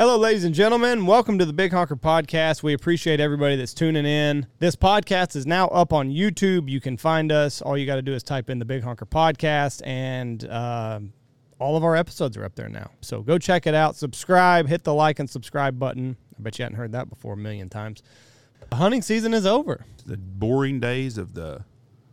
Hello, 0.00 0.16
ladies 0.16 0.44
and 0.44 0.54
gentlemen. 0.54 1.04
Welcome 1.04 1.38
to 1.40 1.44
the 1.44 1.52
Big 1.52 1.72
Honker 1.72 1.94
Podcast. 1.94 2.62
We 2.62 2.72
appreciate 2.72 3.20
everybody 3.20 3.56
that's 3.56 3.74
tuning 3.74 4.06
in. 4.06 4.46
This 4.58 4.74
podcast 4.74 5.36
is 5.36 5.44
now 5.46 5.68
up 5.68 5.92
on 5.92 6.08
YouTube. 6.08 6.70
You 6.70 6.80
can 6.80 6.96
find 6.96 7.30
us. 7.30 7.60
All 7.60 7.76
you 7.76 7.84
got 7.84 7.96
to 7.96 8.02
do 8.02 8.14
is 8.14 8.22
type 8.22 8.48
in 8.48 8.58
the 8.58 8.64
Big 8.64 8.82
Honker 8.82 9.04
Podcast, 9.04 9.82
and 9.84 10.42
uh, 10.46 11.00
all 11.58 11.76
of 11.76 11.84
our 11.84 11.96
episodes 11.96 12.38
are 12.38 12.46
up 12.46 12.54
there 12.54 12.70
now. 12.70 12.90
So 13.02 13.20
go 13.20 13.36
check 13.36 13.66
it 13.66 13.74
out. 13.74 13.94
Subscribe. 13.94 14.68
Hit 14.68 14.84
the 14.84 14.94
like 14.94 15.18
and 15.18 15.28
subscribe 15.28 15.78
button. 15.78 16.16
I 16.38 16.42
bet 16.42 16.58
you 16.58 16.62
hadn't 16.62 16.78
heard 16.78 16.92
that 16.92 17.10
before 17.10 17.34
a 17.34 17.36
million 17.36 17.68
times. 17.68 18.02
The 18.70 18.76
hunting 18.76 19.02
season 19.02 19.34
is 19.34 19.44
over, 19.44 19.84
The 20.06 20.16
boring 20.16 20.80
days 20.80 21.18
of 21.18 21.34
the 21.34 21.66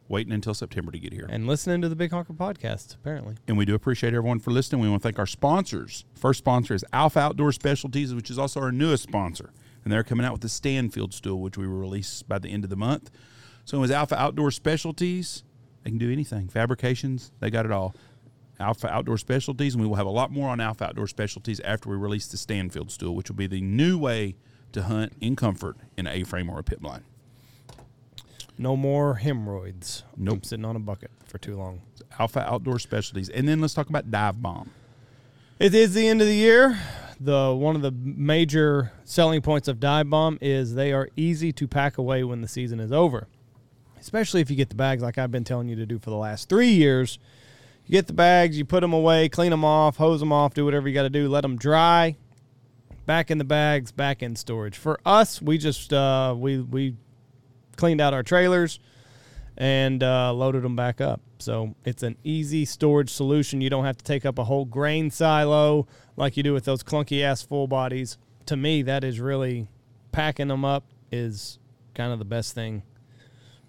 waiting 0.10 0.34
until 0.34 0.54
September 0.54 0.92
to 0.92 1.00
get 1.00 1.14
here. 1.14 1.28
and 1.30 1.48
listening 1.48 1.82
to 1.82 1.90
the 1.90 1.96
Big 1.96 2.12
Honker 2.12 2.34
Podcast, 2.34 2.96
apparently. 2.96 3.36
And 3.48 3.58
we 3.58 3.66
do 3.66 3.76
appreciate 3.76 4.14
everyone 4.14 4.40
for 4.40 4.52
listening. 4.52 4.82
We 4.82 4.90
want 4.90 5.02
to 5.02 5.08
thank 5.08 5.20
our 5.20 5.26
sponsors. 5.26 6.06
First 6.16 6.40
sponsor 6.40 6.74
is 6.74 6.86
Alpha 6.94 7.20
Outdoor 7.20 7.52
Specialties, 7.52 8.14
which 8.14 8.30
is 8.30 8.38
also 8.40 8.60
our 8.62 8.72
newest 8.72 9.04
sponsor. 9.04 9.52
And 9.84 9.92
they're 9.92 10.04
coming 10.04 10.26
out 10.26 10.34
with 10.34 10.42
the 10.42 10.50
Stanfield 10.50 11.14
stool, 11.14 11.42
which 11.42 11.58
we 11.58 11.68
will 11.68 11.78
release 11.78 12.22
by 12.24 12.40
the 12.40 12.50
end 12.50 12.64
of 12.64 12.70
the 12.70 12.76
month. 12.76 13.10
So 13.66 13.78
it 13.78 13.82
was 13.82 13.92
Alpha 13.92 14.20
Outdoor 14.20 14.52
Specialties. 14.52 15.44
They 15.84 15.92
can 15.92 16.00
do 16.00 16.12
anything. 16.12 16.50
Fabrications, 16.50 17.32
they 17.40 17.50
got 17.50 17.66
it 17.66 17.72
all. 17.72 17.96
Alpha 18.60 18.90
Outdoor 18.90 19.18
Specialties, 19.18 19.76
and 19.76 19.82
we 19.82 19.88
will 19.88 19.96
have 19.96 20.08
a 20.08 20.12
lot 20.12 20.32
more 20.32 20.50
on 20.50 20.60
Alpha 20.60 20.86
Outdoor 20.86 21.08
Specialties 21.08 21.60
after 21.62 21.90
we 21.90 21.96
release 21.96 22.28
the 22.28 22.38
Stanfield 22.38 22.92
stool, 22.92 23.16
which 23.16 23.30
will 23.30 23.36
be 23.36 23.48
the 23.48 23.62
new 23.62 23.98
way 23.98 24.36
to 24.72 24.84
hunt 24.84 25.14
in 25.22 25.36
comfort 25.36 25.78
in 25.98 26.08
A-frame 26.08 26.50
or 26.50 26.60
a 26.60 26.64
pit 26.64 26.82
blind. 26.82 27.04
No 28.58 28.76
more 28.76 29.16
hemorrhoids. 29.16 30.04
Nope. 30.16 30.38
I'm 30.38 30.44
sitting 30.44 30.66
on 30.66 30.76
a 30.76 30.80
bucket 30.80 31.12
for 31.26 31.38
too 31.38 31.56
long. 31.56 31.82
Alpha 32.18 32.42
Outdoor 32.42 32.80
Specialties. 32.80 33.30
And 33.30 33.48
then 33.48 33.62
let's 33.62 33.74
talk 33.74 33.90
about 33.90 34.10
Dive 34.10 34.42
Bomb. 34.42 34.72
It 35.60 35.74
is 35.74 35.94
the 35.94 36.08
end 36.08 36.22
of 36.22 36.28
the 36.28 36.36
year. 36.36 36.78
The 37.20 37.56
one 37.56 37.76
of 37.76 37.82
the 37.82 37.92
major 37.92 38.92
selling 39.04 39.42
points 39.42 39.68
of 39.68 39.80
Dive 39.80 40.10
Bomb 40.10 40.38
is 40.42 40.76
they 40.76 40.94
are 40.94 41.10
easy 41.16 41.52
to 41.54 41.68
pack 41.68 41.98
away 41.98 42.24
when 42.24 42.42
the 42.42 42.48
season 42.48 42.80
is 42.80 42.92
over. 42.92 43.28
Especially 44.00 44.42
if 44.42 44.50
you 44.50 44.56
get 44.56 44.70
the 44.70 44.76
bags 44.76 45.02
like 45.02 45.18
I've 45.18 45.32
been 45.32 45.44
telling 45.44 45.68
you 45.68 45.76
to 45.78 45.86
do 45.86 45.98
for 46.00 46.10
the 46.10 46.16
last 46.16 46.50
3 46.50 46.68
years. 46.68 47.18
You 47.86 47.94
get 47.94 48.08
the 48.08 48.14
bags, 48.14 48.58
you 48.58 48.66
put 48.66 48.82
them 48.82 48.94
away, 48.94 49.30
clean 49.30 49.50
them 49.50 49.64
off, 49.66 49.98
hose 49.98 50.20
them 50.20 50.32
off, 50.32 50.54
do 50.54 50.66
whatever 50.66 50.88
you 50.88 50.94
got 50.94 51.04
to 51.04 51.10
do, 51.10 51.30
let 51.30 51.42
them 51.42 51.58
dry. 51.58 52.18
Back 53.06 53.32
in 53.32 53.38
the 53.38 53.46
bags, 53.46 53.92
back 53.92 54.22
in 54.22 54.36
storage. 54.36 54.78
For 54.78 55.00
us, 55.06 55.42
we 55.42 55.58
just 55.58 55.94
uh, 55.94 56.36
we 56.38 56.60
we 56.60 56.96
cleaned 57.78 58.02
out 58.02 58.14
our 58.14 58.24
trailers 58.24 58.80
and 59.58 60.04
uh, 60.04 60.34
loaded 60.34 60.64
them 60.64 60.76
back 60.76 61.02
up. 61.02 61.22
So 61.40 61.76
it's 61.86 62.04
an 62.04 62.18
easy 62.24 62.66
storage 62.66 63.10
solution. 63.10 63.62
You 63.62 63.70
don't 63.70 63.86
have 63.86 63.98
to 63.98 64.04
take 64.04 64.26
up 64.26 64.38
a 64.38 64.44
whole 64.44 64.66
grain 64.66 65.10
silo 65.10 65.88
like 66.16 66.38
you 66.38 66.44
do 66.44 66.54
with 66.54 66.66
those 66.66 66.84
clunky 66.84 67.24
ass 67.24 67.42
full 67.42 67.68
bodies. 67.68 68.18
To 68.48 68.56
me, 68.56 68.82
that 68.84 69.04
is 69.04 69.20
really 69.20 69.68
packing 70.12 70.48
them 70.48 70.66
up 70.66 70.84
is 71.12 71.60
kind 71.94 72.12
of 72.12 72.20
the 72.20 72.26
best 72.26 72.54
thing 72.54 72.84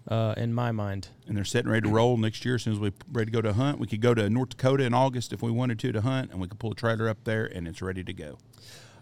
uh, 0.09 0.34
in 0.37 0.55
my 0.55 0.72
mind. 0.72 1.09
and 1.27 1.37
they're 1.37 1.45
setting 1.45 1.70
ready 1.70 1.87
to 1.87 1.95
roll 1.95 2.17
next 2.17 2.45
year. 2.45 2.55
As 2.55 2.62
soon 2.62 2.72
as 2.75 2.78
we're 2.78 2.93
ready 3.12 3.27
to 3.27 3.33
go 3.33 3.43
to 3.43 3.53
hunt, 3.53 3.78
we 3.78 3.87
could 3.87 4.00
go 4.00 4.15
to 4.15 4.28
North 4.31 4.50
Dakota 4.50 4.84
in 4.84 4.95
August 4.95 5.33
if 5.33 5.43
we 5.43 5.50
wanted 5.50 5.78
to 5.81 5.93
to 5.93 6.00
hunt, 6.00 6.31
and 6.31 6.41
we 6.41 6.48
could 6.48 6.59
pull 6.59 6.72
a 6.72 6.75
trailer 6.75 7.09
up 7.09 7.25
there, 7.25 7.45
and 7.45 7.69
it's 7.69 7.83
ready 7.83 8.03
to 8.05 8.12
go. 8.12 8.39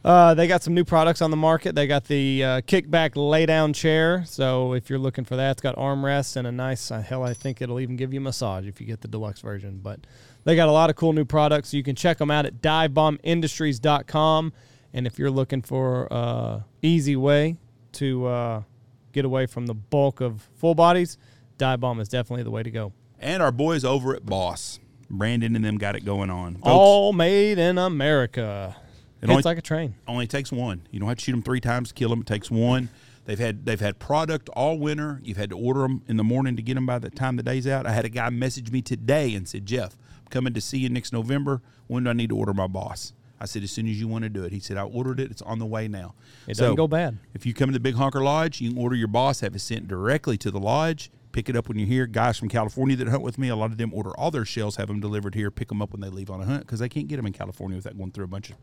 Uh, 0.06 0.34
they 0.34 0.46
got 0.46 0.62
some 0.62 0.72
new 0.72 0.84
products 0.84 1.20
on 1.20 1.32
the 1.32 1.36
market. 1.36 1.74
They 1.74 1.88
got 1.88 2.04
the 2.04 2.44
uh, 2.44 2.60
kickback 2.60 3.16
lay 3.16 3.44
down 3.44 3.72
chair. 3.72 4.22
So 4.24 4.72
if 4.72 4.88
you're 4.88 5.00
looking 5.00 5.24
for 5.24 5.34
that, 5.34 5.50
it's 5.50 5.60
got 5.60 5.74
armrests 5.74 6.36
and 6.36 6.46
a 6.46 6.52
nice, 6.52 6.92
uh, 6.92 7.00
hell, 7.00 7.24
I 7.24 7.34
think 7.34 7.60
it'll 7.60 7.80
even 7.80 7.96
give 7.96 8.14
you 8.14 8.20
a 8.20 8.22
massage 8.22 8.68
if 8.68 8.80
you 8.80 8.86
get 8.86 9.00
the 9.00 9.08
deluxe 9.08 9.40
version. 9.40 9.80
But 9.82 10.06
they 10.44 10.54
got 10.54 10.68
a 10.68 10.72
lot 10.72 10.90
of 10.90 10.96
cool 10.96 11.12
new 11.12 11.24
products. 11.24 11.74
You 11.74 11.82
can 11.82 11.96
check 11.96 12.18
them 12.18 12.30
out 12.30 12.46
at 12.46 12.62
divebombindustries.com. 12.62 14.52
And 14.92 15.06
if 15.08 15.18
you're 15.18 15.28
looking 15.28 15.62
for 15.62 16.06
uh, 16.12 16.60
easy 16.82 17.16
way 17.16 17.56
to 17.94 18.26
uh, 18.26 18.62
get 19.10 19.24
away 19.24 19.46
from 19.46 19.66
the 19.66 19.74
bulk 19.74 20.20
of 20.20 20.48
full 20.54 20.76
bodies, 20.76 21.18
Dive 21.58 21.80
Bomb 21.80 21.98
is 21.98 22.08
definitely 22.08 22.44
the 22.44 22.52
way 22.52 22.62
to 22.62 22.70
go. 22.70 22.92
And 23.18 23.42
our 23.42 23.50
boys 23.50 23.84
over 23.84 24.14
at 24.14 24.24
Boss, 24.24 24.78
Brandon 25.10 25.56
and 25.56 25.64
them 25.64 25.78
got 25.78 25.96
it 25.96 26.04
going 26.04 26.30
on. 26.30 26.54
Folks, 26.54 26.66
All 26.68 27.12
made 27.12 27.58
in 27.58 27.76
America. 27.76 28.76
It 29.20 29.24
It's 29.24 29.30
only- 29.30 29.42
like 29.42 29.58
a 29.58 29.62
train. 29.62 29.94
only 30.06 30.26
takes 30.26 30.52
one. 30.52 30.82
You 30.90 31.00
don't 31.00 31.08
have 31.08 31.18
to 31.18 31.24
shoot 31.24 31.32
them 31.32 31.42
three 31.42 31.60
times 31.60 31.88
to 31.88 31.94
kill 31.94 32.10
them. 32.10 32.20
It 32.20 32.26
takes 32.26 32.50
one. 32.50 32.90
They've 33.24 33.38
had 33.38 33.64
they've 33.66 33.80
had 33.80 33.98
product 33.98 34.48
all 34.50 34.78
winter. 34.78 35.20
You've 35.24 35.36
had 35.38 35.50
to 35.50 35.56
order 35.58 35.80
them 35.80 36.02
in 36.06 36.16
the 36.16 36.22
morning 36.24 36.54
to 36.56 36.62
get 36.62 36.74
them 36.74 36.86
by 36.86 36.98
the 37.00 37.10
time 37.10 37.36
the 37.36 37.42
day's 37.42 37.66
out. 37.66 37.86
I 37.86 37.92
had 37.92 38.04
a 38.04 38.08
guy 38.08 38.30
message 38.30 38.70
me 38.70 38.82
today 38.82 39.34
and 39.34 39.48
said, 39.48 39.66
"Jeff, 39.66 39.96
I'm 40.20 40.28
coming 40.30 40.54
to 40.54 40.60
see 40.60 40.78
you 40.78 40.88
next 40.88 41.12
November. 41.12 41.60
When 41.88 42.04
do 42.04 42.10
I 42.10 42.12
need 42.12 42.28
to 42.28 42.36
order 42.36 42.54
my 42.54 42.68
boss?" 42.68 43.14
I 43.40 43.46
said, 43.46 43.62
"As 43.64 43.72
soon 43.72 43.88
as 43.88 43.98
you 43.98 44.06
want 44.06 44.22
to 44.22 44.28
do 44.28 44.44
it." 44.44 44.52
He 44.52 44.60
said, 44.60 44.76
"I 44.76 44.82
ordered 44.82 45.18
it. 45.18 45.30
It's 45.30 45.42
on 45.42 45.58
the 45.58 45.66
way 45.66 45.88
now." 45.88 46.14
It 46.46 46.56
doesn't 46.56 46.76
go 46.76 46.86
bad. 46.86 47.18
If 47.34 47.44
you 47.44 47.52
come 47.52 47.68
to 47.70 47.72
the 47.72 47.80
Big 47.80 47.94
Honker 47.96 48.22
Lodge, 48.22 48.60
you 48.60 48.70
can 48.70 48.78
order 48.78 48.94
your 48.94 49.08
boss, 49.08 49.40
have 49.40 49.56
it 49.56 49.58
sent 49.60 49.88
directly 49.88 50.36
to 50.38 50.50
the 50.52 50.60
lodge. 50.60 51.10
Pick 51.32 51.48
it 51.50 51.56
up 51.56 51.68
when 51.68 51.78
you're 51.78 51.88
here. 51.88 52.06
Guys 52.06 52.38
from 52.38 52.48
California 52.48 52.94
that 52.96 53.08
hunt 53.08 53.22
with 53.22 53.38
me, 53.38 53.48
a 53.48 53.56
lot 53.56 53.72
of 53.72 53.76
them 53.76 53.92
order 53.92 54.10
all 54.16 54.30
their 54.30 54.44
shells, 54.44 54.76
have 54.76 54.86
them 54.88 55.00
delivered 55.00 55.34
here, 55.34 55.50
pick 55.50 55.68
them 55.68 55.82
up 55.82 55.92
when 55.92 56.00
they 56.00 56.08
leave 56.08 56.30
on 56.30 56.40
a 56.40 56.46
hunt 56.46 56.60
because 56.60 56.78
they 56.78 56.88
can't 56.88 57.08
get 57.08 57.16
them 57.16 57.26
in 57.26 57.32
California 57.32 57.76
without 57.76 57.98
going 57.98 58.12
through 58.12 58.24
a 58.24 58.28
bunch 58.28 58.50
of 58.50 58.56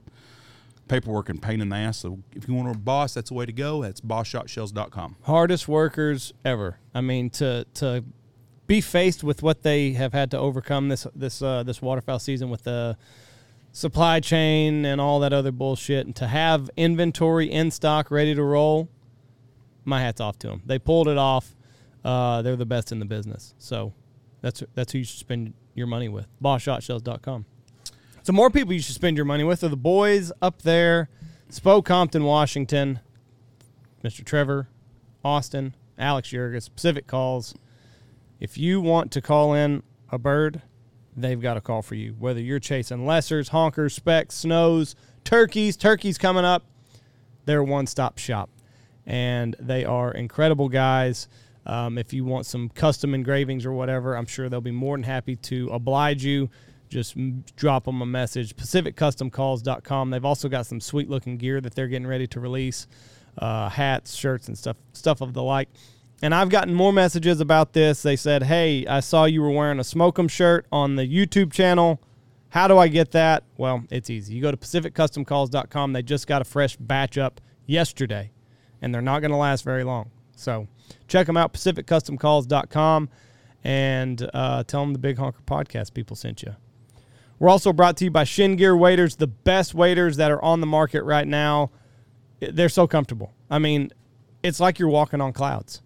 paperwork 0.88 1.30
and 1.30 1.42
pain 1.42 1.62
in 1.62 1.70
the 1.70 1.76
ass. 1.76 1.98
So 1.98 2.20
if 2.34 2.48
you 2.48 2.54
want 2.54 2.76
a 2.76 2.78
boss, 2.78 3.14
that's 3.14 3.30
the 3.30 3.36
way 3.36 3.46
to 3.46 3.54
go. 3.54 3.82
That's 3.82 4.02
bosshotshells.com. 4.02 5.18
hardest 5.24 5.68
workers 5.68 6.34
ever. 6.44 6.80
I 6.94 7.02
mean, 7.02 7.30
to 7.32 7.66
to 7.76 8.04
be 8.68 8.82
faced 8.82 9.24
with 9.24 9.44
what 9.44 9.64
they 9.64 9.92
have 9.94 10.14
had 10.14 10.32
to 10.32 10.38
overcome 10.38 10.90
this 10.90 11.08
this 11.16 11.42
uh, 11.42 11.64
this 11.64 11.82
waterfowl 11.82 12.20
season 12.20 12.50
with 12.50 12.64
the 12.64 12.98
supply 13.72 14.20
chain 14.20 14.86
and 14.86 15.02
all 15.02 15.20
that 15.22 15.34
other 15.34 15.52
bullshit, 15.52 16.06
and 16.06 16.16
to 16.16 16.28
have 16.28 16.70
inventory 16.78 17.52
in 17.52 17.72
stock 17.72 18.12
ready 18.12 18.36
to 18.36 18.44
roll, 18.44 18.88
my 19.84 20.00
hats 20.00 20.22
off 20.22 20.38
to 20.40 20.48
them. 20.48 20.62
They 20.66 20.80
pulled 20.80 21.08
it 21.08 21.18
off. 21.18 21.56
Uh, 22.04 22.42
they're 22.42 22.56
the 22.56 22.66
best 22.66 22.92
in 22.92 23.00
the 23.00 23.06
business. 23.06 23.56
So 23.58 23.94
that's 24.42 24.64
that's 24.76 24.92
who 24.92 25.00
you 25.00 25.06
should 25.06 25.20
spend 25.20 25.54
your 25.74 25.88
money 25.88 26.10
with. 26.10 26.28
BossShotShells.com. 26.42 27.46
So 28.24 28.32
more 28.32 28.50
people 28.50 28.74
you 28.74 28.80
should 28.80 28.96
spend 28.96 29.18
your 29.18 29.26
money 29.26 29.44
with 29.44 29.64
are 29.66 29.70
the 29.70 29.76
boys 29.76 30.32
up 30.42 30.62
there, 30.62 31.10
Spoke 31.50 31.86
Compton, 31.86 32.24
Washington. 32.24 33.02
Mr. 34.04 34.24
Trevor, 34.24 34.68
Austin, 35.24 35.76
Alex 35.98 36.30
Jurgis, 36.30 36.70
Pacific 36.74 37.08
Calls. 37.08 37.54
If 38.40 38.58
you 38.58 38.82
want 38.82 39.12
to 39.12 39.22
call 39.22 39.54
in 39.54 39.84
a 40.10 40.18
bird, 40.18 40.62
they've 41.16 41.40
got 41.40 41.58
a 41.58 41.62
call 41.62 41.82
for 41.82 41.96
you. 41.96 42.16
Whether 42.20 42.42
you're 42.42 42.60
chasing 42.60 43.00
lessers, 43.00 43.52
honkers, 43.52 43.92
specks, 43.92 44.36
snows, 44.36 44.96
turkeys, 45.24 45.78
turkeys 45.78 46.18
coming 46.18 46.44
up, 46.46 46.64
they're 47.46 47.64
one 47.64 47.88
stop 47.88 48.18
shop. 48.18 48.50
And 49.06 49.56
they 49.60 49.86
are 49.86 50.12
incredible 50.12 50.70
guys. 50.70 51.28
Um, 51.66 51.98
if 51.98 52.14
you 52.14 52.26
want 52.26 52.46
some 52.46 52.70
custom 52.70 53.14
engravings 53.14 53.66
or 53.66 53.72
whatever, 53.72 54.18
I'm 54.18 54.26
sure 54.26 54.50
they'll 54.50 54.62
be 54.62 54.72
more 54.72 54.98
than 54.98 55.04
happy 55.04 55.36
to 55.38 55.70
oblige 55.70 56.26
you. 56.26 56.50
Just 56.94 57.18
drop 57.56 57.86
them 57.86 58.04
a 58.04 58.06
message. 58.06 58.56
PacificCustomCalls.com. 58.56 60.12
They've 60.12 60.24
also 60.24 60.48
got 60.48 60.68
some 60.68 60.80
sweet 60.80 61.10
looking 61.10 61.38
gear 61.38 61.60
that 61.60 61.74
they're 61.74 61.88
getting 61.88 62.06
ready 62.06 62.28
to 62.28 62.40
release 62.40 62.86
uh, 63.40 63.68
hats, 63.70 64.14
shirts, 64.14 64.48
and 64.48 64.56
stuff, 64.56 64.78
stuff 64.94 65.20
of 65.20 65.34
the 65.34 65.42
like. 65.42 65.70
And 66.22 66.36
I've 66.36 66.50
gotten 66.50 66.76
more 66.76 66.94
messages 66.94 67.40
about 67.42 67.74
this. 67.74 68.04
They 68.04 68.16
said, 68.16 68.44
"Hey, 68.44 68.86
I 68.86 69.00
saw 69.00 69.26
you 69.26 69.42
were 69.42 69.50
wearing 69.50 69.80
a 69.80 69.84
Smoke'em 69.84 70.30
shirt 70.30 70.68
on 70.72 70.96
the 70.96 71.08
YouTube 71.08 71.52
channel. 71.52 72.00
How 72.50 72.68
do 72.68 72.78
I 72.78 72.88
get 72.88 73.10
that?" 73.12 73.44
Well, 73.58 73.86
it's 73.90 74.12
easy. 74.12 74.36
You 74.36 74.44
go 74.44 74.52
to 74.52 74.58
PacificCustomCalls.com. 74.58 75.94
They 75.94 76.04
just 76.04 76.28
got 76.28 76.44
a 76.44 76.46
fresh 76.46 76.78
batch 76.78 77.18
up 77.18 77.42
yesterday, 77.66 78.32
and 78.84 78.94
they're 78.94 79.02
not 79.02 79.22
going 79.22 79.32
to 79.32 79.38
last 79.38 79.64
very 79.64 79.84
long. 79.84 80.12
So 80.36 80.68
check 81.08 81.26
them 81.26 81.38
out, 81.38 81.54
PacificCustomCalls.com, 81.54 83.10
and 83.64 84.30
uh, 84.32 84.64
tell 84.64 84.82
them 84.82 84.94
the 84.94 85.00
Big 85.00 85.18
Honker 85.18 85.42
Podcast 85.48 85.96
people 85.96 86.16
sent 86.16 86.44
you. 86.44 86.56
We're 87.40 87.50
also 87.50 87.74
brought 87.74 87.98
to 87.98 88.06
you 88.06 88.12
by 88.12 88.24
Shin 88.24 88.56
Gear 88.56 88.76
Waders, 88.76 89.18
the 89.18 89.28
best 89.28 89.74
waders 89.74 90.18
that 90.18 90.32
are 90.32 90.44
on 90.44 90.62
the 90.62 90.68
market 90.68 91.04
right 91.04 91.28
now. 91.28 91.72
They're 92.40 92.70
so 92.70 92.88
comfortable. 92.88 93.34
I 93.50 93.60
mean, 93.60 93.92
it's 94.44 94.60
like 94.60 94.80
you're 94.80 94.90
walking 94.90 95.22
on 95.22 95.34
clouds. 95.34 95.82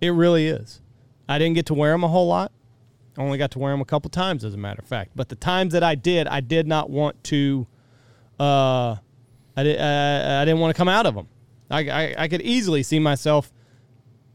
It 0.00 0.10
really 0.10 0.46
is. 0.46 0.80
I 1.28 1.38
didn't 1.38 1.54
get 1.54 1.66
to 1.66 1.74
wear 1.74 1.92
them 1.92 2.04
a 2.04 2.08
whole 2.08 2.26
lot. 2.26 2.52
I 3.18 3.22
only 3.22 3.38
got 3.38 3.50
to 3.52 3.58
wear 3.58 3.72
them 3.72 3.80
a 3.80 3.84
couple 3.84 4.08
times, 4.10 4.44
as 4.44 4.54
a 4.54 4.56
matter 4.56 4.80
of 4.80 4.88
fact. 4.88 5.12
But 5.14 5.28
the 5.28 5.34
times 5.36 5.72
that 5.72 5.82
I 5.82 5.94
did, 5.94 6.26
I 6.26 6.40
did 6.40 6.66
not 6.66 6.88
want 6.88 7.22
to. 7.24 7.66
Uh, 8.38 8.96
I 9.56 9.62
did. 9.62 9.78
Uh, 9.78 10.38
I 10.40 10.44
didn't 10.44 10.60
want 10.60 10.74
to 10.74 10.78
come 10.78 10.88
out 10.88 11.06
of 11.06 11.14
them. 11.14 11.28
I, 11.70 11.88
I, 11.88 12.14
I 12.18 12.28
could 12.28 12.42
easily 12.42 12.82
see 12.82 12.98
myself 12.98 13.52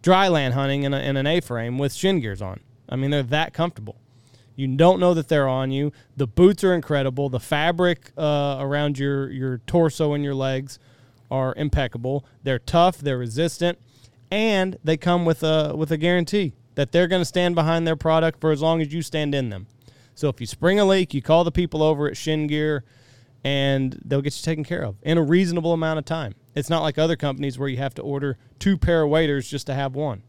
dry 0.01 0.27
land 0.27 0.54
hunting 0.54 0.83
in, 0.83 0.94
a, 0.94 1.00
in 1.00 1.18
an 1.18 1.25
A-frame 1.25 1.77
with 1.77 1.94
shin 1.94 2.19
gears 2.19 2.42
on. 2.42 2.60
I 2.88 2.95
mean, 2.95 3.12
they're 3.12 3.24
that 3.24 3.54
comfortable. 3.54 3.98
You 4.56 4.68
don't 4.75 5.00
know 5.00 5.13
that 5.13 5.28
they're 5.28 5.48
on 5.48 5.72
you. 5.72 5.92
The 6.16 6.28
boots 6.28 6.63
are 6.63 6.74
incredible. 6.74 7.30
The 7.30 7.40
fabric 7.40 8.12
uh, 8.18 8.57
around 8.60 8.98
your 8.98 9.30
your 9.30 9.57
torso 9.60 10.13
and 10.13 10.24
your 10.24 10.36
legs 10.36 10.80
are 11.30 11.54
impeccable. 11.56 12.25
They're 12.44 12.60
tough. 12.60 12.98
They're 12.98 13.18
resistant, 13.18 13.80
and 14.31 14.78
they 14.84 14.98
come 14.98 15.25
with 15.25 15.44
a 15.44 15.74
with 15.75 15.92
a 15.92 15.98
guarantee 15.98 16.54
that 16.75 16.92
they're 16.92 17.07
going 17.07 17.22
to 17.22 17.25
stand 17.25 17.56
behind 17.56 17.88
their 17.88 17.96
product 17.96 18.40
for 18.40 18.52
as 18.52 18.62
long 18.62 18.81
as 18.81 18.94
you 18.94 19.02
stand 19.02 19.34
in 19.34 19.50
them. 19.50 19.68
So 20.13 20.30
if 20.30 20.40
you 20.40 20.48
spring 20.48 20.80
a 20.80 20.86
leak, 20.86 21.13
you 21.13 21.22
call 21.22 21.44
the 21.44 21.51
people 21.51 21.84
over 21.84 22.08
at 22.08 22.16
Shin 22.16 22.48
Gear, 22.48 22.84
and 23.44 24.00
they'll 24.06 24.22
get 24.22 24.36
you 24.36 24.44
taken 24.44 24.63
care 24.63 24.84
of 24.84 24.96
in 25.01 25.18
a 25.18 25.24
reasonable 25.24 25.74
amount 25.74 26.00
of 26.00 26.06
time. 26.06 26.36
It's 26.54 26.69
not 26.69 26.81
like 26.81 26.98
other 26.98 27.18
companies 27.18 27.60
where 27.60 27.68
you 27.68 27.78
have 27.78 27.94
to 27.96 28.01
order 28.01 28.38
two 28.60 28.78
pair 28.78 29.04
of 29.04 29.10
waders 29.10 29.50
just 29.50 29.68
to 29.68 29.74
have 29.74 29.94
one. 29.96 30.24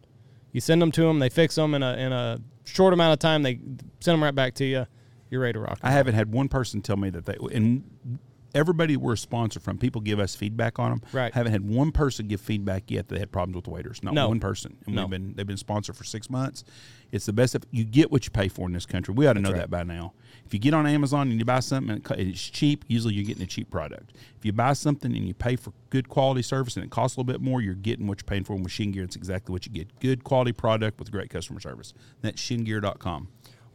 You 0.50 0.60
send 0.60 0.82
them 0.82 0.90
to 0.92 1.02
them, 1.02 1.18
they 1.20 1.28
fix 1.28 1.54
them 1.54 1.74
in 1.74 1.82
a 1.82 1.96
in 1.96 2.12
a 2.12 2.40
short 2.66 2.92
amount 2.92 3.12
of 3.14 3.18
time. 3.18 3.42
They 3.42 3.54
send 4.00 4.14
them 4.16 4.22
right 4.22 4.34
back 4.34 4.54
to 4.56 4.64
you. 4.64 4.86
You're 5.30 5.40
ready 5.40 5.54
to 5.54 5.60
rock. 5.60 5.78
I 5.82 5.90
haven't 5.90 6.14
had 6.14 6.30
one 6.32 6.48
person 6.48 6.82
tell 6.82 6.96
me 6.96 7.10
that 7.10 7.24
they 7.26 7.36
and 7.52 8.18
everybody 8.54 8.96
we're 8.96 9.14
a 9.14 9.18
sponsor 9.18 9.60
from, 9.60 9.76
people 9.76 10.00
give 10.00 10.18
us 10.18 10.34
feedback 10.34 10.78
on 10.78 10.90
them. 10.90 11.02
Right. 11.12 11.32
Haven't 11.34 11.52
had 11.52 11.68
one 11.68 11.92
person 11.92 12.26
give 12.26 12.40
feedback 12.40 12.90
yet 12.90 13.08
that 13.08 13.14
they 13.14 13.18
had 13.20 13.30
problems 13.32 13.56
with 13.56 13.64
the 13.64 13.70
waders. 13.70 14.02
Not 14.02 14.14
No. 14.14 14.28
one 14.28 14.40
person. 14.40 14.76
And 14.86 14.94
No. 14.94 15.02
we've 15.02 15.10
been 15.10 15.34
they've 15.34 15.46
been 15.46 15.56
sponsored 15.56 15.96
for 15.96 16.04
six 16.04 16.30
months. 16.30 16.64
It's 17.12 17.26
the 17.26 17.32
best. 17.32 17.54
Of, 17.54 17.64
you 17.70 17.84
get 17.84 18.10
what 18.10 18.24
you 18.24 18.30
pay 18.30 18.48
for 18.48 18.66
in 18.66 18.72
this 18.72 18.86
country. 18.86 19.14
We 19.14 19.26
ought 19.26 19.34
to 19.34 19.40
know 19.40 19.50
right. 19.50 19.58
that 19.58 19.70
by 19.70 19.82
now. 19.82 20.14
If 20.46 20.54
you 20.54 20.60
get 20.60 20.74
on 20.74 20.86
Amazon 20.86 21.28
and 21.28 21.38
you 21.40 21.44
buy 21.44 21.58
something 21.58 21.90
and 21.90 22.20
it's 22.20 22.48
cheap, 22.48 22.84
usually 22.86 23.14
you're 23.14 23.24
getting 23.24 23.42
a 23.42 23.46
cheap 23.46 23.68
product. 23.68 24.12
If 24.38 24.44
you 24.44 24.52
buy 24.52 24.74
something 24.74 25.14
and 25.14 25.26
you 25.26 25.34
pay 25.34 25.56
for 25.56 25.72
good 25.90 26.08
quality 26.08 26.42
service 26.42 26.76
and 26.76 26.84
it 26.84 26.90
costs 26.90 27.16
a 27.16 27.20
little 27.20 27.32
bit 27.32 27.40
more, 27.40 27.60
you're 27.60 27.74
getting 27.74 28.06
what 28.06 28.20
you're 28.20 28.26
paying 28.26 28.44
for. 28.44 28.56
Machine 28.56 28.92
Gear, 28.92 29.02
it's 29.02 29.16
exactly 29.16 29.52
what 29.52 29.66
you 29.66 29.72
get. 29.72 29.98
Good 29.98 30.22
quality 30.22 30.52
product 30.52 31.00
with 31.00 31.10
great 31.10 31.30
customer 31.30 31.58
service. 31.58 31.94
That's 32.22 32.40
shingear.com. 32.40 33.28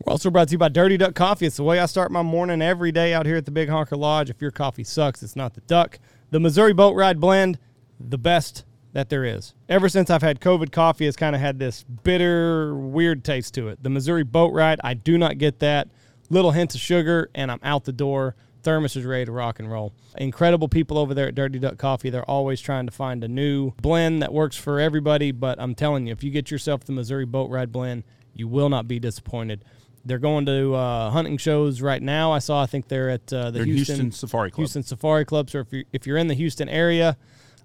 We're 0.06 0.12
also 0.14 0.30
brought 0.30 0.48
to 0.48 0.54
you 0.54 0.58
by 0.58 0.70
Dirty 0.70 0.96
Duck 0.96 1.14
Coffee. 1.14 1.46
It's 1.46 1.58
the 1.58 1.64
way 1.64 1.78
I 1.80 1.86
start 1.86 2.10
my 2.10 2.24
morning 2.24 2.62
every 2.62 2.94
day 2.94 3.14
out 3.14 3.26
here 3.26 3.36
at 3.36 3.46
the 3.46 3.52
Big 3.52 3.68
Honker 3.68 3.98
Lodge. 3.98 4.30
If 4.30 4.42
your 4.42 4.52
coffee 4.52 4.86
sucks, 4.86 5.22
it's 5.22 5.36
not 5.36 5.54
the 5.54 5.62
duck. 5.62 6.00
The 6.32 6.40
Missouri 6.40 6.74
Boat 6.74 6.96
Ride 6.96 7.20
Blend, 7.20 7.60
the 8.00 8.18
best 8.18 8.64
that 8.94 9.10
there 9.10 9.24
is. 9.26 9.54
Ever 9.70 9.90
since 9.90 10.10
I've 10.10 10.22
had 10.22 10.40
COVID, 10.40 10.72
coffee 10.72 11.06
has 11.06 11.16
kind 11.16 11.36
of 11.36 11.42
had 11.42 11.60
this 11.60 11.84
bitter, 11.84 12.74
weird 12.76 13.24
taste 13.24 13.54
to 13.56 13.68
it. 13.68 13.84
The 13.84 13.90
Missouri 13.90 14.24
Boat 14.24 14.54
Ride, 14.54 14.80
I 14.84 14.94
do 14.94 15.18
not 15.18 15.38
get 15.38 15.60
that. 15.60 15.90
Little 16.32 16.52
hint 16.52 16.74
of 16.74 16.80
sugar, 16.80 17.30
and 17.36 17.52
I'm 17.52 17.60
out 17.62 17.84
the 17.84 17.92
door. 17.92 18.38
Thermos 18.64 18.96
is 18.96 19.04
ready 19.04 19.26
to 19.26 19.34
rock 19.34 19.60
and 19.60 19.70
roll. 19.70 19.92
Incredible 20.18 20.70
people 20.70 20.98
over 20.98 21.14
there 21.14 21.28
at 21.28 21.36
Dirty 21.36 21.60
Duck 21.60 21.78
Coffee. 21.78 22.10
They're 22.10 22.24
always 22.24 22.62
trying 22.62 22.86
to 22.86 22.92
find 22.94 23.22
a 23.26 23.28
new 23.28 23.72
blend 23.82 24.22
that 24.22 24.32
works 24.32 24.56
for 24.56 24.80
everybody. 24.80 25.34
But 25.34 25.60
I'm 25.60 25.76
telling 25.76 26.08
you, 26.08 26.14
if 26.14 26.24
you 26.24 26.32
get 26.32 26.50
yourself 26.50 26.86
the 26.86 26.94
Missouri 26.94 27.26
Boat 27.26 27.50
Ride 27.50 27.74
blend, 27.74 28.06
you 28.34 28.48
will 28.48 28.70
not 28.70 28.88
be 28.88 28.98
disappointed. 28.98 29.66
They're 30.06 30.20
going 30.20 30.46
to 30.46 30.74
uh, 30.74 31.10
hunting 31.10 31.36
shows 31.36 31.82
right 31.82 32.02
now. 32.02 32.32
I 32.32 32.40
saw. 32.40 32.64
I 32.64 32.66
think 32.66 32.88
they're 32.88 33.10
at 33.10 33.34
uh, 33.34 33.52
the 33.52 33.60
They're 33.60 33.66
Houston, 33.66 33.96
Houston 33.96 34.12
Safari 34.14 34.52
Club. 34.52 34.60
Houston 34.60 34.84
Safari 34.84 35.26
Club. 35.26 35.50
So 35.50 35.60
if 35.60 35.74
you 35.74 35.84
if 35.92 36.08
you're 36.08 36.18
in 36.18 36.28
the 36.28 36.34
Houston 36.34 36.70
area, 36.70 37.18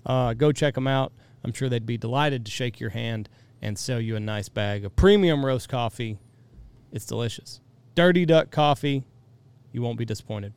uh, 0.04 0.34
go 0.34 0.50
check 0.50 0.74
them 0.74 0.88
out. 0.88 1.12
I'm 1.44 1.52
sure 1.52 1.68
they'd 1.68 1.86
be 1.86 1.98
delighted 1.98 2.44
to 2.46 2.50
shake 2.50 2.80
your 2.80 2.90
hand 2.90 3.28
and 3.62 3.78
sell 3.78 4.00
you 4.00 4.16
a 4.16 4.20
nice 4.20 4.48
bag 4.48 4.84
of 4.84 4.96
premium 4.96 5.46
roast 5.46 5.68
coffee. 5.68 6.18
It's 6.90 7.06
delicious. 7.06 7.60
Dirty 7.96 8.24
Duck 8.26 8.52
Coffee. 8.52 9.02
You 9.72 9.82
won't 9.82 9.98
be 9.98 10.04
disappointed. 10.04 10.52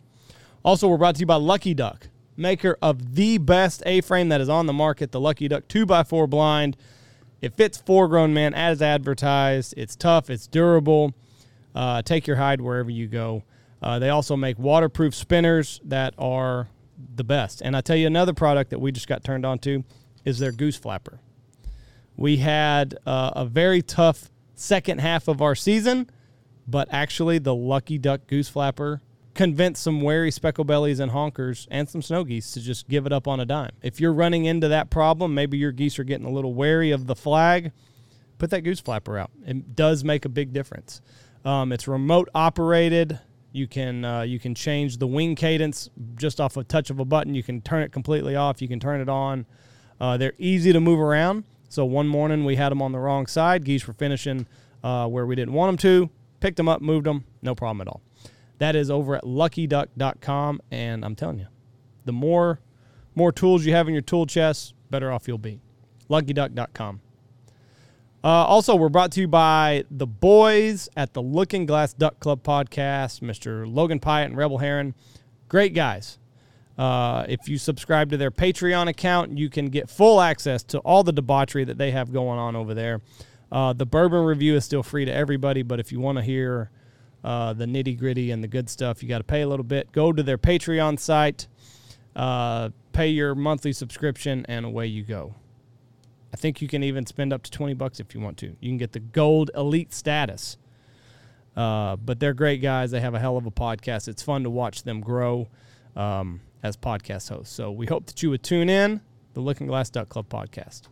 Also, 0.64 0.88
we're 0.88 0.98
brought 0.98 1.16
to 1.16 1.22
you 1.22 1.26
by 1.26 1.36
Lucky 1.36 1.74
Duck, 1.74 2.10
maker 2.38 2.78
of 2.82 3.16
the 3.16 3.40
best 3.40 3.82
A-frame 3.86 4.30
that 4.30 4.42
is 4.42 4.50
on 4.50 4.68
the 4.68 4.74
market, 4.74 5.12
the 5.12 5.20
Lucky 5.20 5.48
Duck 5.48 5.68
2x4 5.68 6.30
blind. 6.30 6.78
It 7.42 7.56
fits 7.56 7.78
four 7.78 8.10
grown 8.10 8.34
men 8.34 8.54
as 8.54 8.82
advertised. 8.82 9.74
It's 9.78 9.96
tough, 9.96 10.30
it's 10.30 10.48
durable. 10.48 11.14
Uh, 11.74 12.02
take 12.02 12.28
your 12.28 12.36
hide 12.36 12.60
wherever 12.60 12.90
you 12.90 13.08
go. 13.08 13.44
Uh, 13.82 14.00
they 14.00 14.10
also 14.10 14.36
make 14.36 14.60
waterproof 14.60 15.16
spinners 15.16 15.80
that 15.86 16.14
are 16.18 16.68
the 17.16 17.24
best. 17.24 17.62
And 17.62 17.78
I 17.78 17.82
tell 17.82 17.96
you 17.96 18.08
another 18.08 18.34
product 18.34 18.72
that 18.72 18.80
we 18.80 18.92
just 18.92 19.08
got 19.08 19.24
turned 19.24 19.46
on 19.46 19.60
to 19.60 19.86
is 20.26 20.40
their 20.40 20.52
goose 20.52 20.76
flapper. 20.76 21.20
We 22.18 22.38
had 22.38 22.98
uh, 23.06 23.32
a 23.34 23.46
very 23.46 23.82
tough 23.82 24.30
second 24.56 25.00
half 25.00 25.30
of 25.30 25.42
our 25.42 25.56
season, 25.56 26.10
but 26.70 26.88
actually 26.92 27.40
the 27.40 27.56
Lucky 27.56 27.98
Duck 27.98 28.28
goose 28.28 28.50
flapper 28.50 29.02
convinced 29.34 29.82
some 29.82 30.02
wary 30.02 30.32
speckle 30.32 30.64
bellies 30.64 31.00
and 31.00 31.12
honkers 31.12 31.68
and 31.72 31.88
some 31.88 32.02
snow 32.02 32.24
geese 32.24 32.52
to 32.52 32.60
just 32.60 32.90
give 32.90 33.06
it 33.06 33.14
up 33.14 33.28
on 33.28 33.40
a 33.40 33.46
dime. 33.46 33.72
If 33.82 34.02
you're 34.02 34.14
running 34.14 34.46
into 34.46 34.68
that 34.68 34.90
problem, 34.90 35.34
maybe 35.34 35.58
your 35.58 35.72
geese 35.72 35.98
are 35.98 36.04
getting 36.04 36.26
a 36.26 36.32
little 36.32 36.54
wary 36.54 36.92
of 36.92 37.08
the 37.08 37.16
flag, 37.16 37.72
put 38.38 38.50
that 38.50 38.62
goose 38.62 38.80
flapper 38.80 39.18
out. 39.18 39.32
It 39.46 39.76
does 39.76 40.04
make 40.04 40.26
a 40.26 40.30
big 40.30 40.52
difference. 40.52 41.02
Um, 41.46 41.72
it's 41.72 41.88
remote 41.88 42.30
operated. 42.36 43.20
You 43.52 43.68
can 43.68 44.06
uh, 44.06 44.22
you 44.22 44.40
can 44.40 44.54
change 44.54 44.98
the 44.98 45.08
wing 45.08 45.36
cadence 45.36 45.90
just 46.16 46.40
off 46.40 46.58
a 46.58 46.64
touch 46.64 46.90
of 46.90 47.00
a 47.00 47.06
button. 47.06 47.34
You 47.34 47.44
can 47.44 47.62
turn 47.62 47.82
it 47.82 47.92
completely 47.92 48.36
off. 48.36 48.62
You 48.62 48.68
can 48.68 48.80
turn 48.80 49.02
it 49.02 49.10
on. 49.10 49.46
Uh, 50.00 50.18
they're 50.18 50.34
easy 50.38 50.74
to 50.74 50.80
move 50.80 51.00
around. 51.00 51.46
So 51.70 51.86
one 51.86 52.08
morning 52.08 52.46
we 52.46 52.58
had 52.58 52.70
them 52.70 52.82
on 52.82 52.92
the 52.92 53.00
wrong 53.00 53.26
side. 53.26 53.64
Geese 53.64 53.88
were 53.88 53.94
finishing 53.94 54.48
uh, 54.84 55.08
where 55.08 55.26
we 55.26 55.36
didn't 55.36 55.54
want 55.54 55.70
them 55.70 56.10
to. 56.10 56.10
Picked 56.40 56.58
them 56.58 56.70
up, 56.70 56.82
moved 56.82 57.06
them, 57.06 57.26
no 57.42 57.56
problem 57.56 57.82
at 57.82 57.88
all. 57.88 58.02
That 58.60 58.76
is 58.76 58.90
over 58.90 59.16
at 59.16 59.24
luckyduck.com, 59.24 60.62
and 60.72 61.06
I'm 61.06 61.16
telling 61.16 61.40
you, 61.40 61.48
the 62.06 62.14
more 62.14 62.60
more 63.16 63.32
tools 63.32 63.66
you 63.66 63.74
have 63.74 63.88
in 63.88 63.94
your 63.94 64.02
tool 64.02 64.26
chest, 64.26 64.74
better 64.90 65.12
off 65.12 65.28
you'll 65.28 65.38
be. 65.38 65.60
Luckyduck.com. 66.10 67.02
Uh, 68.24 68.28
also, 68.28 68.76
we're 68.76 68.90
brought 68.90 69.12
to 69.14 69.22
you 69.22 69.28
by 69.28 69.84
the 69.90 70.08
boys 70.08 70.90
at 70.98 71.14
the 71.14 71.22
Looking 71.22 71.66
Glass 71.66 71.94
Duck 71.94 72.20
Club 72.20 72.44
podcast, 72.44 73.22
Mr. 73.22 73.72
Logan 73.72 74.00
Pyatt 74.00 74.26
and 74.26 74.38
Rebel 74.38 74.58
Heron. 74.58 74.94
Great 75.48 75.74
guys. 75.74 76.18
Uh, 76.78 77.26
if 77.28 77.48
you 77.48 77.58
subscribe 77.58 78.10
to 78.10 78.18
their 78.18 78.32
Patreon 78.32 78.88
account, 78.88 79.38
you 79.38 79.50
can 79.50 79.68
get 79.68 79.90
full 79.90 80.22
access 80.22 80.64
to 80.64 80.80
all 80.80 81.04
the 81.04 81.12
debauchery 81.12 81.66
that 81.66 81.78
they 81.78 81.92
have 81.92 82.12
going 82.12 82.40
on 82.40 82.56
over 82.56 82.74
there. 82.74 83.02
Uh, 83.52 83.74
the 83.74 83.86
bourbon 83.86 84.24
review 84.24 84.56
is 84.56 84.66
still 84.66 84.84
free 84.84 85.06
to 85.06 85.14
everybody, 85.14 85.64
but 85.64 85.80
if 85.80 85.92
you 85.92 86.00
want 86.00 86.18
to 86.18 86.24
hear 86.24 86.70
uh, 87.24 87.54
the 87.54 87.66
nitty 87.66 87.98
gritty 87.98 88.32
and 88.32 88.44
the 88.44 88.48
good 88.48 88.70
stuff, 88.70 89.02
you 89.02 89.10
got 89.10 89.18
to 89.18 89.24
pay 89.24 89.42
a 89.42 89.48
little 89.48 89.64
bit. 89.64 89.92
Go 89.92 90.14
to 90.14 90.22
their 90.22 90.38
Patreon 90.38 91.00
site, 91.00 91.48
uh, 92.16 92.70
pay 92.94 93.08
your 93.08 93.36
monthly 93.36 93.74
subscription, 93.74 94.46
and 94.48 94.66
away 94.66 94.86
you 94.88 95.04
go. 95.04 95.36
I 96.32 96.38
think 96.38 96.62
you 96.62 96.68
can 96.68 96.84
even 96.84 97.06
spend 97.06 97.34
up 97.34 97.42
to 97.44 97.52
20 97.52 97.74
bucks 97.74 98.00
if 98.00 98.14
you 98.14 98.22
want 98.22 98.38
to. 98.38 98.56
You 98.60 98.70
can 98.70 98.78
get 98.78 98.92
the 98.92 99.00
gold 99.00 99.50
elite 99.56 99.94
status. 99.94 100.58
Uh, 101.56 101.96
but 101.96 102.20
they're 102.20 102.34
great 102.36 102.62
guys. 102.62 102.92
They 102.92 103.02
have 103.02 103.16
a 103.16 103.20
hell 103.20 103.36
of 103.36 103.46
a 103.46 103.52
podcast. 103.52 104.08
It's 104.08 104.22
fun 104.22 104.44
to 104.44 104.50
watch 104.50 104.84
them 104.84 105.02
grow 105.02 105.48
um, 105.96 106.42
as 106.62 106.78
podcast 106.78 107.30
hosts. 107.30 107.54
So 107.54 107.72
we 107.72 107.88
hope 107.88 108.06
that 108.06 108.22
you 108.22 108.30
would 108.30 108.44
tune 108.44 108.70
in 108.70 109.02
the 109.34 109.42
Looking 109.42 109.68
Glass 109.68 109.90
Duck 109.90 110.10
Club 110.10 110.30
podcast. 110.30 110.84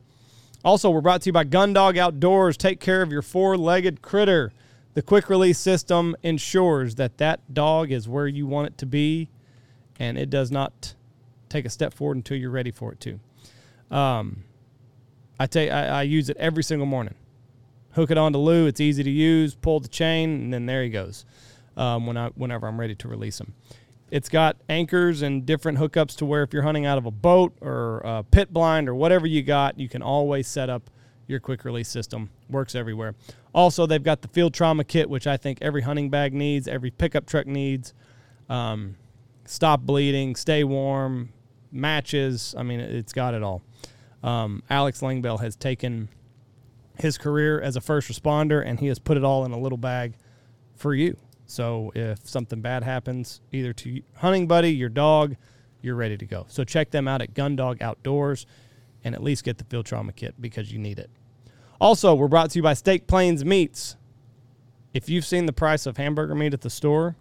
Also, 0.68 0.90
we're 0.90 1.00
brought 1.00 1.22
to 1.22 1.30
you 1.30 1.32
by 1.32 1.46
Gundog 1.46 1.98
Outdoors. 1.98 2.58
Take 2.58 2.82
care 2.82 3.02
of 3.02 3.10
your 3.10 3.22
four-legged 3.22 4.02
critter. 4.02 4.52
The 4.96 5.02
quick 5.02 5.30
release 5.30 5.58
system 5.58 6.14
ensures 6.24 6.96
that 6.96 7.20
that 7.20 7.54
dog 7.54 7.90
is 7.90 8.10
where 8.10 8.28
you 8.28 8.46
want 8.46 8.68
it 8.68 8.78
to 8.80 8.86
be, 8.86 9.30
and 9.98 10.18
it 10.18 10.30
does 10.30 10.52
not 10.52 10.94
take 11.48 11.64
a 11.64 11.70
step 11.70 11.94
forward 11.94 12.18
until 12.18 12.36
you're 12.36 12.52
ready 12.52 12.72
for 12.72 12.92
it 12.92 13.00
to. 13.00 13.18
Um, 13.96 14.44
I 15.40 15.46
tell 15.48 15.64
you, 15.64 15.70
I, 15.70 15.84
I 15.86 16.02
use 16.02 16.30
it 16.30 16.36
every 16.36 16.66
single 16.66 16.86
morning. 16.86 17.16
Hook 17.92 18.12
it 18.12 18.18
onto 18.18 18.38
Lou. 18.38 18.68
It's 18.68 18.82
easy 18.82 19.04
to 19.04 19.10
use. 19.10 19.56
Pull 19.56 19.80
the 19.80 19.88
chain, 19.88 20.32
and 20.32 20.54
then 20.54 20.66
there 20.66 20.84
he 20.84 20.90
goes. 20.90 21.24
Um, 21.78 22.06
when 22.06 22.18
I 22.18 22.28
whenever 22.36 22.68
I'm 22.68 22.78
ready 22.78 22.96
to 22.96 23.08
release 23.08 23.40
him, 23.40 23.54
it's 24.10 24.30
got 24.30 24.58
anchors 24.70 25.22
and 25.22 25.46
different 25.46 25.78
hookups 25.78 26.16
to 26.18 26.26
where 26.26 26.44
if 26.44 26.54
you're 26.54 26.64
hunting 26.64 26.86
out 26.86 26.98
of 26.98 27.06
a 27.06 27.12
boat 27.12 27.54
or 27.62 28.00
a 28.06 28.24
pit 28.24 28.54
blind 28.54 28.88
or 28.88 28.96
whatever 28.96 29.28
you 29.28 29.44
got, 29.44 29.80
you 29.80 29.90
can 29.90 30.02
always 30.02 30.48
set 30.48 30.70
up 30.70 30.90
your 31.28 31.40
quick 31.40 31.66
release 31.66 31.90
system. 31.90 32.30
Works 32.50 32.74
everywhere. 32.74 33.16
Also, 33.54 33.86
they've 33.86 34.04
got 34.04 34.22
the 34.22 34.30
field 34.30 34.54
trauma 34.54 34.84
kit, 34.84 35.10
which 35.10 35.28
I 35.28 35.36
think 35.36 35.60
every 35.62 35.82
hunting 35.82 36.10
bag 36.10 36.34
needs, 36.34 36.68
every 36.68 36.92
pickup 36.92 37.26
truck 37.26 37.48
needs. 37.48 37.94
Um, 38.50 38.96
stop 39.46 39.82
bleeding, 39.82 40.36
stay 40.36 40.64
warm, 40.64 41.34
matches. 41.72 42.56
I 42.58 42.64
mean, 42.64 42.80
it's 42.80 43.14
got 43.14 43.34
it 43.34 43.44
all. 43.44 43.62
Um, 44.24 44.64
Alex 44.70 45.02
Langbell 45.02 45.42
has 45.42 45.56
taken 45.56 46.10
his 46.98 47.18
career 47.18 47.62
as 47.62 47.76
a 47.76 47.82
first 47.82 48.10
responder 48.10 48.66
and 48.66 48.80
he 48.80 48.88
has 48.88 49.00
put 49.00 49.18
it 49.18 49.24
all 49.24 49.46
in 49.46 49.52
a 49.52 49.60
little 49.60 49.78
bag 49.78 50.14
for 50.76 50.96
you. 50.96 51.18
So 51.48 51.92
if 51.96 52.28
something 52.28 52.62
bad 52.62 52.84
happens, 52.84 53.42
either 53.52 53.74
to 53.74 53.90
you- 53.90 54.04
hunting 54.16 54.48
buddy, 54.48 54.72
your 54.72 54.90
dog, 54.90 55.36
you're 55.82 55.96
ready 55.96 56.18
to 56.18 56.26
go. 56.26 56.46
So 56.50 56.64
check 56.64 56.92
them 56.92 57.08
out 57.08 57.22
at 57.22 57.34
Gundog 57.34 57.82
Outdoors 57.82 58.46
and 59.04 59.16
at 59.16 59.24
least 59.24 59.44
get 59.44 59.58
the 59.58 59.64
field 59.64 59.86
trauma 59.86 60.12
kit 60.12 60.36
because 60.40 60.72
you 60.72 60.78
need 60.78 61.00
it. 61.00 61.10
Also, 61.80 62.14
we're 62.14 62.28
brought 62.28 62.52
to 62.52 62.60
you 62.60 62.64
by 62.64 62.74
Steak 62.74 63.08
Plains 63.08 63.46
Meats. 63.46 63.96
If 64.94 65.10
you've 65.10 65.26
seen 65.26 65.46
the 65.46 65.54
price 65.54 65.86
of 65.86 65.98
hamburger 65.98 66.36
meat 66.36 66.54
at 66.54 66.62
the 66.62 66.70
store, 66.70 67.16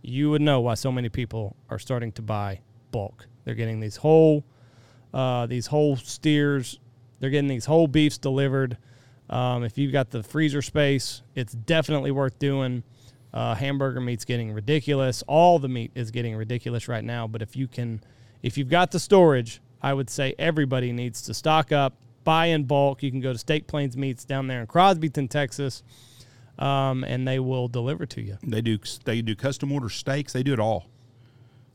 you 0.00 0.30
would 0.30 0.42
know 0.42 0.60
why 0.60 0.74
so 0.74 0.92
many 0.92 1.08
people 1.08 1.56
are 1.68 1.78
starting 1.78 2.12
to 2.12 2.22
buy 2.22 2.60
bulk. 2.90 3.26
They're 3.44 3.54
getting 3.54 3.80
these 3.80 3.96
whole 3.96 4.44
uh, 5.12 5.46
these 5.46 5.66
whole 5.66 5.96
steers. 5.96 6.78
They're 7.20 7.30
getting 7.30 7.48
these 7.48 7.66
whole 7.66 7.86
beefs 7.86 8.18
delivered. 8.18 8.76
Um, 9.30 9.64
if 9.64 9.78
you've 9.78 9.92
got 9.92 10.10
the 10.10 10.22
freezer 10.22 10.62
space, 10.62 11.22
it's 11.34 11.52
definitely 11.52 12.10
worth 12.10 12.38
doing. 12.38 12.82
Uh, 13.34 13.52
hamburger 13.56 14.00
meat's 14.00 14.24
getting 14.24 14.52
ridiculous. 14.52 15.24
All 15.26 15.58
the 15.58 15.68
meat 15.68 15.90
is 15.96 16.12
getting 16.12 16.36
ridiculous 16.36 16.86
right 16.86 17.02
now. 17.02 17.26
But 17.26 17.42
if 17.42 17.56
you 17.56 17.66
can, 17.66 18.00
if 18.44 18.56
you've 18.56 18.68
got 18.68 18.92
the 18.92 19.00
storage, 19.00 19.60
I 19.82 19.92
would 19.92 20.08
say 20.08 20.36
everybody 20.38 20.92
needs 20.92 21.20
to 21.22 21.34
stock 21.34 21.72
up, 21.72 21.96
buy 22.22 22.46
in 22.46 22.62
bulk. 22.62 23.02
You 23.02 23.10
can 23.10 23.20
go 23.20 23.32
to 23.32 23.38
Steak 23.38 23.66
Plains 23.66 23.96
Meats 23.96 24.24
down 24.24 24.46
there 24.46 24.60
in 24.60 24.68
Crosbyton, 24.68 25.28
Texas, 25.28 25.82
um, 26.60 27.02
and 27.02 27.26
they 27.26 27.40
will 27.40 27.66
deliver 27.66 28.06
to 28.06 28.22
you. 28.22 28.38
They 28.44 28.62
do 28.62 28.78
they 29.04 29.20
do 29.20 29.34
custom 29.34 29.72
order 29.72 29.88
steaks. 29.88 30.32
They 30.32 30.44
do 30.44 30.52
it 30.52 30.60
all. 30.60 30.86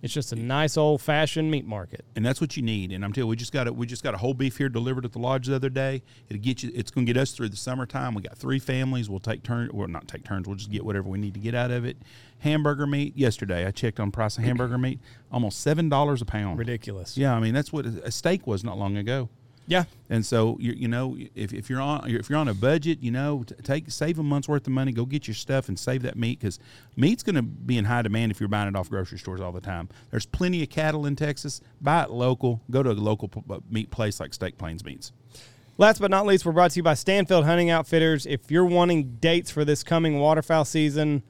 It's 0.01 0.13
just 0.13 0.31
a 0.31 0.35
nice 0.35 0.77
old 0.77 1.01
fashioned 1.01 1.51
meat 1.51 1.65
market. 1.65 2.05
and 2.15 2.25
that's 2.25 2.39
what 2.39 2.55
you 2.55 2.63
need. 2.63 2.91
And 2.91 3.03
I'm 3.03 3.11
telling 3.11 3.27
you, 3.27 3.29
we 3.29 3.35
just 3.35 3.51
got 3.51 3.67
a, 3.67 3.73
we 3.73 3.85
just 3.85 4.03
got 4.03 4.13
a 4.13 4.17
whole 4.17 4.33
beef 4.33 4.57
here 4.57 4.69
delivered 4.69 5.03
at 5.03 5.11
the 5.11 5.19
lodge 5.19 5.47
the 5.47 5.55
other 5.55 5.69
day. 5.69 6.01
It'll 6.29 6.41
get 6.41 6.63
you. 6.63 6.71
It's 6.73 6.89
going 6.89 7.05
to 7.05 7.13
get 7.13 7.19
us 7.21 7.31
through 7.31 7.49
the 7.49 7.57
summertime. 7.57 8.13
We 8.13 8.21
got 8.21 8.37
three 8.37 8.59
families. 8.59 9.09
We'll 9.09 9.19
take 9.19 9.43
turns. 9.43 9.73
Well, 9.73 9.87
not 9.87 10.07
take 10.07 10.23
turns. 10.23 10.47
We'll 10.47 10.55
just 10.55 10.71
get 10.71 10.85
whatever 10.85 11.09
we 11.09 11.17
need 11.19 11.33
to 11.33 11.39
get 11.39 11.53
out 11.53 11.71
of 11.71 11.83
it. 11.85 11.97
Hamburger 12.39 12.87
meat. 12.87 13.17
Yesterday, 13.17 13.65
I 13.65 13.71
checked 13.71 13.99
on 13.99 14.11
price 14.11 14.37
of 14.37 14.45
hamburger 14.45 14.77
meat. 14.77 14.99
Almost 15.31 15.59
seven 15.59 15.89
dollars 15.89 16.21
a 16.21 16.25
pound. 16.25 16.57
Ridiculous. 16.59 17.17
Yeah, 17.17 17.35
I 17.35 17.39
mean 17.41 17.53
that's 17.53 17.73
what 17.73 17.85
a 17.85 18.11
steak 18.11 18.47
was 18.47 18.63
not 18.63 18.77
long 18.77 18.95
ago. 18.95 19.29
Yeah. 19.69 19.83
And 20.09 20.25
so 20.25 20.57
you 20.59 20.73
you 20.73 20.87
know 20.87 21.15
if, 21.35 21.53
if 21.53 21.69
you're 21.69 21.79
on 21.79 22.09
if 22.09 22.27
you're 22.27 22.39
on 22.39 22.47
a 22.47 22.55
budget, 22.55 23.03
you 23.03 23.11
know 23.11 23.43
take 23.63 23.91
save 23.91 24.17
a 24.17 24.23
month's 24.23 24.49
worth 24.49 24.65
of 24.65 24.73
money, 24.73 24.91
go 24.91 25.05
get 25.05 25.27
your 25.27 25.35
stuff 25.35 25.69
and 25.69 25.77
save 25.77 26.01
that 26.01 26.17
meat 26.17 26.39
because 26.39 26.57
meat's 26.97 27.21
going 27.21 27.35
to 27.35 27.43
be 27.43 27.77
in 27.77 27.85
high 27.85 28.01
demand 28.01 28.31
if 28.31 28.39
you're 28.39 28.49
buying 28.49 28.67
it 28.67 28.75
off 28.75 28.89
grocery 28.89 29.19
stores 29.19 29.39
all 29.39 29.51
the 29.51 29.61
time. 29.61 29.87
There's 30.09 30.25
plenty 30.25 30.63
of 30.63 30.69
cattle 30.69 31.05
in 31.05 31.15
Texas. 31.15 31.61
Buy 31.79 32.01
it 32.03 32.09
local. 32.09 32.61
Go 32.71 32.81
to 32.81 32.89
a 32.89 32.93
local 32.93 33.29
meat 33.69 33.91
place 33.91 34.19
like 34.19 34.33
Steak 34.33 34.57
Plains 34.57 34.83
Meats. 34.83 35.11
Last 35.77 36.01
but 36.01 36.09
not 36.09 36.25
least, 36.25 36.47
we're 36.47 36.51
brought 36.51 36.71
to 36.71 36.77
you 36.77 36.83
by 36.83 36.95
Stanfield 36.95 37.45
Hunting 37.45 37.69
Outfitters. 37.69 38.25
If 38.25 38.49
you're 38.49 38.65
wanting 38.65 39.17
dates 39.21 39.51
for 39.51 39.63
this 39.63 39.83
coming 39.83 40.19
waterfowl 40.19 40.65
season, 40.65 41.21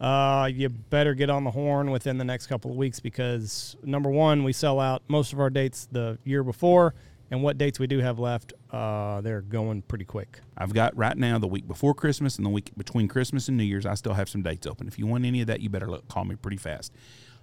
uh, 0.00 0.50
you 0.52 0.68
better 0.68 1.14
get 1.14 1.30
on 1.30 1.44
the 1.44 1.50
horn 1.50 1.90
within 1.90 2.18
the 2.18 2.24
next 2.24 2.46
couple 2.46 2.70
of 2.70 2.76
weeks 2.76 3.00
because 3.00 3.74
number 3.82 4.10
one, 4.10 4.44
we 4.44 4.52
sell 4.52 4.78
out 4.80 5.02
most 5.08 5.32
of 5.32 5.40
our 5.40 5.48
dates 5.48 5.88
the 5.90 6.18
year 6.24 6.44
before, 6.44 6.94
and 7.30 7.42
what 7.42 7.58
dates 7.58 7.78
we 7.78 7.86
do 7.86 7.98
have 7.98 8.18
left, 8.18 8.52
uh, 8.70 9.20
they're 9.20 9.40
going 9.40 9.82
pretty 9.82 10.04
quick. 10.04 10.40
I've 10.56 10.72
got 10.72 10.96
right 10.96 11.16
now 11.16 11.38
the 11.38 11.48
week 11.48 11.66
before 11.66 11.94
Christmas 11.94 12.36
and 12.36 12.46
the 12.46 12.50
week 12.50 12.70
between 12.76 13.08
Christmas 13.08 13.48
and 13.48 13.56
New 13.56 13.64
Year's. 13.64 13.86
I 13.86 13.94
still 13.94 14.14
have 14.14 14.28
some 14.28 14.42
dates 14.42 14.66
open. 14.66 14.86
If 14.86 14.98
you 14.98 15.06
want 15.06 15.24
any 15.24 15.40
of 15.40 15.46
that, 15.48 15.60
you 15.60 15.68
better 15.68 15.88
look, 15.88 16.06
call 16.08 16.24
me 16.24 16.36
pretty 16.36 16.56
fast. 16.56 16.92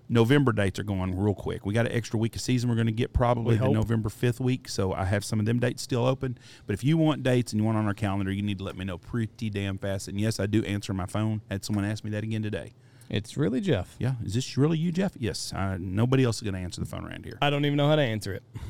November 0.10 0.52
dates 0.52 0.80
are 0.80 0.84
going 0.84 1.18
real 1.18 1.34
quick. 1.34 1.66
We 1.66 1.74
got 1.74 1.86
an 1.86 1.94
extra 1.94 2.20
week 2.20 2.36
of 2.36 2.42
season 2.42 2.70
we're 2.70 2.76
going 2.76 2.88
to 2.88 2.92
get 2.94 3.14
probably 3.14 3.56
We 3.56 3.60
the 3.60 3.66
hope. 3.66 3.74
November 3.74 4.10
5th 4.10 4.40
week. 4.40 4.68
So 4.68 4.94
I 4.94 5.06
have 5.06 5.24
some 5.24 5.40
of 5.40 5.46
them 5.46 5.60
dates 5.60 5.82
still 5.82 6.06
open. 6.06 6.38
But 6.68 6.74
if 6.74 6.84
you 6.84 6.98
want 6.98 7.24
dates 7.24 7.54
and 7.54 7.60
you 7.60 7.66
want 7.66 7.78
on 7.78 7.86
our 7.88 7.94
calendar, 7.94 8.32
you 8.32 8.42
need 8.42 8.58
to 8.58 8.64
let 8.64 8.78
me 8.78 8.84
know 8.86 8.98
pretty 8.98 9.50
damn 9.50 9.78
fast. 9.78 10.08
And 10.10 10.20
yes, 10.20 10.40
I 10.40 10.46
do 10.46 10.64
answer 10.66 10.94
my 10.94 11.06
phone. 11.06 11.42
Had 11.50 11.64
someone 11.64 11.86
ask 11.86 12.04
me 12.04 12.12
that 12.12 12.24
again 12.24 12.44
today. 12.44 12.74
It's 13.10 13.38
really 13.38 13.62
Jeff. 13.62 13.96
Yeah, 14.00 14.14
is 14.26 14.34
this 14.34 14.58
really 14.58 14.78
you, 14.78 14.92
Jeff? 14.92 15.14
Yes. 15.18 15.54
Uh, 15.54 15.78
nobody 15.80 16.24
else 16.24 16.38
is 16.38 16.42
going 16.42 16.56
to 16.56 16.60
answer 16.60 16.82
the 16.82 16.88
phone 16.88 17.06
around 17.06 17.26
here. 17.26 17.38
I 17.42 17.50
don't 17.50 17.64
even 17.66 17.78
know 17.78 17.88
how 17.88 17.96
to 17.96 18.02
answer 18.02 18.34
it. 18.34 18.44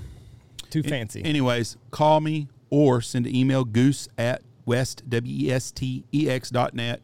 Too 0.74 0.82
fancy. 0.82 1.24
Anyways, 1.24 1.78
call 1.92 2.20
me 2.20 2.48
or 2.72 3.00
send 3.00 3.28
an 3.28 3.36
email 3.36 3.64
goose 3.64 4.08
at 4.18 4.42
west 4.66 5.08
w 5.08 5.46
e 5.46 5.52
s 5.52 5.72
t 5.72 6.04
e 6.12 6.28
x 6.28 6.50
dot 6.50 6.74
net 6.74 7.00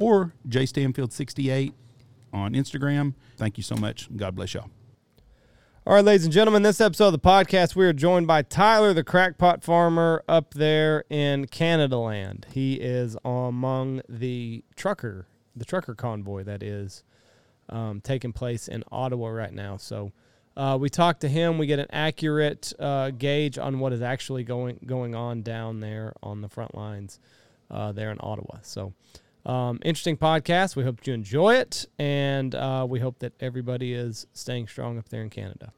or 0.00 0.32
jstanfield68 0.48 1.72
on 2.32 2.54
Instagram. 2.54 3.14
Thank 3.36 3.58
you 3.58 3.62
so 3.62 3.76
much. 3.76 4.08
God 4.16 4.34
bless 4.34 4.54
y'all. 4.54 4.70
All 5.86 5.94
right, 5.94 6.04
ladies 6.04 6.24
and 6.24 6.32
gentlemen, 6.32 6.62
this 6.62 6.80
episode 6.80 7.06
of 7.06 7.12
the 7.12 7.20
podcast, 7.20 7.76
we 7.76 7.86
are 7.86 7.92
joined 7.92 8.26
by 8.26 8.42
Tyler, 8.42 8.92
the 8.92 9.04
crackpot 9.04 9.62
farmer 9.62 10.24
up 10.28 10.54
there 10.54 11.04
in 11.08 11.46
Canada 11.46 11.98
land. 11.98 12.48
He 12.52 12.74
is 12.74 13.16
among 13.24 14.02
the 14.08 14.64
trucker, 14.74 15.28
the 15.54 15.64
trucker 15.64 15.94
convoy 15.94 16.42
that 16.42 16.60
is 16.60 17.04
um, 17.68 18.00
taking 18.00 18.32
place 18.32 18.66
in 18.66 18.82
Ottawa 18.90 19.28
right 19.28 19.52
now. 19.52 19.76
So 19.76 20.10
uh, 20.56 20.76
we 20.80 20.88
talked 20.88 21.20
to 21.22 21.28
him. 21.28 21.58
We 21.58 21.66
get 21.66 21.78
an 21.78 21.86
accurate 21.90 22.72
uh, 22.78 23.10
gauge 23.10 23.58
on 23.58 23.78
what 23.78 23.92
is 23.92 24.02
actually 24.02 24.44
going 24.44 24.78
going 24.84 25.14
on 25.14 25.42
down 25.42 25.80
there 25.80 26.12
on 26.22 26.40
the 26.40 26.48
front 26.48 26.74
lines 26.74 27.18
uh, 27.70 27.92
there 27.92 28.10
in 28.10 28.18
Ottawa. 28.20 28.58
So 28.62 28.92
um, 29.46 29.80
interesting 29.84 30.16
podcast. 30.16 30.76
We 30.76 30.84
hope 30.84 31.06
you 31.06 31.14
enjoy 31.14 31.56
it, 31.56 31.86
and 31.98 32.54
uh, 32.54 32.86
we 32.88 33.00
hope 33.00 33.18
that 33.20 33.32
everybody 33.40 33.92
is 33.94 34.26
staying 34.32 34.68
strong 34.68 34.98
up 34.98 35.08
there 35.08 35.22
in 35.22 35.30
Canada. 35.30 35.72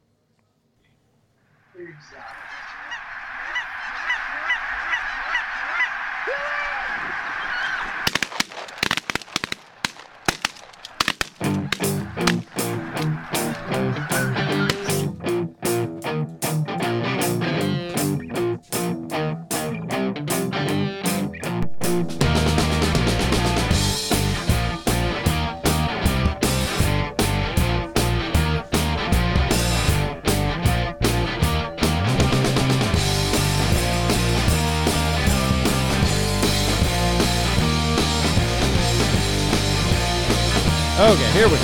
Okay, 41.15 41.31
here 41.33 41.47
we 41.47 41.55
go. 41.55 41.59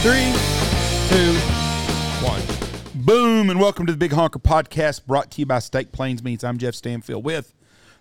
Three, 0.00 0.32
two, 1.10 1.32
one. 2.26 2.40
Boom, 3.04 3.50
and 3.50 3.60
welcome 3.60 3.84
to 3.86 3.92
the 3.92 3.98
Big 3.98 4.12
Honker 4.12 4.38
Podcast 4.38 5.04
brought 5.04 5.30
to 5.32 5.40
you 5.40 5.46
by 5.46 5.58
Steak 5.58 5.92
Plains 5.92 6.22
Meats. 6.22 6.42
I'm 6.42 6.56
Jeff 6.56 6.74
Stanfield 6.74 7.22
with 7.24 7.54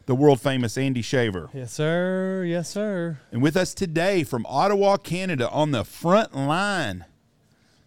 the 0.05 0.15
world 0.15 0.39
famous 0.39 0.77
Andy 0.77 1.01
Shaver. 1.01 1.49
Yes, 1.53 1.73
sir. 1.73 2.45
Yes, 2.47 2.69
sir. 2.69 3.19
And 3.33 3.41
with 3.41 3.57
us 3.57 3.73
today 3.73 4.23
from 4.23 4.45
Ottawa, 4.47 4.95
Canada, 4.97 5.49
on 5.49 5.71
the 5.71 5.83
front 5.83 6.33
line, 6.33 7.03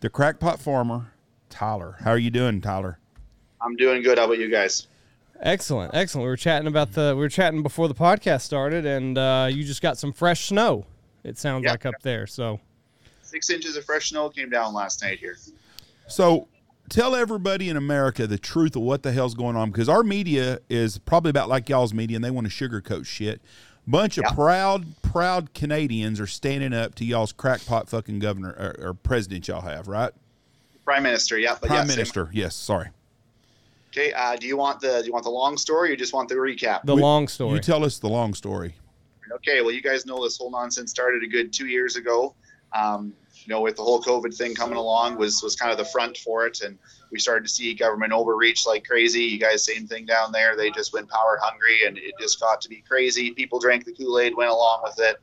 the 0.00 0.11
crackpot 0.11 0.61
farmer, 0.61 1.12
Tyler. 1.49 1.97
How 2.00 2.11
are 2.11 2.19
you 2.19 2.30
doing, 2.30 2.61
Tyler? 2.61 2.99
I'm 3.62 3.76
doing 3.76 4.02
good. 4.02 4.19
How 4.19 4.25
about 4.26 4.38
you 4.38 4.50
guys? 4.50 4.88
Excellent, 5.40 5.95
excellent. 5.95 6.25
We 6.25 6.28
were 6.30 6.37
chatting 6.37 6.69
about 6.69 6.92
the 6.92 7.14
we 7.14 7.21
were 7.21 7.30
chatting 7.30 7.62
before 7.62 7.88
the 7.88 7.95
podcast 7.95 8.42
started, 8.42 8.85
and 8.85 9.16
uh, 9.16 9.49
you 9.50 9.64
just 9.64 9.80
got 9.80 9.97
some 9.97 10.12
fresh 10.12 10.49
snow. 10.49 10.85
It 11.25 11.38
sounds 11.38 11.64
Yeah. 11.64 11.71
like 11.73 11.87
up 11.87 11.95
there. 12.02 12.26
So 12.26 12.61
Six 13.30 13.49
inches 13.49 13.76
of 13.76 13.84
fresh 13.84 14.08
snow 14.10 14.28
came 14.28 14.50
down 14.50 14.75
last 14.75 15.02
night 15.02 15.20
here. 15.20 15.37
So 16.08 16.49
tell 16.88 17.14
everybody 17.14 17.68
in 17.68 17.76
America 17.76 18.26
the 18.26 18.38
truth 18.38 18.75
of 18.75 18.82
what 18.82 19.04
the 19.04 19.12
hell's 19.12 19.34
going 19.34 19.54
on 19.54 19.70
because 19.70 19.88
our 19.88 20.02
media 20.02 20.58
is 20.68 20.99
probably 20.99 21.30
about 21.30 21.49
like 21.49 21.68
y'all's 21.68 21.94
media 21.94 22.16
and 22.16 22.25
they 22.25 22.30
want 22.32 22.50
to 22.50 22.52
sugarcoat 22.52 23.06
shit. 23.06 23.40
Bunch 23.87 24.18
of 24.18 24.25
Yeah. 24.26 24.34
proud, 24.34 25.00
proud 25.02 25.54
Canadians 25.54 26.18
are 26.18 26.26
standing 26.26 26.72
up 26.72 26.96
to 26.96 27.04
y'all's 27.04 27.32
crackpot 27.32 27.88
fucking 27.88 28.18
governor 28.18 28.50
or, 28.50 28.88
or 28.88 28.94
president 28.94 29.46
y'all 29.46 29.60
have, 29.60 29.87
right? 29.87 30.12
Prime 30.84 31.04
Minister, 31.04 31.38
yeah. 31.38 31.52
But 31.60 31.68
Prime 31.68 31.72
yeah, 31.72 31.84
same- 31.84 31.96
Minister. 31.96 32.30
Yes, 32.32 32.56
sorry. 32.56 32.88
Okay. 33.92 34.12
Uh, 34.12 34.34
do 34.34 34.49
you 34.49 34.56
want 34.56 34.80
the 34.80 34.99
do 35.00 35.06
you 35.06 35.12
want 35.12 35.25
the 35.25 35.30
long 35.30 35.56
story 35.56 35.88
or 35.88 35.90
you 35.92 35.96
just 35.96 36.12
want 36.12 36.28
the 36.28 36.34
recap? 36.34 36.82
the 36.84 36.96
We- 36.96 37.00
long 37.00 37.28
story. 37.28 37.54
You 37.54 37.60
tell 37.60 37.84
us 37.84 37.99
the 38.00 38.08
long 38.08 38.34
story. 38.34 38.75
Okay. 39.32 39.60
Well, 39.60 39.70
you 39.70 39.82
guys 39.82 40.04
know 40.06 40.20
this 40.25 40.37
whole 40.37 40.50
nonsense 40.50 40.90
started 40.90 41.22
a 41.22 41.28
good 41.28 41.52
two 41.52 41.66
years 41.68 41.94
ago. 41.94 42.34
Um, 42.73 43.12
you 43.45 43.55
know, 43.55 43.61
with 43.61 43.77
the 43.77 43.83
whole 43.83 44.03
COVID 44.03 44.37
thing 44.37 44.55
coming 44.55 44.77
along, 44.77 45.17
was 45.17 45.43
was 45.43 45.57
kind 45.57 45.73
of 45.73 45.79
the 45.79 45.85
front 45.85 46.17
for 46.19 46.47
it, 46.47 46.61
and 46.61 46.79
we 47.11 47.19
started 47.19 47.45
to 47.45 47.50
see 47.50 47.73
government 47.75 48.12
overreach 48.12 48.67
like 48.67 48.85
crazy. 48.85 49.23
You 49.23 49.39
guys, 49.39 49.65
same 49.65 49.87
thing 49.87 50.07
down 50.07 50.33
there. 50.33 50.57
They 50.57 50.71
just 50.71 50.93
went 50.93 51.09
power 51.09 51.39
hungry, 51.43 51.87
and 51.87 51.97
it 51.99 52.15
just 52.21 52.41
got 52.41 52.61
to 52.61 52.69
be 52.69 52.83
crazy. 52.87 53.33
People 53.33 53.59
drank 53.59 53.85
the 53.85 53.93
Kool 53.93 54.19
Aid, 54.19 54.37
went 54.37 54.50
along 54.50 54.83
with 54.85 54.99
it, 54.99 55.17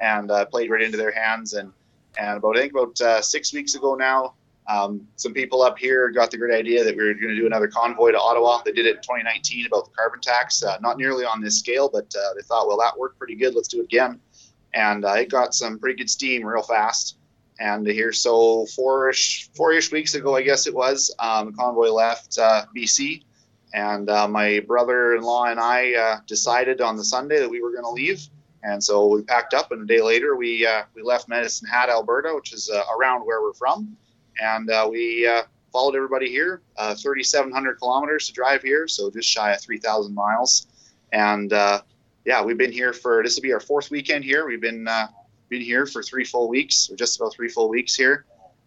and 0.00 0.30
uh, 0.30 0.44
played 0.46 0.70
right 0.70 0.82
into 0.82 0.98
their 0.98 1.12
hands. 1.12 1.54
And 1.54 1.72
and 2.18 2.38
about 2.38 2.56
I 2.56 2.60
think 2.60 2.72
about 2.72 3.00
uh, 3.00 3.22
six 3.22 3.52
weeks 3.52 3.74
ago 3.74 3.94
now, 3.94 4.34
um, 4.68 5.06
some 5.16 5.32
people 5.32 5.62
up 5.62 5.78
here 5.78 6.10
got 6.10 6.30
the 6.30 6.36
great 6.36 6.54
idea 6.54 6.84
that 6.84 6.96
we 6.96 7.02
were 7.02 7.14
going 7.14 7.34
to 7.34 7.36
do 7.36 7.46
another 7.46 7.68
convoy 7.68 8.12
to 8.12 8.20
Ottawa. 8.20 8.62
They 8.64 8.72
did 8.72 8.86
it 8.86 8.96
in 8.96 9.02
2019 9.02 9.66
about 9.66 9.86
the 9.86 9.90
carbon 9.96 10.20
tax, 10.20 10.62
uh, 10.62 10.78
not 10.80 10.98
nearly 10.98 11.24
on 11.24 11.40
this 11.40 11.58
scale, 11.58 11.88
but 11.92 12.14
uh, 12.16 12.34
they 12.34 12.42
thought, 12.42 12.68
well, 12.68 12.78
that 12.78 12.96
worked 12.98 13.18
pretty 13.18 13.34
good. 13.34 13.54
Let's 13.54 13.68
do 13.68 13.80
it 13.80 13.84
again. 13.84 14.20
And 14.74 15.04
uh, 15.04 15.12
it 15.14 15.30
got 15.30 15.54
some 15.54 15.78
pretty 15.78 15.98
good 15.98 16.10
steam 16.10 16.44
real 16.44 16.62
fast. 16.62 17.16
And 17.60 17.86
here, 17.86 18.12
so 18.12 18.66
four-ish, 18.66 19.50
four-ish 19.54 19.92
weeks 19.92 20.14
ago, 20.14 20.34
I 20.34 20.42
guess 20.42 20.66
it 20.66 20.74
was, 20.74 21.14
um, 21.18 21.46
the 21.46 21.52
convoy 21.52 21.88
left 21.88 22.38
uh, 22.38 22.64
BC, 22.74 23.22
and 23.74 24.08
uh, 24.10 24.26
my 24.26 24.60
brother-in-law 24.66 25.44
and 25.44 25.60
I 25.60 25.94
uh, 25.94 26.20
decided 26.26 26.80
on 26.80 26.96
the 26.96 27.04
Sunday 27.04 27.38
that 27.38 27.48
we 27.48 27.62
were 27.62 27.70
going 27.70 27.84
to 27.84 27.90
leave. 27.90 28.26
And 28.64 28.82
so 28.82 29.06
we 29.06 29.22
packed 29.22 29.54
up, 29.54 29.70
and 29.70 29.82
a 29.82 29.86
day 29.86 30.00
later, 30.00 30.36
we 30.36 30.66
uh, 30.66 30.84
we 30.94 31.02
left 31.02 31.28
Medicine 31.28 31.68
Hat, 31.68 31.88
Alberta, 31.88 32.32
which 32.34 32.52
is 32.52 32.70
uh, 32.70 32.82
around 32.96 33.24
where 33.24 33.42
we're 33.42 33.54
from, 33.54 33.96
and 34.40 34.70
we 34.88 35.28
followed 35.72 35.96
everybody 35.96 36.28
here. 36.28 36.62
Uh, 36.76 36.94
3,700 36.94 37.78
kilometers 37.78 38.26
to 38.26 38.32
drive 38.32 38.62
here, 38.62 38.86
so 38.86 39.10
just 39.10 39.28
shy 39.28 39.52
of 39.52 39.60
3,000 39.60 40.14
miles. 40.14 40.66
And 41.12 41.52
yeah, 42.24 42.42
we've 42.42 42.58
been 42.58 42.72
here 42.72 42.92
for 42.92 43.22
this 43.22 43.36
will 43.36 43.42
be 43.42 43.52
our 43.52 43.60
fourth 43.60 43.90
weekend 43.90 44.24
here. 44.24 44.46
We've 44.46 44.60
been 44.60 44.86
uh, 44.86 45.08
been 45.48 45.60
here 45.60 45.86
for 45.86 46.02
three 46.02 46.24
full 46.24 46.48
weeks, 46.48 46.90
or 46.90 46.96
just 46.96 47.20
about 47.20 47.34
three 47.34 47.48
full 47.48 47.68
weeks 47.68 47.94
here. 47.94 48.24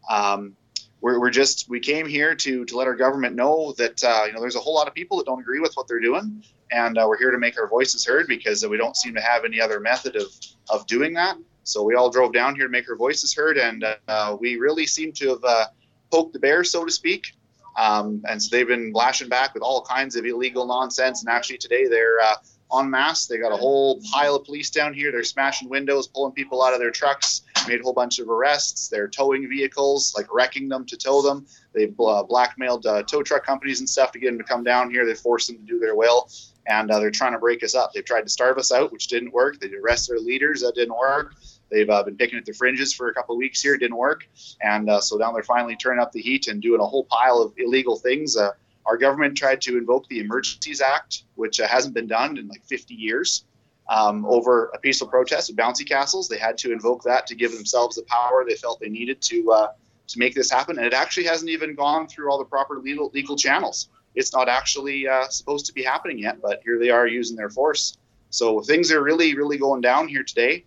Um, 0.10 0.56
we're, 1.02 1.20
we're 1.20 1.30
just 1.30 1.70
we 1.70 1.80
came 1.80 2.06
here 2.08 2.36
to 2.36 2.66
to 2.66 2.78
let 2.78 2.88
our 2.88 2.96
government 2.96 3.36
know 3.36 3.74
that 3.78 4.04
uh, 4.04 4.24
you 4.28 4.34
know 4.34 4.42
there's 4.42 4.56
a 4.56 4.60
whole 4.60 4.76
lot 4.76 4.88
of 4.88 4.94
people 4.94 5.18
that 5.18 5.26
don't 5.26 5.40
agree 5.40 5.60
with 5.60 5.74
what 5.76 5.88
they're 5.88 6.00
doing, 6.00 6.44
and 6.72 6.98
uh, 6.98 7.06
we're 7.08 7.18
here 7.18 7.32
to 7.32 7.38
make 7.38 7.60
our 7.60 7.68
voices 7.68 8.06
heard 8.06 8.28
because 8.28 8.66
we 8.68 8.78
don't 8.78 8.98
seem 8.98 9.14
to 9.14 9.22
have 9.22 9.46
any 9.46 9.62
other 9.62 9.80
method 9.80 10.16
of 10.16 10.28
of 10.70 10.86
doing 10.88 11.14
that. 11.14 11.38
So 11.64 11.84
we 11.84 11.96
all 11.96 12.10
drove 12.12 12.34
down 12.34 12.56
here 12.56 12.66
to 12.66 12.72
make 12.72 12.90
our 12.90 12.96
voices 12.96 13.34
heard, 13.34 13.58
and 13.58 13.86
uh, 14.08 14.38
we 14.40 14.58
really 14.58 14.86
seem 14.86 15.12
to 15.14 15.30
have 15.30 15.44
uh, 15.44 15.66
poke 16.12 16.34
the 16.34 16.40
bear, 16.40 16.64
so 16.64 16.86
to 16.86 16.92
speak. 16.92 17.34
Um, 17.78 18.24
and 18.30 18.42
so 18.42 18.56
they've 18.56 18.68
been 18.68 18.94
lashing 18.94 19.30
back 19.30 19.54
with 19.54 19.64
all 19.64 19.82
kinds 19.82 20.16
of 20.16 20.26
illegal 20.26 20.66
nonsense. 20.66 21.22
And 21.22 21.30
actually, 21.30 21.58
today 21.58 21.88
they're 21.88 22.20
uh, 22.22 22.36
en 22.74 22.90
masse. 22.90 23.28
They 23.28 23.38
got 23.38 23.52
a 23.52 23.58
whole 23.58 24.02
pile 24.12 24.36
of 24.36 24.46
police 24.46 24.70
down 24.70 24.94
here. 24.94 25.12
They're 25.12 25.24
smashing 25.24 25.70
windows, 25.70 26.08
pulling 26.08 26.34
people 26.34 26.64
out 26.64 26.74
of 26.74 26.80
their 26.80 26.92
trucks. 26.92 27.42
Made 27.68 27.80
a 27.80 27.84
whole 27.84 27.94
bunch 27.94 28.20
of 28.20 28.30
arrests. 28.30 28.90
They're 28.90 29.08
towing 29.08 29.50
vehicles, 29.50 30.14
like 30.16 30.32
wrecking 30.34 30.70
them 30.70 30.86
to 30.86 30.98
tow 30.98 31.22
them. 31.22 31.48
They've 31.74 32.00
uh, 32.00 32.24
blackmailed 32.24 32.86
uh, 32.86 33.04
tow 33.04 33.24
truck 33.24 33.46
companies 33.46 33.80
and 33.80 33.90
stuff 33.90 34.12
to 34.12 34.20
get 34.20 34.28
them 34.28 34.38
to 34.38 34.44
come 34.44 34.64
down 34.64 34.92
here. 34.92 35.06
They 35.06 35.16
forced 35.16 35.48
them 35.48 35.58
to 35.58 35.64
do 35.64 35.80
their 35.80 35.96
will, 35.96 36.30
and 36.68 36.92
uh, 36.92 37.00
they're 37.00 37.10
trying 37.10 37.34
to 37.34 37.40
break 37.40 37.64
us 37.64 37.74
up. 37.74 37.92
They've 37.94 38.06
tried 38.06 38.22
to 38.22 38.30
starve 38.30 38.58
us 38.58 38.72
out, 38.72 38.92
which 38.92 39.08
didn't 39.08 39.34
work. 39.34 39.60
They 39.60 39.72
arrested 39.74 40.14
their 40.14 40.20
leaders. 40.20 40.62
That 40.62 40.76
didn't 40.76 40.98
work. 40.98 41.34
They've 41.72 41.90
uh, 41.90 42.04
been 42.04 42.16
picking 42.16 42.38
at 42.38 42.46
the 42.46 42.54
fringes 42.54 42.94
for 42.94 43.10
a 43.10 43.14
couple 43.14 43.36
weeks 43.36 43.62
here. 43.64 43.78
Didn't 43.78 43.98
work. 43.98 44.28
And 44.62 44.88
uh, 44.88 45.02
so 45.02 45.18
now 45.18 45.32
they're 45.32 45.44
finally 45.44 45.76
turning 45.76 46.02
up 46.02 46.12
the 46.12 46.22
heat 46.22 46.48
and 46.48 46.62
doing 46.62 46.80
a 46.80 46.86
whole 46.86 47.06
pile 47.06 47.42
of 47.42 47.54
illegal 47.58 47.98
things. 47.98 48.38
Our 48.86 48.98
government 48.98 49.38
tried 49.38 49.62
to 49.62 49.78
invoke 49.78 50.08
the 50.08 50.20
Emergencies 50.20 50.82
Act, 50.82 51.24
which 51.36 51.60
uh, 51.60 51.68
hasn't 51.68 51.96
been 51.96 52.08
done 52.08 52.38
in 52.38 52.48
like 52.48 52.64
50 52.66 52.94
years, 52.94 53.46
um, 53.90 54.26
over 54.26 54.72
a 54.74 54.80
peaceful 54.80 55.08
protest 55.08 55.50
with 55.50 55.58
bouncy 55.58 55.88
castles. 55.88 56.28
They 56.28 56.38
had 56.38 56.58
to 56.60 56.72
invoke 56.72 57.04
that 57.04 57.28
to 57.28 57.36
give 57.36 57.52
themselves 57.52 57.96
the 57.96 58.04
power 58.04 58.46
they 58.48 58.56
felt 58.56 58.80
they 58.80 58.90
needed 58.90 59.22
to 59.24 59.52
uh, 59.52 59.68
to 60.08 60.20
make 60.20 60.36
this 60.36 60.52
happen. 60.52 60.78
And 60.78 60.86
it 60.86 60.94
actually 60.94 61.26
hasn't 61.26 61.50
even 61.50 61.76
gone 61.76 62.08
through 62.08 62.32
all 62.32 62.38
the 62.38 62.46
proper 62.46 62.80
legal 62.80 63.12
legal 63.14 63.36
channels. 63.36 63.90
It's 64.14 64.34
not 64.34 64.48
actually 64.48 65.08
uh, 65.08 65.28
supposed 65.28 65.66
to 65.66 65.74
be 65.74 65.84
happening 65.84 66.20
yet, 66.20 66.42
but 66.42 66.62
here 66.64 66.80
they 66.80 66.90
are 66.90 67.08
using 67.08 67.36
their 67.36 67.50
force. 67.50 67.98
So 68.30 68.62
things 68.62 68.92
are 68.92 69.04
really, 69.04 69.36
really 69.36 69.58
going 69.58 69.82
down 69.82 70.08
here 70.08 70.24
today 70.24 70.66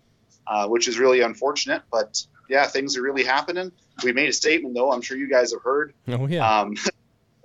uh, 0.49 0.67
which 0.67 0.87
is 0.87 0.99
really 0.99 1.21
unfortunate. 1.21 1.83
But 1.91 2.25
yeah, 2.49 2.65
things 2.65 2.97
are 2.97 3.01
really 3.01 3.23
happening. 3.23 3.71
We 4.03 4.11
made 4.11 4.29
a 4.29 4.33
statement, 4.33 4.73
though. 4.73 4.91
I'm 4.91 5.01
sure 5.01 5.15
you 5.15 5.29
guys 5.29 5.53
have 5.53 5.61
heard. 5.61 5.93
Oh 6.07 6.27
yeah. 6.27 6.45
Um, 6.47 6.75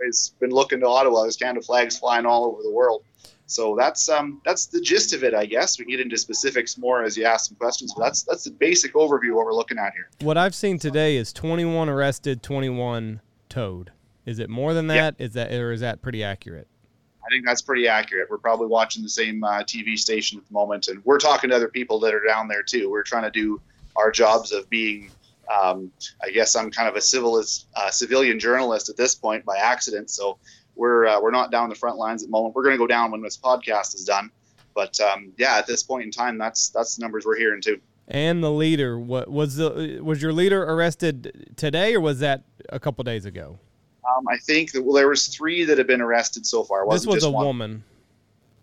it's 0.07 0.31
been 0.41 0.51
looking 0.51 0.81
to 0.81 0.87
Ottawa. 0.87 1.23
There's 1.23 1.37
Canada 1.37 1.65
flags 1.65 1.99
flying 1.99 2.27
all 2.27 2.45
over 2.47 2.63
the 2.63 2.71
world. 2.71 3.05
So 3.47 3.77
that's 3.79 4.09
um, 4.09 4.41
that's 4.45 4.67
the 4.67 4.81
gist 4.81 5.13
of 5.13 5.23
it, 5.23 5.35
I 5.35 5.45
guess. 5.47 5.79
We 5.79 5.85
can 5.85 5.93
get 5.93 6.01
into 6.01 6.17
specifics 6.17 6.79
more 6.79 7.03
as 7.03 7.17
you 7.17 7.25
ask 7.25 7.47
some 7.47 7.57
questions, 7.57 7.93
but 7.95 8.05
that's 8.05 8.23
that's 8.23 8.45
the 8.45 8.51
basic 8.51 8.95
overview 8.95 9.31
of 9.31 9.37
what 9.37 9.47
we're 9.47 9.55
looking 9.55 9.79
at 9.79 9.93
here. 9.93 10.09
What 10.21 10.39
I've 10.39 10.55
seen 10.55 10.79
today 10.79 11.17
is 11.17 11.33
21 11.33 11.89
arrested, 11.89 12.43
21 12.43 13.21
towed. 13.49 13.93
Is 14.25 14.39
it 14.39 14.49
more 14.49 14.73
than 14.73 14.87
that? 14.87 15.17
Is 15.19 15.35
that 15.35 15.53
or 15.53 15.73
is 15.73 15.81
that 15.81 16.01
pretty 16.01 16.25
accurate? 16.25 16.69
I 17.25 17.29
think 17.31 17.47
that's 17.47 17.63
pretty 17.63 17.89
accurate. 17.89 18.29
We're 18.31 18.39
probably 18.39 18.67
watching 18.67 19.03
the 19.03 19.09
same 19.09 19.43
uh, 19.45 19.63
TV 19.63 19.99
station 19.99 20.39
at 20.39 20.47
the 20.47 20.53
moment, 20.53 20.89
and 20.89 21.05
we're 21.05 21.19
talking 21.19 21.51
to 21.51 21.57
other 21.57 21.69
people 21.69 21.99
that 22.01 22.15
are 22.15 22.25
down 22.25 22.49
there 22.49 22.63
too. 22.63 22.91
We're 22.91 23.03
trying 23.03 23.23
to 23.25 23.31
do 23.31 23.61
our 23.97 24.11
jobs 24.11 24.53
of 24.53 24.69
being, 24.69 25.11
um, 25.49 25.91
I 26.23 26.31
guess 26.31 26.57
I'm 26.57 26.71
kind 26.71 26.89
of 26.89 26.97
a 26.97 27.01
civil 27.01 27.43
uh, 27.77 27.91
civilian 27.91 28.39
journalist 28.39 28.89
at 28.89 28.97
this 28.97 29.15
point 29.15 29.45
by 29.45 29.57
accident. 29.57 30.11
So 30.11 30.39
we're 30.77 31.07
uh, 31.07 31.21
we're 31.21 31.31
not 31.31 31.51
down 31.51 31.69
the 31.69 31.75
front 31.75 31.97
lines 31.97 32.23
at 32.23 32.29
the 32.29 32.33
moment. 32.33 32.55
We're 32.55 32.65
going 32.65 32.75
to 32.75 32.79
go 32.79 32.87
down 32.87 33.11
when 33.11 33.23
this 33.23 33.37
podcast 33.37 33.95
is 33.95 34.05
done. 34.05 34.31
But 34.75 34.99
um, 35.01 35.33
yeah, 35.39 35.57
at 35.57 35.67
this 35.67 35.83
point 35.83 36.05
in 36.05 36.11
time, 36.11 36.39
that's 36.39 36.71
that's 36.71 36.97
the 36.97 37.03
numbers 37.03 37.25
we're 37.25 37.39
hearing 37.39 37.63
too. 37.63 37.81
And 38.09 38.43
the 38.43 38.51
leader, 38.51 38.99
what 38.99 39.31
was 39.31 39.57
the 39.57 40.01
was 40.03 40.21
your 40.21 40.33
leader 40.33 40.63
arrested 40.63 41.55
today, 41.57 41.95
or 41.95 42.01
was 42.01 42.19
that 42.21 42.43
a 42.69 42.79
couple 42.81 43.03
days 43.05 43.25
ago? 43.25 43.59
Um, 44.05 44.29
I 44.29 44.37
think 44.39 44.73
that 44.73 44.83
well, 44.83 44.95
there 44.95 45.09
was 45.09 45.29
three 45.29 45.65
that 45.65 45.79
have 45.79 45.87
been 45.87 46.03
arrested 46.03 46.45
so 46.45 46.65
far. 46.65 46.87
this 46.91 47.07
was 47.07 47.25
a 47.25 47.31
one. 47.31 47.47
woman. 47.47 47.85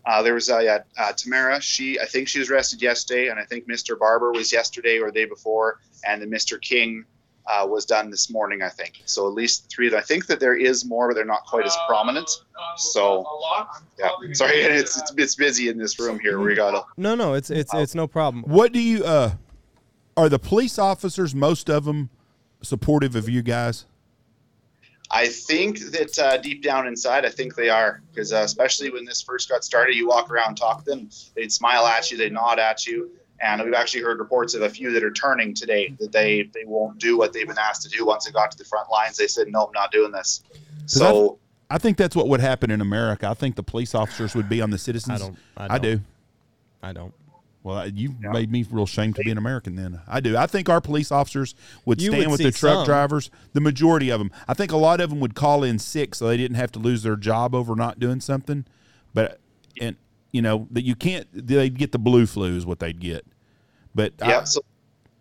Uh, 0.04 0.22
there 0.22 0.34
was 0.34 0.50
uh, 0.50 0.58
yeah, 0.58 0.78
uh, 0.98 1.12
Tamara. 1.12 1.60
She 1.60 2.00
I 2.00 2.06
think 2.06 2.28
she 2.28 2.38
was 2.38 2.50
arrested 2.50 2.82
yesterday, 2.82 3.28
and 3.28 3.38
I 3.38 3.44
think 3.44 3.68
Mr. 3.68 3.98
Barber 3.98 4.32
was 4.32 4.52
yesterday 4.52 4.98
or 4.98 5.06
the 5.06 5.12
day 5.12 5.24
before, 5.24 5.80
and 6.06 6.20
then 6.20 6.30
Mr. 6.30 6.60
King 6.60 7.04
uh, 7.46 7.66
was 7.68 7.84
done 7.86 8.10
this 8.10 8.30
morning. 8.30 8.62
I 8.62 8.68
think 8.68 9.00
so. 9.04 9.26
At 9.26 9.34
least 9.34 9.70
three. 9.70 9.94
I 9.94 10.00
think 10.00 10.26
that 10.26 10.40
there 10.40 10.54
is 10.54 10.84
more, 10.84 11.08
but 11.08 11.14
they're 11.14 11.24
not 11.24 11.44
quite 11.46 11.66
as 11.66 11.76
prominent. 11.86 12.28
So 12.76 13.24
yeah, 13.98 14.10
sorry, 14.32 14.56
it's, 14.56 14.98
it's 14.98 15.12
it's 15.16 15.34
busy 15.36 15.68
in 15.68 15.78
this 15.78 15.98
room 15.98 16.18
here. 16.18 16.40
We 16.40 16.54
gotta. 16.54 16.84
No, 16.96 17.14
no, 17.14 17.34
it's 17.34 17.50
it's 17.50 17.72
it's 17.74 17.94
no 17.94 18.06
problem. 18.06 18.44
What 18.44 18.72
do 18.72 18.80
you 18.80 19.04
uh? 19.04 19.32
Are 20.16 20.28
the 20.28 20.38
police 20.38 20.78
officers 20.78 21.34
most 21.34 21.70
of 21.70 21.84
them 21.84 22.10
supportive 22.62 23.16
of 23.16 23.28
you 23.28 23.40
guys? 23.42 23.86
I 25.14 25.28
think 25.28 25.78
that 25.90 26.18
uh, 26.18 26.38
deep 26.38 26.62
down 26.62 26.86
inside, 26.86 27.26
I 27.26 27.28
think 27.28 27.54
they 27.54 27.68
are 27.68 28.00
because 28.10 28.32
uh, 28.32 28.38
especially 28.38 28.90
when 28.90 29.04
this 29.04 29.20
first 29.20 29.48
got 29.48 29.62
started, 29.62 29.94
you 29.94 30.08
walk 30.08 30.30
around, 30.30 30.54
talk 30.54 30.84
to 30.84 30.90
them, 30.90 31.10
they'd 31.36 31.52
smile 31.52 31.86
at 31.86 32.10
you, 32.10 32.16
they'd 32.16 32.32
nod 32.32 32.58
at 32.58 32.86
you, 32.86 33.10
and 33.40 33.62
we've 33.62 33.74
actually 33.74 34.02
heard 34.02 34.18
reports 34.20 34.54
of 34.54 34.62
a 34.62 34.70
few 34.70 34.90
that 34.92 35.04
are 35.04 35.12
turning 35.12 35.52
today 35.52 35.94
that 36.00 36.12
they 36.12 36.48
they 36.54 36.64
won't 36.64 36.98
do 36.98 37.18
what 37.18 37.34
they've 37.34 37.46
been 37.46 37.58
asked 37.58 37.82
to 37.82 37.88
do. 37.90 38.06
Once 38.06 38.24
they 38.24 38.32
got 38.32 38.50
to 38.52 38.58
the 38.58 38.64
front 38.64 38.90
lines, 38.90 39.18
they 39.18 39.26
said, 39.26 39.48
"No, 39.48 39.66
I'm 39.66 39.72
not 39.72 39.92
doing 39.92 40.12
this." 40.12 40.42
So. 40.86 41.38
I 41.70 41.78
think 41.78 41.96
that's 41.96 42.14
what 42.14 42.28
would 42.28 42.40
happen 42.40 42.70
in 42.70 42.82
America. 42.82 43.26
I 43.26 43.32
think 43.32 43.56
the 43.56 43.62
police 43.62 43.94
officers 43.94 44.34
would 44.34 44.46
be 44.46 44.60
on 44.60 44.68
the 44.68 44.76
citizens. 44.76 45.22
I 45.22 45.24
don't. 45.24 45.38
I, 45.56 45.68
don't. 45.68 45.72
I 45.72 45.78
do. 45.78 46.00
I 46.82 46.92
don't. 46.92 47.14
Well, 47.64 47.86
you 47.88 48.16
yeah. 48.20 48.32
made 48.32 48.50
me 48.50 48.66
real 48.68 48.84
ashamed 48.84 49.16
to 49.16 49.22
be 49.22 49.30
an 49.30 49.38
American. 49.38 49.76
Then 49.76 50.00
I 50.08 50.20
do. 50.20 50.36
I 50.36 50.46
think 50.46 50.68
our 50.68 50.80
police 50.80 51.12
officers 51.12 51.54
would 51.84 52.02
you 52.02 52.10
stand 52.10 52.30
would 52.30 52.40
with 52.40 52.42
the 52.42 52.58
truck 52.58 52.78
some. 52.78 52.84
drivers. 52.84 53.30
The 53.52 53.60
majority 53.60 54.10
of 54.10 54.18
them. 54.18 54.32
I 54.48 54.54
think 54.54 54.72
a 54.72 54.76
lot 54.76 55.00
of 55.00 55.10
them 55.10 55.20
would 55.20 55.34
call 55.34 55.62
in 55.62 55.78
sick 55.78 56.14
so 56.14 56.26
they 56.26 56.36
didn't 56.36 56.56
have 56.56 56.72
to 56.72 56.80
lose 56.80 57.04
their 57.04 57.16
job 57.16 57.54
over 57.54 57.76
not 57.76 58.00
doing 58.00 58.20
something. 58.20 58.64
But 59.14 59.38
and 59.80 59.96
you 60.32 60.42
know 60.42 60.66
that 60.72 60.82
you 60.82 60.96
can't. 60.96 61.28
They'd 61.32 61.78
get 61.78 61.92
the 61.92 61.98
blue 61.98 62.26
flu 62.26 62.56
is 62.56 62.66
what 62.66 62.80
they'd 62.80 63.00
get. 63.00 63.24
But 63.94 64.14
yeah, 64.18 64.40
I, 64.40 64.44
so 64.44 64.60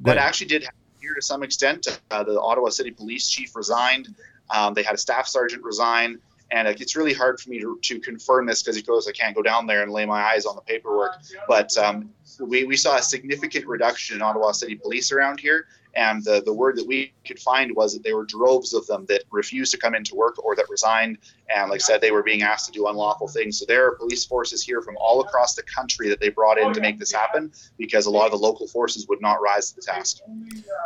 that 0.02 0.18
actually 0.18 0.48
did 0.48 0.64
happen 0.64 0.80
here 1.00 1.14
to 1.14 1.22
some 1.22 1.44
extent. 1.44 2.02
Uh, 2.10 2.24
the 2.24 2.40
Ottawa 2.40 2.70
City 2.70 2.92
Police 2.92 3.30
Chief 3.30 3.56
resigned. 3.56 4.16
Um, 4.50 4.74
they 4.74 4.84
had 4.84 4.96
a 4.96 4.98
staff 4.98 5.28
sergeant 5.28 5.64
resign 5.64 6.20
and 6.52 6.68
it's 6.68 6.96
really 6.96 7.14
hard 7.14 7.40
for 7.40 7.50
me 7.50 7.60
to, 7.60 7.80
to 7.82 8.00
confirm 8.00 8.46
this 8.46 8.62
because 8.62 8.76
he 8.76 8.82
goes, 8.82 9.08
I 9.08 9.14
can't 9.14 9.36
go 9.36 9.42
down 9.42 9.68
there 9.68 9.84
and 9.84 9.92
lay 9.92 10.06
my 10.06 10.22
eyes 10.22 10.46
on 10.46 10.56
the 10.56 10.62
paperwork. 10.62 11.14
But 11.48 11.76
um, 11.78 12.12
we, 12.42 12.64
we 12.64 12.76
saw 12.76 12.98
a 12.98 13.02
significant 13.02 13.66
reduction 13.68 14.16
in 14.16 14.22
Ottawa 14.22 14.52
City 14.52 14.76
Police 14.76 15.12
around 15.12 15.40
here. 15.40 15.68
And 15.94 16.24
the, 16.24 16.42
the 16.46 16.54
word 16.54 16.78
that 16.78 16.88
we 16.88 17.14
could 17.26 17.40
find 17.40 17.76
was 17.76 17.94
that 17.94 18.04
there 18.04 18.16
were 18.16 18.26
droves 18.26 18.74
of 18.74 18.88
them 18.88 19.06
that 19.08 19.24
refused 19.32 19.72
to 19.74 19.78
come 19.78 19.94
into 19.94 20.16
work 20.16 20.44
or 20.44 20.56
that 20.56 20.66
resigned. 20.70 21.18
And 21.54 21.70
like 21.70 21.82
I 21.82 21.84
said, 21.84 22.02
they 22.02 22.12
were 22.12 22.24
being 22.24 22.44
asked 22.44 22.68
to 22.68 22.72
do 22.72 22.88
unlawful 22.88 23.28
things. 23.28 23.60
So 23.60 23.66
there 23.68 23.88
are 23.88 23.96
police 23.96 24.26
forces 24.26 24.64
here 24.64 24.82
from 24.82 24.96
all 24.98 25.22
across 25.22 25.56
the 25.56 25.64
country 25.64 26.08
that 26.10 26.22
they 26.22 26.30
brought 26.30 26.58
in 26.58 26.74
to 26.74 26.80
make 26.80 26.98
this 26.98 27.12
happen 27.12 27.52
because 27.78 28.06
a 28.06 28.10
lot 28.10 28.26
of 28.26 28.32
the 28.32 28.38
local 28.38 28.68
forces 28.68 29.08
would 29.10 29.22
not 29.22 29.42
rise 29.42 29.70
to 29.72 29.76
the 29.76 29.82
task. 29.82 30.20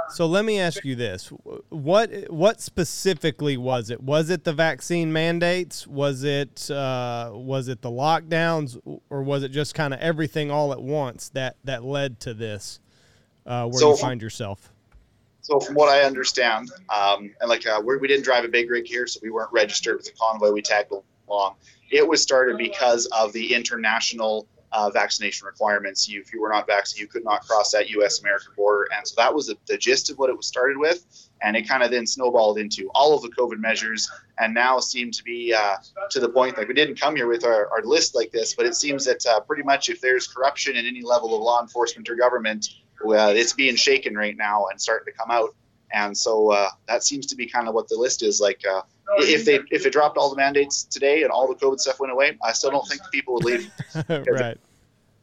So 0.09 0.25
let 0.25 0.43
me 0.43 0.59
ask 0.59 0.83
you 0.83 0.95
this. 0.95 1.27
What 1.69 2.31
what 2.31 2.61
specifically 2.61 3.57
was 3.57 3.89
it? 3.89 4.01
Was 4.01 4.29
it 4.29 4.43
the 4.43 4.53
vaccine 4.53 5.13
mandates? 5.13 5.85
Was 5.85 6.23
it 6.23 6.69
uh, 6.71 7.31
was 7.33 7.67
it 7.67 7.81
the 7.81 7.91
lockdowns 7.91 8.79
or 9.09 9.23
was 9.23 9.43
it 9.43 9.49
just 9.49 9.75
kind 9.75 9.93
of 9.93 9.99
everything 9.99 10.51
all 10.51 10.71
at 10.71 10.81
once 10.81 11.29
that, 11.29 11.57
that 11.63 11.83
led 11.83 12.19
to 12.21 12.33
this 12.33 12.79
uh, 13.45 13.67
where 13.67 13.79
so, 13.79 13.91
you 13.91 13.97
find 13.97 14.21
yourself? 14.21 14.71
So 15.45 15.59
from 15.59 15.75
what 15.75 15.89
I 15.89 16.01
understand, 16.01 16.71
um, 16.89 17.29
and 17.39 17.47
like 17.47 17.67
uh, 17.67 17.79
we 17.85 18.07
didn't 18.07 18.23
drive 18.23 18.45
a 18.45 18.47
big 18.47 18.67
rig 18.67 18.87
here, 18.87 19.05
so 19.05 19.19
we 19.21 19.29
weren't 19.29 19.51
registered 19.51 19.95
with 19.95 20.07
the 20.07 20.11
convoy. 20.19 20.51
We 20.51 20.63
tagged 20.63 20.91
along. 21.29 21.57
It 21.91 22.07
was 22.07 22.19
started 22.19 22.57
because 22.57 23.05
of 23.11 23.31
the 23.31 23.53
international 23.53 24.47
uh, 24.71 24.89
vaccination 24.89 25.45
requirements. 25.45 26.09
You, 26.09 26.19
if 26.19 26.33
you 26.33 26.41
were 26.41 26.49
not 26.49 26.65
vaccinated, 26.65 27.01
you 27.01 27.07
could 27.07 27.23
not 27.23 27.45
cross 27.47 27.71
that 27.73 27.91
U.S. 27.91 28.21
American 28.21 28.53
border, 28.55 28.87
and 28.97 29.07
so 29.07 29.13
that 29.17 29.31
was 29.31 29.45
the, 29.45 29.55
the 29.67 29.77
gist 29.77 30.09
of 30.09 30.17
what 30.17 30.31
it 30.31 30.35
was 30.35 30.47
started 30.47 30.79
with. 30.79 31.05
And 31.43 31.55
it 31.55 31.69
kind 31.69 31.83
of 31.83 31.91
then 31.91 32.07
snowballed 32.07 32.57
into 32.57 32.89
all 32.95 33.15
of 33.15 33.21
the 33.21 33.29
COVID 33.29 33.59
measures, 33.59 34.09
and 34.39 34.51
now 34.51 34.79
seem 34.79 35.11
to 35.11 35.23
be 35.23 35.53
uh, 35.53 35.75
to 36.09 36.19
the 36.19 36.29
point 36.29 36.57
like 36.57 36.67
we 36.67 36.73
didn't 36.73 36.99
come 36.99 37.15
here 37.15 37.27
with 37.27 37.45
our, 37.45 37.69
our 37.69 37.83
list 37.83 38.15
like 38.15 38.31
this, 38.31 38.55
but 38.55 38.65
it 38.65 38.73
seems 38.73 39.05
that 39.05 39.23
uh, 39.27 39.41
pretty 39.41 39.61
much 39.61 39.89
if 39.89 40.01
there's 40.01 40.27
corruption 40.27 40.75
in 40.75 40.87
any 40.87 41.03
level 41.03 41.35
of 41.35 41.41
law 41.43 41.61
enforcement 41.61 42.09
or 42.09 42.15
government, 42.15 42.67
uh, 43.03 43.33
it's 43.35 43.53
being 43.53 43.75
shaken 43.75 44.15
right 44.15 44.35
now 44.37 44.67
and 44.67 44.79
starting 44.79 45.11
to 45.11 45.17
come 45.17 45.31
out. 45.31 45.55
And 45.93 46.17
so 46.17 46.51
uh, 46.51 46.69
that 46.87 47.03
seems 47.03 47.25
to 47.27 47.35
be 47.35 47.47
kind 47.47 47.67
of 47.67 47.73
what 47.73 47.87
the 47.87 47.95
list 47.95 48.23
is 48.23 48.41
like. 48.41 48.61
Uh, 48.67 48.81
if 49.19 49.45
they 49.45 49.59
if 49.71 49.85
it 49.85 49.93
dropped 49.93 50.17
all 50.17 50.29
the 50.29 50.35
mandates 50.35 50.83
today 50.83 51.23
and 51.23 51.31
all 51.31 51.47
the 51.47 51.55
COVID 51.55 51.79
stuff 51.79 51.99
went 51.99 52.11
away, 52.11 52.37
I 52.43 52.53
still 52.53 52.71
don't 52.71 52.87
think 52.87 53.01
people 53.11 53.35
would 53.35 53.45
leave. 53.45 53.71
right. 54.09 54.57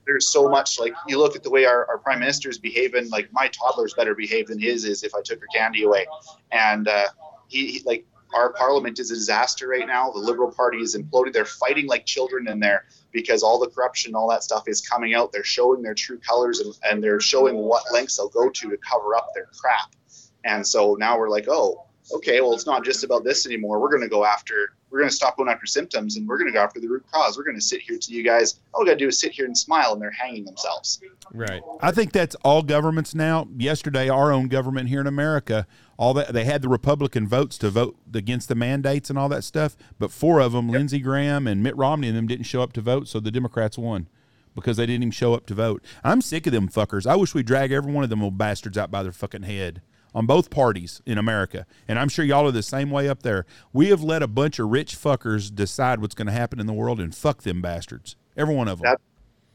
There's 0.06 0.30
so 0.30 0.48
much 0.48 0.80
like 0.80 0.94
you 1.06 1.18
look 1.18 1.36
at 1.36 1.42
the 1.42 1.50
way 1.50 1.64
our, 1.64 1.86
our 1.88 1.98
prime 1.98 2.20
minister 2.20 2.48
is 2.48 2.58
behaving. 2.58 3.10
Like 3.10 3.32
my 3.32 3.48
toddler's 3.48 3.94
better 3.94 4.14
behaved 4.14 4.48
than 4.48 4.58
his 4.58 4.84
is 4.84 5.02
if 5.02 5.14
I 5.14 5.22
took 5.22 5.40
her 5.40 5.46
candy 5.54 5.84
away, 5.84 6.06
and 6.50 6.88
uh, 6.88 7.08
he, 7.48 7.72
he 7.72 7.82
like 7.84 8.04
our 8.34 8.52
parliament 8.52 8.98
is 8.98 9.10
a 9.10 9.14
disaster 9.14 9.68
right 9.68 9.86
now. 9.86 10.10
The 10.10 10.18
Liberal 10.18 10.50
Party 10.50 10.78
is 10.78 10.96
imploding. 10.96 11.32
They're 11.32 11.44
fighting 11.44 11.86
like 11.86 12.06
children 12.06 12.48
in 12.48 12.60
there 12.60 12.86
because 13.12 13.42
all 13.42 13.58
the 13.58 13.68
corruption, 13.68 14.14
all 14.14 14.28
that 14.30 14.42
stuff 14.42 14.64
is 14.66 14.80
coming 14.80 15.14
out. 15.14 15.32
They're 15.32 15.44
showing 15.44 15.82
their 15.82 15.94
true 15.94 16.18
colors 16.18 16.60
and, 16.60 16.74
and 16.84 17.02
they're 17.02 17.20
showing 17.20 17.56
what 17.56 17.92
lengths 17.92 18.16
they'll 18.16 18.28
go 18.28 18.48
to 18.48 18.70
to 18.70 18.76
cover 18.78 19.14
up 19.14 19.28
their 19.34 19.48
crap. 19.58 19.94
And 20.44 20.66
so 20.66 20.96
now 20.98 21.18
we're 21.18 21.28
like, 21.28 21.46
oh, 21.48 21.86
okay, 22.12 22.40
well, 22.40 22.54
it's 22.54 22.66
not 22.66 22.84
just 22.84 23.04
about 23.04 23.24
this 23.24 23.46
anymore. 23.46 23.80
We're 23.80 23.90
going 23.90 24.02
to 24.02 24.08
go 24.08 24.24
after 24.24 24.74
we're 24.92 24.98
going 24.98 25.08
to 25.08 25.14
stop 25.16 25.38
going 25.38 25.48
after 25.48 25.64
symptoms 25.64 26.16
and 26.16 26.28
we're 26.28 26.36
going 26.36 26.48
to 26.48 26.52
go 26.52 26.62
after 26.62 26.78
the 26.78 26.86
root 26.86 27.04
cause. 27.10 27.38
We're 27.38 27.44
going 27.44 27.56
to 27.56 27.62
sit 27.62 27.80
here 27.80 27.98
to 27.98 28.12
you 28.12 28.22
guys. 28.22 28.60
All 28.74 28.82
we 28.82 28.86
got 28.86 28.92
to 28.92 28.98
do 28.98 29.08
is 29.08 29.18
sit 29.18 29.32
here 29.32 29.46
and 29.46 29.56
smile, 29.56 29.94
and 29.94 30.02
they're 30.02 30.10
hanging 30.10 30.44
themselves. 30.44 31.00
Right. 31.32 31.62
I 31.80 31.90
think 31.90 32.12
that's 32.12 32.36
all 32.44 32.62
governments 32.62 33.14
now. 33.14 33.48
Yesterday, 33.56 34.10
our 34.10 34.30
own 34.30 34.48
government 34.48 34.90
here 34.90 35.00
in 35.00 35.06
America, 35.06 35.66
all 35.96 36.12
that 36.14 36.34
they 36.34 36.44
had 36.44 36.60
the 36.60 36.68
Republican 36.68 37.26
votes 37.26 37.56
to 37.58 37.70
vote 37.70 37.96
against 38.12 38.48
the 38.48 38.54
mandates 38.54 39.08
and 39.08 39.18
all 39.18 39.30
that 39.30 39.44
stuff, 39.44 39.76
but 39.98 40.10
four 40.10 40.40
of 40.40 40.52
them, 40.52 40.68
Lindsey 40.68 41.00
Graham 41.00 41.46
and 41.46 41.62
Mitt 41.62 41.76
Romney, 41.76 42.08
and 42.08 42.16
them 42.16 42.26
didn't 42.26 42.44
show 42.44 42.62
up 42.62 42.74
to 42.74 42.82
vote, 42.82 43.08
so 43.08 43.18
the 43.18 43.30
Democrats 43.30 43.78
won 43.78 44.08
because 44.54 44.76
they 44.76 44.84
didn't 44.84 45.04
even 45.04 45.10
show 45.10 45.32
up 45.32 45.46
to 45.46 45.54
vote. 45.54 45.82
I'm 46.04 46.20
sick 46.20 46.46
of 46.46 46.52
them 46.52 46.68
fuckers. 46.68 47.06
I 47.06 47.16
wish 47.16 47.34
we 47.34 47.42
drag 47.42 47.72
every 47.72 47.90
one 47.90 48.04
of 48.04 48.10
them 48.10 48.18
little 48.18 48.30
bastards 48.30 48.76
out 48.76 48.90
by 48.90 49.02
their 49.02 49.12
fucking 49.12 49.44
head 49.44 49.80
on 50.14 50.26
both 50.26 50.50
parties 50.50 51.00
in 51.06 51.18
America. 51.18 51.66
And 51.88 51.98
I'm 51.98 52.08
sure 52.08 52.24
y'all 52.24 52.46
are 52.46 52.52
the 52.52 52.62
same 52.62 52.90
way 52.90 53.08
up 53.08 53.22
there. 53.22 53.46
We 53.72 53.88
have 53.88 54.02
let 54.02 54.22
a 54.22 54.26
bunch 54.28 54.58
of 54.58 54.68
rich 54.70 54.96
fuckers 54.96 55.54
decide 55.54 56.00
what's 56.00 56.14
going 56.14 56.26
to 56.26 56.32
happen 56.32 56.60
in 56.60 56.66
the 56.66 56.72
world 56.72 57.00
and 57.00 57.14
fuck 57.14 57.42
them 57.42 57.62
bastards. 57.62 58.16
Every 58.36 58.54
one 58.54 58.68
of 58.68 58.78
them. 58.80 58.90
That- 58.90 59.00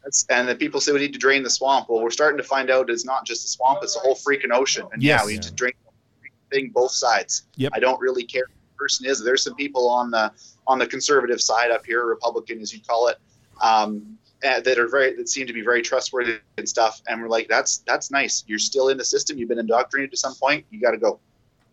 That's, 0.03 0.25
and 0.29 0.47
the 0.47 0.55
people 0.55 0.79
say 0.79 0.91
we 0.93 0.99
need 0.99 1.13
to 1.13 1.19
drain 1.19 1.43
the 1.43 1.49
swamp. 1.49 1.89
Well, 1.89 2.01
we're 2.01 2.11
starting 2.11 2.37
to 2.37 2.43
find 2.43 2.69
out 2.69 2.89
it's 2.89 3.03
not 3.05 3.25
just 3.25 3.43
a 3.45 3.47
swamp; 3.49 3.79
it's 3.83 3.95
a 3.97 3.99
whole 3.99 4.15
freaking 4.15 4.53
ocean. 4.53 4.87
And 4.93 5.03
Yes. 5.03 5.19
yeah, 5.21 5.25
we 5.25 5.33
need 5.33 5.41
to 5.43 5.53
drain 5.53 5.73
the 6.23 6.55
thing 6.55 6.71
both 6.73 6.91
sides. 6.91 7.43
Yep. 7.57 7.73
I 7.75 7.79
don't 7.79 7.99
really 7.99 8.23
care 8.23 8.45
who 8.47 8.53
the 8.53 8.77
person 8.77 9.05
is. 9.05 9.21
There's 9.21 9.43
some 9.43 9.55
people 9.55 9.89
on 9.89 10.09
the 10.11 10.31
on 10.65 10.79
the 10.79 10.87
conservative 10.87 11.41
side 11.41 11.71
up 11.71 11.85
here, 11.85 12.05
Republican 12.05 12.61
as 12.61 12.73
you 12.73 12.79
call 12.87 13.07
it, 13.09 13.17
um, 13.61 14.17
uh, 14.43 14.59
that 14.61 14.77
are 14.77 14.87
very 14.87 15.15
that 15.15 15.29
seem 15.29 15.47
to 15.47 15.53
be 15.53 15.61
very 15.61 15.81
trustworthy 15.81 16.39
and 16.57 16.67
stuff. 16.67 17.01
And 17.07 17.21
we're 17.21 17.29
like, 17.29 17.47
that's 17.47 17.79
that's 17.79 18.11
nice. 18.11 18.43
You're 18.47 18.59
still 18.59 18.89
in 18.89 18.97
the 18.97 19.05
system. 19.05 19.37
You've 19.37 19.49
been 19.49 19.59
indoctrinated 19.59 20.11
to 20.11 20.17
some 20.17 20.35
point. 20.35 20.65
You 20.69 20.79
got 20.79 20.91
to 20.91 20.97
go. 20.97 21.19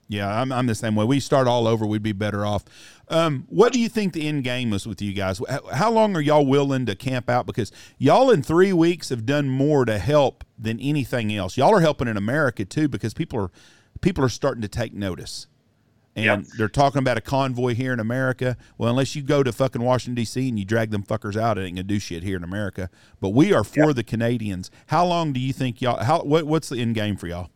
Yeah, 0.09 0.41
I'm, 0.41 0.53
I'm 0.53 0.67
the 0.67 0.75
same 0.75 0.95
way. 0.97 1.05
We 1.05 1.19
start 1.19 1.47
all 1.47 1.67
over, 1.67 1.87
we'd 1.87 2.03
be 2.03 2.13
better 2.13 2.45
off. 2.45 2.65
Um, 3.09 3.47
what 3.49 3.73
do 3.73 3.81
you 3.81 3.89
think 3.89 4.13
the 4.13 4.29
end 4.29 4.45
game 4.45 4.73
is 4.73 4.87
with 4.87 5.01
you 5.01 5.13
guys? 5.13 5.41
How, 5.73 5.91
long 5.91 6.15
are 6.17 6.21
y'all 6.21 6.45
willing 6.45 6.87
to 6.87 6.95
camp 6.95 7.31
out? 7.31 7.47
Because 7.47 7.73
y'all 7.99 8.31
in 8.31 8.43
three 8.43 8.73
weeks 8.73 9.09
have 9.09 9.25
done 9.25 9.49
more 9.49 9.85
to 9.85 9.99
help 9.99 10.45
than 10.59 10.79
anything 10.81 11.35
else. 11.35 11.57
Y'all 11.57 11.75
are 11.75 11.81
helping 11.81 12.09
in 12.09 12.17
America 12.17 12.65
too, 12.65 12.89
because 12.89 13.15
people 13.15 13.39
are 13.41 13.51
people 14.01 14.25
are 14.25 14.29
starting 14.29 14.63
to 14.63 14.69
take 14.69 14.93
notice. 14.93 15.47
And 16.17 16.25
Yep. 16.25 16.45
they're 16.57 16.69
talking 16.69 17.01
about 17.01 17.19
a 17.19 17.21
convoy 17.21 17.75
here 17.75 17.93
in 17.93 17.99
America. 17.99 18.57
Well, 18.79 18.89
unless 18.91 19.17
you 19.17 19.23
go 19.23 19.43
to 19.43 19.51
fucking 19.53 19.83
Washington 19.83 20.15
D.C. 20.15 20.49
and 20.49 20.57
you 20.59 20.65
drag 20.65 20.91
them 20.93 21.03
fuckers 21.03 21.37
out, 21.37 21.59
it 21.59 21.63
ain't 21.63 21.75
gonna 21.77 21.83
do 21.83 21.99
shit 21.99 22.23
here 22.23 22.37
in 22.37 22.45
America. 22.45 22.89
But 23.21 23.31
we 23.31 23.53
are 23.53 23.65
for 23.65 23.93
the 23.93 24.05
Canadians. 24.05 24.71
How 24.87 25.05
long 25.05 25.33
do 25.33 25.41
you 25.41 25.53
think 25.53 25.83
y'all? 25.83 26.05
How 26.05 26.23
what, 26.23 26.45
what's 26.47 26.69
the 26.69 26.79
end 26.79 26.95
game 26.95 27.17
for 27.17 27.27
y'all? 27.27 27.51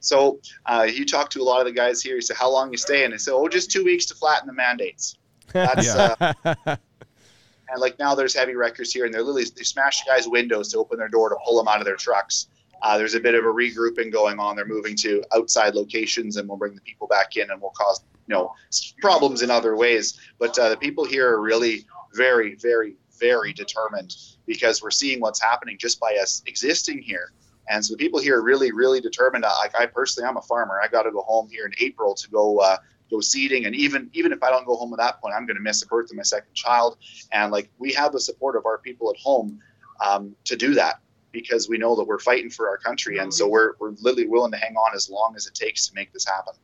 So 0.00 0.40
uh, 0.66 0.86
you 0.92 1.04
talk 1.04 1.30
to 1.30 1.40
a 1.40 1.44
lot 1.44 1.60
of 1.60 1.66
the 1.66 1.72
guys 1.72 2.02
here. 2.02 2.16
You 2.16 2.20
say, 2.22 2.34
"How 2.36 2.50
long 2.50 2.70
you 2.72 2.76
stay?" 2.76 3.04
And 3.04 3.12
they 3.12 3.18
say, 3.18 3.30
"Oh, 3.32 3.48
just 3.48 3.70
two 3.70 3.84
weeks 3.84 4.06
to 4.06 4.14
flatten 4.14 4.46
the 4.48 4.52
mandates." 4.52 5.16
That's 5.52 5.86
Yeah. 5.86 6.14
uh, 6.44 6.54
and 6.64 7.80
like 7.80 7.98
now 7.98 8.14
there's 8.14 8.34
heavy 8.34 8.54
wreckers 8.54 8.92
here, 8.92 9.04
and 9.04 9.14
they're 9.14 9.22
literally 9.22 9.44
they 9.56 9.62
smash 9.62 10.04
guys' 10.04 10.26
windows 10.28 10.70
to 10.72 10.78
open 10.78 10.98
their 10.98 11.08
door 11.08 11.28
to 11.28 11.36
pull 11.44 11.56
them 11.56 11.68
out 11.68 11.78
of 11.80 11.84
their 11.86 11.96
trucks. 11.96 12.48
Uh, 12.82 12.98
there's 12.98 13.14
a 13.14 13.20
bit 13.20 13.34
of 13.34 13.44
a 13.44 13.48
regrouping 13.48 14.12
going 14.12 14.38
on. 14.38 14.56
They're 14.56 14.66
moving 14.66 14.96
to 14.96 15.22
outside 15.34 15.74
locations, 15.74 16.36
and 16.36 16.48
we'll 16.48 16.58
bring 16.58 16.74
the 16.74 16.80
people 16.82 17.06
back 17.06 17.36
in, 17.36 17.50
and 17.50 17.60
we'll 17.60 17.72
cause 17.76 18.02
you 18.26 18.34
know 18.34 18.54
problems 19.00 19.42
in 19.42 19.50
other 19.50 19.76
ways. 19.76 20.18
But 20.38 20.58
uh, 20.58 20.70
the 20.70 20.76
people 20.76 21.04
here 21.04 21.28
are 21.28 21.40
really 21.40 21.86
very, 22.14 22.54
very, 22.56 22.96
very 23.18 23.52
determined 23.52 24.14
because 24.46 24.82
we're 24.82 24.90
seeing 24.90 25.20
what's 25.20 25.40
happening 25.40 25.76
just 25.78 26.00
by 26.00 26.16
us 26.20 26.42
existing 26.46 27.02
here. 27.02 27.32
And 27.68 27.84
so 27.84 27.94
the 27.94 27.98
people 27.98 28.20
here 28.20 28.38
are 28.38 28.42
really, 28.42 28.72
really 28.72 29.00
determined. 29.00 29.42
Like 29.42 29.74
I 29.78 29.86
personally, 29.86 30.28
I'm 30.28 30.36
a 30.36 30.42
farmer. 30.42 30.80
I 30.82 30.88
got 30.88 31.02
to 31.02 31.10
go 31.10 31.22
home 31.22 31.48
here 31.50 31.66
in 31.66 31.72
April 31.80 32.14
to 32.14 32.30
go 32.30 32.58
uh, 32.58 32.76
go 33.10 33.20
seeding, 33.20 33.66
and 33.66 33.74
even 33.74 34.08
even 34.12 34.32
if 34.32 34.42
I 34.42 34.50
don't 34.50 34.66
go 34.66 34.76
home 34.76 34.92
at 34.92 34.98
that 34.98 35.20
point, 35.20 35.34
I'm 35.36 35.46
going 35.46 35.56
to 35.56 35.62
miss 35.62 35.80
the 35.80 35.86
birth 35.86 36.10
of 36.10 36.16
my 36.16 36.22
second 36.22 36.54
child. 36.54 36.98
And 37.32 37.50
like 37.50 37.68
we 37.78 37.92
have 37.94 38.12
the 38.12 38.20
support 38.20 38.56
of 38.56 38.66
our 38.66 38.78
people 38.78 39.10
at 39.10 39.16
home 39.16 39.58
um, 40.04 40.36
to 40.44 40.56
do 40.56 40.74
that 40.74 41.00
because 41.36 41.68
we 41.68 41.76
know 41.76 41.94
that 41.94 42.04
we're 42.04 42.18
fighting 42.18 42.48
for 42.48 42.66
our 42.68 42.78
country, 42.78 43.18
and 43.18 43.32
so 43.32 43.46
we're 43.46 43.72
we're 43.78 43.90
literally 44.00 44.26
willing 44.26 44.52
to 44.52 44.56
hang 44.56 44.74
on 44.74 44.94
as 44.94 45.10
long 45.10 45.34
as 45.36 45.46
it 45.46 45.54
takes 45.54 45.86
to 45.88 45.94
make 45.94 46.12
this 46.12 46.24
happen. 46.24 46.54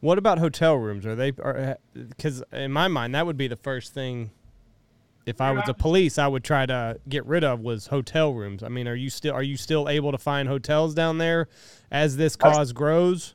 What 0.00 0.16
about 0.16 0.38
hotel 0.38 0.76
rooms? 0.76 1.04
Are 1.04 1.14
they? 1.14 1.32
Because 1.32 2.42
uh, 2.42 2.56
in 2.56 2.72
my 2.72 2.88
mind, 2.88 3.14
that 3.14 3.26
would 3.26 3.36
be 3.36 3.48
the 3.48 3.56
first 3.56 3.92
thing. 3.92 4.30
If 5.26 5.40
I 5.40 5.50
was 5.50 5.64
the 5.66 5.74
police, 5.74 6.18
I 6.18 6.28
would 6.28 6.44
try 6.44 6.66
to 6.66 7.00
get 7.08 7.26
rid 7.26 7.42
of 7.42 7.60
was 7.60 7.88
hotel 7.88 8.32
rooms. 8.32 8.62
I 8.62 8.68
mean, 8.68 8.86
are 8.86 8.94
you 8.94 9.10
still 9.10 9.34
are 9.34 9.42
you 9.42 9.56
still 9.56 9.88
able 9.88 10.12
to 10.12 10.18
find 10.18 10.48
hotels 10.48 10.94
down 10.94 11.18
there 11.18 11.48
as 11.90 12.16
this 12.16 12.36
cause 12.36 12.72
grows? 12.72 13.34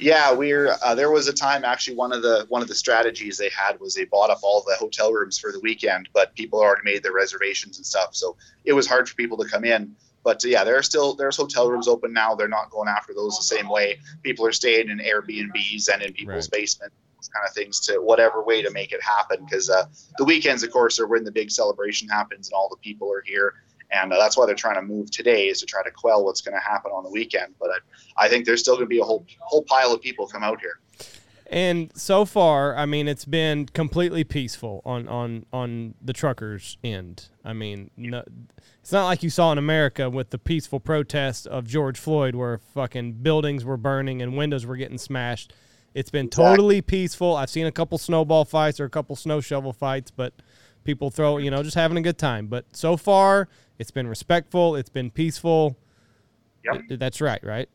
Yeah, 0.00 0.32
we're 0.32 0.76
uh, 0.82 0.94
there 0.94 1.10
was 1.10 1.28
a 1.28 1.32
time 1.32 1.64
actually 1.64 1.96
one 1.96 2.12
of 2.12 2.22
the 2.22 2.46
one 2.48 2.62
of 2.62 2.68
the 2.68 2.74
strategies 2.74 3.36
they 3.36 3.50
had 3.50 3.80
was 3.80 3.94
they 3.94 4.04
bought 4.04 4.30
up 4.30 4.40
all 4.42 4.62
the 4.66 4.76
hotel 4.76 5.12
rooms 5.12 5.38
for 5.38 5.52
the 5.52 5.60
weekend, 5.60 6.08
but 6.12 6.34
people 6.34 6.60
already 6.60 6.82
made 6.84 7.02
their 7.02 7.12
reservations 7.12 7.78
and 7.78 7.86
stuff, 7.86 8.14
so 8.14 8.36
it 8.64 8.72
was 8.72 8.86
hard 8.86 9.08
for 9.08 9.14
people 9.16 9.36
to 9.38 9.48
come 9.48 9.64
in. 9.64 9.94
But 10.24 10.44
uh, 10.44 10.48
yeah, 10.48 10.64
there 10.64 10.76
are 10.76 10.82
still 10.82 11.14
there's 11.14 11.36
hotel 11.36 11.70
rooms 11.70 11.88
open 11.88 12.12
now. 12.12 12.34
They're 12.34 12.48
not 12.48 12.70
going 12.70 12.88
after 12.88 13.14
those 13.14 13.36
the 13.36 13.44
same 13.44 13.68
way. 13.68 13.98
People 14.22 14.46
are 14.46 14.52
staying 14.52 14.88
in 14.88 14.98
Airbnbs 14.98 15.88
and 15.92 16.02
in 16.02 16.12
people's 16.12 16.48
Right. 16.52 16.60
basements, 16.60 16.94
kind 17.34 17.46
of 17.46 17.54
things 17.54 17.80
to 17.80 17.94
whatever 17.98 18.42
way 18.42 18.62
to 18.62 18.70
make 18.70 18.92
it 18.92 19.02
happen. 19.02 19.44
Because 19.44 19.70
uh, 19.70 19.84
the 20.18 20.24
weekends, 20.24 20.62
of 20.62 20.70
course, 20.70 21.00
are 21.00 21.06
when 21.06 21.24
the 21.24 21.32
big 21.32 21.50
celebration 21.50 22.08
happens 22.08 22.48
and 22.48 22.54
all 22.54 22.68
the 22.68 22.76
people 22.76 23.12
are 23.12 23.22
here. 23.26 23.54
And 23.90 24.12
uh, 24.12 24.18
that's 24.18 24.36
why 24.36 24.46
they're 24.46 24.54
trying 24.54 24.74
to 24.76 24.82
move 24.82 25.10
today 25.10 25.48
is 25.48 25.60
to 25.60 25.66
try 25.66 25.82
to 25.82 25.90
quell 25.90 26.24
what's 26.24 26.40
going 26.42 26.54
to 26.54 26.60
happen 26.60 26.90
on 26.92 27.04
the 27.04 27.10
weekend. 27.10 27.54
But 27.58 27.70
I, 27.70 28.26
I 28.26 28.28
think 28.28 28.44
there's 28.44 28.60
still 28.60 28.74
going 28.74 28.86
to 28.86 28.88
be 28.90 28.98
a 29.00 29.04
whole 29.04 29.26
whole 29.40 29.62
pile 29.62 29.92
of 29.92 30.00
people 30.00 30.26
come 30.26 30.42
out 30.42 30.60
here. 30.60 30.78
And 31.50 31.90
so 31.96 32.26
far, 32.26 32.76
I 32.76 32.84
mean, 32.84 33.08
it's 33.08 33.24
been 33.24 33.66
completely 33.66 34.22
peaceful 34.24 34.82
on 34.84 35.08
on 35.08 35.46
on 35.52 35.94
the 36.02 36.12
truckers' 36.12 36.76
end. 36.84 37.28
I 37.42 37.54
mean, 37.54 37.90
no, 37.96 38.22
it's 38.82 38.92
not 38.92 39.06
like 39.06 39.22
you 39.22 39.30
saw 39.30 39.50
in 39.52 39.58
America 39.58 40.10
with 40.10 40.28
the 40.28 40.38
peaceful 40.38 40.78
protest 40.80 41.46
of 41.46 41.66
George 41.66 41.98
Floyd, 41.98 42.34
where 42.34 42.58
fucking 42.58 43.14
buildings 43.22 43.64
were 43.64 43.78
burning 43.78 44.20
and 44.20 44.36
windows 44.36 44.66
were 44.66 44.76
getting 44.76 44.98
smashed. 44.98 45.54
It's 45.94 46.10
been 46.10 46.26
Exactly. 46.26 46.44
totally 46.44 46.82
peaceful. 46.82 47.34
I've 47.34 47.48
seen 47.48 47.64
a 47.64 47.72
couple 47.72 47.96
snowball 47.96 48.44
fights 48.44 48.78
or 48.78 48.84
a 48.84 48.90
couple 48.90 49.16
snow 49.16 49.40
shovel 49.40 49.72
fights, 49.72 50.10
but 50.10 50.34
people 50.88 51.10
throw, 51.10 51.36
you 51.36 51.50
know, 51.50 51.62
just 51.62 51.74
having 51.74 51.98
a 51.98 52.00
good 52.00 52.16
time. 52.16 52.46
But 52.46 52.64
so 52.74 52.96
far, 52.96 53.46
it's 53.78 53.90
been 53.90 54.08
respectful. 54.08 54.74
It's 54.74 54.88
been 54.88 55.10
peaceful. 55.10 55.76
Yep. 56.64 56.98
That's 56.98 57.20
right, 57.20 57.44
right? 57.44 57.68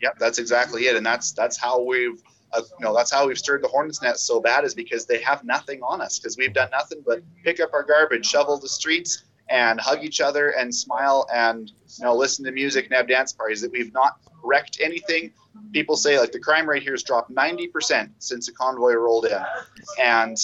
Yep, 0.00 0.18
that's 0.20 0.38
exactly 0.38 0.86
it, 0.86 0.94
and 0.94 1.04
that's 1.04 1.32
that's 1.32 1.56
how 1.56 1.82
we've 1.82 2.22
uh, 2.52 2.60
you 2.78 2.84
know 2.84 2.94
that's 2.94 3.10
how 3.10 3.26
we've 3.26 3.36
stirred 3.36 3.60
the 3.64 3.66
hornet's 3.66 4.00
nest 4.00 4.24
so 4.24 4.40
bad 4.40 4.62
is 4.62 4.72
because 4.72 5.04
they 5.04 5.20
have 5.20 5.42
nothing 5.42 5.82
on 5.82 6.00
us 6.00 6.20
because 6.20 6.36
we've 6.36 6.52
done 6.52 6.70
nothing 6.70 7.02
but 7.04 7.22
pick 7.42 7.58
up 7.58 7.70
our 7.72 7.82
garbage, 7.82 8.24
shovel 8.24 8.56
the 8.56 8.68
streets, 8.68 9.24
and 9.48 9.80
hug 9.80 10.04
each 10.04 10.20
other 10.20 10.50
and 10.50 10.72
smile 10.72 11.26
and 11.34 11.72
you 11.98 12.04
know 12.04 12.14
listen 12.14 12.44
to 12.44 12.52
music 12.52 12.84
and 12.84 12.94
have 12.94 13.08
dance 13.08 13.32
parties. 13.32 13.62
That 13.62 13.72
we've 13.72 13.92
not 13.92 14.20
wrecked 14.44 14.78
anything. 14.80 15.32
People 15.72 15.96
say 15.96 16.20
like 16.20 16.30
the 16.30 16.38
crime 16.38 16.68
rate 16.68 16.84
here 16.84 16.92
has 16.92 17.02
dropped 17.02 17.30
ninety 17.30 17.66
percent 17.66 18.12
since 18.20 18.46
the 18.46 18.52
convoy 18.52 18.92
rolled 18.92 19.26
in, 19.26 19.42
and 20.00 20.38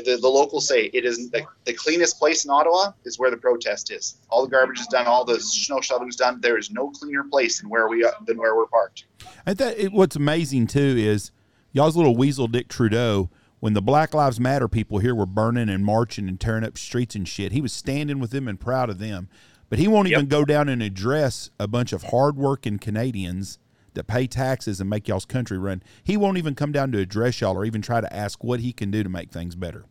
the, 0.00 0.18
the 0.20 0.28
locals 0.28 0.66
say 0.68 0.86
it 0.92 1.04
is 1.04 1.30
the, 1.30 1.44
the 1.64 1.72
cleanest 1.72 2.18
place 2.18 2.44
in 2.44 2.50
Ottawa 2.50 2.92
is 3.04 3.18
where 3.18 3.30
the 3.30 3.36
protest 3.36 3.90
is. 3.92 4.16
All 4.30 4.44
the 4.44 4.50
garbage 4.50 4.80
is 4.80 4.86
done, 4.88 5.06
all 5.06 5.24
the 5.24 5.38
snow 5.40 5.80
shoveling 5.80 6.08
is 6.08 6.16
done. 6.16 6.40
There 6.40 6.58
is 6.58 6.70
no 6.70 6.90
cleaner 6.90 7.24
place 7.24 7.60
than 7.60 7.68
where 7.70 7.88
we 7.88 8.04
are, 8.04 8.12
than 8.26 8.38
where 8.38 8.56
we're 8.56 8.66
parked. 8.66 9.04
And 9.46 9.56
that 9.58 9.78
it, 9.78 9.92
what's 9.92 10.16
amazing 10.16 10.66
too 10.68 10.94
is 10.98 11.30
y'all's 11.72 11.96
little 11.96 12.16
weasel 12.16 12.48
Dick 12.48 12.68
Trudeau. 12.68 13.30
When 13.60 13.72
the 13.72 13.80
Black 13.80 14.12
Lives 14.12 14.38
Matter 14.38 14.68
people 14.68 14.98
here 14.98 15.14
were 15.14 15.24
burning 15.24 15.70
and 15.70 15.86
marching 15.86 16.28
and 16.28 16.38
tearing 16.38 16.64
up 16.64 16.76
streets 16.76 17.14
and 17.14 17.26
shit, 17.26 17.52
he 17.52 17.62
was 17.62 17.72
standing 17.72 18.18
with 18.18 18.30
them 18.30 18.46
and 18.46 18.60
proud 18.60 18.90
of 18.90 18.98
them. 18.98 19.28
But 19.70 19.78
he 19.78 19.88
won't 19.88 20.08
Yep. 20.08 20.18
even 20.18 20.28
go 20.28 20.44
down 20.44 20.68
and 20.68 20.82
address 20.82 21.48
a 21.58 21.66
bunch 21.66 21.94
of 21.94 22.02
hardworking 22.04 22.78
Canadians 22.78 23.58
that 23.94 24.06
pay 24.06 24.26
taxes 24.26 24.80
and 24.80 24.90
make 24.90 25.08
y'all's 25.08 25.24
country 25.24 25.58
run. 25.58 25.82
He 26.02 26.16
won't 26.16 26.38
even 26.38 26.54
come 26.54 26.72
down 26.72 26.92
to 26.92 26.98
address 26.98 27.40
y'all 27.40 27.56
or 27.56 27.64
even 27.64 27.82
try 27.82 28.00
to 28.00 28.12
ask 28.12 28.44
what 28.44 28.60
he 28.60 28.72
can 28.72 28.90
do 28.90 29.02
to 29.02 29.08
make 29.08 29.30
things 29.30 29.54
better. 29.54 29.84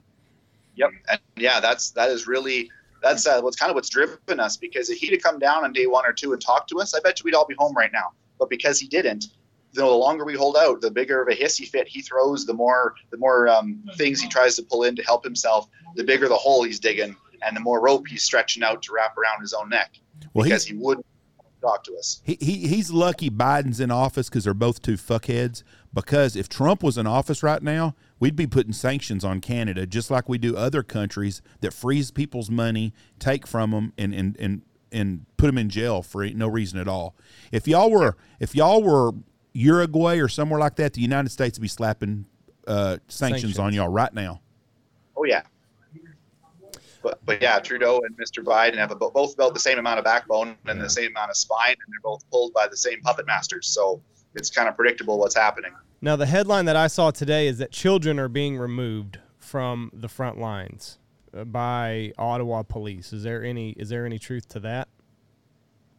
Yep. 0.76 0.92
And 1.10 1.20
yeah, 1.36 1.60
that's 1.60 1.92
that 1.92 2.10
is 2.10 2.28
really 2.28 2.70
that's 3.02 3.28
uh, 3.28 3.42
what's 3.42 3.58
kind 3.58 3.70
of 3.70 3.76
what's 3.76 3.90
driven 3.90 4.40
us 4.40 4.58
because 4.58 4.90
if 4.90 5.00
he'd 5.00 5.12
have 5.14 5.22
come 5.22 5.40
down 5.40 5.64
on 5.64 5.74
day 5.74 5.86
one 5.86 6.06
or 6.06 6.14
two 6.14 6.34
and 6.34 6.42
talked 6.42 6.70
to 6.70 6.80
us, 6.80 6.94
I 6.94 7.00
bet 7.02 7.20
you 7.20 7.24
we'd 7.26 7.36
all 7.36 7.46
be 7.46 7.56
home 7.58 7.74
right 7.76 7.92
now. 7.92 8.12
But 8.40 8.50
because 8.50 8.80
he 8.80 8.88
didn't, 8.88 9.28
the 9.74 9.86
longer 9.86 10.26
we 10.26 10.36
hold 10.36 10.58
out, 10.58 10.82
the 10.82 10.92
bigger 10.92 11.22
of 11.22 11.28
a 11.28 11.36
hissy 11.36 11.68
fit 11.68 11.88
he 11.88 12.02
throws, 12.02 12.46
the 12.46 12.54
more 12.54 12.96
the 13.12 13.18
more 13.18 13.48
um, 13.48 13.84
things 13.98 14.22
he 14.22 14.28
tries 14.28 14.56
to 14.56 14.64
pull 14.64 14.84
in 14.84 14.96
to 14.96 15.04
help 15.04 15.24
himself, 15.24 15.68
the 15.96 16.04
bigger 16.04 16.28
the 16.28 16.36
hole 16.36 16.64
he's 16.64 16.80
digging, 16.80 17.16
and 17.46 17.56
the 17.56 17.62
more 17.62 17.82
rope 17.82 18.08
he's 18.08 18.24
stretching 18.24 18.64
out 18.64 18.82
to 18.84 18.94
wrap 18.94 19.18
around 19.18 19.42
his 19.42 19.54
own 19.54 19.70
neck 19.70 20.00
Well, 20.34 20.46
because 20.46 20.66
he's, 20.66 20.78
he 20.78 20.84
wouldn't 20.84 21.06
talk 21.64 21.84
to 21.86 21.96
us. 21.96 22.22
he, 22.24 22.38
he 22.40 22.68
he's 22.68 22.92
lucky 22.92 23.30
Biden's 23.30 23.80
in 23.80 23.92
office 23.92 24.30
because 24.30 24.44
they're 24.44 24.54
both 24.54 24.82
two 24.82 24.96
fuckheads. 24.96 25.64
Because 25.94 26.36
if 26.36 26.50
Trump 26.50 26.82
was 26.82 26.98
in 26.98 27.06
office 27.06 27.44
right 27.44 27.62
now, 27.62 27.96
we'd 28.20 28.36
be 28.36 28.48
putting 28.48 28.74
sanctions 28.74 29.24
on 29.24 29.42
Canada 29.42 29.86
just 29.86 30.10
like 30.10 30.28
we 30.28 30.38
do 30.38 30.58
other 30.58 30.82
countries 30.82 31.42
that 31.62 31.72
freeze 31.72 32.10
people's 32.10 32.50
money, 32.50 32.94
take 33.20 33.46
from 33.46 33.72
them, 33.72 33.94
and 33.98 34.14
and 34.14 34.36
and 34.40 34.62
and 34.92 35.26
put 35.38 35.48
them 35.48 35.58
in 35.58 35.70
jail 35.70 36.02
for 36.02 36.26
no 36.26 36.48
reason 36.48 36.80
at 36.80 36.88
all. 36.88 37.16
If 37.52 37.68
y'all 37.68 37.92
were 37.92 38.18
if 38.40 38.56
y'all 38.56 38.84
were 38.84 39.12
Uruguay 39.54 40.18
or 40.18 40.28
somewhere 40.28 40.60
like 40.60 40.76
that, 40.78 40.94
the 40.94 41.02
United 41.02 41.30
States 41.30 41.58
would 41.58 41.64
be 41.64 41.68
slapping 41.68 42.26
uh, 42.68 42.98
sanctions, 43.08 43.60
on 43.60 43.74
y'all 43.74 43.90
right 43.90 44.14
now. 44.14 44.42
Oh 45.16 45.26
yeah. 45.26 45.44
But 47.04 47.24
but 47.26 47.42
yeah, 47.42 47.60
Trudeau 47.60 48.02
and 48.06 48.18
Mr. 48.18 48.44
Biden 48.44 48.78
have 48.78 48.92
about, 48.92 49.14
both 49.14 49.34
about 49.34 49.54
the 49.54 49.60
same 49.60 49.78
amount 49.78 50.00
of 50.00 50.06
backbone 50.06 50.56
and 50.66 50.82
the 50.82 50.90
same 50.90 51.12
amount 51.12 51.30
of 51.30 51.38
spine, 51.38 51.72
and 51.72 51.94
they're 51.94 52.02
both 52.02 52.28
pulled 52.32 52.54
by 52.54 52.68
the 52.68 52.78
same 52.78 53.02
puppet 53.02 53.28
masters. 53.28 53.68
So 53.68 54.02
it's 54.34 54.50
kind 54.50 54.68
of 54.68 54.76
predictable 54.76 55.20
what's 55.20 55.36
happening. 55.36 55.74
Now, 56.02 56.16
the 56.16 56.26
headline 56.26 56.66
that 56.66 56.76
I 56.76 56.88
saw 56.88 57.12
today 57.12 57.48
is 57.48 57.60
that 57.60 57.72
children 57.72 58.20
are 58.20 58.28
being 58.28 58.58
removed 58.58 59.20
from 59.38 59.92
the 59.94 60.10
front 60.10 60.40
lines 60.40 60.98
uh, 61.38 61.44
by 61.44 62.14
Ottawa 62.18 62.64
police. 62.64 63.14
Is 63.14 63.24
there 63.24 63.44
any 63.44 63.72
is 63.72 63.90
there 63.90 64.06
any 64.06 64.18
truth 64.18 64.48
to 64.50 64.60
that? 64.62 64.88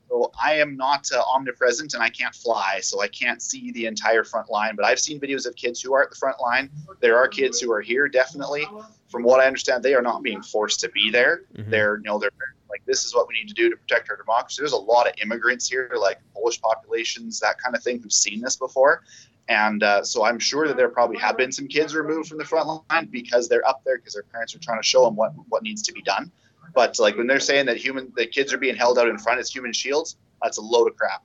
So 0.08 0.30
I 0.42 0.54
am 0.54 0.76
not 0.76 1.08
uh, 1.12 1.22
omnipresent 1.22 1.94
and 1.94 2.02
I 2.02 2.08
can't 2.08 2.34
fly, 2.34 2.80
so 2.80 3.02
I 3.02 3.08
can't 3.08 3.42
see 3.42 3.72
the 3.72 3.86
entire 3.86 4.24
front 4.24 4.50
line. 4.50 4.76
But 4.76 4.84
I've 4.84 5.00
seen 5.00 5.20
videos 5.20 5.46
of 5.46 5.56
kids 5.56 5.80
who 5.80 5.92
are 5.94 6.02
at 6.02 6.10
the 6.10 6.16
front 6.16 6.40
line. 6.40 6.70
There 7.00 7.16
are 7.16 7.26
kids 7.26 7.60
who 7.60 7.72
are 7.72 7.80
here, 7.80 8.08
definitely. 8.08 8.66
From 9.14 9.22
what 9.22 9.38
I 9.38 9.46
understand, 9.46 9.84
they 9.84 9.94
are 9.94 10.02
not 10.02 10.24
being 10.24 10.42
forced 10.42 10.80
to 10.80 10.88
be 10.88 11.08
there. 11.08 11.42
Mhm. 11.56 11.70
They're, 11.70 11.98
you 11.98 12.02
know, 12.02 12.18
they're 12.18 12.32
like, 12.68 12.84
this 12.84 13.04
is 13.04 13.14
what 13.14 13.28
we 13.28 13.34
need 13.34 13.46
to 13.46 13.54
do 13.54 13.70
to 13.70 13.76
protect 13.76 14.10
our 14.10 14.16
democracy. 14.16 14.60
There's 14.60 14.72
a 14.72 14.76
lot 14.76 15.06
of 15.06 15.14
immigrants 15.22 15.68
here, 15.68 15.88
like 15.96 16.18
Polish 16.34 16.60
populations, 16.60 17.38
that 17.38 17.56
kind 17.62 17.76
of 17.76 17.82
thing, 17.84 18.02
who've 18.02 18.12
seen 18.12 18.40
this 18.40 18.56
before. 18.56 19.04
And 19.48 19.84
uh, 19.84 20.02
so 20.02 20.24
I'm 20.24 20.40
sure 20.40 20.66
that 20.66 20.76
there 20.76 20.88
probably 20.88 21.16
have 21.18 21.36
been 21.36 21.52
some 21.52 21.68
kids 21.68 21.94
removed 21.94 22.28
from 22.28 22.38
the 22.38 22.44
front 22.44 22.82
line 22.90 23.06
because 23.06 23.48
they're 23.48 23.64
up 23.68 23.82
there 23.84 23.98
because 23.98 24.14
their 24.14 24.24
parents 24.24 24.52
are 24.56 24.58
trying 24.58 24.80
to 24.80 24.84
show 24.84 25.04
them 25.04 25.14
what 25.14 25.30
what 25.48 25.62
needs 25.62 25.82
to 25.82 25.92
be 25.92 26.02
done. 26.02 26.32
But 26.74 26.98
like 26.98 27.16
when 27.16 27.28
they're 27.28 27.38
saying 27.38 27.66
that 27.66 27.76
human 27.76 28.12
the 28.16 28.26
kids 28.26 28.52
are 28.52 28.58
being 28.58 28.74
held 28.74 28.98
out 28.98 29.06
in 29.06 29.16
front 29.16 29.38
as 29.38 29.48
human 29.48 29.72
shields, 29.72 30.16
that's 30.42 30.58
a 30.58 30.60
load 30.60 30.88
of 30.88 30.96
crap. 30.96 31.22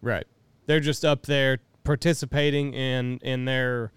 Right. 0.00 0.26
They're 0.64 0.80
just 0.80 1.04
up 1.04 1.26
there 1.26 1.58
participating 1.82 2.72
in 2.72 3.18
in 3.18 3.44
their. 3.44 3.92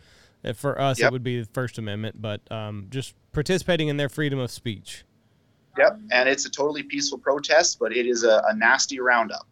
Uh, 0.48 0.54
For 0.54 0.80
us, 0.80 1.00
it 1.00 1.12
would 1.12 1.24
be 1.24 1.42
the 1.42 1.50
First 1.54 1.78
Amendment, 1.78 2.22
but 2.22 2.42
um, 2.52 2.88
just 2.90 3.14
participating 3.32 3.88
in 3.88 3.98
their 3.98 4.10
freedom 4.10 4.40
of 4.40 4.52
speech. 4.52 5.04
Yep, 5.78 6.00
and 6.12 6.28
it's 6.28 6.46
a 6.46 6.50
totally 6.50 6.84
peaceful 6.84 7.20
protest, 7.20 7.78
but 7.80 7.96
it 7.96 8.08
is 8.08 8.24
a, 8.24 8.42
a 8.48 8.56
nasty 8.56 9.00
roundup. 9.00 9.48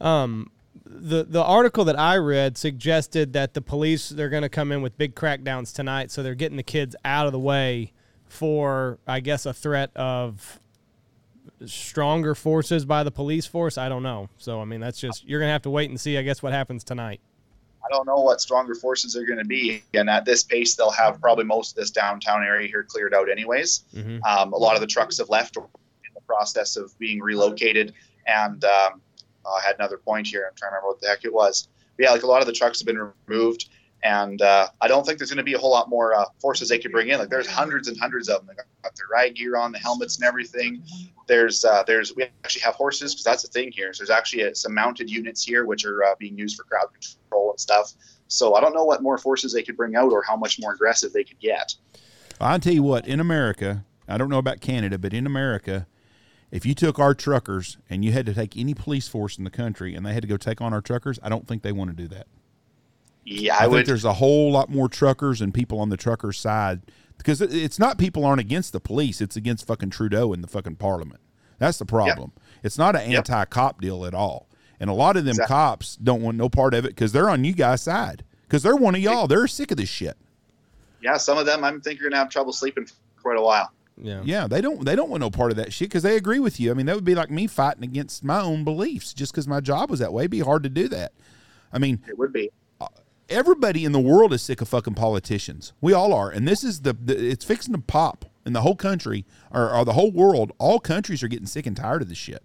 Um, 0.00 0.50
the 0.84 1.24
the 1.24 1.42
article 1.42 1.84
that 1.84 1.98
I 1.98 2.16
read 2.16 2.56
suggested 2.56 3.32
that 3.32 3.54
the 3.54 3.60
police 3.60 4.08
they're 4.08 4.28
going 4.28 4.42
to 4.42 4.48
come 4.48 4.72
in 4.72 4.82
with 4.82 4.96
big 4.96 5.14
crackdowns 5.14 5.74
tonight, 5.74 6.10
so 6.10 6.22
they're 6.22 6.34
getting 6.34 6.56
the 6.56 6.62
kids 6.62 6.96
out 7.04 7.26
of 7.26 7.32
the 7.32 7.38
way 7.38 7.92
for, 8.26 8.98
I 9.06 9.20
guess, 9.20 9.46
a 9.46 9.52
threat 9.52 9.90
of 9.96 10.60
stronger 11.64 12.34
forces 12.34 12.84
by 12.84 13.02
the 13.02 13.10
police 13.10 13.46
force. 13.46 13.78
I 13.78 13.88
don't 13.88 14.02
know. 14.02 14.28
So 14.36 14.60
I 14.60 14.64
mean, 14.64 14.80
that's 14.80 14.98
just 14.98 15.24
you're 15.26 15.40
going 15.40 15.48
to 15.48 15.52
have 15.52 15.62
to 15.62 15.70
wait 15.70 15.90
and 15.90 16.00
see. 16.00 16.16
I 16.18 16.22
guess 16.22 16.42
what 16.42 16.52
happens 16.52 16.84
tonight. 16.84 17.20
I 17.86 17.94
don't 17.94 18.06
know 18.06 18.20
what 18.20 18.40
stronger 18.40 18.74
forces 18.74 19.16
are 19.16 19.24
going 19.24 19.38
to 19.38 19.44
be, 19.44 19.82
and 19.94 20.10
at 20.10 20.24
this 20.24 20.42
pace, 20.42 20.74
they'll 20.74 20.90
have 20.90 21.20
probably 21.20 21.44
most 21.44 21.70
of 21.70 21.76
this 21.76 21.90
downtown 21.90 22.42
area 22.42 22.66
here 22.68 22.82
cleared 22.82 23.14
out, 23.14 23.30
anyways. 23.30 23.84
hmm 23.94 24.18
Um, 24.26 24.52
a 24.52 24.56
lot 24.56 24.74
of 24.74 24.80
the 24.80 24.86
trucks 24.86 25.18
have 25.18 25.28
left 25.28 25.56
in 25.56 25.62
the 26.14 26.20
process 26.22 26.76
of 26.76 26.98
being 26.98 27.20
relocated. 27.20 27.94
And 28.26 28.64
um, 28.64 29.00
I 29.46 29.60
had 29.64 29.76
another 29.76 29.98
point 29.98 30.26
here. 30.26 30.46
I'm 30.50 30.56
trying 30.56 30.72
to 30.72 30.76
remember 30.76 30.88
what 30.88 31.00
the 31.00 31.08
heck 31.08 31.24
it 31.24 31.32
was. 31.32 31.68
But 31.96 32.04
yeah, 32.04 32.10
like 32.10 32.24
a 32.24 32.26
lot 32.26 32.40
of 32.40 32.46
the 32.46 32.52
trucks 32.52 32.80
have 32.80 32.86
been 32.86 33.12
removed. 33.28 33.68
And 34.02 34.40
uh, 34.42 34.68
I 34.80 34.88
don't 34.88 35.04
think 35.04 35.18
there's 35.18 35.30
going 35.30 35.38
to 35.38 35.44
be 35.44 35.54
a 35.54 35.58
whole 35.58 35.70
lot 35.70 35.88
more 35.88 36.14
uh, 36.14 36.26
forces 36.40 36.68
they 36.68 36.78
could 36.78 36.92
bring 36.92 37.08
in. 37.08 37.18
Like 37.18 37.28
there's 37.28 37.46
hundreds 37.46 37.88
and 37.88 37.98
hundreds 37.98 38.28
of 38.28 38.38
them. 38.38 38.48
They 38.48 38.54
got 38.54 38.94
their 38.94 39.06
ride 39.10 39.34
gear 39.34 39.56
on, 39.56 39.72
the 39.72 39.78
helmets 39.78 40.16
and 40.16 40.26
everything. 40.26 40.82
There's 41.26 41.64
uh, 41.64 41.82
there's 41.86 42.14
we 42.14 42.24
actually 42.44 42.62
have 42.62 42.74
horses 42.74 43.14
because 43.14 43.24
that's 43.24 43.42
the 43.42 43.48
thing 43.48 43.72
here. 43.72 43.92
So 43.92 44.02
there's 44.02 44.10
actually 44.10 44.44
uh 44.44 44.54
some 44.54 44.74
mounted 44.74 45.10
units 45.10 45.42
here 45.42 45.64
which 45.64 45.84
are 45.84 46.04
uh, 46.04 46.14
being 46.18 46.38
used 46.38 46.56
for 46.56 46.64
crowd 46.64 46.88
control 46.92 47.50
and 47.50 47.60
stuff. 47.60 47.94
So 48.28 48.54
I 48.54 48.60
don't 48.60 48.74
know 48.74 48.84
what 48.84 49.02
more 49.02 49.18
forces 49.18 49.52
they 49.52 49.62
could 49.62 49.76
bring 49.76 49.96
out 49.96 50.12
or 50.12 50.22
how 50.22 50.36
much 50.36 50.60
more 50.60 50.72
aggressive 50.72 51.12
they 51.12 51.24
could 51.24 51.40
get. 51.40 51.74
I'll 52.40 52.58
tell 52.58 52.74
you 52.74 52.82
what, 52.82 53.06
in 53.08 53.18
America, 53.18 53.84
I 54.08 54.18
don't 54.18 54.28
know 54.28 54.38
about 54.38 54.60
Canada, 54.60 54.98
but 54.98 55.14
in 55.14 55.26
America, 55.26 55.86
if 56.50 56.66
you 56.66 56.74
took 56.74 56.98
our 56.98 57.14
truckers 57.14 57.76
and 57.88 58.04
you 58.04 58.12
had 58.12 58.26
to 58.26 58.34
take 58.34 58.56
any 58.56 58.74
police 58.74 59.08
force 59.08 59.38
in 59.38 59.44
the 59.44 59.50
country 59.50 59.94
and 59.94 60.04
they 60.04 60.12
had 60.12 60.22
to 60.22 60.28
go 60.28 60.36
take 60.36 60.60
on 60.60 60.72
our 60.72 60.80
truckers, 60.80 61.18
I 61.22 61.28
don't 61.28 61.46
think 61.46 61.62
they 61.62 61.72
want 61.72 61.90
to 61.90 61.96
do 61.96 62.08
that. 62.08 62.26
Yeah, 63.26 63.56
I, 63.58 63.66
I, 63.66 63.68
think 63.68 63.86
there's 63.86 64.04
a 64.04 64.14
whole 64.14 64.52
lot 64.52 64.70
more 64.70 64.88
truckers 64.88 65.40
and 65.40 65.52
people 65.52 65.80
on 65.80 65.88
the 65.88 65.96
truckers' 65.96 66.38
side 66.38 66.80
because 67.18 67.40
it's 67.40 67.78
not 67.78 67.98
people 67.98 68.24
aren't 68.24 68.40
against 68.40 68.72
the 68.72 68.80
police; 68.80 69.20
it's 69.20 69.34
against 69.36 69.66
fucking 69.66 69.90
Trudeau 69.90 70.32
and 70.32 70.42
the 70.44 70.48
fucking 70.48 70.76
Parliament. 70.76 71.20
That's 71.58 71.78
the 71.78 71.86
problem. 71.86 72.32
It's 72.62 72.78
not 72.78 72.94
an 72.94 73.10
Yep. 73.10 73.18
anti-cop 73.28 73.80
deal 73.80 74.06
at 74.06 74.14
all, 74.14 74.48
and 74.78 74.88
a 74.88 74.92
lot 74.92 75.16
of 75.16 75.24
them 75.24 75.32
Exactly. 75.32 75.54
cops 75.54 75.96
don't 75.96 76.22
want 76.22 76.36
no 76.36 76.48
part 76.48 76.72
of 76.72 76.84
it 76.84 76.90
because 76.90 77.12
they're 77.12 77.28
on 77.28 77.44
you 77.44 77.52
guys' 77.52 77.82
side 77.82 78.24
because 78.42 78.62
they're 78.62 78.76
one 78.76 78.94
of 78.94 79.00
y'all. 79.00 79.26
They're 79.26 79.46
sick 79.48 79.70
of 79.72 79.76
this 79.76 79.88
shit. 79.88 80.16
Yeah, 81.02 81.16
some 81.16 81.36
of 81.36 81.46
them 81.46 81.64
I'm 81.64 81.80
think 81.80 81.98
you're 82.00 82.08
gonna 82.08 82.20
have 82.22 82.30
trouble 82.30 82.52
sleeping 82.52 82.86
for 82.86 82.94
quite 83.22 83.38
a 83.38 83.42
while. 83.42 83.70
Yeah. 84.00 84.20
Yeah, 84.24 84.46
they 84.46 84.60
don't 84.60 84.84
they 84.84 84.94
don't 84.94 85.08
want 85.10 85.22
no 85.22 85.30
part 85.30 85.50
of 85.50 85.56
that 85.56 85.72
shit 85.72 85.88
because 85.88 86.02
they 86.04 86.16
agree 86.16 86.38
with 86.38 86.60
you. 86.60 86.70
I 86.70 86.74
mean, 86.74 86.86
that 86.86 86.94
would 86.94 87.04
be 87.04 87.14
like 87.14 87.30
me 87.30 87.46
fighting 87.48 87.82
against 87.84 88.22
my 88.22 88.40
own 88.40 88.62
beliefs 88.62 89.12
just 89.14 89.32
because 89.32 89.48
my 89.48 89.60
job 89.60 89.90
was 89.90 89.98
that 90.00 90.12
way. 90.12 90.22
It'd 90.24 90.30
be 90.30 90.40
hard 90.40 90.62
to 90.62 90.68
do 90.68 90.86
that. 90.88 91.12
I 91.72 91.78
mean, 91.78 92.00
It 92.06 92.16
would 92.18 92.32
be. 92.32 92.50
Everybody 93.28 93.84
in 93.84 93.92
the 93.92 94.00
world 94.00 94.32
is 94.32 94.42
sick 94.42 94.60
of 94.60 94.68
fucking 94.68 94.94
politicians. 94.94 95.72
We 95.80 95.92
all 95.92 96.12
are, 96.12 96.30
and 96.30 96.46
this 96.46 96.64
is 96.64 96.82
the, 96.82 96.92
the 96.92 97.30
it's 97.30 97.44
fixing 97.44 97.74
to 97.74 97.80
pop 97.80 98.24
in 98.44 98.52
the 98.52 98.62
whole 98.62 98.76
country 98.76 99.24
or, 99.50 99.70
or 99.70 99.84
the 99.84 99.92
whole 99.92 100.10
world. 100.10 100.52
All 100.58 100.78
countries 100.78 101.22
are 101.22 101.28
getting 101.28 101.46
sick 101.46 101.66
and 101.66 101.76
tired 101.76 102.02
of 102.02 102.08
this 102.08 102.18
shit. 102.18 102.42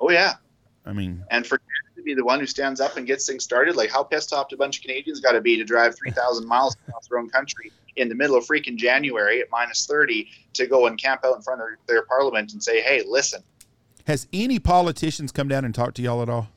Oh 0.00 0.10
yeah, 0.10 0.34
I 0.84 0.92
mean, 0.92 1.24
and 1.30 1.46
for 1.46 1.58
to 1.58 2.02
be 2.02 2.14
the 2.14 2.24
one 2.24 2.40
who 2.40 2.46
stands 2.46 2.80
up 2.80 2.96
and 2.96 3.06
gets 3.06 3.26
things 3.26 3.44
started, 3.44 3.76
like 3.76 3.90
how 3.90 4.02
pissed 4.02 4.32
off 4.32 4.52
a 4.52 4.56
bunch 4.56 4.78
of 4.78 4.82
Canadians 4.82 5.20
got 5.20 5.32
to 5.32 5.40
be 5.40 5.56
to 5.56 5.64
drive 5.64 5.96
three 5.98 6.10
thousand 6.10 6.46
miles 6.46 6.76
across 6.88 7.08
their 7.08 7.18
own 7.18 7.30
country 7.30 7.72
in 7.96 8.08
the 8.08 8.14
middle 8.14 8.36
of 8.36 8.44
freaking 8.44 8.76
January 8.76 9.40
at 9.40 9.46
minus 9.50 9.86
thirty 9.86 10.28
to 10.54 10.66
go 10.66 10.86
and 10.86 11.00
camp 11.00 11.22
out 11.24 11.36
in 11.36 11.42
front 11.42 11.60
of 11.60 11.66
their, 11.66 11.78
their 11.86 12.02
parliament 12.06 12.52
and 12.52 12.62
say, 12.62 12.80
"Hey, 12.82 13.02
listen." 13.06 13.42
has 14.06 14.28
any 14.32 14.58
politicians 14.58 15.32
come 15.32 15.48
down 15.48 15.64
and 15.64 15.74
talked 15.74 15.96
to 15.96 16.02
y'all 16.02 16.22
at 16.22 16.28
all? 16.28 16.48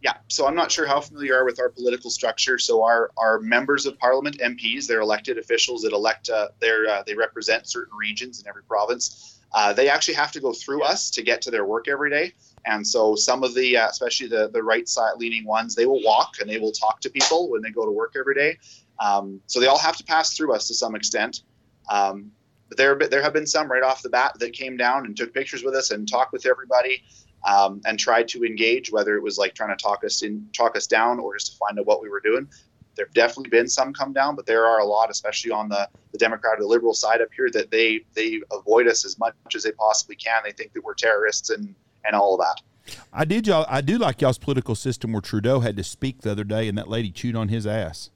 Yeah, 0.00 0.14
so 0.28 0.46
I'm 0.46 0.54
not 0.54 0.70
sure 0.70 0.86
how 0.86 1.00
familiar 1.00 1.32
you 1.32 1.34
are 1.34 1.44
with 1.44 1.58
our 1.58 1.70
political 1.70 2.10
structure. 2.10 2.56
So 2.58 2.84
our 2.84 3.10
our 3.16 3.40
members 3.40 3.84
of 3.84 3.98
parliament, 3.98 4.38
MPs, 4.38 4.86
they're 4.86 5.00
elected 5.00 5.38
officials 5.38 5.82
that 5.82 5.92
elect. 5.92 6.30
Uh, 6.30 6.48
uh, 6.62 7.02
they 7.04 7.14
represent 7.14 7.68
certain 7.68 7.96
regions 7.96 8.40
in 8.40 8.46
every 8.46 8.62
province. 8.62 9.40
Uh, 9.52 9.72
they 9.72 9.88
actually 9.88 10.14
have 10.14 10.30
to 10.32 10.40
go 10.40 10.52
through 10.52 10.82
us 10.82 11.10
to 11.10 11.22
get 11.22 11.42
to 11.42 11.50
their 11.50 11.64
work 11.64 11.88
every 11.88 12.10
day. 12.10 12.32
And 12.66 12.86
so 12.86 13.16
some 13.16 13.42
of 13.42 13.54
the, 13.54 13.76
uh, 13.76 13.88
especially 13.88 14.28
the 14.28 14.48
the 14.52 14.62
right 14.62 14.88
side 14.88 15.14
leaning 15.16 15.44
ones, 15.44 15.74
they 15.74 15.86
will 15.86 16.02
walk 16.04 16.36
and 16.40 16.48
they 16.48 16.58
will 16.58 16.72
talk 16.72 17.00
to 17.00 17.10
people 17.10 17.50
when 17.50 17.62
they 17.62 17.70
go 17.70 17.84
to 17.84 17.90
work 17.90 18.14
every 18.16 18.34
day. 18.34 18.58
Um, 19.00 19.40
so 19.46 19.58
they 19.58 19.66
all 19.66 19.78
have 19.78 19.96
to 19.96 20.04
pass 20.04 20.36
through 20.36 20.54
us 20.54 20.68
to 20.68 20.74
some 20.74 20.94
extent. 20.94 21.42
Um, 21.90 22.30
but 22.68 22.76
there 22.76 22.96
there 22.96 23.22
have 23.22 23.32
been 23.32 23.46
some 23.46 23.70
right 23.70 23.82
off 23.82 24.02
the 24.02 24.10
bat 24.10 24.36
that 24.38 24.52
came 24.52 24.76
down 24.76 25.06
and 25.06 25.16
took 25.16 25.34
pictures 25.34 25.64
with 25.64 25.74
us 25.74 25.90
and 25.90 26.08
talked 26.08 26.32
with 26.32 26.46
everybody 26.46 27.02
um, 27.44 27.80
and 27.86 27.98
tried 27.98 28.28
to 28.28 28.44
engage, 28.44 28.90
whether 28.90 29.16
it 29.16 29.22
was 29.22 29.38
like 29.38 29.54
trying 29.54 29.76
to 29.76 29.82
talk 29.82 30.04
us 30.04 30.22
in, 30.22 30.46
talk 30.52 30.76
us 30.76 30.86
down, 30.86 31.18
or 31.18 31.34
just 31.36 31.52
to 31.52 31.58
find 31.58 31.78
out 31.78 31.86
what 31.86 32.02
we 32.02 32.08
were 32.08 32.20
doing. 32.20 32.48
There 32.96 33.06
have 33.06 33.14
definitely 33.14 33.50
been 33.50 33.68
some 33.68 33.92
come 33.94 34.12
down, 34.12 34.34
but 34.34 34.44
there 34.44 34.66
are 34.66 34.80
a 34.80 34.84
lot, 34.84 35.08
especially 35.08 35.52
on 35.52 35.68
the, 35.68 35.88
the 36.10 36.18
Democrat 36.18 36.54
or 36.58 36.62
the 36.62 36.66
liberal 36.66 36.94
side 36.94 37.20
up 37.20 37.28
here, 37.34 37.48
that 37.52 37.70
they 37.70 38.00
they 38.14 38.40
avoid 38.52 38.88
us 38.88 39.04
as 39.04 39.18
much 39.18 39.34
as 39.54 39.62
they 39.62 39.72
possibly 39.72 40.16
can. 40.16 40.40
They 40.44 40.50
think 40.52 40.72
that 40.72 40.82
we're 40.82 40.94
terrorists 40.94 41.50
and 41.50 41.74
and 42.04 42.16
all 42.16 42.34
of 42.34 42.40
that. 42.40 42.96
I 43.12 43.24
did 43.24 43.46
y'all. 43.46 43.66
I 43.68 43.82
do 43.82 43.98
like 43.98 44.20
y'all's 44.20 44.38
political 44.38 44.74
system 44.74 45.12
where 45.12 45.20
Trudeau 45.20 45.60
had 45.60 45.76
to 45.76 45.84
speak 45.84 46.22
the 46.22 46.32
other 46.32 46.42
day 46.44 46.66
and 46.68 46.76
that 46.76 46.88
lady 46.88 47.10
chewed 47.12 47.36
on 47.36 47.48
his 47.48 47.66
ass. 47.66 48.10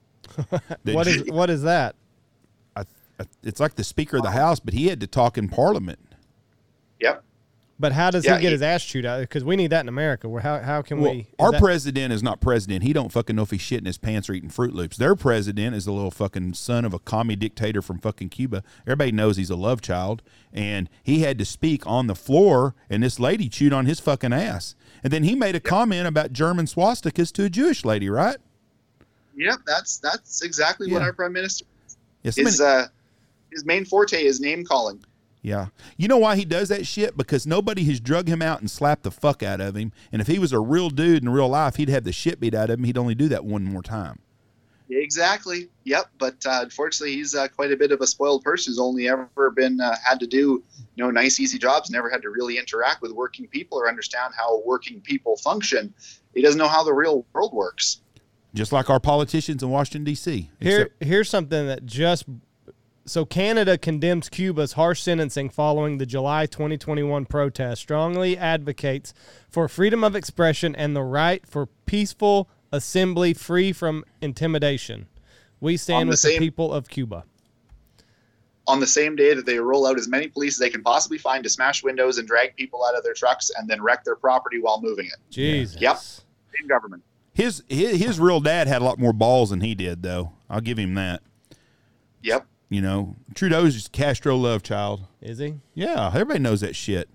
Did 0.83 0.95
What 0.95 1.07
you- 1.07 1.23
is 1.23 1.31
what 1.31 1.49
is 1.49 1.61
that? 1.63 1.95
I, 2.75 2.81
I, 3.19 3.25
it's 3.43 3.59
like 3.61 3.75
the 3.75 3.83
Speaker 3.83 4.17
of 4.17 4.23
the 4.23 4.31
House, 4.31 4.59
but 4.59 4.73
he 4.73 4.87
had 4.87 4.99
to 4.99 5.07
talk 5.07 5.37
in 5.37 5.47
Parliament. 5.47 5.99
Yep. 6.99 7.23
But 7.83 7.91
how 7.91 8.11
does 8.11 8.23
Yeah, 8.23 8.37
he 8.37 8.41
get 8.43 8.47
he- 8.47 8.53
his 8.53 8.61
ass 8.61 8.81
chewed 8.85 9.05
out? 9.05 9.19
Because 9.19 9.43
we 9.43 9.57
need 9.57 9.71
that 9.71 9.81
in 9.81 9.89
America. 9.89 10.29
Where 10.29 10.41
how 10.41 10.59
how 10.59 10.81
can 10.81 11.01
Well, 11.01 11.11
we? 11.15 11.27
our 11.37 11.51
that- 11.51 11.59
president 11.59 12.13
is 12.13 12.23
not 12.23 12.39
president. 12.39 12.81
He 12.83 12.93
don't 12.93 13.11
fucking 13.11 13.35
know 13.35 13.41
if 13.41 13.51
he's 13.51 13.59
shitting 13.59 13.85
his 13.87 13.97
pants 13.97 14.29
or 14.29 14.33
eating 14.33 14.47
Fruit 14.47 14.73
Loops. 14.73 14.95
Their 14.95 15.15
president 15.17 15.75
is 15.75 15.85
a 15.85 15.91
little 15.91 16.09
fucking 16.09 16.53
son 16.53 16.85
of 16.85 16.93
a 16.93 16.99
commie 16.99 17.35
dictator 17.35 17.81
from 17.81 17.99
fucking 17.99 18.29
Cuba. 18.29 18.63
Everybody 18.87 19.11
knows 19.11 19.35
he's 19.35 19.49
a 19.49 19.57
love 19.57 19.81
child, 19.81 20.21
and 20.53 20.89
he 21.03 21.19
had 21.23 21.37
to 21.39 21.43
speak 21.45 21.85
on 21.85 22.07
the 22.07 22.15
floor, 22.15 22.73
and 22.89 23.03
this 23.03 23.19
lady 23.19 23.49
chewed 23.49 23.73
on 23.73 23.85
his 23.85 23.99
fucking 23.99 24.31
ass. 24.31 24.75
And 25.03 25.11
then 25.11 25.23
he 25.25 25.35
made 25.35 25.53
a 25.53 25.59
comment 25.59 26.07
about 26.07 26.31
German 26.31 26.67
swastikas 26.67 27.33
to 27.33 27.43
a 27.43 27.49
Jewish 27.49 27.83
lady, 27.83 28.09
right? 28.09 28.37
Yep. 29.35 29.57
That's 29.67 29.97
that's 29.97 30.41
exactly 30.41 30.89
what 30.89 31.01
our 31.01 31.11
prime 31.11 31.33
minister 31.33 31.65
Yes, 32.23 32.37
is. 32.37 32.61
Uh, 32.61 32.87
his 33.51 33.65
main 33.65 33.83
forte 33.83 34.23
is 34.23 34.39
name 34.39 34.63
calling. 34.63 35.03
Yeah. 35.43 35.67
You 35.97 36.07
know 36.07 36.17
why 36.17 36.35
he 36.37 36.45
does 36.45 36.69
that 36.69 36.87
shit? 36.87 37.15
Because 37.17 37.45
nobody 37.45 37.83
has 37.83 37.99
drug 37.99 38.27
him 38.27 38.41
out 38.41 38.61
and 38.61 38.71
slapped 38.71 39.03
the 39.03 39.11
fuck 39.11 39.43
out 39.43 39.59
of 39.61 39.75
him. 39.75 39.91
And 40.11 40.21
if 40.21 40.27
he 40.27 40.39
was 40.39 40.53
a 40.53 40.59
real 40.59 40.89
dude 40.89 41.21
in 41.21 41.29
real 41.29 41.49
life, 41.49 41.75
he'd 41.75 41.89
have 41.89 42.05
the 42.05 42.13
shit 42.13 42.39
beat 42.39 42.55
out 42.55 42.69
of 42.69 42.79
him. 42.79 42.85
He'd 42.85 42.97
only 42.97 43.13
do 43.13 43.27
that 43.27 43.43
one 43.43 43.65
more 43.65 43.83
time. 43.83 44.19
Exactly. 44.89 45.69
Yep. 45.85 46.05
But 46.17 46.45
uh, 46.45 46.61
unfortunately, 46.63 47.15
he's 47.15 47.35
uh, 47.35 47.47
quite 47.49 47.71
a 47.71 47.77
bit 47.77 47.91
of 47.91 48.01
a 48.01 48.07
spoiled 48.07 48.43
person. 48.43 48.71
Who's 48.71 48.79
only 48.79 49.07
ever 49.09 49.51
been 49.55 49.81
uh, 49.81 49.95
had 50.03 50.19
to 50.19 50.27
do, 50.27 50.63
you 50.95 51.03
know, 51.03 51.11
nice, 51.11 51.39
easy 51.39 51.57
jobs. 51.57 51.89
Never 51.89 52.09
had 52.09 52.21
to 52.21 52.29
really 52.29 52.57
interact 52.57 53.01
with 53.01 53.11
working 53.11 53.47
people 53.47 53.77
or 53.77 53.89
understand 53.89 54.33
how 54.37 54.61
working 54.65 55.01
people 55.01 55.35
function. 55.37 55.93
He 56.33 56.41
doesn't 56.41 56.57
know 56.59 56.67
how 56.67 56.83
the 56.83 56.93
real 56.93 57.25
world 57.33 57.53
works. 57.53 58.01
just 58.53 58.71
like 58.71 58.89
our 58.89 58.99
politicians 58.99 59.63
in 59.63 59.69
Washington 59.69 60.03
D.C. 60.03 60.49
Here, 60.59 60.81
Except- 60.83 61.03
here's 61.03 61.29
something 61.29 61.67
that 61.67 61.85
just 61.85 62.25
so 63.05 63.25
Canada 63.25 63.77
condemns 63.77 64.29
Cuba's 64.29 64.73
harsh 64.73 65.01
sentencing 65.01 65.49
following 65.49 65.97
the 65.97 66.05
July 66.05 66.45
2021 66.45 67.25
protest. 67.25 67.81
Strongly 67.81 68.37
advocates 68.37 69.13
for 69.49 69.67
freedom 69.67 70.03
of 70.03 70.15
expression 70.15 70.75
and 70.75 70.95
the 70.95 71.03
right 71.03 71.45
for 71.45 71.65
peaceful 71.85 72.49
assembly 72.71 73.33
free 73.33 73.71
from 73.71 74.03
intimidation. 74.21 75.07
We 75.59 75.77
stand 75.77 76.09
the 76.09 76.11
with 76.11 76.21
the 76.21 76.37
people 76.39 76.73
of 76.73 76.89
Cuba. 76.89 77.23
on 78.67 78.79
the 78.79 78.87
same 78.87 79.15
day 79.15 79.33
that 79.33 79.45
they 79.45 79.59
roll 79.59 79.85
out 79.85 79.97
as 79.97 80.07
many 80.07 80.27
police 80.27 80.55
as 80.55 80.59
they 80.59 80.69
can 80.69 80.81
possibly 80.81 81.17
find 81.17 81.43
to 81.43 81.49
smash 81.49 81.83
windows 81.83 82.17
and 82.17 82.27
drag 82.27 82.55
people 82.55 82.83
out 82.85 82.95
of 82.97 83.03
their 83.03 83.13
trucks 83.13 83.51
and 83.57 83.69
then 83.69 83.81
wreck 83.81 84.03
their 84.03 84.15
property 84.15 84.59
while 84.59 84.81
moving 84.81 85.05
it. 85.05 85.17
Jesus. 85.29 85.79
Yep. 85.81 85.97
Same 85.97 86.67
government. 86.67 87.03
his, 87.33 87.63
his 87.67 87.99
his 87.99 88.19
real 88.19 88.39
dad 88.39 88.67
had 88.67 88.81
a 88.81 88.85
lot 88.85 88.97
more 88.99 89.13
balls 89.13 89.49
than 89.49 89.61
he 89.61 89.75
did, 89.75 90.03
though. 90.03 90.31
I'll 90.49 90.61
give 90.61 90.77
him 90.77 90.93
that. 90.95 91.21
Yep. 92.21 92.45
You 92.73 92.81
know, 92.81 93.15
Trudeau's 93.35 93.75
just 93.75 93.91
Castro 93.91 94.35
love 94.35 94.63
child. 94.63 95.01
Is 95.21 95.37
he? 95.37 95.53
Yeah, 95.75 96.07
everybody 96.07 96.39
knows 96.39 96.61
that 96.61 96.75
shit. 96.75 97.07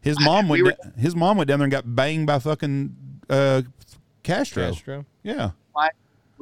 His 0.00 0.18
mom 0.18 0.48
we 0.48 0.62
went. 0.62 0.78
were- 0.78 0.90
da- 0.90 0.98
his 0.98 1.14
mom 1.14 1.36
went 1.36 1.48
down 1.48 1.58
there 1.58 1.64
and 1.66 1.70
got 1.70 1.94
banged 1.94 2.26
by 2.26 2.38
fucking 2.38 2.96
uh, 3.28 3.60
Castro. 4.22 4.70
Castro. 4.70 5.04
Yeah, 5.22 5.50
my 5.74 5.90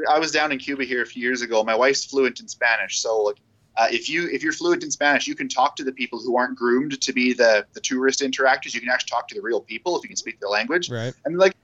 I 0.08 0.20
was 0.20 0.30
down 0.30 0.52
in 0.52 0.58
Cuba 0.58 0.84
here 0.84 1.02
a 1.02 1.06
few 1.06 1.20
years 1.20 1.42
ago. 1.42 1.64
My 1.64 1.74
wife's 1.74 2.04
fluent 2.04 2.38
in 2.38 2.46
Spanish, 2.46 3.00
so 3.00 3.22
like, 3.22 3.38
uh, 3.76 3.88
if 3.90 4.08
you 4.08 4.28
if 4.28 4.44
you're 4.44 4.52
fluent 4.52 4.84
in 4.84 4.90
Spanish, 4.92 5.26
you 5.26 5.34
can 5.34 5.48
talk 5.48 5.74
to 5.74 5.82
the 5.82 5.92
people 5.92 6.20
who 6.20 6.36
aren't 6.36 6.56
groomed 6.56 7.00
to 7.00 7.12
be 7.12 7.32
the 7.32 7.66
the 7.72 7.80
tourist 7.80 8.20
interactors. 8.20 8.72
You 8.72 8.80
can 8.80 8.88
actually 8.88 9.10
talk 9.10 9.26
to 9.28 9.34
the 9.34 9.42
real 9.42 9.62
people 9.62 9.98
if 9.98 10.04
you 10.04 10.08
can 10.08 10.16
speak 10.16 10.38
their 10.38 10.50
language. 10.50 10.90
Right. 10.90 11.12
And 11.24 11.38
like, 11.38 11.56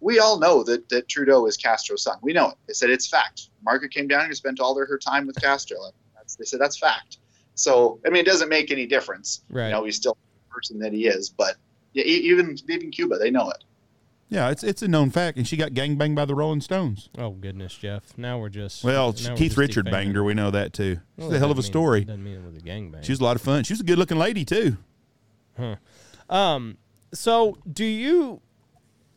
we 0.00 0.18
all 0.18 0.40
know 0.40 0.64
that 0.64 0.88
that 0.88 1.08
Trudeau 1.08 1.46
is 1.46 1.56
Castro's 1.56 2.02
son. 2.02 2.18
We 2.20 2.32
know 2.32 2.48
it. 2.48 2.56
They 2.66 2.72
said 2.72 2.90
it's 2.90 3.06
fact. 3.06 3.50
Margaret 3.64 3.92
came 3.92 4.08
down 4.08 4.24
and 4.24 4.36
spent 4.36 4.58
all 4.58 4.74
their, 4.74 4.86
her 4.86 4.98
time 4.98 5.28
with 5.28 5.40
Castro. 5.40 5.80
Like, 5.80 5.94
that's, 6.22 6.36
they 6.36 6.44
said 6.44 6.60
that's 6.60 6.78
fact. 6.78 7.18
So 7.54 8.00
I 8.06 8.10
mean, 8.10 8.20
it 8.20 8.26
doesn't 8.26 8.48
make 8.48 8.70
any 8.70 8.86
difference. 8.86 9.42
Right. 9.50 9.66
You 9.66 9.72
know, 9.72 9.84
he's 9.84 9.96
still 9.96 10.16
the 10.48 10.54
person 10.54 10.78
that 10.78 10.92
he 10.92 11.06
is. 11.06 11.28
But 11.30 11.56
yeah, 11.92 12.04
even 12.04 12.56
even 12.68 12.90
Cuba, 12.90 13.18
they 13.18 13.30
know 13.30 13.50
it. 13.50 13.64
yeah. 14.30 14.48
It's 14.50 14.64
it's 14.64 14.80
a 14.82 14.88
known 14.88 15.10
fact, 15.10 15.36
and 15.36 15.46
she 15.46 15.56
got 15.58 15.74
gang 15.74 15.96
banged 15.96 16.16
by 16.16 16.24
the 16.24 16.34
Rolling 16.34 16.60
Stones. 16.62 17.10
Oh 17.18 17.30
goodness, 17.30 17.74
Jeff. 17.74 18.16
Now 18.16 18.38
we're 18.38 18.48
just 18.48 18.82
Well, 18.82 19.12
Keith 19.12 19.38
just 19.38 19.56
Richard 19.58 19.84
defaming 19.84 20.06
banged 20.08 20.16
her. 20.16 20.24
We 20.24 20.32
know 20.34 20.50
that 20.50 20.72
too. 20.72 21.00
Well, 21.16 21.26
It's 21.26 21.32
that 21.32 21.36
a 21.36 21.38
hell 21.40 21.50
of 21.50 21.58
a 21.58 21.60
mean- 21.60 21.66
story. 21.70 22.04
Doesn't 22.04 22.24
mean 22.24 22.36
it 22.36 22.44
was 22.44 22.56
a 22.56 22.60
gangbang. 22.60 23.04
She 23.04 23.12
was 23.12 23.20
a 23.20 23.24
lot 23.24 23.36
of 23.36 23.42
fun. 23.42 23.64
She 23.64 23.72
was 23.74 23.80
a 23.80 23.84
good 23.84 23.98
looking 23.98 24.18
lady 24.18 24.44
too. 24.46 24.78
Um, 26.30 26.78
so 27.12 27.58
do 27.70 27.84
you? 27.84 28.40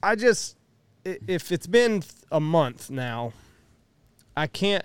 I 0.03 0.15
just, 0.15 0.57
if 1.05 1.51
it's 1.51 1.65
been 1.67 2.03
a 2.31 2.39
month 2.41 2.89
now, 2.89 3.33
I 4.35 4.47
can't. 4.47 4.83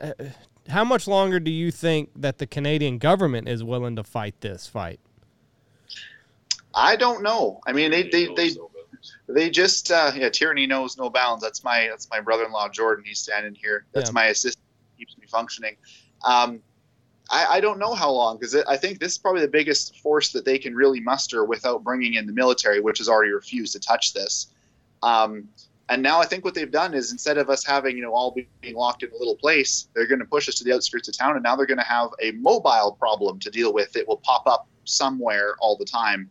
How 0.71 0.85
much 0.85 1.07
longer 1.07 1.39
do 1.41 1.51
you 1.51 1.71
think 1.71 2.11
that 2.17 2.39
the 2.39 2.47
Canadian 2.47 2.99
government 2.99 3.49
is 3.49 3.63
willing 3.63 3.97
to 3.97 4.05
fight 4.05 4.41
this 4.41 4.67
fight? 4.67 5.01
I 6.75 6.97
don't 6.97 7.23
know. 7.23 7.61
I 7.67 7.73
mean, 7.73 7.91
they 7.91 8.05
they 8.09 8.27
they, 8.35 8.51
they 9.29 9.51
just 9.51 9.91
uh, 9.91 10.13
yeah. 10.15 10.29
Tyranny 10.29 10.67
knows 10.67 10.97
no 10.97 11.11
bounds. 11.11 11.43
That's 11.43 11.65
my 11.65 11.89
that's 11.91 12.09
my 12.11 12.21
brother-in-law 12.21 12.69
Jordan. 12.71 13.05
He's 13.05 13.19
standing 13.19 13.55
here. 13.55 13.87
That's 13.93 14.11
Yeah. 14.11 14.15
my 14.15 14.27
assistant. 14.27 14.65
Keeps 14.99 15.17
me 15.19 15.27
functioning. 15.27 15.77
Um, 16.25 16.61
I, 17.31 17.47
I 17.57 17.61
don't 17.61 17.79
know 17.79 17.95
how 17.95 18.11
long 18.11 18.37
because 18.37 18.55
I 18.55 18.77
think 18.77 18.99
this 18.99 19.13
is 19.13 19.19
probably 19.19 19.41
the 19.43 19.49
biggest 19.49 19.97
force 19.99 20.33
that 20.33 20.45
they 20.45 20.59
can 20.59 20.75
really 20.75 21.01
muster 21.01 21.45
without 21.45 21.83
bringing 21.85 22.15
in 22.15 22.27
the 22.27 22.33
military, 22.33 22.81
which 22.81 22.99
has 22.99 23.09
already 23.09 23.31
refused 23.33 23.73
to 23.75 23.81
touch 23.81 24.13
this. 24.13 24.49
Um, 25.03 25.49
and 25.91 26.01
now 26.03 26.21
I 26.21 26.25
think 26.25 26.45
what 26.45 26.55
they've 26.55 26.71
done 26.71 26.95
is 26.95 27.11
instead 27.11 27.37
of 27.37 27.51
us 27.51 27.65
having 27.67 27.97
you 27.97 28.03
know 28.03 28.13
all 28.13 28.35
being 28.61 28.77
locked 28.77 29.03
in 29.03 29.11
a 29.11 29.19
little 29.19 29.37
place, 29.37 29.89
they're 29.95 30.07
going 30.07 30.21
to 30.21 30.25
push 30.25 30.49
us 30.49 30.55
to 30.57 30.65
the 30.65 30.73
outskirts 30.73 31.09
of 31.09 31.19
town, 31.19 31.35
and 31.35 31.43
now 31.43 31.57
they're 31.57 31.67
going 31.67 31.79
to 31.79 31.85
have 31.85 32.11
a 32.23 32.31
mobile 32.33 32.97
problem 32.99 33.41
to 33.41 33.51
deal 33.51 33.73
with. 33.75 33.97
It 33.97 34.07
will 34.07 34.19
pop 34.19 34.47
up 34.47 34.69
somewhere 34.85 35.57
all 35.61 35.77
the 35.77 35.85
time. 35.85 36.31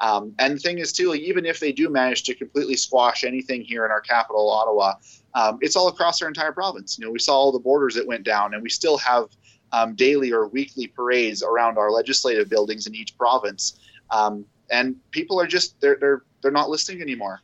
Um, 0.00 0.34
and 0.38 0.54
the 0.54 0.60
thing 0.60 0.78
is, 0.78 0.92
too, 0.92 1.14
even 1.14 1.46
if 1.46 1.58
they 1.58 1.72
do 1.72 1.88
manage 1.88 2.22
to 2.24 2.34
completely 2.34 2.76
squash 2.76 3.24
anything 3.24 3.62
here 3.62 3.84
in 3.84 3.90
our 3.90 4.00
capital, 4.00 4.48
Ottawa, 4.50 4.94
um, 5.34 5.58
it's 5.60 5.74
all 5.74 5.88
across 5.88 6.22
our 6.22 6.28
entire 6.28 6.52
province. 6.52 6.98
You 6.98 7.06
know, 7.06 7.10
we 7.10 7.18
saw 7.18 7.34
all 7.34 7.50
the 7.50 7.58
borders 7.58 7.94
that 7.94 8.06
went 8.06 8.24
down, 8.24 8.52
and 8.52 8.62
we 8.62 8.68
still 8.68 8.98
have 8.98 9.28
um, 9.72 9.94
daily 9.94 10.32
or 10.32 10.48
weekly 10.48 10.86
parades 10.86 11.42
around 11.42 11.78
our 11.78 11.90
legislative 11.90 12.48
buildings 12.50 12.86
in 12.86 12.94
each 12.94 13.16
province. 13.16 13.80
Um, 14.10 14.44
and 14.70 14.96
people 15.12 15.40
are 15.40 15.46
just 15.46 15.80
they're 15.80 15.96
they're 15.98 16.22
they're 16.42 16.52
not 16.52 16.68
listening 16.68 17.00
anymore. 17.00 17.40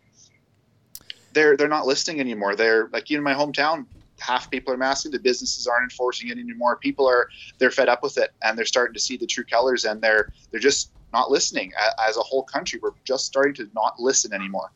They're 1.35 1.57
they're 1.57 1.68
not 1.68 1.87
listening 1.87 2.20
anymore. 2.20 2.57
They're 2.57 2.88
like 2.92 3.11
you 3.11 3.16
know, 3.16 3.23
my 3.23 3.35
hometown. 3.35 3.87
Half 4.20 4.49
people 4.51 4.73
are 4.73 4.77
masking. 4.77 5.11
The 5.11 5.18
businesses 5.18 5.66
aren't 5.66 5.90
enforcing 5.90 6.29
it 6.29 6.38
anymore. 6.38 6.77
People 6.77 7.07
are 7.07 7.29
they're 7.59 7.73
fed 7.73 7.88
up 7.88 8.03
with 8.03 8.16
it, 8.16 8.31
and 8.42 8.57
they're 8.57 8.64
starting 8.64 8.94
to 8.94 9.01
see 9.01 9.16
the 9.16 9.27
true 9.27 9.44
colors, 9.44 9.85
and 9.85 10.01
they're 10.01 10.33
they're 10.51 10.61
just 10.61 10.92
not 11.12 11.31
listening. 11.31 11.73
As 12.07 12.16
a 12.16 12.20
whole 12.20 12.44
country, 12.44 12.79
we're 12.83 12.92
just 13.05 13.27
starting 13.27 13.55
to 13.55 13.68
not 13.75 13.99
listen 13.99 14.33
anymore. 14.33 14.70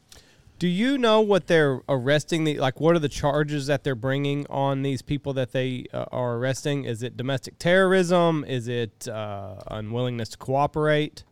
Do 0.59 0.67
you 0.67 0.99
know 0.99 1.21
what 1.21 1.47
they're 1.47 1.83
arresting 1.89 2.43
the 2.43 2.59
like? 2.59 2.81
What 2.81 2.97
are 2.97 2.99
the 2.99 3.09
charges 3.09 3.69
that 3.69 3.85
they're 3.85 3.95
bringing 3.95 4.45
on 4.51 4.83
these 4.83 5.03
people 5.03 5.33
that 5.35 5.53
they 5.53 5.87
uh, 5.93 6.07
are 6.11 6.35
arresting? 6.37 6.85
Is 6.85 7.05
it 7.05 7.17
domestic 7.17 7.61
terrorism? 7.61 8.45
Is 8.45 8.67
it 8.67 9.07
uh, 9.07 9.61
unwillingness 9.69 10.31
to 10.31 10.39
cooperate? 10.39 11.23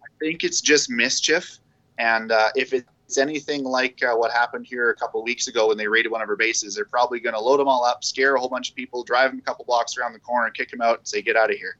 I 0.00 0.06
think 0.20 0.44
it's 0.44 0.60
just 0.60 0.90
mischief, 0.90 1.58
and 1.98 2.30
uh, 2.30 2.50
if 2.54 2.72
it's 3.08 3.16
anything 3.16 3.64
like 3.64 4.02
uh, 4.04 4.14
what 4.14 4.30
happened 4.30 4.66
here 4.66 4.90
a 4.90 4.94
couple 4.94 5.24
weeks 5.24 5.48
ago 5.48 5.68
when 5.68 5.78
they 5.78 5.88
raided 5.88 6.12
one 6.12 6.20
of 6.20 6.28
our 6.28 6.36
bases, 6.36 6.74
they're 6.74 6.84
probably 6.84 7.20
going 7.20 7.32
to 7.32 7.40
load 7.40 7.58
them 7.58 7.66
all 7.66 7.82
up, 7.82 8.04
scare 8.04 8.34
a 8.34 8.38
whole 8.38 8.50
bunch 8.50 8.68
of 8.68 8.76
people, 8.76 9.02
drive 9.02 9.30
them 9.30 9.38
a 9.38 9.42
couple 9.42 9.64
blocks 9.64 9.96
around 9.96 10.12
the 10.12 10.18
corner, 10.18 10.50
kick 10.50 10.70
them 10.70 10.82
out, 10.82 10.98
and 10.98 11.08
say, 11.08 11.22
"Get 11.22 11.34
out 11.34 11.50
of 11.50 11.56
here." 11.56 11.78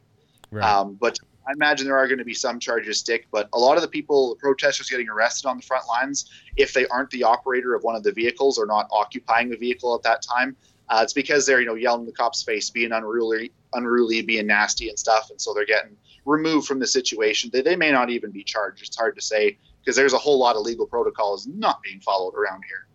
Right. 0.51 0.65
Um, 0.65 0.95
but 0.95 1.19
I 1.47 1.53
imagine 1.53 1.87
there 1.87 1.99
are 1.99 2.07
going 2.07 2.19
to 2.19 2.25
be 2.25 2.33
some 2.33 2.59
charges 2.59 2.99
stick. 2.99 3.27
But 3.31 3.51
a 3.53 3.59
lot 3.59 3.77
of 3.77 3.83
the 3.83 3.89
people, 3.89 4.31
the 4.31 4.37
protesters 4.37 4.89
getting 4.89 5.11
arrested 5.11 5.47
on 5.47 5.59
the 5.59 5.63
front 5.63 5.87
lines, 5.87 6.31
if 6.57 6.73
they 6.73 6.87
aren't 6.87 7.11
the 7.11 7.25
operator 7.25 7.75
of 7.75 7.83
one 7.83 7.95
of 7.95 8.03
the 8.03 8.13
vehicles 8.13 8.59
or 8.59 8.65
not 8.65 8.89
occupying 8.91 9.51
the 9.51 9.59
vehicle 9.59 9.95
at 9.95 10.03
that 10.05 10.23
time, 10.23 10.57
uh, 10.89 11.01
it's 11.03 11.13
because 11.13 11.45
they're 11.45 11.61
you 11.61 11.67
know 11.67 11.75
yelling 11.75 12.01
in 12.01 12.07
the 12.07 12.13
cops' 12.13 12.43
face, 12.43 12.71
being 12.71 12.93
unruly, 12.93 13.53
unruly, 13.75 14.23
being 14.23 14.47
nasty 14.47 14.89
and 14.89 14.99
stuff, 14.99 15.29
and 15.29 15.39
so 15.39 15.53
they're 15.53 15.67
getting 15.67 15.95
removed 16.25 16.67
from 16.67 16.79
the 16.79 16.87
situation. 16.87 17.51
They, 17.53 17.61
they 17.61 17.77
may 17.77 17.93
not 17.93 18.09
even 18.09 18.31
be 18.31 18.43
charged. 18.43 18.87
It's 18.87 18.97
hard 18.97 19.15
to 19.17 19.21
say 19.21 19.59
because 19.89 19.97
there's 19.97 20.13
a 20.13 20.19
whole 20.19 20.39
lot 20.39 20.55
of 20.55 20.61
legal 20.61 20.87
protocols 20.87 21.47
not 21.47 21.83
being 21.83 21.99
followed 22.01 22.35
around 22.35 22.63
here. 22.69 22.87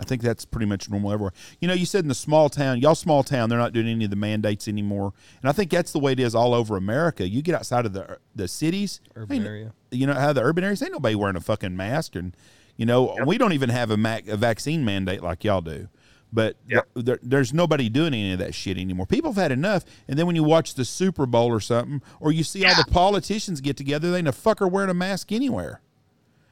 I 0.00 0.02
think 0.02 0.20
that's 0.20 0.44
pretty 0.44 0.66
much 0.66 0.90
normal 0.90 1.12
everywhere. 1.12 1.32
You 1.60 1.68
know, 1.68 1.74
you 1.74 1.86
said 1.86 2.02
in 2.04 2.08
the 2.08 2.14
small 2.14 2.48
town, 2.48 2.80
y'all 2.80 2.96
small 2.96 3.22
town, 3.22 3.48
they're 3.48 3.58
not 3.58 3.72
doing 3.72 3.86
any 3.86 4.04
of 4.04 4.10
the 4.10 4.16
mandates 4.16 4.66
anymore, 4.66 5.12
and 5.42 5.48
I 5.48 5.52
think 5.52 5.70
that's 5.70 5.92
the 5.92 6.00
way 6.00 6.10
it 6.10 6.18
is 6.18 6.34
all 6.34 6.54
over 6.54 6.76
America. 6.76 7.28
You 7.28 7.40
get 7.40 7.54
outside 7.54 7.86
of 7.86 7.92
the 7.92 8.18
the 8.34 8.48
cities, 8.48 9.00
Urban 9.14 9.46
area. 9.46 9.72
you 9.92 10.08
know 10.08 10.14
how 10.14 10.32
the 10.32 10.42
urban 10.42 10.64
areas 10.64 10.82
ain't 10.82 10.90
nobody 10.92 11.14
wearing 11.14 11.36
a 11.36 11.40
fucking 11.40 11.76
mask, 11.76 12.16
and 12.16 12.36
you 12.76 12.84
know 12.84 13.16
we 13.26 13.38
don't 13.38 13.52
even 13.52 13.68
have 13.70 13.92
a, 13.92 13.96
mac, 13.96 14.26
a 14.26 14.36
vaccine 14.36 14.84
mandate 14.84 15.22
like 15.22 15.44
y'all 15.44 15.60
do. 15.60 15.86
But 16.32 16.56
Yep. 16.68 16.88
there, 16.94 17.18
there's 17.22 17.52
nobody 17.52 17.88
doing 17.88 18.14
any 18.14 18.32
of 18.32 18.38
that 18.38 18.54
shit 18.54 18.78
anymore. 18.78 19.06
People 19.06 19.32
have 19.32 19.42
had 19.42 19.52
enough. 19.52 19.84
And 20.08 20.18
then 20.18 20.26
when 20.26 20.36
you 20.36 20.44
watch 20.44 20.74
the 20.74 20.84
Super 20.84 21.26
Bowl 21.26 21.48
or 21.48 21.58
something, 21.60 22.02
or 22.20 22.30
you 22.30 22.44
see 22.44 22.64
all 22.64 22.74
the 22.76 22.88
politicians 22.90 23.60
get 23.60 23.76
together, 23.76 24.10
they 24.12 24.18
ain't 24.18 24.28
a 24.28 24.32
fucker 24.32 24.70
wearing 24.70 24.90
a 24.90 24.94
mask 24.94 25.32
anywhere. 25.32 25.80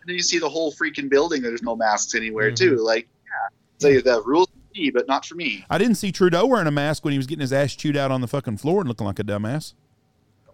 You 0.09 0.23
see 0.23 0.39
the 0.39 0.49
whole 0.49 0.73
freaking 0.73 1.09
building. 1.09 1.43
There's 1.43 1.63
no 1.63 1.77
masks 1.77 2.15
anywhere 2.15 2.51
mm-hmm. 2.51 2.77
too. 2.77 2.77
Like, 2.77 3.09
yeah, 3.25 3.59
so 3.79 4.01
the 4.01 4.23
rules 4.25 4.49
for 4.49 4.79
me, 4.79 4.91
but 4.91 5.07
not 5.07 5.27
for 5.27 5.35
me. 5.35 5.65
I 5.69 5.79
didn't 5.79 5.97
see 5.97 6.13
Trudeau 6.13 6.47
wearing 6.47 6.67
a 6.67 6.73
mask 6.73 7.05
when 7.05 7.13
he 7.13 7.19
was 7.19 7.27
getting 7.27 7.43
his 7.43 7.53
ass 7.53 7.75
chewed 7.75 7.97
out 7.97 8.11
on 8.11 8.21
the 8.21 8.29
fucking 8.29 8.59
floor 8.59 8.81
and 8.81 8.89
looking 8.89 9.07
like 9.07 9.19
a 9.19 9.25
dumbass. 9.25 9.75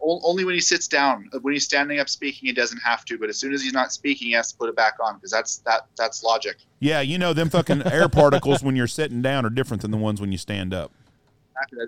Only 0.07 0.45
when 0.45 0.55
he 0.55 0.61
sits 0.61 0.87
down. 0.87 1.31
Uh, 1.33 1.39
when 1.41 1.55
he's 1.55 1.65
standing 1.65 1.99
up 1.99 2.11
speaking, 2.11 2.47
he 2.47 2.53
doesn't 2.53 2.81
have 2.81 3.07
to. 3.07 3.17
But 3.17 3.31
as 3.31 3.39
soon 3.39 3.55
as 3.55 3.63
he's 3.63 3.73
not 3.73 3.91
speaking, 3.91 4.29
he 4.29 4.35
has 4.35 4.53
to 4.53 4.59
put 4.59 4.69
it 4.69 4.77
back 4.77 4.95
on 5.03 5.15
because 5.15 5.31
that's 5.31 5.59
that 5.59 5.87
that's 5.97 6.23
logic. 6.23 6.59
Yeah, 6.81 7.01
you 7.01 7.17
know 7.17 7.33
them 7.33 7.49
fucking 7.49 7.87
air 7.91 8.11
particles 8.11 8.63
when 8.63 8.77
you're 8.77 8.87
sitting 8.87 9.23
down 9.23 9.47
are 9.47 9.51
different 9.51 9.81
than 9.81 9.91
the 9.91 9.97
ones 9.97 10.21
when 10.21 10.31
you 10.31 10.37
stand 10.37 10.75
up. 10.75 10.93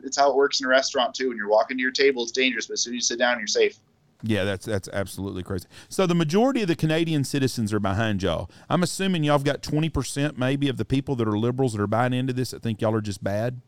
It's 0.03 0.17
how 0.17 0.31
it 0.31 0.37
works 0.37 0.61
in 0.61 0.67
a 0.67 0.69
restaurant 0.71 1.15
too. 1.15 1.29
When 1.29 1.37
you're 1.37 1.49
walking 1.49 1.77
to 1.77 1.83
your 1.83 1.91
table, 1.91 2.23
it's 2.23 2.33
dangerous, 2.33 2.67
but 2.67 2.75
as 2.75 2.83
soon 2.83 2.95
as 2.95 2.97
you 2.97 3.01
sit 3.03 3.19
down, 3.19 3.39
you're 3.39 3.47
safe. 3.47 3.79
Yeah, 4.23 4.45
that's 4.45 4.65
that's 4.65 4.89
absolutely 4.93 5.43
crazy. 5.43 5.67
So 5.89 6.07
the 6.07 6.15
majority 6.15 6.63
of 6.63 6.69
the 6.69 6.77
Canadian 6.77 7.23
citizens 7.25 7.73
are 7.73 7.81
behind 7.81 8.23
y'all. 8.23 8.51
I'm 8.71 8.83
assuming 8.83 9.25
y'all 9.25 9.35
have 9.35 9.45
got 9.45 9.63
20% 9.63 10.39
maybe 10.39 10.69
of 10.69 10.79
the 10.79 10.85
people 10.85 11.17
that 11.17 11.29
are 11.29 11.39
liberals 11.39 11.75
that 11.75 11.83
are 11.83 11.87
buying 11.87 12.13
into 12.13 12.33
this 12.33 12.51
that 12.53 12.63
think 12.63 12.81
y'all 12.81 12.95
are 12.95 13.01
just 13.01 13.23
bad. 13.23 13.61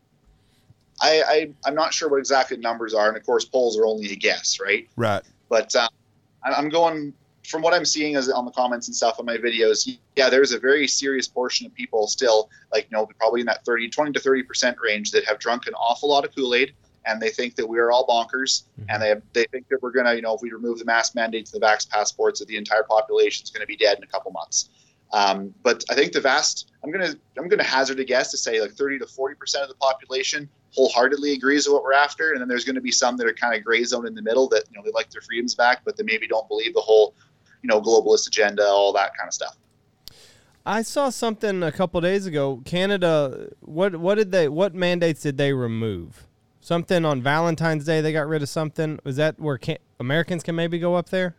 I, 1.01 1.22
I 1.27 1.51
I'm 1.66 1.75
not 1.75 1.93
sure 1.95 2.09
what 2.09 2.18
exactly 2.18 2.57
the 2.57 2.62
numbers 2.62 2.95
are, 2.95 3.09
and 3.09 3.16
of 3.16 3.25
course, 3.25 3.45
polls 3.45 3.79
are 3.79 3.87
only 3.87 4.11
a 4.11 4.16
guess, 4.16 4.59
right? 4.61 4.89
Right. 4.97 5.22
But 5.49 5.75
uh, 5.77 5.89
I- 6.45 6.55
I'm 6.55 6.68
going 6.68 7.12
from 7.47 7.62
what 7.62 7.72
I'm 7.72 7.85
seeing 7.85 8.16
as 8.16 8.29
on 8.29 8.45
the 8.45 8.51
comments 8.51 8.89
and 8.89 8.97
stuff 8.97 9.18
on 9.18 9.27
my 9.27 9.37
videos. 9.37 9.97
Yeah, 10.16 10.29
there's 10.29 10.53
a 10.53 10.59
very 10.59 10.89
serious 10.89 11.29
portion 11.29 11.66
of 11.66 11.75
people 11.75 12.07
still, 12.09 12.51
like 12.72 12.89
you 12.91 12.97
know, 12.97 13.07
probably 13.18 13.41
in 13.41 13.47
that 13.47 13.64
30, 13.64 13.91
20 13.91 14.12
to 14.12 14.20
30 14.20 14.43
percent 14.43 14.77
range 14.83 15.12
that 15.12 15.25
have 15.27 15.39
drunk 15.39 15.66
an 15.66 15.75
awful 15.75 16.09
lot 16.09 16.25
of 16.25 16.35
Kool 16.35 16.55
Aid, 16.55 16.72
and 17.09 17.21
they 17.21 17.31
think 17.31 17.57
that 17.57 17.67
we 17.67 17.79
are 17.79 17.91
all 17.91 18.07
bonkers, 18.07 18.65
and 18.89 19.03
they 19.03 19.15
they 19.33 19.47
think 19.51 19.69
that 19.69 19.83
we're 19.83 19.91
gonna, 19.91 20.15
you 20.15 20.23
know, 20.23 20.35
if 20.35 20.43
we 20.43 20.51
remove 20.53 20.79
the 20.79 20.85
mask 20.85 21.15
mandates, 21.15 21.53
and 21.53 21.63
the 21.63 21.67
vax 21.67 21.89
passports, 21.89 22.39
that 22.41 22.47
the 22.47 22.57
entire 22.57 22.85
population 22.85 23.45
is 23.45 23.51
going 23.51 23.63
to 23.63 23.67
be 23.67 23.77
dead 23.77 23.97
in 23.99 24.05
a 24.05 24.07
couple 24.07 24.31
months. 24.31 24.71
Um, 25.13 25.55
but 25.63 25.85
I 25.91 25.95
think 25.95 26.13
the 26.13 26.21
vast, 26.21 26.71
I'm 26.85 26.91
gonna 26.91 27.15
I'm 27.39 27.49
gonna 27.49 27.65
hazard 27.65 27.99
a 27.99 28.05
guess 28.05 28.31
to 28.33 28.37
say 28.37 28.61
like 28.61 28.73
30 28.73 28.99
to 29.01 29.07
40 29.07 29.35
percent 29.37 29.63
of 29.63 29.71
the 29.71 29.77
population 29.77 30.49
wholeheartedly 30.75 31.33
agrees 31.33 31.67
with 31.67 31.75
what 31.75 31.83
we're 31.83 31.95
after, 31.95 32.33
and 32.33 32.41
then 32.41 32.49
there's 32.49 32.65
going 32.65 32.75
to 32.75 32.81
be 32.81 32.93
some 32.93 33.17
that 33.17 33.27
are 33.27 33.33
kind 33.33 33.55
of 33.55 33.65
gray 33.65 33.83
zone 33.85 34.07
in 34.07 34.15
the 34.15 34.23
middle 34.23 34.49
that 34.49 34.65
you 34.71 34.77
know 34.77 34.85
they 34.85 34.93
like 34.93 35.11
their 35.11 35.23
freedoms 35.23 35.55
back, 35.55 35.81
but 35.85 35.97
they 35.97 36.05
maybe 36.05 36.27
don't 36.27 36.47
believe 36.49 36.75
the 36.75 36.81
whole 36.81 37.15
you 37.63 37.69
know 37.69 37.81
globalist 37.81 38.27
agenda, 38.27 38.67
all 38.67 38.93
that 38.93 39.17
kind 39.17 39.29
of 39.29 39.35
stuff. 39.35 39.57
I 40.67 40.83
saw 40.83 41.09
something 41.09 41.63
a 41.63 41.73
couple 41.73 42.01
days 42.03 42.27
ago. 42.27 42.61
Canada, 42.67 43.49
what 43.61 43.97
what 43.97 44.17
did 44.17 44.33
they 44.33 44.49
what 44.49 44.75
mandates 44.75 45.23
did 45.23 45.39
they 45.39 45.55
remove? 45.55 46.28
Something 46.69 47.07
on 47.07 47.23
Valentine's 47.23 47.87
Day 47.87 48.03
they 48.03 48.12
got 48.12 48.27
rid 48.27 48.43
of 48.43 48.49
something. 48.51 49.01
Was 49.03 49.16
that 49.16 49.41
where 49.41 49.57
can, 49.57 49.79
Americans 50.01 50.43
can 50.43 50.55
maybe 50.55 50.79
go 50.79 50.97
up 50.97 51.09
there? 51.09 51.35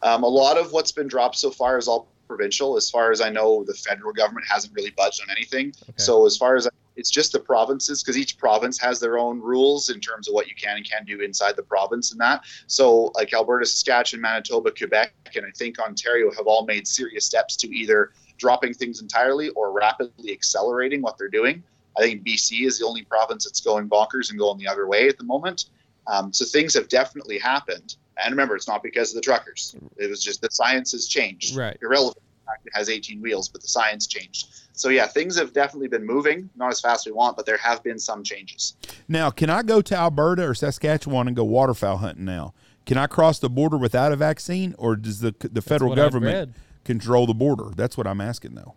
Um, 0.00 0.22
a 0.22 0.26
lot 0.26 0.56
of 0.56 0.72
what's 0.72 0.92
been 0.92 1.08
dropped 1.08 1.36
so 1.36 1.50
far 1.50 1.76
is 1.76 1.86
all 1.86 2.08
provincial. 2.26 2.78
As 2.78 2.88
far 2.88 3.12
as 3.12 3.20
I 3.20 3.28
know, 3.28 3.64
the 3.64 3.74
federal 3.74 4.14
government 4.14 4.46
hasn't 4.50 4.72
really 4.74 4.92
budged 4.96 5.20
on 5.20 5.28
anything. 5.30 5.74
Okay. 5.82 5.92
So 5.96 6.24
as 6.24 6.38
far 6.38 6.56
as 6.56 6.66
it's 6.96 7.10
just 7.10 7.32
the 7.32 7.38
provinces, 7.38 8.02
because 8.02 8.16
each 8.16 8.38
province 8.38 8.80
has 8.80 8.98
their 8.98 9.18
own 9.18 9.42
rules 9.42 9.90
in 9.90 10.00
terms 10.00 10.26
of 10.26 10.32
what 10.32 10.48
you 10.48 10.54
can 10.54 10.78
and 10.78 10.90
can't 10.90 11.04
do 11.04 11.20
inside 11.20 11.54
the 11.54 11.62
province 11.62 12.12
and 12.12 12.20
that. 12.22 12.44
So 12.68 13.12
like 13.14 13.34
Alberta, 13.34 13.66
Saskatchewan, 13.66 14.22
Manitoba, 14.22 14.70
Quebec, 14.70 15.12
and 15.34 15.44
I 15.44 15.50
think 15.54 15.78
Ontario 15.78 16.32
have 16.34 16.46
all 16.46 16.64
made 16.64 16.88
serious 16.88 17.26
steps 17.26 17.56
to 17.56 17.68
either 17.68 18.12
dropping 18.38 18.72
things 18.72 19.02
entirely 19.02 19.50
or 19.50 19.70
rapidly 19.70 20.32
accelerating 20.32 21.02
what 21.02 21.18
they're 21.18 21.28
doing. 21.28 21.62
I 21.96 22.02
think 22.02 22.24
BC 22.24 22.66
is 22.66 22.78
the 22.78 22.86
only 22.86 23.02
province 23.02 23.44
that's 23.44 23.60
going 23.60 23.88
bonkers 23.88 24.30
and 24.30 24.38
going 24.38 24.58
the 24.58 24.68
other 24.68 24.86
way 24.86 25.08
at 25.08 25.18
the 25.18 25.24
moment. 25.24 25.66
Um, 26.06 26.32
so 26.32 26.44
things 26.44 26.74
have 26.74 26.88
definitely 26.88 27.38
happened. 27.38 27.96
And 28.22 28.32
remember, 28.32 28.56
it's 28.56 28.68
not 28.68 28.82
because 28.82 29.10
of 29.10 29.16
the 29.16 29.22
truckers. 29.22 29.76
It 29.96 30.08
was 30.08 30.22
just 30.22 30.40
the 30.40 30.48
science 30.50 30.92
has 30.92 31.06
changed. 31.06 31.56
Right. 31.56 31.76
Irrelevant. 31.82 32.22
It 32.64 32.72
has 32.74 32.88
18 32.88 33.20
wheels, 33.20 33.48
but 33.48 33.60
the 33.60 33.68
science 33.68 34.06
changed. 34.06 34.48
So 34.72 34.88
yeah, 34.88 35.06
things 35.06 35.36
have 35.36 35.52
definitely 35.52 35.88
been 35.88 36.06
moving, 36.06 36.48
not 36.54 36.70
as 36.70 36.80
fast 36.80 37.06
as 37.06 37.06
we 37.06 37.12
want, 37.12 37.36
but 37.36 37.44
there 37.44 37.56
have 37.56 37.82
been 37.82 37.98
some 37.98 38.22
changes. 38.22 38.76
Now, 39.08 39.30
can 39.30 39.50
I 39.50 39.62
go 39.62 39.80
to 39.80 39.96
Alberta 39.96 40.46
or 40.46 40.54
Saskatchewan 40.54 41.26
and 41.26 41.36
go 41.36 41.44
waterfowl 41.44 41.96
hunting 41.98 42.24
now? 42.24 42.54
Can 42.84 42.98
I 42.98 43.08
cross 43.08 43.40
the 43.40 43.50
border 43.50 43.76
without 43.76 44.12
a 44.12 44.16
vaccine, 44.16 44.74
or 44.78 44.94
does 44.94 45.20
the 45.20 45.34
the 45.40 45.60
federal 45.60 45.96
government 45.96 46.54
control 46.84 47.26
the 47.26 47.34
border? 47.34 47.70
That's 47.74 47.96
what 47.96 48.06
I'm 48.06 48.20
asking, 48.20 48.54
though. 48.54 48.74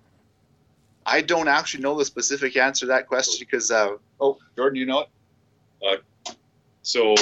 I 1.10 1.22
don't 1.22 1.48
actually 1.48 1.84
know 1.84 1.98
the 1.98 2.06
specific 2.06 2.56
answer 2.56 2.86
to 2.86 2.88
that 2.88 3.08
question 3.08 3.38
because, 3.40 3.72
uh, 3.72 3.96
oh, 4.22 4.38
Jordan, 4.56 4.78
you 4.78 4.86
know 4.86 5.02
it. 5.02 6.04
Uh, 6.28 6.32
so 6.82 7.16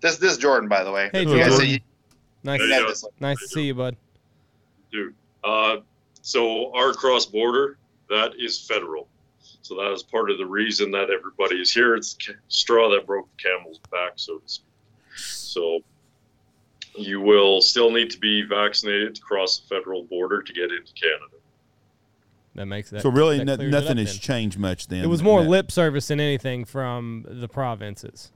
this 0.00 0.16
this 0.18 0.32
is 0.32 0.38
Jordan, 0.38 0.68
by 0.68 0.84
the 0.84 0.90
way. 0.90 1.10
Hey, 1.12 1.24
Jordan. 1.24 1.66
You 1.66 1.78
nice, 2.42 2.60
to, 2.60 3.08
nice 3.20 3.38
to 3.38 3.48
see 3.48 3.66
you, 3.66 3.74
bud. 3.74 3.96
Dude, 4.90 5.14
uh, 5.42 5.76
so 6.22 6.74
our 6.74 6.92
cross 6.92 7.26
border 7.26 7.78
that 8.10 8.32
is 8.38 8.60
federal. 8.60 9.08
So 9.62 9.76
that 9.76 9.92
is 9.92 10.02
part 10.02 10.30
of 10.30 10.38
the 10.38 10.46
reason 10.46 10.90
that 10.90 11.08
everybody 11.10 11.56
is 11.56 11.72
here. 11.72 11.94
It's 11.94 12.16
straw 12.48 12.90
that 12.90 13.06
broke 13.06 13.28
the 13.36 13.48
camel's 13.48 13.78
back, 13.90 14.12
so 14.16 14.38
to 14.38 14.48
speak. 14.48 14.66
So 15.16 15.80
you 16.96 17.20
will 17.20 17.60
still 17.60 17.90
need 17.90 18.10
to 18.10 18.18
be 18.18 18.42
vaccinated 18.42 19.14
to 19.14 19.22
cross 19.22 19.58
the 19.58 19.74
federal 19.74 20.04
border 20.04 20.42
to 20.42 20.52
get 20.52 20.64
into 20.64 20.92
Canada. 20.92 21.36
That 22.54 22.66
makes 22.66 22.90
that. 22.90 23.02
So 23.02 23.10
really, 23.10 23.42
that 23.42 23.60
nothing 23.60 23.98
has 23.98 24.12
then. 24.12 24.20
changed 24.20 24.58
much. 24.58 24.86
Then 24.86 25.02
it 25.02 25.08
was 25.08 25.22
more 25.22 25.40
lip 25.40 25.72
service 25.72 26.08
than 26.08 26.20
anything 26.20 26.64
from 26.64 27.26
the 27.28 27.48
provinces. 27.48 28.30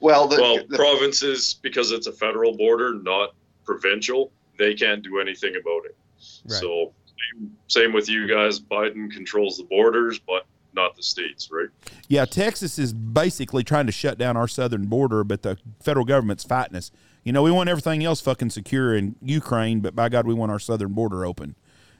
Well, 0.00 0.26
the, 0.26 0.40
well, 0.40 0.58
the, 0.68 0.76
provinces 0.76 1.54
because 1.62 1.92
it's 1.92 2.08
a 2.08 2.12
federal 2.12 2.56
border, 2.56 2.94
not 2.94 3.34
provincial. 3.64 4.32
They 4.58 4.74
can't 4.74 5.02
do 5.02 5.20
anything 5.20 5.54
about 5.60 5.84
it. 5.84 5.96
Right. 6.44 6.60
So 6.60 6.92
same, 7.32 7.56
same 7.68 7.92
with 7.92 8.08
you 8.08 8.26
guys. 8.26 8.58
Biden 8.58 9.10
controls 9.12 9.58
the 9.58 9.64
borders, 9.64 10.18
but 10.18 10.44
not 10.74 10.96
the 10.96 11.02
states, 11.02 11.50
right? 11.52 11.68
Yeah, 12.08 12.24
Texas 12.24 12.78
is 12.78 12.92
basically 12.92 13.62
trying 13.62 13.86
to 13.86 13.92
shut 13.92 14.18
down 14.18 14.36
our 14.36 14.48
southern 14.48 14.86
border, 14.86 15.22
but 15.22 15.42
the 15.42 15.58
federal 15.80 16.04
government's 16.04 16.42
fighting 16.42 16.76
us. 16.76 16.90
You 17.22 17.32
know, 17.32 17.42
we 17.42 17.52
want 17.52 17.68
everything 17.68 18.02
else 18.02 18.20
fucking 18.20 18.50
secure 18.50 18.94
in 18.96 19.14
Ukraine, 19.22 19.80
but 19.80 19.94
by 19.94 20.08
God, 20.08 20.26
we 20.26 20.34
want 20.34 20.50
our 20.50 20.58
southern 20.58 20.92
border 20.92 21.24
open. 21.24 21.54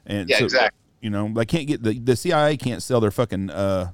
And 0.05 0.29
yeah, 0.29 0.39
so, 0.39 0.45
exactly. 0.45 0.82
You 1.03 1.11
know, 1.11 1.31
they 1.35 1.45
can't 1.45 1.67
get 1.67 1.83
the 1.83 1.99
the 1.99 2.17
CIA 2.17 2.57
can't 2.57 2.83
sell 2.83 3.01
their 3.01 3.11
fucking 3.11 3.51
uh, 3.51 3.91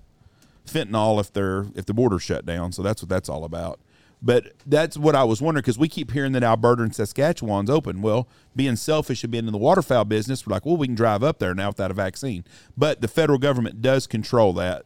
fentanyl 0.66 1.18
if 1.18 1.32
they're 1.32 1.66
if 1.74 1.86
the 1.86 1.94
border's 1.94 2.22
shut 2.22 2.46
down. 2.46 2.70
So 2.70 2.82
that's 2.82 3.02
what 3.02 3.08
that's 3.08 3.28
all 3.28 3.44
about. 3.44 3.80
But 4.20 4.52
that's 4.66 4.98
what 4.98 5.14
I 5.14 5.24
was 5.24 5.40
wondering 5.40 5.62
because 5.62 5.78
we 5.78 5.88
keep 5.88 6.10
hearing 6.10 6.32
that 6.32 6.42
Alberta 6.42 6.82
and 6.82 6.94
Saskatchewan's 6.94 7.70
open. 7.70 8.02
Well, 8.02 8.28
being 8.54 8.76
selfish 8.76 9.22
and 9.22 9.30
being 9.30 9.46
in 9.46 9.52
the 9.52 9.58
waterfowl 9.58 10.04
business, 10.06 10.46
we're 10.46 10.52
like, 10.52 10.66
well, 10.66 10.76
we 10.76 10.88
can 10.88 10.96
drive 10.96 11.22
up 11.22 11.38
there 11.38 11.54
now 11.54 11.68
without 11.68 11.90
a 11.90 11.94
vaccine. 11.94 12.44
But 12.76 13.00
the 13.00 13.08
federal 13.08 13.38
government 13.38 13.80
does 13.80 14.06
control 14.06 14.52
that. 14.54 14.84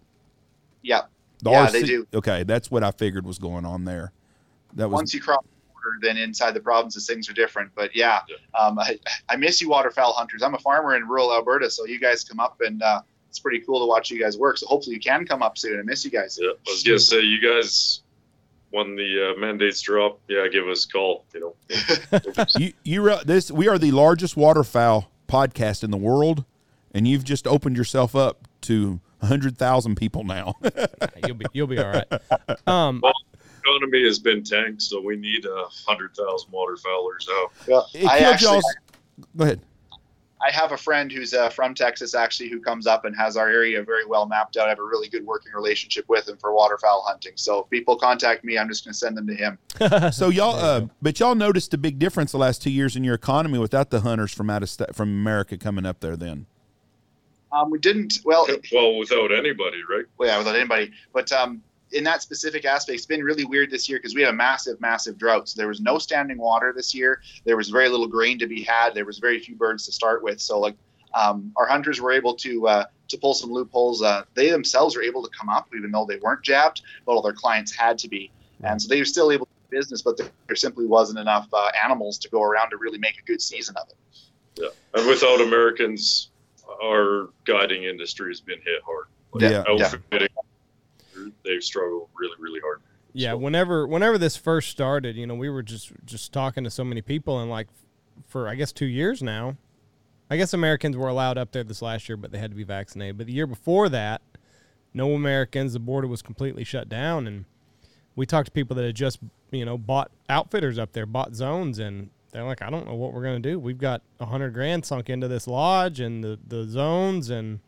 Yeah. 0.83 1.03
The 1.43 1.51
yeah, 1.51 1.67
RC, 1.67 1.73
they 1.73 1.83
do. 1.83 2.07
Okay, 2.15 2.43
that's 2.45 2.71
what 2.71 2.85
I 2.85 2.91
figured 2.91 3.27
was 3.27 3.39
going 3.39 3.65
on 3.65 3.85
there. 3.85 4.13
That 4.75 4.89
was 4.89 4.95
once 4.95 5.15
you 5.15 5.21
cross 5.21 5.45
the 5.83 6.09
border, 6.09 6.21
inside 6.21 6.53
the 6.53 6.61
provinces 6.61 7.07
things 7.07 7.29
are 7.29 7.33
different. 7.33 7.71
But 7.75 7.95
yeah, 7.95 8.21
yeah. 8.29 8.59
Um, 8.59 8.79
I, 8.79 8.99
I, 9.29 9.37
miss 9.37 9.61
you, 9.61 9.69
waterfowl 9.69 10.13
hunters. 10.13 10.43
I'm 10.43 10.55
a 10.55 10.59
farmer 10.59 10.97
in 10.97 11.07
rural 11.07 11.33
Alberta, 11.33 11.71
so 11.71 11.85
you 11.87 11.99
guys 11.99 12.25
come 12.25 12.41
up 12.41 12.61
and 12.61 12.83
uh, 12.83 13.01
it's 13.29 13.39
pretty 13.39 13.61
cool 13.61 13.81
to 13.81 13.87
watch 13.87 14.11
you 14.11 14.21
guys 14.21 14.37
work. 14.37 14.59
So 14.59 14.67
hopefully 14.67 14.95
you 14.95 15.01
can 15.01 15.27
come 15.27 15.43
up 15.43 15.59
soon. 15.59 15.79
I 15.79 15.83
miss 15.83 16.05
you 16.05 16.11
guys. 16.11 16.39
Yeah, 16.41 16.51
I 16.51 16.71
was 16.71 16.83
gonna 16.83 16.99
say 16.99 17.21
you 17.21 17.41
guys 17.41 18.03
when 18.71 18.97
the 18.97 19.33
uh, 19.33 19.41
mandates 19.41 19.81
drop, 19.83 20.19
yeah, 20.29 20.49
give 20.49 20.67
us 20.69 20.85
a 20.85 20.89
call. 20.89 21.25
You 21.35 21.41
know, 21.41 22.45
you 22.59 22.73
you 22.85 23.03
re- 23.03 23.23
this 23.25 23.51
we 23.51 23.69
are 23.69 23.79
the 23.79 23.91
largest 23.91 24.37
waterfowl 24.37 25.11
podcast 25.29 25.85
in 25.85 25.91
the 25.91 25.97
world, 25.97 26.45
and 26.93 27.07
you've 27.07 27.25
just 27.25 27.47
opened 27.47 27.77
yourself 27.77 28.17
up 28.17 28.49
to 28.63 29.01
hundred 29.23 29.57
thousand 29.57 29.97
people 29.97 30.25
now. 30.25 30.55
you'll 31.27 31.37
be 31.37 31.47
you'll 31.53 31.67
be 31.67 31.79
all 31.79 31.93
right. 31.93 32.13
Um, 32.67 33.01
well, 33.03 33.13
economy 33.65 34.05
has 34.05 34.19
been 34.19 34.43
tanked, 34.43 34.83
so 34.83 35.01
we 35.01 35.17
need 35.17 35.45
a 35.45 35.65
hundred 35.87 36.15
thousand 36.15 36.51
waterfowlers 36.53 37.29
out. 37.31 37.53
Well, 37.67 37.89
I 38.09 38.19
actually, 38.21 38.63
go 39.37 39.45
ahead. 39.45 39.61
I 40.43 40.51
have 40.51 40.73
a 40.73 40.77
friend 40.77 41.11
who's 41.11 41.35
uh, 41.35 41.49
from 41.51 41.73
Texas 41.73 42.15
actually 42.15 42.49
who 42.49 42.61
comes 42.61 42.87
up 42.89 43.05
and 43.05 43.17
has 43.17 43.37
our 43.37 43.49
area 43.49 43.81
very 43.83 44.05
well 44.05 44.27
mapped 44.27 44.57
out. 44.57 44.67
I 44.67 44.71
have 44.71 44.81
a 44.81 44.85
really 44.85 45.09
good 45.09 45.25
working 45.25 45.53
relationship 45.53 46.05
with 46.09 46.29
him 46.29 46.37
for 46.37 46.53
waterfowl 46.53 47.05
hunting. 47.07 47.33
So 47.37 47.61
if 47.61 47.71
people 47.71 47.97
contact 47.97 48.43
me, 48.43 48.59
I'm 48.59 48.69
just 48.69 48.85
going 48.85 48.93
to 48.93 48.99
send 48.99 49.17
them 49.17 49.27
to 49.29 49.35
him. 49.35 49.59
so 50.13 50.31
y'all, 50.31 50.57
uh, 50.57 50.87
but 51.01 51.21
y'all 51.21 51.37
noticed 51.37 51.73
a 51.75 51.79
big 51.79 52.01
difference 52.01 52.33
the 52.33 52.39
last 52.39 52.61
two 52.61 52.71
years 52.71 52.97
in 52.97 53.05
your 53.05 53.15
economy 53.15 53.59
without 53.59 53.91
the 53.91 54.01
hunters 54.01 54.35
from 54.35 54.51
out 54.51 54.65
of 54.65 54.71
st- 54.71 54.97
from 54.97 55.11
America 55.11 55.57
coming 55.57 55.87
up 55.87 56.01
there. 56.01 56.17
Then, 56.17 56.47
um, 57.53 57.71
we 57.71 57.79
didn't. 57.79 58.19
Well, 58.25 58.49
well, 58.73 58.99
without 58.99 59.31
anybody, 59.33 59.83
right? 59.89 60.07
Well, 60.19 60.29
yeah, 60.29 60.39
without 60.39 60.57
anybody. 60.57 60.91
But 61.13 61.31
um, 61.31 61.63
in 61.93 62.05
that 62.05 62.23
specific 62.23 62.65
aspect, 62.65 62.97
it's 62.97 63.07
been 63.07 63.23
really 63.23 63.45
weird 63.45 63.71
this 63.71 63.89
year 63.89 63.99
because 63.99 64.15
we 64.15 64.23
had 64.23 64.31
a 64.31 64.37
massive, 64.37 64.81
massive 64.81 65.19
drought. 65.19 65.49
So 65.49 65.59
there 65.59 65.69
was 65.69 65.81
no 65.81 65.99
standing 65.99 66.39
water 66.39 66.73
this 66.75 66.95
year. 66.95 67.21
There 67.45 67.57
was 67.57 67.69
very 67.69 67.89
little 67.89 68.09
grain 68.09 68.39
to 68.39 68.47
be 68.47 68.63
had. 68.63 68.95
There 68.95 69.05
was 69.05 69.19
very 69.19 69.39
few 69.39 69.55
birds 69.55 69.85
to 69.87 69.93
start 69.93 70.23
with. 70.23 70.41
So 70.41 70.59
like 70.59 70.77
um, 71.15 71.53
our 71.57 71.67
hunters 71.67 72.01
were 72.01 72.13
able 72.13 72.35
to 72.37 72.67
uh, 72.69 72.85
to 73.09 73.19
pull 73.19 73.35
some 73.35 73.51
loopholes. 73.51 74.03
Uh, 74.03 74.25
they 74.35 74.51
themselves 74.51 74.97
were 74.97 75.03
able 75.03 75.23
to 75.23 75.31
come 75.39 75.49
up, 75.49 75.69
even 75.77 75.91
though 75.91 76.07
they 76.07 76.17
weren't 76.17 76.43
jabbed, 76.43 76.83
but 77.05 77.13
all 77.13 77.23
their 77.23 77.33
clients 77.33 77.75
had 77.75 77.99
to 77.99 78.09
be, 78.09 78.31
and 78.63 78.81
so 78.81 78.89
they 78.89 78.99
were 78.99 79.05
still 79.05 79.31
able 79.31 79.47
to 79.47 79.53
do 79.53 79.79
business. 79.79 80.03
But 80.03 80.17
there 80.17 80.57
simply 80.57 80.87
wasn't 80.87 81.19
enough 81.19 81.49
uh, 81.53 81.71
animals 81.83 82.19
to 82.19 82.29
go 82.31 82.43
around 82.43 82.71
to 82.71 82.77
really 82.77 82.99
make 82.99 83.19
a 83.19 83.23
good 83.23 83.43
season 83.43 83.77
of 83.77 83.89
it. 83.89 83.97
Yeah, 84.63 85.01
and 85.01 85.09
without 85.09 85.41
Americans, 85.41 86.31
our 86.83 87.29
guiding 87.45 87.85
industry 87.85 88.31
has 88.31 88.41
been 88.41 88.61
hit 88.65 88.83
hard. 88.85 89.07
Like 89.33 89.51
yeah, 89.51 89.65
outfitting, 89.69 90.29
they've 91.45 91.63
struggled 91.63 92.09
really, 92.15 92.37
really 92.39 92.61
hard. 92.61 92.81
Yeah, 93.13 93.33
so. 93.33 93.39
whenever 93.39 93.87
whenever 93.87 94.19
this 94.19 94.37
first 94.37 94.71
started, 94.71 95.17
you 95.17 95.27
know, 95.27 95.35
we 95.35 95.51
were 95.51 95.63
just 95.63 95.93
just 96.05 96.33
talking 96.33 96.65
to 96.65 96.71
so 96.71 96.85
many 96.85 97.03
people, 97.03 97.41
and 97.41 97.51
like 97.51 97.69
for 98.27 98.49
I 98.49 98.55
guess 98.55 98.73
two 98.73 98.87
years 98.87 99.23
now, 99.23 99.57
I 100.31 100.37
guess 100.37 100.55
Americans 100.55 100.97
were 100.97 101.09
allowed 101.09 101.39
up 101.39 101.53
there 101.53 101.65
this 101.65 101.83
last 101.83 102.09
year, 102.09 102.17
but 102.17 102.33
they 102.33 102.39
had 102.39 102.51
to 102.51 102.57
be 102.57 102.65
vaccinated. 102.65 103.19
But 103.19 103.27
the 103.27 103.33
year 103.33 103.47
before 103.47 103.89
that, 103.91 104.23
no 104.95 105.13
Americans. 105.13 105.73
The 105.73 105.79
border 105.81 106.09
was 106.09 106.23
completely 106.23 106.65
shut 106.65 106.89
down, 106.89 107.27
and 107.27 107.45
we 108.17 108.27
talked 108.27 108.47
to 108.47 108.53
people 108.53 108.77
that 108.77 108.85
had 108.85 108.97
just 108.97 109.19
you 109.51 109.65
know 109.65 109.77
bought 109.77 110.11
outfitters 110.29 110.79
up 110.79 110.93
there, 110.93 111.07
bought 111.07 111.35
zones, 111.35 111.79
and 111.79 112.11
they're 112.33 112.45
like, 112.45 112.63
I 112.63 112.71
don't 112.71 112.87
know 112.87 112.95
what 112.95 113.13
we're 113.13 113.23
gonna 113.23 113.41
do. 113.41 113.59
We've 113.59 113.79
got 113.79 114.03
a 114.21 114.27
hundred 114.27 114.55
grand 114.55 114.87
sunk 114.87 115.11
into 115.11 115.29
this 115.29 115.47
lodge 115.47 116.01
and 116.01 116.25
the 116.25 116.39
the 116.47 116.65
zones 116.65 117.29
and 117.29 117.61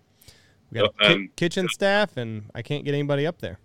we 0.70 0.80
got 0.80 0.98
ki- 0.98 1.30
kitchen 1.36 1.68
staff, 1.68 2.16
and 2.16 2.50
I 2.54 2.62
can't 2.62 2.84
get 2.84 2.94
anybody 2.94 3.26
up 3.26 3.40
there. 3.40 3.58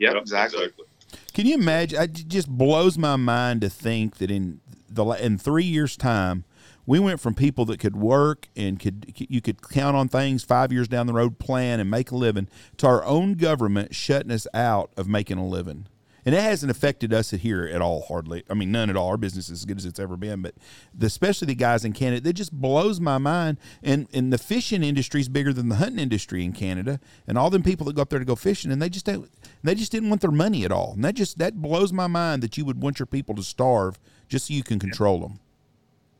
Yeah, 0.00 0.16
exactly. 0.16 0.64
exactly. 0.64 0.86
Can 1.34 1.46
you 1.46 1.54
imagine? 1.54 2.02
It 2.02 2.26
just 2.26 2.48
blows 2.48 2.98
my 2.98 3.16
mind 3.16 3.60
to 3.60 3.68
think 3.68 4.16
that 4.16 4.30
in 4.30 4.60
the 4.88 5.04
in 5.04 5.38
three 5.38 5.64
years' 5.64 5.96
time, 5.96 6.44
we 6.86 6.98
went 6.98 7.20
from 7.20 7.34
people 7.34 7.64
that 7.66 7.78
could 7.78 7.94
work 7.94 8.48
and 8.56 8.80
could 8.80 9.14
you 9.16 9.40
could 9.40 9.62
count 9.68 9.96
on 9.96 10.08
things 10.08 10.42
five 10.42 10.72
years 10.72 10.88
down 10.88 11.06
the 11.06 11.12
road, 11.12 11.38
plan 11.38 11.78
and 11.78 11.90
make 11.90 12.10
a 12.10 12.16
living, 12.16 12.48
to 12.78 12.86
our 12.86 13.04
own 13.04 13.34
government 13.34 13.94
shutting 13.94 14.32
us 14.32 14.46
out 14.54 14.90
of 14.96 15.06
making 15.06 15.38
a 15.38 15.46
living. 15.46 15.86
And 16.24 16.34
it 16.34 16.40
hasn't 16.40 16.70
affected 16.70 17.12
us 17.12 17.30
here 17.30 17.64
at 17.64 17.80
all. 17.80 18.02
Hardly, 18.02 18.44
I 18.50 18.54
mean, 18.54 18.72
none 18.72 18.90
at 18.90 18.96
all. 18.96 19.08
Our 19.08 19.16
business 19.16 19.46
is 19.46 19.60
as 19.60 19.64
good 19.64 19.78
as 19.78 19.84
it's 19.84 19.98
ever 19.98 20.16
been, 20.16 20.42
but 20.42 20.54
the, 20.94 21.06
especially 21.06 21.46
the 21.46 21.54
guys 21.54 21.84
in 21.84 21.92
Canada, 21.92 22.22
that 22.22 22.32
just 22.34 22.52
blows 22.52 23.00
my 23.00 23.18
mind. 23.18 23.58
And 23.82 24.08
and 24.12 24.32
the 24.32 24.38
fishing 24.38 24.82
industry 24.82 25.20
is 25.20 25.28
bigger 25.28 25.52
than 25.52 25.68
the 25.68 25.76
hunting 25.76 25.98
industry 25.98 26.44
in 26.44 26.52
Canada, 26.52 27.00
and 27.26 27.38
all 27.38 27.50
them 27.50 27.62
people 27.62 27.86
that 27.86 27.94
go 27.94 28.02
up 28.02 28.10
there 28.10 28.18
to 28.18 28.24
go 28.24 28.36
fishing, 28.36 28.70
and 28.70 28.80
they 28.80 28.88
just 28.88 29.06
don't, 29.06 29.30
they 29.62 29.74
just 29.74 29.92
didn't 29.92 30.08
want 30.08 30.20
their 30.20 30.30
money 30.30 30.64
at 30.64 30.72
all, 30.72 30.92
and 30.94 31.04
that 31.04 31.14
just 31.14 31.38
that 31.38 31.60
blows 31.60 31.92
my 31.92 32.06
mind 32.06 32.42
that 32.42 32.56
you 32.56 32.64
would 32.64 32.82
want 32.82 32.98
your 32.98 33.06
people 33.06 33.34
to 33.34 33.42
starve 33.42 33.98
just 34.28 34.46
so 34.46 34.54
you 34.54 34.62
can 34.62 34.78
control 34.78 35.20
them. 35.20 35.40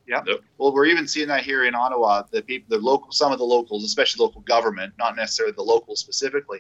Yeah. 0.06 0.22
Yep. 0.26 0.40
Well, 0.58 0.74
we're 0.74 0.86
even 0.86 1.06
seeing 1.06 1.28
that 1.28 1.44
here 1.44 1.64
in 1.64 1.74
Ottawa. 1.76 2.24
The 2.30 2.42
people, 2.42 2.76
the 2.76 2.82
local, 2.82 3.12
some 3.12 3.30
of 3.30 3.38
the 3.38 3.44
locals, 3.44 3.84
especially 3.84 4.24
local 4.24 4.40
government, 4.40 4.92
not 4.98 5.14
necessarily 5.14 5.52
the 5.52 5.62
locals 5.62 6.00
specifically, 6.00 6.58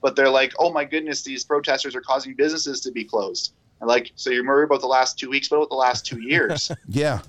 but 0.00 0.16
they're 0.16 0.30
like, 0.30 0.52
"Oh 0.58 0.72
my 0.72 0.84
goodness, 0.84 1.22
these 1.22 1.44
protesters 1.44 1.94
are 1.94 2.00
causing 2.00 2.34
businesses 2.34 2.80
to 2.82 2.92
be 2.92 3.04
closed." 3.04 3.54
And 3.80 3.88
like, 3.88 4.12
so 4.16 4.30
you're 4.30 4.46
worried 4.46 4.64
about 4.64 4.80
the 4.80 4.86
last 4.86 5.18
two 5.18 5.30
weeks, 5.30 5.48
but 5.48 5.56
about 5.56 5.70
the 5.70 5.76
last 5.76 6.06
two 6.06 6.20
years, 6.20 6.70
Yeah, 6.88 7.20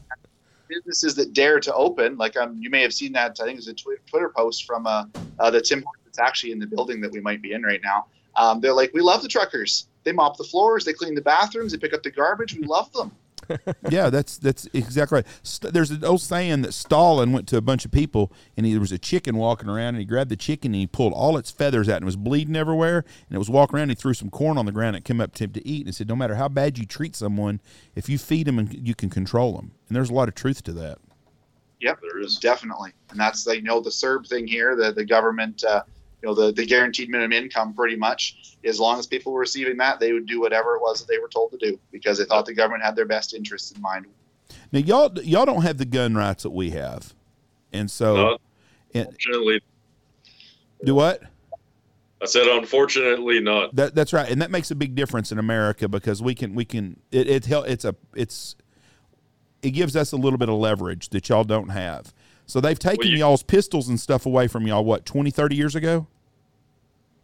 businesses 0.68 1.16
that 1.16 1.34
dare 1.34 1.60
to 1.60 1.74
open, 1.74 2.18
like 2.18 2.38
um, 2.38 2.58
you 2.60 2.70
may 2.70 2.82
have 2.82 2.94
seen 2.94 3.12
that. 3.14 3.38
I 3.42 3.46
think 3.46 3.56
it 3.56 3.58
was 3.58 3.68
a 3.68 3.74
twi- 3.74 3.96
Twitter 4.08 4.32
post 4.36 4.66
from 4.66 4.88
uh, 4.88 5.06
uh 5.40 5.50
the 5.50 5.62
Tim 5.62 5.82
Hortons 5.84 6.06
that's 6.06 6.20
actually 6.20 6.52
in 6.52 6.60
the 6.60 6.68
building 6.68 7.02
that 7.02 7.12
we 7.12 7.20
might 7.20 7.42
be 7.42 7.54
in 7.54 7.64
right 7.64 7.82
now. 7.84 8.08
Um, 8.36 8.62
they're 8.62 8.74
like, 8.74 8.92
"We 8.94 9.02
love 9.02 9.22
the 9.22 9.28
truckers. 9.28 9.88
They 10.04 10.12
mop 10.12 10.38
the 10.38 10.46
floors, 10.46 10.86
they 10.86 10.94
clean 10.94 11.14
the 11.14 11.22
bathrooms, 11.22 11.72
they 11.72 11.78
pick 11.78 11.94
up 11.94 12.04
the 12.04 12.12
garbage. 12.12 12.56
We 12.56 12.64
love 12.64 12.92
them." 12.94 13.12
yeah, 13.90 14.10
that's 14.10 14.38
that's 14.38 14.68
exactly 14.74 15.18
right. 15.18 15.26
St- 15.44 15.74
there's 15.74 15.92
an 15.92 16.04
old 16.04 16.22
saying 16.22 16.62
that 16.62 16.74
Stalin 16.74 17.32
went 17.32 17.48
to 17.50 17.58
a 17.58 17.62
bunch 17.62 17.86
of 17.86 17.92
people 17.92 18.32
and 18.56 18.66
he, 18.66 18.74
there 18.74 18.82
was 18.82 18.92
a 18.92 18.98
chicken 18.98 19.38
walking 19.38 19.70
around 19.70 19.90
and 19.90 19.98
he 20.00 20.06
grabbed 20.06 20.30
the 20.30 20.36
chicken 20.36 20.74
and 20.74 20.82
he 20.82 20.88
pulled 20.88 21.14
all 21.14 21.38
its 21.38 21.52
feathers 21.52 21.90
out 21.90 21.98
and 21.98 22.04
it 22.04 22.06
was 22.06 22.16
bleeding 22.16 22.56
everywhere 22.56 22.98
and 22.98 23.36
it 23.36 23.40
was 23.40 23.50
walking 23.50 23.76
around. 23.76 23.84
And 23.84 23.92
he 23.92 23.96
threw 23.96 24.14
some 24.14 24.30
corn 24.30 24.58
on 24.58 24.66
the 24.66 24.72
ground 24.72 24.96
and 24.96 25.04
it 25.04 25.08
came 25.08 25.22
up 25.22 25.34
to 25.36 25.46
him 25.46 25.52
to 25.54 25.68
eat 25.68 25.80
and 25.82 25.88
he 25.88 25.94
said, 25.94 26.08
no 26.08 26.16
matter 26.16 26.36
how 26.36 26.48
bad 26.48 26.78
you 26.78 26.86
treat 26.86 27.16
someone, 27.16 27.62
if 27.96 28.10
you 28.10 28.18
feed 28.18 28.48
them 28.48 28.60
and 28.60 28.88
you 28.88 28.96
can 28.96 29.10
control 29.10 29.54
them. 29.54 29.72
And 29.88 29.96
there's 29.96 30.10
a 30.10 30.14
lot 30.14 30.28
of 30.28 30.36
truth 30.36 30.64
to 30.64 30.74
that. 30.74 31.00
Yep. 31.82 32.02
There 32.02 32.20
is. 32.20 32.36
Definitely, 32.38 32.92
and 33.10 33.20
that's 33.20 33.44
they 33.44 33.56
you 33.56 33.62
know 33.62 33.80
the 33.80 33.90
CERB 33.90 34.28
thing 34.28 34.48
here. 34.48 34.76
The 34.76 34.92
the 34.92 35.06
government, 35.06 35.64
uh, 35.64 35.84
you 36.22 36.28
know, 36.28 36.36
the 36.36 36.52
the 36.52 36.66
guaranteed 36.66 37.10
minimum 37.10 37.34
income, 37.34 37.74
pretty 37.74 37.96
much. 37.96 38.58
As 38.66 38.80
long 38.80 39.00
as 39.00 39.08
people 39.08 39.32
were 39.32 39.40
receiving 39.40 39.78
that, 39.78 40.00
they 40.00 40.12
would 40.12 40.26
do 40.26 40.42
whatever 40.42 40.76
it 40.76 40.82
was 40.82 41.00
that 41.00 41.08
they 41.08 41.18
were 41.18 41.30
told 41.30 41.52
to 41.52 41.58
do 41.58 41.80
because 41.92 42.18
they 42.18 42.26
thought 42.26 42.46
the 42.46 42.54
government 42.54 42.84
had 42.84 42.96
their 42.96 43.06
best 43.06 43.34
interests 43.34 43.72
in 43.72 43.82
mind. 43.82 44.06
Now 44.72 44.80
y'all 44.80 45.18
y'all 45.22 45.46
don't 45.46 45.62
have 45.62 45.78
the 45.78 45.86
gun 45.86 46.16
rights 46.16 46.44
that 46.44 46.50
we 46.50 46.72
have, 46.72 47.14
and 47.72 47.90
so 47.90 48.16
Not, 48.16 48.42
and, 48.94 49.08
unfortunately, 49.08 49.62
do 50.84 50.96
what? 50.96 51.22
I 52.22 52.26
said 52.26 52.48
unfortunately 52.48 53.40
not. 53.40 53.74
That, 53.76 53.96
that's 53.96 54.12
right, 54.12 54.30
and 54.30 54.42
that 54.42 54.52
makes 54.52 54.72
a 54.72 54.76
big 54.76 54.96
difference 54.96 55.32
in 55.32 55.40
America 55.40 55.88
because 55.88 56.22
we 56.22 56.36
can 56.36 56.54
we 56.54 56.66
can 56.66 57.00
it 57.12 57.30
it 57.30 57.46
hel- 57.46 57.64
it's 57.64 57.86
a 57.86 57.96
it's 58.14 58.56
it 59.62 59.72
gives 59.72 59.96
us 59.96 60.12
a 60.12 60.18
little 60.18 60.38
bit 60.38 60.50
of 60.50 60.56
leverage 60.56 61.10
that 61.10 61.30
y'all 61.30 61.44
don't 61.44 61.70
have. 61.70 62.14
So 62.50 62.60
they've 62.60 62.80
taken 62.80 63.06
you- 63.08 63.18
y'all's 63.18 63.44
pistols 63.44 63.90
and 63.90 64.00
stuff 64.00 64.26
away 64.26 64.48
from 64.48 64.66
y'all 64.66 64.84
what 64.84 65.06
20 65.06 65.30
30 65.30 65.56
years 65.56 65.76
ago? 65.76 66.08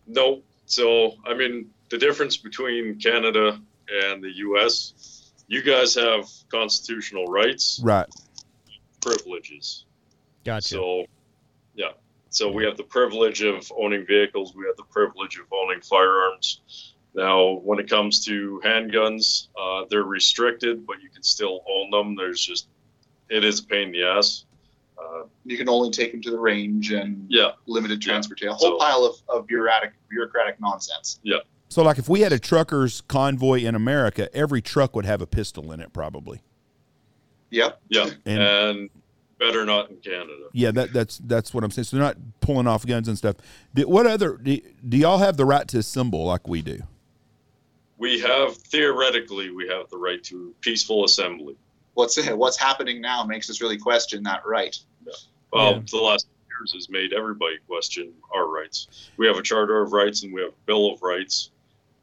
No. 0.06 0.44
So, 0.68 1.16
I 1.26 1.34
mean, 1.34 1.72
the 1.90 1.98
difference 1.98 2.38
between 2.38 3.00
Canada 3.00 3.60
and 4.04 4.24
the 4.24 4.30
U.S., 4.38 5.32
you 5.48 5.64
guys 5.64 5.96
have 5.96 6.30
constitutional 6.50 7.26
rights, 7.26 7.80
Right. 7.84 8.06
privileges. 9.02 9.86
Gotcha. 10.44 10.68
So, 10.68 11.06
yeah. 11.74 11.94
So 12.30 12.52
we 12.52 12.64
have 12.66 12.78
the 12.78 12.84
privilege 12.84 13.42
of 13.42 13.72
owning 13.76 14.06
vehicles. 14.06 14.54
We 14.56 14.66
have 14.68 14.78
the 14.78 14.84
privilege 14.84 15.40
of 15.40 15.46
owning 15.52 15.82
firearms. 15.82 16.94
Now, 17.16 17.54
when 17.64 17.80
it 17.80 17.90
comes 17.90 18.24
to 18.26 18.62
handguns, 18.64 19.48
uh, 19.60 19.86
they're 19.90 20.04
restricted, 20.04 20.86
but 20.86 21.02
you 21.02 21.10
can 21.10 21.24
still 21.24 21.64
own 21.68 21.90
them. 21.90 22.16
There's 22.16 22.46
just, 22.46 22.68
it 23.30 23.44
is 23.44 23.60
a 23.62 23.66
pain 23.66 23.88
in 23.88 23.92
the 23.94 24.04
ass. 24.04 24.46
Uh, 24.98 25.24
You 25.46 25.58
can 25.58 25.68
only 25.70 25.92
take 25.92 26.12
them 26.12 26.22
to 26.22 26.32
the 26.32 26.40
range 26.40 26.92
and 26.92 27.26
yeah. 27.30 27.52
limited 27.68 28.04
Yeah. 28.04 28.14
transportation. 28.14 28.50
A 28.50 28.54
whole 28.56 28.72
So- 28.72 28.78
pile 28.80 29.04
of, 29.06 29.16
of 29.30 29.48
bureaucratic 29.48 29.94
bureaucratic 30.10 30.60
nonsense. 30.60 31.20
Yeah. 31.24 31.38
So 31.70 31.84
like 31.84 31.98
if 31.98 32.08
we 32.08 32.22
had 32.22 32.32
a 32.32 32.40
truckers 32.40 33.02
convoy 33.02 33.60
in 33.62 33.76
America, 33.76 34.34
every 34.36 34.62
truck 34.62 34.96
would 34.96 35.06
have 35.06 35.22
a 35.22 35.28
pistol 35.28 35.72
in 35.72 35.80
it 35.80 35.92
probably. 35.94 36.42
Yep. 37.52 37.82
Yeah. 37.90 38.10
And- 38.26 38.42
And, 38.42 38.90
better 39.38 39.66
not 39.66 39.90
in 39.90 39.98
Canada. 39.98 40.48
Yeah, 40.54 40.72
that 40.72 40.94
that's 40.94 41.18
that's 41.18 41.54
what 41.54 41.64
I'm 41.66 41.70
saying. 41.72 41.84
So 41.84 41.98
they're 41.98 42.06
not 42.06 42.16
pulling 42.40 42.68
off 42.68 42.86
guns 42.86 43.10
and 43.10 43.18
stuff. 43.18 43.36
Do, 43.74 43.86
what 43.88 44.08
other 44.08 44.38
do, 44.38 44.60
do 44.88 44.96
y'all 44.98 45.18
have 45.18 45.36
the 45.36 45.44
right 45.44 45.68
to 45.68 45.80
assemble 45.80 46.24
like 46.26 46.48
we 46.48 46.62
do? 46.62 46.80
We 47.98 48.20
have, 48.22 48.56
theoretically, 48.56 49.52
we 49.52 49.68
have 49.70 49.90
the 49.90 49.98
right 49.98 50.22
to 50.26 50.54
peaceful 50.62 51.04
assembly. 51.06 51.56
What's 51.96 52.24
what's 52.30 52.58
happening 52.58 53.02
now 53.02 53.24
makes 53.24 53.50
us 53.50 53.62
really 53.62 53.78
question 53.78 54.22
that 54.24 54.46
right. 54.46 54.78
Well, 55.52 55.74
Yeah. 55.74 55.80
the 55.92 55.98
last 55.98 56.28
years 56.50 56.74
has 56.74 56.90
made 56.90 57.12
everybody 57.14 57.56
question 57.68 58.14
our 58.34 58.48
rights. 58.48 59.10
We 59.18 59.26
have 59.28 59.38
a 59.38 59.42
Charter 59.42 59.82
of 59.82 59.92
Rights 59.92 60.24
and 60.24 60.34
we 60.34 60.42
have 60.42 60.52
a 60.52 60.66
Bill 60.66 60.92
of 60.94 61.02
Rights, 61.02 61.50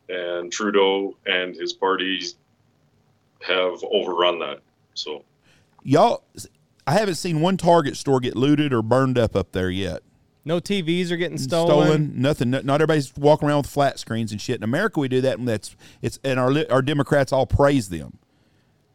and 0.09 0.51
Trudeau 0.53 1.17
and 1.27 1.55
his 1.55 1.73
party 1.73 2.21
have 3.47 3.83
overrun 3.91 4.39
that. 4.41 4.61
So, 4.95 5.25
Y'all 5.85 6.23
I 6.87 6.93
haven't 6.93 7.15
seen 7.17 7.41
one 7.41 7.57
Target 7.57 7.97
store 7.97 8.21
get 8.21 8.37
looted 8.37 8.73
or 8.73 8.83
burned 8.83 9.19
up 9.19 9.35
up 9.37 9.53
there 9.53 9.71
yet. 9.71 10.03
no 10.45 10.61
TVs 10.61 11.11
are 11.11 11.17
getting 11.17 11.39
stolen. 11.39 12.13
nothing. 12.21 12.51
Not, 12.51 12.65
not 12.65 12.75
everybody's 12.81 13.13
walking 13.17 13.49
around 13.49 13.59
with 13.59 13.67
flat 13.67 13.99
screens 13.99 14.33
and 14.33 14.41
shit. 14.41 14.57
In 14.57 14.63
America, 14.65 15.01
we 15.01 15.09
do 15.09 15.21
that, 15.23 15.39
and 15.39 15.47
that's 15.49 15.75
it's. 16.03 16.19
And 16.25 16.39
our 16.39 16.53
our 16.71 16.83
Democrats 16.83 17.33
all 17.33 17.47
praise 17.47 17.89
them. 17.89 18.19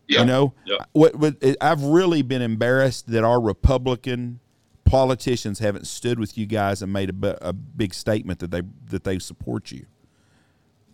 Yeah. 0.08 0.22
You 0.22 0.26
know, 0.26 0.54
Yeah. 0.66 0.78
what? 0.94 1.16
What? 1.16 1.36
I've 1.62 1.84
really 1.84 2.22
been 2.22 2.42
embarrassed 2.42 3.08
that 3.12 3.24
our 3.24 3.42
Republican 3.42 4.40
politicians 4.86 5.60
haven't 5.60 5.86
stood 5.86 6.18
with 6.18 6.38
you 6.38 6.46
guys 6.46 6.82
and 6.82 6.94
made 6.94 7.10
a, 7.24 7.50
a 7.50 7.52
big 7.54 7.94
statement 7.94 8.40
that 8.40 8.52
they 8.52 8.62
that 8.90 9.04
they 9.04 9.20
support 9.20 9.72
you. 9.72 9.86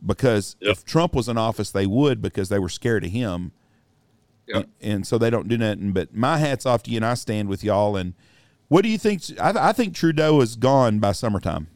Because 0.05 0.55
Yep. 0.59 0.71
if 0.71 0.85
Trump 0.85 1.13
was 1.15 1.29
in 1.29 1.37
office, 1.37 1.71
they 1.71 1.85
would 1.85 2.21
because 2.21 2.49
they 2.49 2.59
were 2.59 2.69
scared 2.69 3.03
of 3.05 3.11
him. 3.11 3.51
Yep. 4.47 4.67
And, 4.81 4.93
and 4.93 5.07
so 5.07 5.17
they 5.17 5.29
don't 5.29 5.47
do 5.47 5.57
nothing. 5.57 5.93
But 5.93 6.13
my 6.13 6.37
hat's 6.37 6.65
off 6.65 6.83
to 6.83 6.91
you, 6.91 6.97
and 6.97 7.05
I 7.05 7.13
stand 7.13 7.47
with 7.47 7.63
y'all. 7.63 7.95
And 7.95 8.13
what 8.67 8.81
do 8.81 8.89
you 8.89 8.97
think? 8.97 9.21
I, 9.39 9.69
I 9.69 9.71
think 9.73 9.93
Trudeau 9.95 10.41
is 10.41 10.55
gone 10.57 10.99
by 10.99 11.11
summertime. 11.13 11.67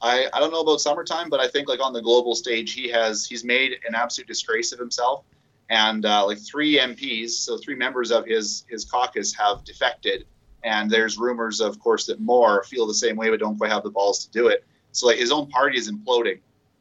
I, 0.00 0.26
I 0.32 0.40
don't 0.40 0.50
know 0.50 0.62
about 0.62 0.80
summertime, 0.80 1.28
but 1.30 1.38
I 1.40 1.46
think 1.48 1.68
like 1.68 1.80
on 1.80 1.92
the 1.92 2.00
global 2.02 2.34
stage, 2.34 2.72
he 2.72 2.88
has 2.88 3.26
he's 3.26 3.44
made 3.44 3.72
an 3.86 3.94
absolute 3.94 4.26
disgrace 4.26 4.72
of 4.72 4.78
himself, 4.78 5.24
and 5.70 6.04
uh, 6.04 6.26
like 6.26 6.38
three 6.38 6.78
MPs, 6.78 7.30
so 7.30 7.58
three 7.58 7.74
members 7.74 8.10
of 8.10 8.26
his 8.26 8.64
his 8.68 8.84
caucus 8.84 9.34
have 9.34 9.64
defected, 9.64 10.26
and 10.64 10.90
there's 10.90 11.18
rumors, 11.18 11.60
of 11.60 11.78
course, 11.78 12.06
that 12.06 12.20
more 12.20 12.64
feel 12.64 12.86
the 12.86 12.94
same 12.94 13.16
way 13.16 13.30
but 13.30 13.40
don't 13.40 13.56
quite 13.56 13.70
have 13.70 13.82
the 13.82 13.90
balls 13.90 14.24
to 14.24 14.30
do 14.30 14.48
it. 14.48 14.64
So 14.92 15.06
like 15.06 15.18
his 15.18 15.32
own 15.32 15.48
party 15.48 15.78
is 15.78 15.90
imploding, 15.90 16.40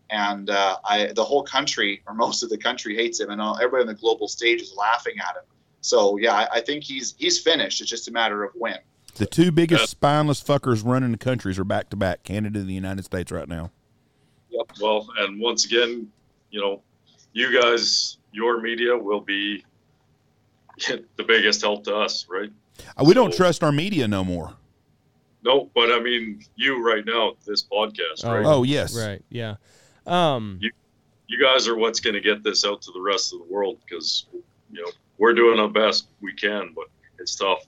and 0.10 0.50
uh, 0.50 0.78
I 0.84 1.12
the 1.16 1.24
whole 1.24 1.44
country 1.44 2.02
or 2.06 2.14
most 2.14 2.44
of 2.44 2.50
the 2.50 2.58
country 2.58 2.96
hates 2.96 3.20
him, 3.20 3.30
and 3.30 3.42
all, 3.42 3.56
everybody 3.58 3.82
on 3.82 3.88
the 3.88 4.00
global 4.00 4.28
stage 4.28 4.62
is 4.62 4.74
laughing 4.78 5.16
at 5.20 5.36
him. 5.36 5.44
So 5.82 6.18
yeah, 6.18 6.34
I, 6.34 6.56
I 6.56 6.62
think 6.62 6.84
he's 6.84 7.16
he's 7.18 7.40
finished. 7.40 7.82
It's 7.82 7.90
just 7.90 8.08
a 8.08 8.12
matter 8.12 8.44
of 8.44 8.52
when. 8.56 8.78
The 9.16 9.26
two 9.26 9.52
biggest 9.52 9.90
spineless 9.90 10.42
fuckers 10.42 10.86
running 10.86 11.12
the 11.12 11.18
countries 11.18 11.60
are 11.60 11.64
back 11.64 11.90
to 11.90 11.98
back, 11.98 12.24
Canada 12.24 12.60
and 12.60 12.70
the 12.70 12.74
United 12.74 13.04
States 13.04 13.32
right 13.32 13.48
now. 13.48 13.72
Yep. 14.50 14.72
Well, 14.82 15.08
and 15.20 15.40
once 15.40 15.66
again, 15.66 16.10
you 16.50 16.62
know, 16.62 16.82
you 17.34 17.62
guys, 17.62 18.18
your 18.32 18.62
media 18.62 18.98
will 18.98 19.22
be 19.22 19.64
the 20.88 21.24
biggest 21.28 21.62
help 21.62 21.84
to 21.86 21.96
us, 21.96 22.28
right? 22.30 22.50
Uh, 22.98 23.04
We 23.06 23.14
don't 23.14 23.32
So- 23.32 23.38
trust 23.38 23.64
our 23.64 23.72
media 23.72 24.08
no 24.08 24.24
more. 24.24 24.56
No, 25.44 25.72
but 25.74 25.92
I 25.92 26.00
mean, 26.00 26.44
you 26.56 26.86
right 26.86 27.04
now, 27.04 27.34
this 27.48 27.64
podcast, 27.64 28.24
right? 28.24 28.46
Oh 28.46 28.62
yes, 28.64 28.96
Right. 28.96 29.24
Yeah. 29.30 29.56
Um, 30.06 30.60
you 31.28 31.42
guys 31.42 31.68
are 31.68 31.76
what's 31.76 32.00
going 32.00 32.14
to 32.14 32.22
get 32.22 32.44
this 32.44 32.64
out 32.66 32.82
to 32.84 32.92
the 32.92 33.02
rest 33.02 33.34
of 33.34 33.40
the 33.40 33.46
world 33.46 33.78
because 33.84 34.26
you 34.72 34.82
know 34.84 34.92
we're 35.18 35.34
doing 35.34 35.60
our 35.60 35.70
best 35.70 36.08
we 36.22 36.34
can 36.34 36.74
but 36.76 36.86
it's 37.20 37.36
tough 37.36 37.64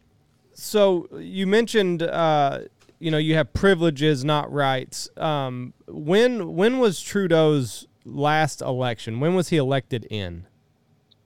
so 0.56 1.08
you 1.18 1.48
mentioned, 1.48 2.04
uh, 2.04 2.60
you 3.00 3.10
know, 3.10 3.18
you 3.18 3.34
have 3.34 3.54
privileges, 3.54 4.24
not 4.24 4.52
rights. 4.54 5.10
Um, 5.18 5.74
when 5.88 6.54
when 6.56 6.78
was 6.78 7.02
Trudeau's 7.02 7.88
last 8.06 8.62
election? 8.62 9.20
When 9.20 9.34
was 9.34 9.50
he 9.50 9.58
elected 9.58 10.06
in? 10.12 10.46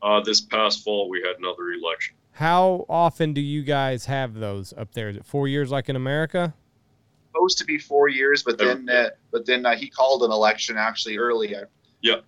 Uh, 0.01 0.19
this 0.21 0.41
past 0.41 0.83
fall 0.83 1.09
we 1.09 1.21
had 1.21 1.37
another 1.37 1.71
election 1.71 2.15
How 2.33 2.85
often 2.89 3.33
do 3.33 3.41
you 3.41 3.63
guys 3.63 4.05
have 4.05 4.35
those 4.35 4.73
up 4.77 4.93
there? 4.93 5.09
Is 5.09 5.17
it 5.17 5.25
four 5.25 5.47
years 5.47 5.71
like 5.71 5.89
in 5.89 5.95
America? 5.95 6.53
supposed 7.33 7.57
to 7.59 7.65
be 7.65 7.77
four 7.77 8.07
years, 8.09 8.41
but 8.41 8.57
then 8.57 8.89
uh, 8.89 9.09
but 9.31 9.45
then 9.45 9.65
uh, 9.65 9.75
he 9.75 9.89
called 9.89 10.23
an 10.23 10.31
election 10.31 10.75
actually 10.75 11.17
early. 11.17 11.51
Yeah. 11.51 11.65
Yep. 12.01 12.23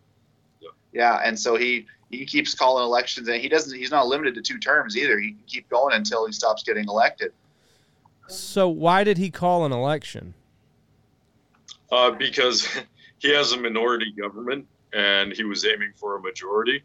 Yep. 0.61 0.71
Yeah, 0.93 1.21
and 1.23 1.39
so 1.39 1.55
he 1.55 1.87
he 2.11 2.25
keeps 2.25 2.53
calling 2.53 2.83
elections, 2.83 3.27
and 3.27 3.41
he 3.41 3.49
doesn't. 3.49 3.75
He's 3.75 3.89
not 3.89 4.07
limited 4.07 4.35
to 4.35 4.41
two 4.41 4.59
terms 4.59 4.95
either. 4.95 5.19
He 5.19 5.31
can 5.31 5.43
keep 5.47 5.69
going 5.69 5.95
until 5.95 6.27
he 6.27 6.31
stops 6.31 6.61
getting 6.61 6.87
elected. 6.87 7.31
So 8.27 8.69
why 8.69 9.03
did 9.03 9.17
he 9.17 9.31
call 9.31 9.65
an 9.65 9.71
election? 9.71 10.35
uh, 11.91 12.11
because 12.11 12.67
he 13.19 13.33
has 13.33 13.51
a 13.51 13.57
minority 13.57 14.11
government 14.11 14.67
and 14.93 15.33
he 15.33 15.43
was 15.43 15.65
aiming 15.65 15.91
for 15.95 16.15
a 16.17 16.21
majority. 16.21 16.83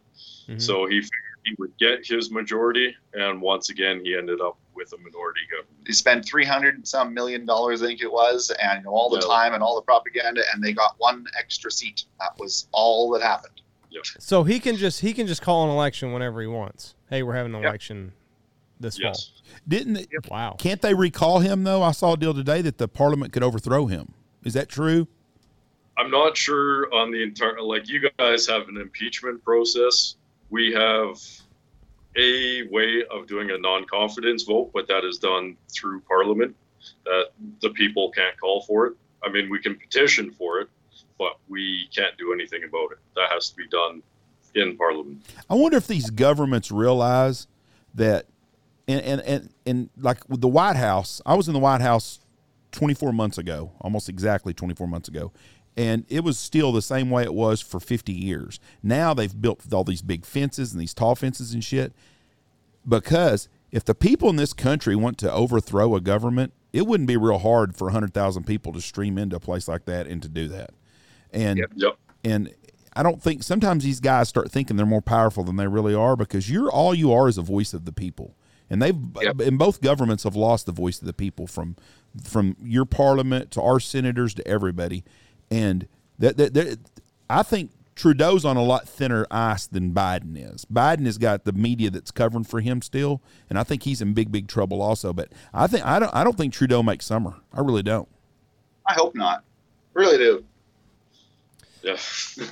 Mhm. 0.48 0.60
So 0.60 0.86
he 0.86 1.00
figured 1.00 1.10
he 1.44 1.54
would 1.58 1.76
get 1.78 2.06
his 2.06 2.30
majority, 2.30 2.94
and 3.14 3.40
once 3.40 3.68
again, 3.70 4.00
he 4.04 4.16
ended 4.16 4.40
up 4.40 4.56
with 4.74 4.92
a 4.92 4.96
minority 4.98 5.40
government. 5.50 5.84
They 5.86 5.92
spent 5.92 6.24
300 6.24 6.86
some 6.88 7.12
million 7.14 7.44
dollars, 7.46 7.82
I 7.82 7.86
think 7.86 8.00
it 8.00 8.10
was, 8.10 8.50
and 8.62 8.78
you 8.78 8.84
know, 8.84 8.90
all 8.90 9.10
the 9.10 9.20
Yeah. 9.20 9.26
time 9.34 9.54
and 9.54 9.62
all 9.62 9.74
the 9.76 9.82
propaganda, 9.82 10.42
and 10.52 10.62
they 10.62 10.72
got 10.72 10.94
one 10.98 11.26
extra 11.38 11.70
seat. 11.70 12.04
That 12.20 12.38
was 12.38 12.66
all 12.72 13.10
that 13.12 13.22
happened. 13.22 13.60
So 14.18 14.42
he 14.42 14.58
can 14.58 14.74
just 14.76 15.00
he 15.02 15.12
can 15.14 15.28
just 15.28 15.40
call 15.40 15.64
an 15.64 15.70
election 15.70 16.12
whenever 16.12 16.40
he 16.40 16.48
wants. 16.48 16.96
Hey, 17.10 17.22
we're 17.22 17.34
having 17.34 17.54
an 17.54 17.60
Yep. 17.62 17.68
election 17.68 18.12
this 18.80 18.98
Yes. 18.98 19.30
Didn't 19.68 19.92
they, 19.92 20.06
fall. 20.24 20.36
Wow. 20.36 20.56
can't 20.58 20.82
they 20.82 20.94
recall 20.94 21.38
him 21.38 21.62
though? 21.62 21.80
I 21.82 21.92
saw 21.92 22.14
a 22.14 22.16
deal 22.16 22.34
today 22.34 22.60
that 22.62 22.78
the 22.78 22.88
parliament 22.88 23.32
could 23.32 23.44
overthrow 23.44 23.86
him. 23.86 24.12
Is 24.42 24.52
that 24.54 24.68
true? 24.68 25.06
I'm 25.96 26.10
not 26.10 26.36
sure 26.36 26.92
on 26.92 27.10
the 27.10 27.22
entire 27.22 27.60
like 27.60 27.88
you 27.88 28.10
guys 28.18 28.46
have 28.46 28.68
an 28.68 28.76
impeachment 28.76 29.44
process. 29.44 30.16
We 30.50 30.72
have 30.72 31.20
a 32.16 32.62
way 32.68 33.02
of 33.10 33.26
doing 33.26 33.50
a 33.50 33.58
non-confidence 33.58 34.44
vote, 34.44 34.70
but 34.72 34.86
that 34.88 35.04
is 35.04 35.18
done 35.18 35.56
through 35.72 36.00
Parliament. 36.00 36.54
That 37.04 37.28
the 37.62 37.70
people 37.70 38.10
can't 38.10 38.38
call 38.38 38.62
for 38.62 38.86
it. 38.86 38.94
I 39.24 39.30
mean, 39.30 39.48
we 39.48 39.58
can 39.58 39.76
petition 39.76 40.30
for 40.32 40.60
it, 40.60 40.68
but 41.18 41.38
we 41.48 41.88
can't 41.94 42.16
do 42.18 42.32
anything 42.32 42.62
about 42.64 42.92
it. 42.92 42.98
That 43.16 43.30
has 43.30 43.50
to 43.50 43.56
be 43.56 43.66
done 43.68 44.02
in 44.54 44.76
Parliament. 44.76 45.22
I 45.48 45.54
wonder 45.54 45.76
if 45.76 45.86
these 45.86 46.10
governments 46.10 46.70
realize 46.70 47.46
that, 47.94 48.26
and 48.86 49.00
and 49.00 49.20
and, 49.22 49.50
and 49.64 49.90
like 49.96 50.28
with 50.28 50.40
the 50.40 50.48
White 50.48 50.76
House, 50.76 51.22
I 51.24 51.34
was 51.34 51.48
in 51.48 51.54
the 51.54 51.60
White 51.60 51.80
House 51.80 52.20
24 52.72 53.12
months 53.12 53.38
ago, 53.38 53.72
almost 53.80 54.08
exactly 54.08 54.52
24 54.52 54.86
months 54.86 55.08
ago, 55.08 55.32
and 55.76 56.04
it 56.08 56.22
was 56.22 56.38
still 56.38 56.70
the 56.72 56.82
same 56.82 57.10
way 57.10 57.22
it 57.24 57.34
was 57.34 57.60
for 57.60 57.80
50 57.80 58.12
years. 58.12 58.60
Now 58.82 59.12
they've 59.14 59.40
built 59.40 59.72
all 59.72 59.84
these 59.84 60.02
big 60.02 60.24
fences 60.24 60.72
and 60.72 60.80
these 60.80 60.94
tall 60.94 61.14
fences 61.14 61.52
and 61.52 61.64
shit, 61.64 61.92
because 62.88 63.48
if 63.70 63.84
the 63.84 63.94
people 63.94 64.28
in 64.30 64.36
this 64.36 64.52
country 64.52 64.94
want 64.94 65.18
to 65.18 65.32
overthrow 65.32 65.94
a 65.96 66.00
government, 66.00 66.52
it 66.72 66.86
wouldn't 66.86 67.08
be 67.08 67.16
real 67.16 67.38
hard 67.38 67.76
for 67.76 67.86
100,000 67.86 68.44
people 68.44 68.72
to 68.72 68.80
stream 68.80 69.18
into 69.18 69.36
a 69.36 69.40
place 69.40 69.68
like 69.68 69.84
that 69.86 70.06
and 70.06 70.22
to 70.22 70.28
do 70.28 70.48
that. 70.48 70.70
And 71.32 71.58
Yep. 71.58 71.70
Yep. 71.76 71.98
and 72.24 72.54
I 72.96 73.02
don't 73.02 73.20
think 73.20 73.42
sometimes 73.42 73.82
these 73.82 73.98
guys 74.00 74.28
start 74.28 74.52
thinking 74.52 74.76
they're 74.76 74.86
more 74.86 75.02
powerful 75.02 75.42
than 75.42 75.56
they 75.56 75.66
really 75.66 75.94
are 75.94 76.14
because 76.14 76.48
you're 76.48 76.70
all 76.70 76.94
you 76.94 77.12
are 77.12 77.28
is 77.28 77.38
a 77.38 77.42
voice 77.42 77.74
of 77.74 77.84
the 77.84 77.92
people, 77.92 78.36
and 78.70 78.80
they've 78.80 78.96
Yep. 79.20 79.40
and 79.40 79.58
both 79.58 79.80
governments 79.80 80.22
have 80.22 80.36
lost 80.36 80.66
the 80.66 80.72
voice 80.72 81.00
of 81.00 81.06
the 81.06 81.12
people 81.12 81.46
from 81.48 81.74
from 82.22 82.56
your 82.62 82.84
parliament 82.84 83.50
to 83.50 83.60
our 83.60 83.80
senators 83.80 84.34
to 84.34 84.46
everybody, 84.46 85.02
and 85.54 85.86
that, 86.18 86.36
that, 86.36 86.54
that 86.54 86.78
I 87.30 87.42
think 87.42 87.70
Trudeau's 87.94 88.44
on 88.44 88.56
a 88.56 88.62
lot 88.62 88.88
thinner 88.88 89.26
ice 89.30 89.66
than 89.66 89.92
Biden 89.92 90.36
is. 90.36 90.64
Biden 90.64 91.06
has 91.06 91.16
got 91.18 91.44
the 91.44 91.52
media 91.52 91.90
that's 91.90 92.10
covering 92.10 92.44
for 92.44 92.60
him 92.60 92.82
still, 92.82 93.22
and 93.48 93.58
I 93.58 93.62
think 93.62 93.84
he's 93.84 94.02
in 94.02 94.14
big 94.14 94.32
big 94.32 94.48
trouble 94.48 94.82
also. 94.82 95.12
But 95.12 95.32
I 95.52 95.66
think 95.66 95.84
I 95.86 95.98
don't 95.98 96.14
I 96.14 96.24
don't 96.24 96.36
think 96.36 96.52
Trudeau 96.52 96.82
makes 96.82 97.06
summer. 97.06 97.34
I 97.52 97.60
really 97.60 97.82
don't. 97.82 98.08
I 98.86 98.94
hope 98.94 99.14
not. 99.14 99.44
Really 99.94 100.18
do. 100.18 100.44
Yeah. 101.82 101.96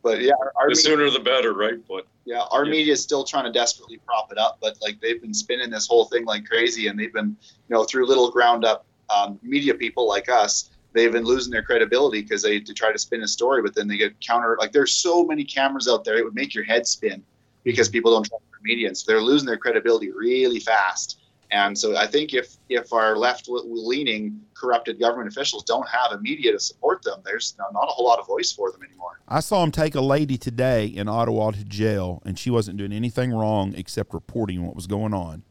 But 0.00 0.20
yeah, 0.22 0.30
our, 0.40 0.52
our 0.56 0.66
the 0.66 0.76
media, 0.76 0.82
sooner 0.82 1.10
the 1.10 1.18
better, 1.18 1.52
right? 1.52 1.74
But 1.88 2.06
yeah, 2.24 2.42
our 2.52 2.64
Yeah. 2.64 2.70
media 2.70 2.92
is 2.92 3.02
still 3.02 3.24
trying 3.24 3.46
to 3.46 3.50
desperately 3.52 3.98
prop 4.06 4.30
it 4.30 4.38
up, 4.38 4.58
but 4.62 4.76
like 4.80 5.00
they've 5.00 5.20
been 5.20 5.34
spinning 5.34 5.70
this 5.70 5.88
whole 5.88 6.04
thing 6.04 6.24
like 6.24 6.44
crazy, 6.44 6.86
and 6.86 6.96
they've 6.96 7.12
been, 7.12 7.36
you 7.68 7.74
know, 7.74 7.82
through 7.82 8.06
little 8.06 8.30
ground 8.30 8.64
up 8.64 8.86
um, 9.10 9.40
media 9.42 9.74
people 9.74 10.06
like 10.08 10.28
us, 10.28 10.70
they've 10.96 11.12
been 11.12 11.24
losing 11.24 11.52
their 11.52 11.62
credibility 11.62 12.22
because 12.22 12.42
they 12.42 12.58
to 12.58 12.74
try 12.74 12.90
to 12.90 12.98
spin 12.98 13.22
a 13.22 13.28
story, 13.28 13.62
but 13.62 13.74
then 13.74 13.86
they 13.86 13.96
get 13.96 14.18
counter. 14.20 14.56
Like 14.58 14.72
there's 14.72 14.92
so 14.92 15.24
many 15.24 15.44
cameras 15.44 15.86
out 15.88 16.04
there, 16.04 16.16
it 16.16 16.24
would 16.24 16.34
make 16.34 16.54
your 16.54 16.64
head 16.64 16.86
spin 16.86 17.22
because 17.64 17.88
people 17.88 18.12
don't 18.12 18.24
trust 18.24 18.44
their 18.50 18.60
media, 18.62 18.94
so 18.94 19.04
they're 19.06 19.22
losing 19.22 19.46
their 19.46 19.58
credibility 19.58 20.10
really 20.10 20.60
fast. 20.60 21.20
And 21.52 21.78
so 21.78 21.96
I 21.96 22.06
think 22.06 22.34
if 22.34 22.56
if 22.68 22.92
our 22.92 23.16
left 23.16 23.48
leaning 23.48 24.40
corrupted 24.54 24.98
government 24.98 25.28
officials 25.28 25.62
don't 25.62 25.86
have 25.88 26.12
a 26.12 26.20
media 26.20 26.50
to 26.52 26.58
support 26.58 27.02
them, 27.02 27.20
there's 27.24 27.54
not 27.58 27.70
a 27.72 27.92
whole 27.92 28.06
lot 28.06 28.18
of 28.18 28.26
voice 28.26 28.50
for 28.50 28.72
them 28.72 28.82
anymore. 28.82 29.20
I 29.28 29.40
saw 29.40 29.62
him 29.62 29.70
take 29.70 29.94
a 29.94 30.00
lady 30.00 30.38
today 30.38 30.86
in 30.86 31.08
Ottawa 31.08 31.52
to 31.52 31.64
jail, 31.64 32.22
and 32.24 32.38
she 32.38 32.50
wasn't 32.50 32.78
doing 32.78 32.92
anything 32.92 33.32
wrong 33.32 33.74
except 33.76 34.12
reporting 34.12 34.66
what 34.66 34.74
was 34.74 34.86
going 34.86 35.14
on. 35.14 35.44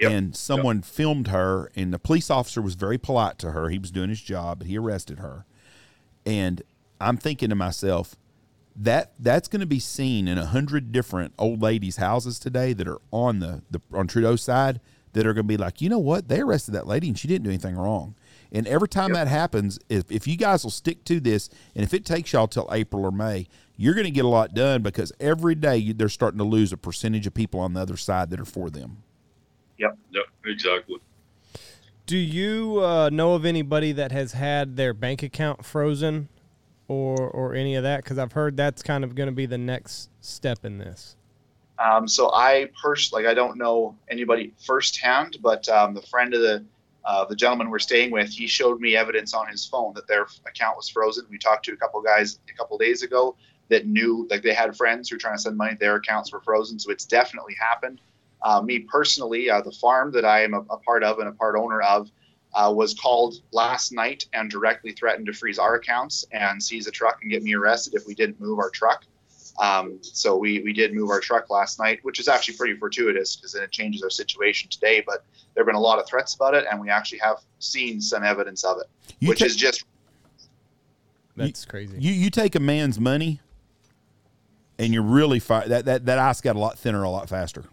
Yep. 0.00 0.12
And 0.12 0.36
someone 0.36 0.82
filmed 0.82 1.28
her, 1.28 1.70
and 1.74 1.92
the 1.92 1.98
police 1.98 2.30
officer 2.30 2.62
was 2.62 2.74
very 2.74 2.98
polite 2.98 3.38
to 3.38 3.50
her. 3.52 3.68
He 3.68 3.78
was 3.78 3.90
doing 3.90 4.08
his 4.10 4.20
job, 4.20 4.58
but 4.58 4.66
he 4.68 4.78
arrested 4.78 5.18
her. 5.18 5.44
And 6.24 6.62
I'm 7.00 7.16
thinking 7.16 7.48
to 7.50 7.54
myself, 7.56 8.16
that 8.76 9.12
that's 9.18 9.48
going 9.48 9.60
to 9.60 9.66
be 9.66 9.80
seen 9.80 10.28
in 10.28 10.38
a 10.38 10.46
hundred 10.46 10.92
different 10.92 11.34
old 11.38 11.60
ladies' 11.60 11.96
houses 11.96 12.38
today 12.38 12.72
that 12.74 12.86
are 12.86 13.00
on 13.10 13.40
the, 13.40 13.62
the 13.70 13.80
on 13.92 14.06
Trudeau's 14.06 14.42
side 14.42 14.80
that 15.14 15.26
are 15.26 15.34
going 15.34 15.44
to 15.46 15.48
be 15.48 15.56
like, 15.56 15.80
you 15.80 15.88
know 15.88 15.98
what? 15.98 16.28
They 16.28 16.40
arrested 16.40 16.72
that 16.72 16.86
lady 16.86 17.08
and 17.08 17.18
she 17.18 17.26
didn't 17.26 17.42
do 17.44 17.50
anything 17.50 17.74
wrong. 17.74 18.14
And 18.52 18.68
every 18.68 18.86
time 18.88 19.12
that 19.14 19.26
happens, 19.26 19.78
if, 19.88 20.10
if 20.12 20.28
you 20.28 20.36
guys 20.36 20.62
will 20.62 20.70
stick 20.70 21.02
to 21.04 21.18
this, 21.18 21.50
and 21.74 21.82
if 21.82 21.92
it 21.92 22.04
takes 22.04 22.32
y'all 22.32 22.46
till 22.46 22.68
April 22.70 23.04
or 23.04 23.10
May, 23.10 23.48
you're 23.76 23.94
going 23.94 24.04
to 24.04 24.10
get 24.12 24.24
a 24.24 24.28
lot 24.28 24.54
done 24.54 24.82
because 24.82 25.12
every 25.18 25.54
day 25.56 25.76
you- 25.78 25.94
they're 25.94 26.08
starting 26.08 26.38
to 26.38 26.44
lose 26.44 26.72
a 26.72 26.76
percentage 26.76 27.26
of 27.26 27.34
people 27.34 27.58
on 27.58 27.72
the 27.74 27.80
other 27.80 27.96
side 27.96 28.30
that 28.30 28.38
are 28.40 28.44
for 28.44 28.70
them. 28.70 28.98
Yep, 29.78 29.96
Yep. 30.12 30.24
exactly. 30.46 30.96
Do 32.06 32.16
you 32.16 32.80
uh, 32.82 33.10
know 33.10 33.34
of 33.34 33.44
anybody 33.44 33.92
that 33.92 34.12
has 34.12 34.32
had 34.32 34.76
their 34.76 34.94
bank 34.94 35.22
account 35.22 35.64
frozen, 35.64 36.28
or 36.88 37.18
or 37.18 37.54
any 37.54 37.74
of 37.74 37.82
that? 37.82 38.02
Because 38.02 38.18
I've 38.18 38.32
heard 38.32 38.56
that's 38.56 38.82
kind 38.82 39.04
of 39.04 39.14
going 39.14 39.28
to 39.28 39.34
be 39.34 39.46
the 39.46 39.58
next 39.58 40.08
step 40.20 40.64
in 40.64 40.78
this. 40.78 41.16
Um, 41.78 42.08
so 42.08 42.32
I 42.32 42.70
personally, 42.82 43.24
like, 43.24 43.30
I 43.30 43.34
don't 43.34 43.56
know 43.56 43.94
anybody 44.10 44.52
firsthand, 44.66 45.36
but 45.42 45.68
um, 45.68 45.94
the 45.94 46.02
friend 46.02 46.34
of 46.34 46.40
the 46.40 46.64
uh, 47.04 47.24
the 47.24 47.36
gentleman 47.36 47.70
we're 47.70 47.78
staying 47.78 48.10
with, 48.10 48.30
he 48.30 48.46
showed 48.46 48.80
me 48.80 48.96
evidence 48.96 49.32
on 49.32 49.46
his 49.48 49.64
phone 49.64 49.94
that 49.94 50.06
their 50.08 50.26
account 50.46 50.76
was 50.76 50.88
frozen. 50.88 51.24
We 51.30 51.38
talked 51.38 51.64
to 51.66 51.72
a 51.72 51.76
couple 51.76 52.02
guys 52.02 52.38
a 52.52 52.56
couple 52.56 52.76
days 52.78 53.02
ago 53.02 53.36
that 53.68 53.86
knew, 53.86 54.26
like, 54.30 54.42
they 54.42 54.54
had 54.54 54.76
friends 54.76 55.08
who 55.08 55.16
were 55.16 55.20
trying 55.20 55.36
to 55.36 55.42
send 55.42 55.56
money. 55.56 55.76
Their 55.78 55.96
accounts 55.96 56.32
were 56.32 56.40
frozen, 56.40 56.78
so 56.78 56.90
it's 56.90 57.04
definitely 57.06 57.54
happened. 57.60 58.00
Uh, 58.42 58.60
me 58.62 58.80
personally, 58.80 59.50
uh, 59.50 59.60
the 59.60 59.72
farm 59.72 60.12
that 60.12 60.24
I 60.24 60.42
am 60.42 60.54
a, 60.54 60.60
a 60.70 60.78
part 60.78 61.02
of 61.02 61.18
and 61.18 61.28
a 61.28 61.32
part 61.32 61.56
owner 61.56 61.80
of 61.80 62.10
uh, 62.54 62.72
was 62.74 62.94
called 62.94 63.36
last 63.52 63.92
night 63.92 64.24
and 64.32 64.50
directly 64.50 64.92
threatened 64.92 65.26
to 65.26 65.32
freeze 65.32 65.58
our 65.58 65.74
accounts 65.74 66.24
and 66.32 66.62
seize 66.62 66.86
a 66.86 66.90
truck 66.90 67.18
and 67.22 67.30
get 67.30 67.42
me 67.42 67.54
arrested 67.54 67.94
if 67.94 68.06
we 68.06 68.14
didn't 68.14 68.40
move 68.40 68.58
our 68.58 68.70
truck. 68.70 69.04
Um, 69.60 69.98
so 70.02 70.36
we, 70.36 70.60
we 70.60 70.72
did 70.72 70.94
move 70.94 71.10
our 71.10 71.20
truck 71.20 71.50
last 71.50 71.80
night, 71.80 71.98
which 72.02 72.20
is 72.20 72.28
actually 72.28 72.56
pretty 72.56 72.74
fortuitous 72.74 73.34
because 73.36 73.52
then 73.52 73.64
it 73.64 73.72
changes 73.72 74.02
our 74.02 74.10
situation 74.10 74.70
today. 74.70 75.02
But 75.04 75.24
there 75.54 75.62
have 75.62 75.66
been 75.66 75.74
a 75.74 75.80
lot 75.80 75.98
of 75.98 76.06
threats 76.06 76.34
about 76.34 76.54
it, 76.54 76.64
and 76.70 76.80
we 76.80 76.90
actually 76.90 77.18
have 77.18 77.38
seen 77.58 78.00
some 78.00 78.22
evidence 78.22 78.62
of 78.62 78.78
it, 78.78 78.86
You 79.18 79.28
which 79.28 79.40
ta- 79.40 79.46
is 79.46 79.56
just 79.56 79.84
That's 81.36 81.64
crazy. 81.64 81.98
you 81.98 82.12
you 82.12 82.30
take 82.30 82.54
a 82.54 82.60
man's 82.60 83.00
money, 83.00 83.40
and 84.78 84.94
you're 84.94 85.02
really 85.02 85.40
fi- 85.40 85.66
that 85.66 85.86
that 85.86 86.06
that 86.06 86.18
ice 86.20 86.40
got 86.40 86.54
a 86.54 86.58
lot 86.60 86.78
thinner, 86.78 87.02
a 87.02 87.10
lot 87.10 87.28
faster. 87.28 87.64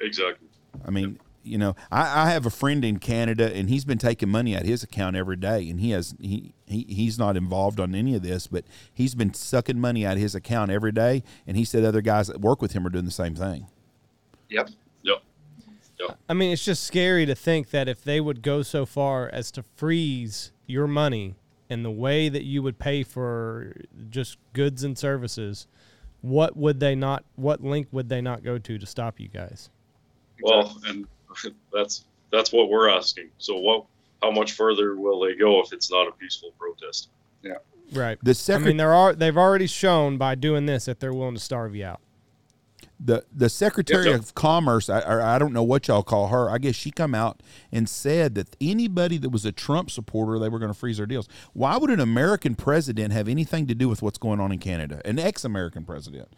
Exactly. 0.00 0.48
I 0.86 0.90
mean, 0.90 1.18
you 1.42 1.58
know, 1.58 1.74
I, 1.90 2.22
I 2.26 2.30
have 2.30 2.46
a 2.46 2.50
friend 2.50 2.84
in 2.84 2.98
Canada, 2.98 3.52
and 3.54 3.68
he's 3.68 3.84
been 3.84 3.98
taking 3.98 4.28
money 4.28 4.54
out 4.54 4.62
of 4.62 4.68
his 4.68 4.82
account 4.82 5.16
every 5.16 5.36
day, 5.36 5.68
and 5.68 5.80
he 5.80 5.90
has 5.90 6.14
he, 6.20 6.54
he 6.66 6.86
he's 6.88 7.18
not 7.18 7.36
involved 7.36 7.80
on 7.80 7.94
any 7.94 8.14
of 8.14 8.22
this, 8.22 8.46
but 8.46 8.64
he's 8.92 9.14
been 9.14 9.34
sucking 9.34 9.80
money 9.80 10.06
out 10.06 10.14
of 10.14 10.20
his 10.20 10.34
account 10.34 10.70
every 10.70 10.92
day, 10.92 11.22
and 11.46 11.56
he 11.56 11.64
said 11.64 11.84
other 11.84 12.00
guys 12.02 12.28
that 12.28 12.40
work 12.40 12.62
with 12.62 12.72
him 12.72 12.86
are 12.86 12.90
doing 12.90 13.04
the 13.04 13.10
same 13.10 13.34
thing. 13.34 13.66
yep. 14.48 14.70
Yep. 16.08 16.18
I 16.28 16.34
mean, 16.34 16.52
it's 16.52 16.64
just 16.64 16.84
scary 16.84 17.26
to 17.26 17.34
think 17.34 17.70
that 17.70 17.88
if 17.88 18.02
they 18.02 18.20
would 18.20 18.42
go 18.42 18.62
so 18.62 18.86
far 18.86 19.28
as 19.28 19.50
to 19.52 19.62
freeze 19.62 20.52
your 20.66 20.86
money 20.86 21.36
and 21.70 21.84
the 21.84 21.90
way 21.90 22.28
that 22.28 22.44
you 22.44 22.62
would 22.62 22.78
pay 22.78 23.02
for 23.02 23.74
just 24.10 24.38
goods 24.52 24.84
and 24.84 24.96
services, 24.98 25.66
what 26.22 26.56
would 26.56 26.80
they 26.80 26.94
not? 26.94 27.24
What 27.36 27.62
link 27.62 27.88
would 27.92 28.08
they 28.08 28.20
not 28.20 28.42
go 28.42 28.58
to 28.58 28.78
to 28.78 28.86
stop 28.86 29.20
you 29.20 29.28
guys? 29.28 29.68
Well, 30.42 30.76
and 30.86 31.06
that's 31.72 32.04
that's 32.32 32.52
what 32.52 32.70
we're 32.70 32.88
asking. 32.88 33.30
So 33.38 33.58
what? 33.58 33.84
How 34.22 34.30
much 34.30 34.52
further 34.52 34.94
will 34.96 35.20
they 35.20 35.34
go 35.34 35.60
if 35.60 35.72
it's 35.72 35.90
not 35.90 36.06
a 36.06 36.12
peaceful 36.12 36.52
protest? 36.56 37.08
Yeah. 37.42 37.54
Right. 37.92 38.18
The 38.22 38.30
I 38.30 38.34
secret, 38.34 38.64
mean, 38.66 38.76
there 38.76 38.94
are 38.94 39.14
they've 39.14 39.36
already 39.36 39.66
shown 39.66 40.16
by 40.16 40.36
doing 40.36 40.66
this 40.66 40.84
that 40.86 41.00
they're 41.00 41.12
willing 41.12 41.34
to 41.34 41.40
starve 41.40 41.74
you 41.74 41.84
out. 41.84 42.00
The 43.04 43.24
the 43.34 43.48
Secretary 43.48 44.10
Yes, 44.10 44.18
of 44.20 44.34
Commerce, 44.34 44.88
I, 44.88 45.00
or 45.00 45.20
I 45.20 45.38
don't 45.38 45.52
know 45.52 45.62
what 45.62 45.88
y'all 45.88 46.02
call 46.02 46.28
her. 46.28 46.48
I 46.48 46.58
guess 46.58 46.74
she 46.76 46.90
come 46.90 47.14
out 47.14 47.42
and 47.72 47.88
said 47.88 48.34
that 48.36 48.54
anybody 48.60 49.18
that 49.18 49.30
was 49.30 49.44
a 49.44 49.52
Trump 49.52 49.90
supporter, 49.90 50.38
they 50.38 50.48
were 50.48 50.58
going 50.58 50.72
to 50.72 50.78
freeze 50.78 50.98
their 50.98 51.06
deals. 51.06 51.28
Why 51.52 51.76
would 51.76 51.90
an 51.90 52.00
American 52.00 52.54
president 52.54 53.12
have 53.12 53.28
anything 53.28 53.66
to 53.66 53.74
do 53.74 53.88
with 53.88 54.02
what's 54.02 54.18
going 54.18 54.38
on 54.40 54.52
in 54.52 54.58
Canada? 54.58 55.00
An 55.04 55.18
ex-American 55.18 55.84
president. 55.84 56.28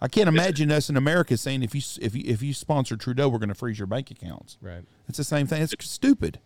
I 0.00 0.08
can't 0.08 0.28
imagine 0.28 0.70
us 0.70 0.88
in 0.88 0.96
America 0.96 1.36
saying 1.36 1.62
if 1.62 1.74
you 1.74 1.82
if 2.00 2.14
you 2.14 2.22
if 2.24 2.40
you 2.40 2.54
sponsor 2.54 2.96
Trudeau, 2.96 3.28
we're 3.28 3.38
going 3.38 3.48
to 3.48 3.54
freeze 3.54 3.78
your 3.78 3.86
bank 3.88 4.10
accounts. 4.10 4.56
Right. 4.62 4.84
It's 5.08 5.18
the 5.18 5.24
same 5.24 5.46
thing. 5.46 5.60
It's 5.60 5.74
stupid. 5.84 6.38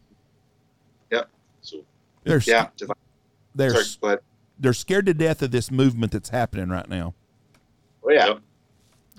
Yep. 1.10 1.28
So 1.60 1.78
They're 2.24 2.40
Yeah. 2.46 2.68
Divi- 2.76 2.92
they're 3.54 3.70
Sorry, 3.70 3.84
but 4.00 4.22
they're 4.58 4.72
scared 4.72 5.06
to 5.06 5.14
death 5.14 5.42
of 5.42 5.50
this 5.50 5.70
movement 5.70 6.12
that's 6.12 6.30
happening 6.30 6.70
right 6.70 6.88
now. 6.88 7.14
Oh 8.02 8.10
yeah. 8.10 8.26
Yep. 8.28 8.40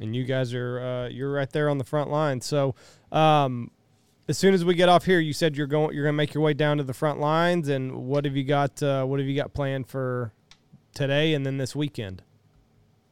And 0.01 0.15
you 0.15 0.23
guys 0.23 0.53
are 0.53 0.79
uh, 0.79 1.07
you're 1.09 1.31
right 1.31 1.51
there 1.51 1.69
on 1.69 1.77
the 1.77 1.83
front 1.83 2.09
line. 2.09 2.41
So, 2.41 2.75
um, 3.11 3.71
as 4.27 4.37
soon 4.37 4.53
as 4.53 4.63
we 4.63 4.73
get 4.73 4.89
off 4.89 5.05
here, 5.05 5.19
you 5.19 5.33
said 5.33 5.57
you're 5.57 5.67
going 5.67 5.93
you're 5.93 6.03
going 6.03 6.13
to 6.13 6.17
make 6.17 6.33
your 6.33 6.43
way 6.43 6.53
down 6.53 6.77
to 6.77 6.83
the 6.83 6.93
front 6.93 7.19
lines. 7.19 7.69
And 7.69 8.05
what 8.07 8.25
have 8.25 8.35
you 8.35 8.43
got? 8.43 8.81
Uh, 8.81 9.05
what 9.05 9.19
have 9.19 9.27
you 9.27 9.35
got 9.35 9.53
planned 9.53 9.87
for 9.87 10.33
today 10.93 11.33
and 11.33 11.45
then 11.45 11.57
this 11.57 11.75
weekend? 11.75 12.23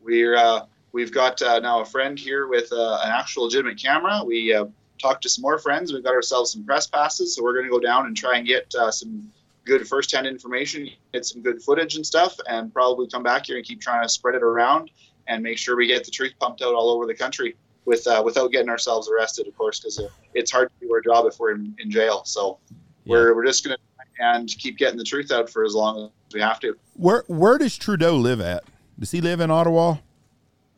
We're 0.01 0.35
uh, 0.35 0.65
we've 0.91 1.11
got 1.11 1.41
uh, 1.41 1.59
now 1.59 1.81
a 1.81 1.85
friend 1.85 2.17
here 2.17 2.47
with 2.47 2.71
uh, 2.71 2.99
an 3.03 3.11
actual 3.11 3.43
legitimate 3.43 3.77
camera. 3.77 4.23
We 4.25 4.53
uh, 4.53 4.65
talked 5.01 5.23
to 5.23 5.29
some 5.29 5.41
more 5.41 5.59
friends. 5.59 5.93
We've 5.93 6.03
got 6.03 6.13
ourselves 6.13 6.53
some 6.53 6.65
press 6.65 6.87
passes, 6.87 7.35
so 7.35 7.43
we're 7.43 7.53
going 7.53 7.65
to 7.65 7.71
go 7.71 7.79
down 7.79 8.05
and 8.05 8.15
try 8.15 8.37
and 8.37 8.47
get 8.47 8.73
some 8.91 9.31
good 9.63 9.87
first-hand 9.87 10.25
information, 10.25 10.89
get 11.13 11.23
some 11.23 11.43
good 11.43 11.61
footage 11.61 11.95
and 11.95 12.05
stuff, 12.05 12.35
and 12.49 12.73
probably 12.73 13.07
come 13.07 13.21
back 13.21 13.45
here 13.45 13.57
and 13.57 13.65
keep 13.65 13.79
trying 13.79 14.01
to 14.01 14.09
spread 14.09 14.33
it 14.33 14.41
around 14.41 14.89
and 15.27 15.43
make 15.43 15.57
sure 15.57 15.75
we 15.75 15.87
get 15.87 16.03
the 16.03 16.11
truth 16.11 16.33
pumped 16.39 16.61
out 16.61 16.73
all 16.73 16.89
over 16.89 17.05
the 17.05 17.13
country 17.13 17.55
with 17.85 18.05
uh, 18.07 18.21
without 18.23 18.51
getting 18.51 18.69
ourselves 18.69 19.09
arrested, 19.09 19.47
of 19.47 19.57
course, 19.57 19.79
because 19.79 20.01
it's 20.33 20.51
hard 20.51 20.69
to 20.69 20.87
do 20.87 20.93
our 20.93 21.01
job 21.01 21.25
if 21.25 21.39
we're 21.39 21.51
in, 21.55 21.75
in 21.79 21.89
jail. 21.89 22.23
So 22.25 22.59
we're 23.05 23.35
we're 23.35 23.45
just 23.45 23.63
going 23.63 23.75
to 23.75 23.81
and 24.21 24.47
keep 24.57 24.77
getting 24.77 24.97
the 24.97 25.03
truth 25.03 25.31
out 25.31 25.49
for 25.49 25.65
as 25.65 25.73
long 25.73 26.11
as 26.27 26.33
we 26.33 26.39
have 26.39 26.59
to. 26.59 26.77
Where 26.93 27.23
where 27.27 27.57
does 27.57 27.75
Trudeau 27.77 28.15
live 28.15 28.39
at? 28.39 28.63
Does 28.99 29.11
he 29.11 29.19
live 29.19 29.39
in 29.39 29.51
Ottawa? 29.51 29.97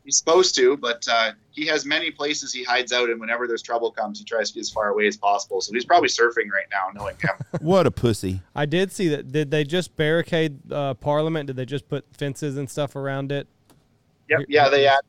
He's 0.04 0.18
supposed 0.18 0.54
to, 0.56 0.76
but 0.76 1.06
uh, 1.10 1.32
he 1.50 1.66
has 1.66 1.86
many 1.86 2.10
places 2.10 2.52
he 2.52 2.62
hides 2.62 2.92
out, 2.92 3.08
and 3.08 3.18
whenever 3.18 3.46
there's 3.46 3.62
trouble 3.62 3.90
comes, 3.90 4.18
he 4.18 4.24
tries 4.26 4.48
to 4.50 4.54
get 4.54 4.60
as 4.60 4.70
far 4.70 4.88
away 4.88 5.06
as 5.06 5.16
possible. 5.16 5.62
So 5.62 5.72
he's 5.72 5.86
probably 5.86 6.10
surfing 6.10 6.50
right 6.52 6.66
now, 6.70 6.90
knowing 6.94 7.16
him. 7.16 7.30
What 7.60 7.86
a 7.86 7.90
pussy. 7.90 8.42
I 8.54 8.66
did 8.66 8.92
see 8.92 9.08
that. 9.08 9.32
Did 9.32 9.50
they 9.50 9.64
just 9.64 9.96
barricade 9.96 10.70
uh, 10.70 10.92
Parliament? 10.94 11.46
Did 11.46 11.56
they 11.56 11.64
just 11.64 11.88
put 11.88 12.04
fences 12.14 12.58
and 12.58 12.68
stuff 12.68 12.96
around 12.96 13.32
it? 13.32 13.48
Yep, 14.28 14.40
yeah, 14.48 14.68
they 14.68 14.86
add, 14.86 15.00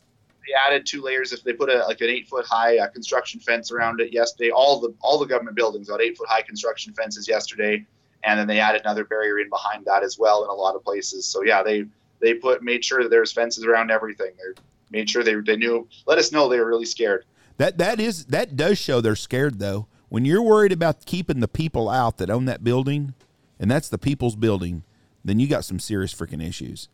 they 0.45 0.53
added 0.53 0.85
two 0.85 1.01
layers. 1.01 1.33
If 1.33 1.43
they 1.43 1.53
put 1.53 1.69
a 1.69 1.85
like 1.85 2.01
an 2.01 2.09
eight 2.09 2.27
foot 2.27 2.45
high 2.45 2.77
uh, 2.77 2.87
construction 2.87 3.39
fence 3.39 3.71
around 3.71 3.99
it 3.99 4.13
yesterday, 4.13 4.51
all 4.51 4.79
the 4.79 4.93
all 5.01 5.17
the 5.17 5.25
government 5.25 5.55
buildings 5.55 5.89
got 5.89 6.01
eight 6.01 6.17
foot 6.17 6.27
high 6.29 6.41
construction 6.41 6.93
fences 6.93 7.27
yesterday, 7.27 7.85
and 8.23 8.39
then 8.39 8.47
they 8.47 8.59
added 8.59 8.81
another 8.81 9.05
barrier 9.05 9.39
in 9.39 9.49
behind 9.49 9.85
that 9.85 10.03
as 10.03 10.17
well 10.17 10.43
in 10.43 10.49
a 10.49 10.53
lot 10.53 10.75
of 10.75 10.83
places. 10.83 11.25
So 11.27 11.43
yeah, 11.43 11.63
they 11.63 11.85
they 12.19 12.33
put 12.33 12.63
made 12.63 12.83
sure 12.83 13.03
that 13.03 13.09
there's 13.09 13.31
fences 13.31 13.65
around 13.65 13.91
everything. 13.91 14.31
They 14.37 14.61
made 14.91 15.09
sure 15.09 15.23
they 15.23 15.35
they 15.35 15.57
knew 15.57 15.87
let 16.05 16.17
us 16.17 16.31
know 16.31 16.47
they 16.47 16.59
were 16.59 16.67
really 16.67 16.85
scared. 16.85 17.25
That 17.57 17.77
that 17.77 17.99
is 17.99 18.25
that 18.25 18.55
does 18.55 18.77
show 18.77 19.01
they're 19.01 19.15
scared 19.15 19.59
though. 19.59 19.87
When 20.09 20.25
you're 20.25 20.41
worried 20.41 20.71
about 20.71 21.05
keeping 21.05 21.39
the 21.39 21.47
people 21.47 21.89
out 21.89 22.17
that 22.17 22.29
own 22.29 22.45
that 22.45 22.63
building, 22.63 23.15
and 23.59 23.69
that's 23.71 23.89
the 23.89 23.97
people's 23.97 24.35
building, 24.35 24.83
then 25.23 25.39
you 25.39 25.47
got 25.47 25.65
some 25.65 25.79
serious 25.79 26.13
freaking 26.13 26.45
issues. 26.47 26.87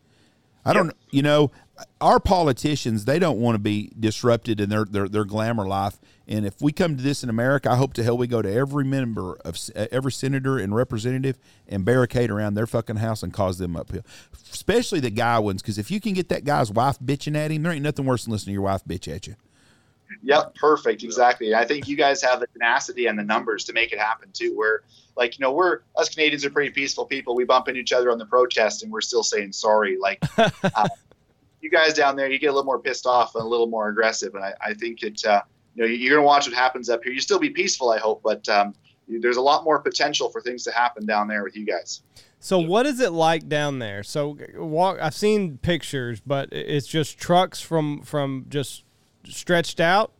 I 0.63 0.73
don't, 0.73 0.95
you 1.09 1.21
know, 1.23 1.51
our 1.99 2.19
politicians 2.19 3.05
they 3.05 3.19
don't 3.19 3.39
want 3.39 3.55
to 3.55 3.59
be 3.59 3.91
disrupted 3.99 4.59
in 4.59 4.69
their, 4.69 4.85
their 4.85 5.07
their 5.07 5.25
glamour 5.25 5.67
life. 5.67 5.99
And 6.27 6.45
if 6.45 6.61
we 6.61 6.71
come 6.71 6.95
to 6.95 7.03
this 7.03 7.23
in 7.23 7.29
America, 7.29 7.69
I 7.69 7.75
hope 7.75 7.93
to 7.93 8.03
hell 8.03 8.17
we 8.17 8.27
go 8.27 8.41
to 8.41 8.51
every 8.51 8.85
member 8.85 9.35
of 9.43 9.57
uh, 9.75 9.87
every 9.91 10.11
senator 10.11 10.57
and 10.57 10.73
representative 10.73 11.37
and 11.67 11.83
barricade 11.83 12.31
around 12.31 12.53
their 12.53 12.67
fucking 12.67 12.97
house 12.97 13.23
and 13.23 13.33
cause 13.33 13.57
them 13.57 13.75
uphill. 13.75 14.03
Especially 14.51 14.99
the 14.99 15.09
guy 15.09 15.39
ones, 15.39 15.61
because 15.61 15.77
if 15.77 15.91
you 15.91 15.99
can 15.99 16.13
get 16.13 16.29
that 16.29 16.45
guy's 16.45 16.71
wife 16.71 16.99
bitching 16.99 17.35
at 17.35 17.51
him, 17.51 17.63
there 17.63 17.71
ain't 17.71 17.83
nothing 17.83 18.05
worse 18.05 18.25
than 18.25 18.31
listening 18.31 18.51
to 18.51 18.55
your 18.55 18.63
wife 18.63 18.83
bitch 18.85 19.13
at 19.13 19.27
you. 19.27 19.35
Yep, 20.23 20.55
perfect, 20.55 21.03
exactly. 21.03 21.55
I 21.55 21.65
think 21.65 21.87
you 21.87 21.95
guys 21.95 22.21
have 22.21 22.39
the 22.39 22.47
tenacity 22.47 23.07
and 23.07 23.17
the 23.17 23.23
numbers 23.23 23.63
to 23.65 23.73
make 23.73 23.91
it 23.91 23.99
happen 23.99 24.29
too. 24.33 24.55
We're 24.55 24.81
like, 25.15 25.37
you 25.37 25.43
know, 25.43 25.51
we're 25.51 25.79
us 25.95 26.09
Canadians 26.09 26.45
are 26.45 26.49
pretty 26.49 26.71
peaceful 26.71 27.05
people. 27.05 27.35
We 27.35 27.43
bump 27.43 27.67
into 27.67 27.79
each 27.79 27.93
other 27.93 28.11
on 28.11 28.17
the 28.17 28.25
protest, 28.25 28.83
and 28.83 28.91
we're 28.91 29.01
still 29.01 29.23
saying 29.23 29.53
sorry. 29.53 29.97
Like, 29.97 30.23
uh, 30.37 30.87
you 31.61 31.69
guys 31.69 31.93
down 31.93 32.15
there, 32.15 32.29
you 32.29 32.39
get 32.39 32.47
a 32.47 32.51
little 32.51 32.65
more 32.65 32.79
pissed 32.79 33.05
off 33.05 33.35
and 33.35 33.43
a 33.43 33.47
little 33.47 33.67
more 33.67 33.89
aggressive, 33.89 34.35
and 34.35 34.43
I, 34.43 34.53
I 34.61 34.73
think 34.73 35.03
it. 35.03 35.23
Uh, 35.25 35.41
you 35.73 35.83
know, 35.83 35.89
you're 35.89 36.17
gonna 36.17 36.25
watch 36.25 36.47
what 36.47 36.55
happens 36.55 36.89
up 36.89 37.03
here. 37.03 37.13
You 37.13 37.21
still 37.21 37.39
be 37.39 37.49
peaceful, 37.49 37.91
I 37.91 37.97
hope, 37.97 38.21
but 38.23 38.47
um, 38.49 38.75
there's 39.07 39.37
a 39.37 39.41
lot 39.41 39.63
more 39.63 39.79
potential 39.79 40.29
for 40.29 40.41
things 40.41 40.63
to 40.65 40.71
happen 40.71 41.05
down 41.05 41.27
there 41.27 41.43
with 41.43 41.55
you 41.55 41.65
guys. 41.65 42.01
So 42.39 42.59
what 42.59 42.85
is 42.85 42.99
it 42.99 43.11
like 43.11 43.47
down 43.47 43.79
there? 43.79 44.03
So 44.03 44.37
walk. 44.55 44.97
I've 44.99 45.13
seen 45.13 45.59
pictures, 45.59 46.19
but 46.25 46.49
it's 46.51 46.87
just 46.87 47.17
trucks 47.17 47.61
from 47.61 48.01
from 48.01 48.47
just 48.49 48.83
stretched 49.25 49.79
out. 49.79 50.11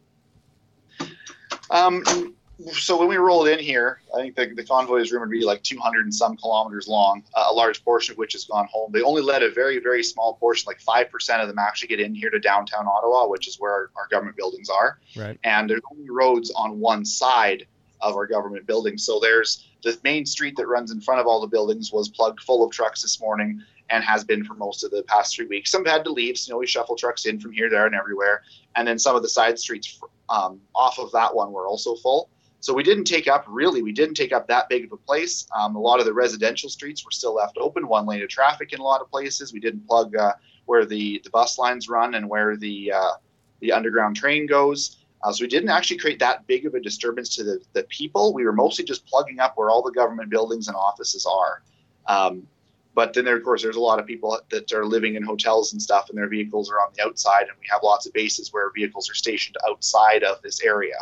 Um, 1.70 2.36
so 2.72 2.97
when 2.97 3.07
we 3.07 3.18
rolled 3.18 3.47
in 3.47 3.59
here, 3.59 4.01
I 4.16 4.22
think 4.22 4.36
the, 4.36 4.53
the 4.53 4.64
convoy 4.64 4.97
is 4.97 5.12
rumored 5.12 5.30
to 5.30 5.39
be 5.39 5.45
like 5.45 5.64
200 5.64 6.05
and 6.05 6.14
some 6.14 6.36
kilometers 6.38 6.88
long, 6.88 7.24
uh, 7.36 7.47
a 7.49 7.53
large 7.53 7.84
portion 7.84 8.14
of 8.14 8.18
which 8.18 8.34
has 8.34 8.45
gone 8.45 8.68
home. 8.72 8.91
They 8.91 9.01
only 9.01 9.22
let 9.22 9.43
a 9.43 9.51
very, 9.51 9.80
very 9.80 10.03
small 10.03 10.36
portion, 10.36 10.68
like 10.68 10.82
5% 10.82 11.41
of 11.41 11.47
them 11.47 11.59
actually 11.59 11.89
get 11.89 11.99
in 11.99 12.14
here 12.14 12.30
to 12.30 12.39
downtown 12.39 12.88
Ottawa, 12.88 13.28
which 13.28 13.47
is 13.47 13.59
where 13.59 13.72
our, 13.72 13.89
our 13.95 14.07
government 14.09 14.38
buildings 14.38 14.70
are. 14.70 14.99
Right. 15.16 15.39
And 15.43 15.70
there's 15.70 15.82
only 15.91 16.09
roads 16.09 16.51
on 16.51 16.80
one 16.80 17.05
side 17.05 17.66
of 18.01 18.16
our 18.16 18.28
government 18.28 18.66
buildings. 18.66 19.05
So 19.05 19.20
there's 19.20 19.68
the 19.84 19.97
main 20.03 20.26
street 20.26 20.55
that 20.57 20.68
runs 20.68 20.91
in 20.91 21.01
front 21.01 21.22
of 21.22 21.28
all 21.28 21.39
the 21.39 21.47
buildings 21.47 21.91
was 21.91 22.09
plugged 22.09 22.41
full 22.41 22.66
of 22.66 22.72
trucks 22.72 23.01
this 23.01 23.20
morning 23.20 23.62
and 23.89 24.03
has 24.03 24.24
been 24.24 24.43
for 24.43 24.53
most 24.55 24.84
of 24.84 24.91
the 24.91 25.03
past 25.03 25.36
three 25.36 25.45
weeks. 25.45 25.70
Some 25.70 25.86
had 25.86 26.03
to 26.05 26.12
leave, 26.12 26.38
so 26.38 26.49
you 26.49 26.53
know, 26.53 26.59
we 26.59 26.68
shuffle 26.68 26.95
trucks 26.95 27.26
in 27.26 27.39
from 27.39 27.51
here, 27.51 27.70
there, 27.70 27.86
and 27.86 27.93
everywhere. 27.93 28.43
And 28.76 28.88
then 28.88 28.97
some 28.97 29.16
of 29.16 29.22
the 29.22 29.30
side 29.30 29.59
streets 29.59 29.99
um, 30.30 30.62
off 30.74 30.97
of 30.97 31.12
that 31.12 31.36
one 31.36 31.51
were 31.51 31.68
also 31.68 31.95
full. 31.95 32.30
So 32.62 32.74
we 32.74 32.84
didn't 32.84 33.05
take 33.05 33.28
up 33.28 33.43
really, 33.47 33.82
we 33.82 33.91
didn't 33.91 34.16
take 34.16 34.32
up 34.32 34.47
that 34.47 34.70
big 34.70 34.86
of 34.86 34.91
a 34.91 34.97
place. 34.97 35.47
Um, 35.57 35.76
a 35.76 35.80
lot 35.80 35.99
of 35.99 36.05
the 36.05 36.14
residential 36.14 36.70
streets 36.70 37.03
were 37.03 37.12
still 37.12 37.34
left 37.34 37.57
open, 37.59 37.88
one 37.88 38.05
lane 38.05 38.22
of 38.22 38.30
traffic 38.30 38.72
in 38.72 38.80
a 38.80 38.84
lot 38.84 39.01
of 39.01 39.09
places. 39.09 39.51
We 39.51 39.59
didn't 39.59 39.88
plug 39.88 40.16
uh, 40.16 40.34
where 40.66 40.86
the, 40.86 41.20
the 41.24 41.30
bus 41.32 41.57
lines 41.57 41.89
run 41.89 42.14
and 42.14 42.30
where 42.30 42.55
the 42.55 42.93
uh, 42.93 43.14
the 43.62 43.72
underground 43.72 44.16
train 44.16 44.47
goes. 44.47 44.97
Uh, 45.24 45.32
so 45.32 45.43
we 45.43 45.47
didn't 45.47 45.70
actually 45.70 45.97
create 45.97 46.20
that 46.20 46.45
big 46.47 46.66
of 46.66 46.74
a 46.74 46.80
disturbance 46.80 47.36
to 47.36 47.43
the, 47.43 47.59
the 47.74 47.84
people. 47.84 48.34
We 48.34 48.43
were 48.43 48.53
mostly 48.53 48.84
just 48.86 49.05
plugging 49.05 49.39
up 49.39 49.55
where 49.55 49.70
all 49.70 49.84
the 49.84 49.91
government 49.91 50.30
buildings 50.30 50.68
and 50.68 50.76
offices 50.76 51.28
are. 51.28 51.62
Um, 52.07 52.47
but 52.93 53.14
then 53.14 53.24
there, 53.24 53.38
of 53.38 53.43
course, 53.43 53.62
there's 53.62 53.76
a 53.76 53.82
lot 53.82 53.99
of 53.99 54.05
people 54.05 54.39
that 54.49 54.72
are 54.74 54.86
living 54.86 55.16
in 55.16 55.24
hotels 55.24 55.74
and 55.74 55.82
stuff, 55.82 56.09
and 56.09 56.18
their 56.18 56.28
vehicles 56.28 56.70
are 56.70 56.80
on 56.82 56.91
the 56.95 57.03
outside, 57.03 57.43
and 57.43 57.57
we 57.59 57.66
have 57.70 57.82
lots 57.84 58.05
of 58.05 58.14
bases 58.14 58.51
where 58.51 58.70
vehicles 58.72 59.09
are 59.09 59.14
stationed 59.14 59.55
outside 59.70 60.24
of 60.24 60.41
this 60.41 60.62
area. 60.62 60.97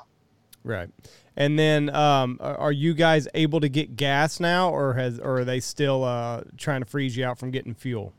Right. 0.64 0.90
And 1.36 1.58
then, 1.58 1.94
um, 1.96 2.38
are 2.42 2.72
you 2.72 2.94
guys 2.94 3.28
able 3.34 3.62
to 3.62 3.70
get 3.70 3.96
gas 3.96 4.40
now, 4.40 4.70
or 4.70 4.94
has 4.96 5.20
or 5.20 5.40
are 5.40 5.46
they 5.46 5.60
still 5.60 6.04
uh, 6.04 6.42
trying 6.58 6.82
to 6.82 6.86
freeze 6.86 7.16
you 7.16 7.26
out 7.26 7.38
from 7.38 7.52
getting 7.52 7.74
fuel? 7.74 8.14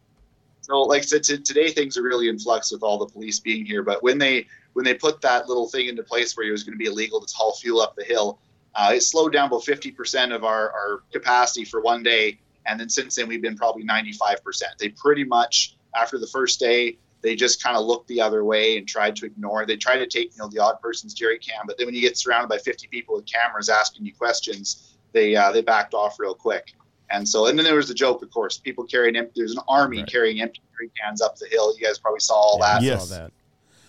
So, 0.63 0.83
like 0.83 1.03
I 1.13 1.19
t- 1.19 1.39
today 1.39 1.71
things 1.71 1.97
are 1.97 2.03
really 2.03 2.29
in 2.29 2.39
flux 2.39 2.73
with 2.73 2.83
all 2.83 2.99
the 2.99 3.07
police 3.07 3.41
being 3.41 3.67
here. 3.67 3.83
But 3.83 4.03
when 4.03 4.19
they 4.19 4.47
when 4.75 4.85
they 4.85 4.95
put 4.95 5.21
that 5.23 5.49
little 5.49 5.69
thing 5.69 5.87
into 5.89 6.03
place 6.03 6.37
where 6.37 6.47
it 6.47 6.53
was 6.53 6.63
going 6.63 6.75
to 6.75 6.79
be 6.79 6.87
illegal 6.87 7.21
to 7.21 7.35
haul 7.35 7.55
fuel 7.57 7.81
up 7.81 7.97
the 7.97 8.05
hill, 8.05 8.39
uh, 8.75 8.93
it 8.95 9.03
slowed 9.03 9.33
down 9.33 9.49
about 9.49 9.63
50% 9.63 10.35
of 10.35 10.45
our, 10.45 10.71
our 10.71 11.03
capacity 11.13 11.65
for 11.65 11.81
one 11.81 12.03
day. 12.03 12.39
And 12.67 12.79
then 12.79 12.89
since 12.89 13.17
then, 13.17 13.27
we've 13.27 13.43
been 13.43 13.57
probably 13.57 13.85
95%. 13.85 14.37
They 14.79 14.91
pretty 14.91 15.25
much, 15.25 15.77
after 15.97 16.19
the 16.19 16.27
first 16.27 16.61
day, 16.61 16.99
they 17.23 17.37
just 17.37 17.63
kind 17.63 17.77
of 17.77 17.85
looked 17.85 18.09
the 18.09 18.21
other 18.21 18.45
way 18.45 18.79
and 18.79 18.89
tried 18.89 19.15
to 19.17 19.27
ignore. 19.27 19.67
They 19.67 19.77
tried 19.77 19.99
to 19.99 20.07
take, 20.07 20.33
you 20.35 20.39
know, 20.39 20.49
the 20.49 20.59
odd 20.59 20.81
person's 20.83 21.15
jerry 21.15 21.39
can, 21.39 21.65
but 21.67 21.77
then 21.79 21.87
when 21.87 21.95
you 21.95 22.01
get 22.01 22.17
surrounded 22.17 22.49
by 22.49 22.59
50 22.59 22.87
people 22.89 23.17
with 23.17 23.27
cameras 23.27 23.69
asking 23.69 24.07
you 24.07 24.15
questions, 24.15 24.97
they 25.13 25.37
uh, 25.37 25.53
they 25.53 25.63
backed 25.63 25.95
off 25.95 26.17
real 26.19 26.35
quick. 26.35 26.65
And 27.13 27.29
so, 27.29 27.47
and 27.47 27.59
then 27.59 27.65
there 27.65 27.75
was 27.75 27.89
the 27.89 27.95
joke, 27.95 28.23
of 28.23 28.31
course, 28.31 28.59
people 28.59 28.85
carrying 28.85 29.17
empty. 29.17 29.33
There's 29.37 29.53
an 29.57 29.63
army 29.69 29.99
Right. 29.99 30.09
carrying 30.11 30.41
empty 30.41 30.61
jerry 30.79 30.91
cans 31.03 31.21
up 31.21 31.37
the 31.37 31.47
hill. 31.51 31.75
You 31.77 31.85
guys 31.85 31.99
probably 31.99 32.21
saw 32.21 32.35
all 32.35 32.59
Yeah, 32.61 32.75
that 32.75 32.83
Yes. 32.85 33.09
saw 33.09 33.17
that. 33.17 33.33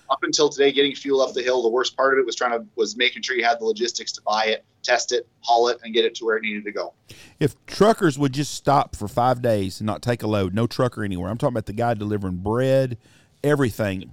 up 0.09 0.19
until 0.23 0.49
today, 0.49 0.71
getting 0.73 0.93
fuel 0.93 1.21
up 1.21 1.33
the 1.33 1.41
hill, 1.43 1.61
the 1.61 1.69
worst 1.69 1.95
part 1.95 2.13
of 2.13 2.19
it 2.19 2.25
was 2.25 2.35
trying 2.35 2.51
to 2.51 2.65
was 2.75 2.97
making 2.97 3.21
sure 3.21 3.35
you 3.37 3.45
had 3.45 3.59
the 3.59 3.65
logistics 3.65 4.11
to 4.13 4.21
buy 4.25 4.45
it, 4.47 4.65
test 4.83 5.11
it, 5.13 5.25
haul 5.41 5.67
it, 5.69 5.77
and 5.83 5.93
get 5.93 6.03
it 6.03 6.15
to 6.15 6.25
where 6.25 6.35
it 6.35 6.41
needed 6.41 6.65
to 6.65 6.71
go. 6.71 6.93
If 7.39 7.55
truckers 7.65 8.17
would 8.19 8.33
just 8.33 8.53
stop 8.55 8.95
for 8.95 9.07
five 9.07 9.41
days 9.41 9.79
and 9.79 9.85
not 9.87 10.01
take 10.01 10.21
a 10.23 10.27
load, 10.27 10.53
no 10.55 10.65
trucker 10.67 11.03
anywhere. 11.03 11.29
I'm 11.29 11.37
talking 11.37 11.53
about 11.53 11.65
the 11.67 11.73
guy 11.73 11.93
delivering 11.93 12.37
bread, 12.37 12.97
everything. 13.43 14.11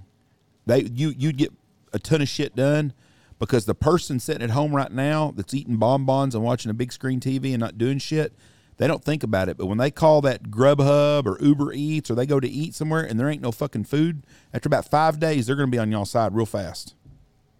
They 0.65 0.83
you 0.83 1.13
you'd 1.17 1.37
get 1.37 1.53
a 1.93 1.99
ton 1.99 2.21
of 2.21 2.29
shit 2.29 2.55
done 2.55 2.93
because 3.39 3.65
the 3.65 3.75
person 3.75 4.19
sitting 4.19 4.43
at 4.43 4.51
home 4.51 4.75
right 4.75 4.91
now 4.91 5.33
that's 5.35 5.53
eating 5.53 5.77
bonbons 5.77 6.35
and 6.35 6.43
watching 6.43 6.69
a 6.69 6.73
big 6.73 6.91
screen 6.91 7.19
TV 7.19 7.51
and 7.51 7.59
not 7.59 7.77
doing 7.77 7.97
shit, 7.97 8.33
they 8.77 8.87
don't 8.87 9.03
think 9.03 9.23
about 9.23 9.49
it. 9.49 9.57
But 9.57 9.67
when 9.67 9.77
they 9.77 9.91
call 9.91 10.21
that 10.21 10.43
Grubhub 10.51 11.25
or 11.25 11.37
Uber 11.41 11.73
Eats 11.73 12.11
or 12.11 12.15
they 12.15 12.25
go 12.25 12.39
to 12.39 12.49
eat 12.49 12.75
somewhere 12.75 13.03
and 13.03 13.19
there 13.19 13.29
ain't 13.29 13.41
no 13.41 13.51
fucking 13.51 13.85
food, 13.85 14.23
after 14.53 14.67
about 14.67 14.89
five 14.89 15.19
days, 15.19 15.47
they're 15.47 15.55
going 15.55 15.67
to 15.67 15.71
be 15.71 15.79
on 15.79 15.91
y'all's 15.91 16.11
side 16.11 16.35
real 16.35 16.45
fast. 16.45 16.95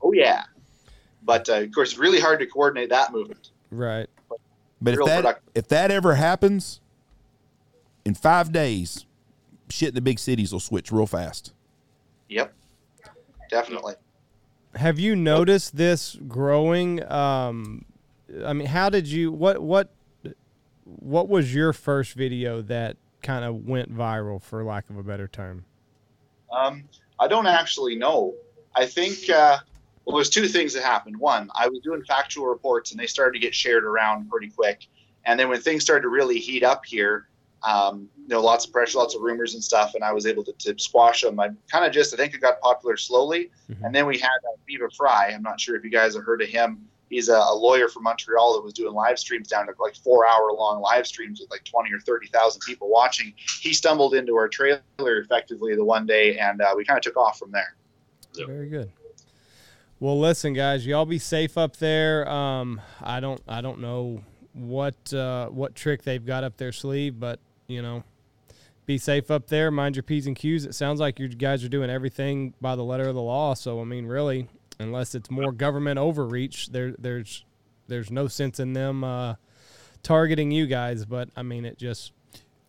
Oh 0.01 0.11
yeah, 0.11 0.43
but 1.23 1.49
uh, 1.49 1.61
of 1.61 1.71
course, 1.73 1.91
it's 1.91 1.99
really 1.99 2.19
hard 2.19 2.39
to 2.39 2.45
coordinate 2.45 2.89
that 2.89 3.11
movement. 3.11 3.51
Right. 3.69 4.07
But 4.81 4.93
if 4.93 5.05
that 5.05 5.15
productive. 5.17 5.43
if 5.55 5.67
that 5.67 5.91
ever 5.91 6.15
happens, 6.15 6.79
in 8.05 8.15
five 8.15 8.51
days, 8.51 9.05
shit 9.69 9.89
in 9.89 9.95
the 9.95 10.01
big 10.01 10.19
cities 10.19 10.53
will 10.53 10.59
switch 10.59 10.91
real 10.91 11.05
fast. 11.05 11.53
Yep, 12.29 12.53
definitely. 13.49 13.95
Have 14.75 14.99
you 14.99 15.15
noticed 15.15 15.75
this 15.75 16.15
growing? 16.27 17.03
Um, 17.11 17.85
I 18.45 18.53
mean, 18.53 18.67
how 18.67 18.89
did 18.89 19.07
you? 19.07 19.31
What 19.31 19.61
what 19.61 19.89
what 20.83 21.27
was 21.27 21.53
your 21.53 21.73
first 21.73 22.13
video 22.13 22.61
that 22.63 22.97
kind 23.21 23.43
of 23.43 23.67
went 23.67 23.93
viral, 23.95 24.41
for 24.41 24.63
lack 24.63 24.89
of 24.89 24.97
a 24.97 25.03
better 25.03 25.27
term? 25.27 25.65
Um, 26.51 26.83
I 27.19 27.27
don't 27.27 27.47
actually 27.47 27.95
know. 27.95 28.35
I 28.75 28.85
think 28.85 29.29
uh, 29.29 29.57
well, 30.05 30.17
there's 30.17 30.29
two 30.29 30.47
things 30.47 30.73
that 30.73 30.83
happened. 30.83 31.17
One, 31.17 31.49
I 31.55 31.67
was 31.67 31.79
doing 31.83 32.03
factual 32.03 32.45
reports, 32.45 32.91
and 32.91 32.99
they 32.99 33.07
started 33.07 33.33
to 33.33 33.39
get 33.39 33.53
shared 33.55 33.83
around 33.83 34.29
pretty 34.29 34.49
quick. 34.49 34.87
And 35.25 35.39
then 35.39 35.49
when 35.49 35.61
things 35.61 35.83
started 35.83 36.03
to 36.03 36.09
really 36.09 36.39
heat 36.39 36.63
up 36.63 36.85
here, 36.85 37.28
um, 37.63 38.09
you 38.17 38.35
know, 38.35 38.41
lots 38.41 38.65
of 38.65 38.71
pressure, 38.71 38.97
lots 38.97 39.15
of 39.15 39.21
rumors 39.21 39.53
and 39.53 39.63
stuff, 39.63 39.95
and 39.95 40.03
I 40.03 40.13
was 40.13 40.25
able 40.25 40.43
to, 40.43 40.53
to 40.53 40.77
squash 40.77 41.21
them. 41.21 41.39
I 41.39 41.49
kind 41.71 41.85
of 41.85 41.91
just, 41.91 42.13
I 42.13 42.17
think 42.17 42.33
it 42.33 42.41
got 42.41 42.61
popular 42.61 42.95
slowly. 42.95 43.49
Mhm. 43.69 43.83
And 43.83 43.95
then 43.95 44.05
we 44.05 44.17
had 44.17 44.27
uh, 44.27 44.55
Viva 44.67 44.89
Frei. 44.95 45.33
I'm 45.33 45.41
not 45.41 45.59
sure 45.59 45.75
if 45.75 45.83
you 45.83 45.89
guys 45.89 46.15
have 46.15 46.23
heard 46.23 46.41
of 46.41 46.49
him. 46.49 46.87
He's 47.09 47.27
a, 47.27 47.37
a 47.37 47.55
lawyer 47.55 47.87
from 47.87 48.03
Montreal 48.03 48.53
that 48.53 48.63
was 48.63 48.73
doing 48.73 48.93
live 48.93 49.17
streams 49.17 49.47
down 49.47 49.65
to 49.65 49.73
like 49.79 49.95
four 49.95 50.27
hour 50.27 50.53
long 50.53 50.79
live 50.79 51.07
streams 51.07 51.39
with 51.39 51.49
like 51.49 51.63
20 51.63 51.91
or 51.91 51.99
30,000 51.99 52.61
people 52.61 52.87
watching. 52.87 53.33
He 53.61 53.73
stumbled 53.73 54.13
into 54.13 54.35
our 54.35 54.47
trailer 54.47 54.81
effectively 54.99 55.75
the 55.75 55.83
one 55.83 56.05
day, 56.05 56.37
and 56.37 56.61
uh, 56.61 56.73
we 56.77 56.85
kind 56.85 56.97
of 56.97 57.03
took 57.03 57.17
off 57.17 57.39
from 57.39 57.51
there. 57.51 57.75
Yep. 58.35 58.47
Very 58.47 58.69
good. 58.69 58.91
Well, 59.99 60.19
listen, 60.19 60.53
guys, 60.53 60.85
y'all 60.85 61.05
be 61.05 61.19
safe 61.19 61.57
up 61.57 61.77
there. 61.77 62.29
Um, 62.29 62.79
I 63.01 63.19
don't, 63.19 63.41
I 63.47 63.61
don't 63.61 63.79
know 63.79 64.23
what 64.53 65.13
uh, 65.13 65.47
what 65.47 65.75
trick 65.75 66.03
they've 66.03 66.25
got 66.25 66.43
up 66.43 66.57
their 66.57 66.71
sleeve, 66.71 67.19
but 67.19 67.39
you 67.69 67.81
know, 67.81 68.03
be 68.85 68.97
safe 68.97 69.31
up 69.31 69.47
there. 69.47 69.71
Mind 69.71 69.95
your 69.95 70.03
p's 70.03 70.27
and 70.27 70.35
q's. 70.35 70.65
It 70.65 70.75
sounds 70.75 70.99
like 70.99 71.19
you 71.19 71.29
guys 71.29 71.63
are 71.63 71.69
doing 71.69 71.89
everything 71.89 72.53
by 72.59 72.75
the 72.75 72.83
letter 72.83 73.07
of 73.07 73.15
the 73.15 73.21
law. 73.21 73.53
So, 73.53 73.79
I 73.79 73.83
mean, 73.85 74.07
really, 74.07 74.49
unless 74.79 75.15
it's 75.15 75.29
more 75.29 75.51
government 75.51 75.99
overreach, 75.99 76.69
there, 76.69 76.95
there's, 76.97 77.45
there's 77.87 78.11
no 78.11 78.27
sense 78.27 78.59
in 78.59 78.73
them 78.73 79.03
uh, 79.03 79.35
targeting 80.03 80.51
you 80.51 80.65
guys. 80.65 81.05
But 81.05 81.29
I 81.37 81.43
mean, 81.43 81.63
it 81.63 81.77
just 81.77 82.11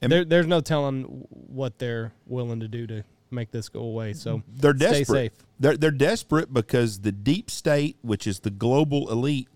there, 0.01 0.24
there's 0.24 0.46
no 0.46 0.61
telling 0.61 1.05
what 1.30 1.78
they're 1.78 2.12
willing 2.26 2.61
to 2.61 2.68
do 2.68 2.86
to 2.86 3.03
make 3.30 3.51
this 3.51 3.68
go 3.68 3.80
away. 3.80 4.12
So, 4.12 4.42
They're 4.48 4.76
stay 4.76 4.98
desperate. 5.01 5.32
safe. 5.32 5.46
They're 5.59 5.76
they're 5.76 5.90
desperate 5.90 6.53
because 6.53 7.01
the 7.01 7.12
deep 7.12 7.51
state, 7.51 7.96
which 8.03 8.26
is 8.26 8.40
the 8.40 8.51
global 8.51 9.11
elite, 9.11 9.48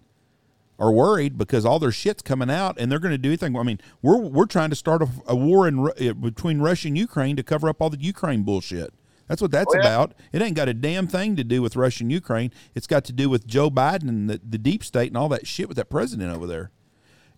are 0.79 0.93
worried 0.93 1.39
because 1.39 1.65
all 1.65 1.79
their 1.79 1.93
shit's 1.93 2.23
coming 2.23 2.51
out, 2.51 2.79
and 2.79 2.91
they're 2.91 2.99
going 2.99 3.13
to 3.13 3.19
do 3.19 3.29
anything. 3.31 3.57
I 3.57 3.63
mean, 3.63 3.81
we're 4.03 4.19
we're 4.19 4.47
trying 4.47 4.71
to 4.71 4.77
start 4.77 5.03
a, 5.03 5.09
a 5.27 5.37
war 5.37 5.69
in 5.69 5.89
uh, 5.89 6.13
between 6.15 6.61
Russia 6.61 6.89
and 6.89 6.99
Ukraine 6.99 7.37
to 7.37 7.43
cover 7.43 7.69
up 7.69 7.81
all 7.81 7.91
the 7.91 8.01
Ukraine 8.01 8.43
bullshit. 8.43 8.93
That's 9.29 9.41
what 9.41 9.51
that's 9.51 9.73
Oh, 9.75 9.79
yeah. 9.79 9.87
about. 9.87 10.15
It 10.33 10.43
ain't 10.43 10.57
got 10.57 10.69
a 10.69 10.75
damn 10.75 11.07
thing 11.07 11.37
to 11.37 11.45
do 11.45 11.63
with 11.63 11.77
Russia 11.77 12.05
and 12.05 12.13
Ukraine. 12.13 12.51
It's 12.75 12.87
got 12.87 13.05
to 13.07 13.13
do 13.13 13.31
with 13.31 13.47
Joe 13.47 13.71
Biden 13.71 14.09
and 14.09 14.29
the, 14.29 14.41
the 14.47 14.59
deep 14.59 14.85
state 14.85 15.09
and 15.09 15.17
all 15.17 15.29
that 15.31 15.47
shit 15.47 15.67
with 15.69 15.77
that 15.79 15.89
president 15.89 16.35
over 16.35 16.47
there. 16.47 16.71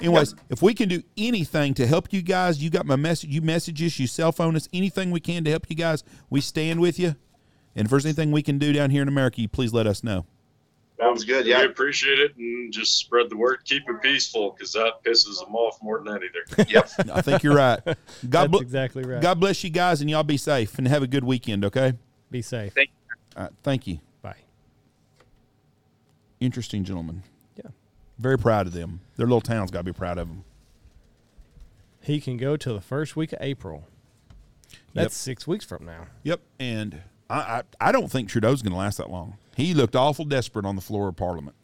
Anyways, 0.00 0.34
if 0.50 0.60
we 0.60 0.74
can 0.74 0.88
do 0.88 1.02
anything 1.16 1.72
to 1.74 1.86
help 1.86 2.12
you 2.12 2.20
guys, 2.22 2.62
you 2.62 2.70
got 2.70 2.84
my 2.86 2.96
message. 2.96 3.30
You 3.30 3.40
message 3.40 3.82
us, 3.82 3.98
you 3.98 4.06
cell 4.06 4.32
phone 4.32 4.56
us, 4.56 4.68
anything 4.72 5.10
we 5.10 5.20
can 5.20 5.44
to 5.44 5.50
help 5.50 5.66
you 5.70 5.76
guys, 5.76 6.02
we 6.28 6.40
stand 6.40 6.80
with 6.80 6.98
you. 6.98 7.14
And 7.74 7.86
if 7.86 7.90
there's 7.90 8.04
anything 8.04 8.30
we 8.32 8.42
can 8.42 8.58
do 8.58 8.72
down 8.72 8.90
here 8.90 9.02
in 9.02 9.08
America, 9.08 9.40
you 9.40 9.48
please 9.48 9.72
let 9.72 9.86
us 9.86 10.02
know. 10.04 10.26
Sounds 10.98 11.24
good. 11.24 11.44
Yeah. 11.46 11.60
We 11.60 11.66
appreciate 11.66 12.18
it 12.18 12.36
and 12.36 12.72
just 12.72 12.96
spread 12.98 13.28
the 13.28 13.36
word. 13.36 13.58
Keep 13.64 13.88
it 13.88 14.00
peaceful 14.02 14.52
because 14.52 14.72
that 14.72 15.02
pisses 15.04 15.38
them 15.44 15.54
off 15.54 15.78
more 15.82 16.02
than 16.02 16.08
anything. 16.16 16.66
Yep. 16.74 16.90
I 17.12 17.20
think 17.22 17.42
you're 17.42 17.54
right. 17.54 17.80
God, 17.84 17.96
That's 18.22 18.48
bl- 18.50 18.58
exactly 18.60 19.02
right. 19.04 19.20
God 19.20 19.38
bless 19.38 19.62
you 19.62 19.70
guys, 19.70 20.00
and 20.00 20.08
y'all 20.08 20.22
be 20.22 20.38
safe 20.38 20.78
and 20.78 20.88
have 20.88 21.02
a 21.02 21.06
good 21.06 21.24
weekend. 21.24 21.64
Okay. 21.66 21.92
Be 22.30 22.40
safe. 22.42 22.72
Thank 22.72 22.90
All 23.36 23.42
right, 23.44 23.52
thank 23.62 23.86
you. 23.86 23.98
Bye. 24.22 24.36
Interesting 26.40 26.84
gentlemen. 26.84 27.22
Yeah. 27.56 27.70
Very 28.18 28.38
proud 28.38 28.66
of 28.66 28.72
them. 28.72 29.00
Their 29.16 29.26
little 29.26 29.40
town's 29.40 29.70
got 29.70 29.80
to 29.80 29.84
be 29.84 29.92
proud 29.92 30.18
of 30.18 30.28
them. 30.28 30.44
He 32.02 32.20
can 32.20 32.36
go 32.36 32.56
till 32.56 32.74
the 32.74 32.80
first 32.80 33.16
week 33.16 33.32
of 33.32 33.38
April. 33.42 33.84
That's 34.94 35.04
Yep. 35.04 35.12
six 35.12 35.46
weeks 35.46 35.64
from 35.64 35.84
now. 35.84 36.06
Yep. 36.22 36.40
And 36.58 37.02
I, 37.28 37.36
I, 37.38 37.62
I 37.88 37.92
don't 37.92 38.10
think 38.10 38.28
Trudeau's 38.28 38.62
going 38.62 38.72
to 38.72 38.78
last 38.78 38.96
that 38.98 39.10
long. 39.10 39.36
He 39.56 39.72
looked 39.72 39.96
awful 39.96 40.26
desperate 40.26 40.66
on 40.66 40.76
the 40.76 40.82
floor 40.82 41.08
of 41.08 41.16
Parliament. 41.16 41.56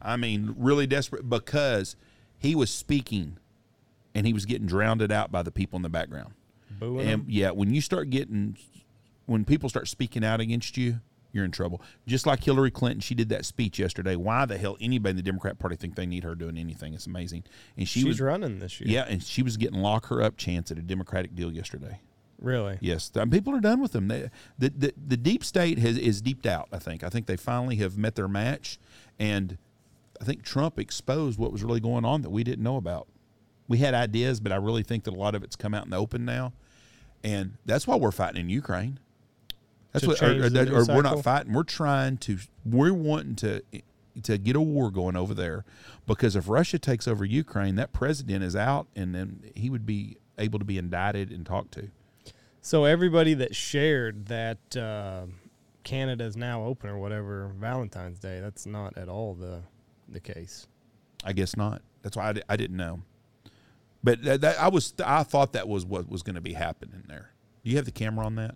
I 0.00 0.16
mean, 0.16 0.56
really 0.58 0.88
desperate 0.88 1.28
because 1.28 1.94
he 2.36 2.56
was 2.56 2.68
speaking 2.68 3.38
and 4.12 4.26
he 4.26 4.32
was 4.32 4.44
getting 4.44 4.66
drowned 4.66 5.10
out 5.12 5.30
by 5.30 5.44
the 5.44 5.52
people 5.52 5.76
in 5.76 5.82
the 5.82 5.88
background. 5.88 6.34
Booing 6.80 7.06
And 7.06 7.24
yeah, 7.28 7.52
when 7.52 7.72
you 7.72 7.80
start 7.80 8.10
getting, 8.10 8.56
when 9.26 9.44
people 9.44 9.68
start 9.68 9.86
speaking 9.86 10.24
out 10.24 10.40
against 10.40 10.76
you, 10.76 10.98
you're 11.30 11.44
in 11.44 11.52
trouble. 11.52 11.80
Just 12.08 12.26
like 12.26 12.42
Hillary 12.42 12.72
Clinton, 12.72 13.00
she 13.00 13.14
did 13.14 13.28
that 13.28 13.44
speech 13.44 13.78
yesterday. 13.78 14.16
Why 14.16 14.44
the 14.44 14.58
hell 14.58 14.76
anybody 14.80 15.10
in 15.10 15.16
the 15.16 15.22
Democrat 15.22 15.60
Party 15.60 15.76
think 15.76 15.94
they 15.94 16.06
need 16.06 16.24
her 16.24 16.34
doing 16.34 16.58
anything? 16.58 16.92
It's 16.92 17.06
amazing. 17.06 17.44
And 17.76 17.88
she 17.88 18.00
She's 18.00 18.06
was 18.06 18.20
running 18.20 18.58
this 18.58 18.80
year. 18.80 18.90
yeah, 18.90 19.06
and 19.08 19.22
she 19.22 19.44
was 19.44 19.56
getting 19.56 19.80
lock 19.80 20.06
her 20.06 20.20
up 20.20 20.36
chance 20.36 20.72
at 20.72 20.78
a 20.78 20.82
Democratic 20.82 21.36
deal 21.36 21.52
yesterday. 21.52 22.00
Really? 22.42 22.76
Yes, 22.80 23.08
th- 23.08 23.30
people 23.30 23.54
are 23.54 23.60
done 23.60 23.80
with 23.80 23.92
them. 23.92 24.08
They, 24.08 24.28
the, 24.58 24.70
the 24.70 24.94
the 25.08 25.16
deep 25.16 25.44
state 25.44 25.78
has 25.78 25.96
is 25.96 26.20
deeped 26.20 26.44
out. 26.46 26.68
I 26.72 26.78
think. 26.78 27.02
I 27.04 27.08
think 27.08 27.26
they 27.26 27.36
finally 27.36 27.76
have 27.76 27.96
met 27.96 28.14
their 28.16 28.28
match, 28.28 28.78
and 29.18 29.56
I 30.20 30.24
think 30.24 30.42
Trump 30.42 30.78
exposed 30.78 31.38
what 31.38 31.52
was 31.52 31.62
really 31.62 31.80
going 31.80 32.04
on 32.04 32.22
that 32.22 32.30
we 32.30 32.42
didn't 32.44 32.62
know 32.64 32.76
about. 32.76 33.06
We 33.68 33.78
had 33.78 33.94
ideas, 33.94 34.40
but 34.40 34.50
I 34.52 34.56
really 34.56 34.82
think 34.82 35.04
that 35.04 35.14
a 35.14 35.16
lot 35.16 35.34
of 35.34 35.42
it's 35.44 35.56
come 35.56 35.72
out 35.72 35.84
in 35.84 35.90
the 35.90 35.96
open 35.96 36.24
now, 36.24 36.52
and 37.22 37.56
that's 37.64 37.86
why 37.86 37.96
we're 37.96 38.10
fighting 38.10 38.40
in 38.40 38.48
Ukraine. 38.50 38.98
That's 39.92 40.04
what, 40.06 40.22
or, 40.22 40.26
or 40.46 40.50
that- 40.50 40.68
or 40.68 40.84
we're 40.96 41.02
not 41.02 41.22
fighting. 41.22 41.52
We're 41.52 41.62
trying 41.62 42.16
to. 42.18 42.38
We're 42.64 42.92
wanting 42.92 43.36
to 43.36 43.62
to 44.24 44.36
get 44.36 44.56
a 44.56 44.60
war 44.60 44.90
going 44.90 45.16
over 45.16 45.32
there 45.32 45.64
because 46.06 46.36
if 46.36 46.46
Russia 46.48 46.78
takes 46.78 47.08
over 47.08 47.24
Ukraine, 47.24 47.76
that 47.76 47.92
president 47.92 48.42
is 48.44 48.54
out, 48.56 48.86
and 48.96 49.14
then 49.14 49.44
he 49.54 49.70
would 49.70 49.86
be 49.86 50.16
able 50.38 50.58
to 50.58 50.64
be 50.64 50.76
indicted 50.76 51.30
and 51.30 51.46
talked 51.46 51.72
to. 51.72 51.88
So 52.64 52.84
everybody 52.84 53.34
that 53.34 53.54
shared 53.56 54.26
that 54.26 54.76
uh, 54.76 55.26
Canada's 55.84 56.36
now 56.36 56.64
open 56.64 56.88
or 56.90 56.98
whatever 56.98 57.50
Valentine's 57.58 58.18
Day, 58.20 58.40
that's 58.40 58.66
not 58.66 58.96
at 58.96 59.08
all 59.08 59.34
the 59.34 59.62
the 60.08 60.20
case. 60.20 60.66
I 61.24 61.32
guess 61.32 61.56
not. 61.56 61.82
That's 62.02 62.16
why 62.16 62.28
I, 62.28 62.32
di- 62.34 62.42
I 62.48 62.56
didn't 62.56 62.76
know. 62.76 63.00
But 64.04 64.22
that, 64.24 64.40
that, 64.42 64.60
I 64.60 64.68
was 64.68 64.94
I 65.04 65.22
thought 65.22 65.52
that 65.54 65.68
was 65.68 65.84
what 65.84 66.08
was 66.08 66.22
going 66.22 66.34
to 66.34 66.40
be 66.40 66.52
happening 66.52 67.02
there. 67.08 67.30
Do 67.64 67.70
you 67.70 67.76
have 67.76 67.84
the 67.84 67.92
camera 67.92 68.26
on 68.26 68.34
that? 68.36 68.54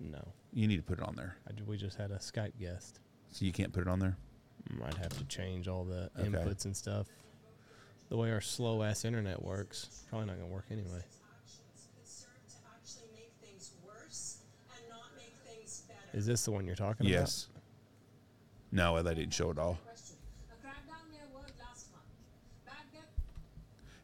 No, 0.00 0.22
You 0.52 0.66
need 0.68 0.76
to 0.76 0.82
put 0.82 0.98
it 0.98 1.04
on 1.04 1.14
there. 1.16 1.36
I, 1.48 1.52
ju- 1.52 1.64
we 1.66 1.76
just 1.76 1.96
had 1.96 2.10
a 2.10 2.16
Skype 2.18 2.52
guest. 2.60 3.00
So 3.32 3.44
you 3.44 3.52
can't 3.52 3.72
put 3.72 3.82
it 3.82 3.88
on 3.88 3.98
there. 3.98 4.16
Might 4.70 4.94
have 4.94 5.16
to 5.18 5.24
change 5.24 5.66
all 5.68 5.84
the 5.84 6.10
Okay. 6.18 6.28
inputs 6.28 6.64
and 6.64 6.76
stuff. 6.76 7.06
The 8.08 8.16
way 8.16 8.30
our 8.32 8.40
slow 8.40 8.82
ass 8.82 9.04
internet 9.04 9.42
works, 9.42 10.04
probably 10.08 10.26
not 10.26 10.36
gonna 10.38 10.48
work 10.52 10.66
anyway. 10.70 11.02
concerned 11.98 12.48
to 12.48 12.56
actually 12.76 13.08
make 13.14 13.32
things 13.42 13.72
worse 13.84 14.38
and 14.76 14.88
not 14.88 15.02
make 15.16 15.34
things 15.44 15.82
better. 15.88 15.98
Is 16.14 16.26
this 16.26 16.44
the 16.44 16.52
one 16.52 16.64
you're 16.64 16.76
talking 16.76 17.06
about? 17.06 17.18
Yes. 17.18 17.48
No, 18.70 19.02
they 19.02 19.14
didn't 19.14 19.34
show 19.34 19.50
it 19.50 19.58
all. 19.58 19.78
Question. 19.84 20.16
A 20.48 20.66
crackdown 20.66 21.10
near 21.10 21.22
World 21.34 21.50
last 21.58 21.90
month. 21.90 22.04
Baghdad 22.64 23.08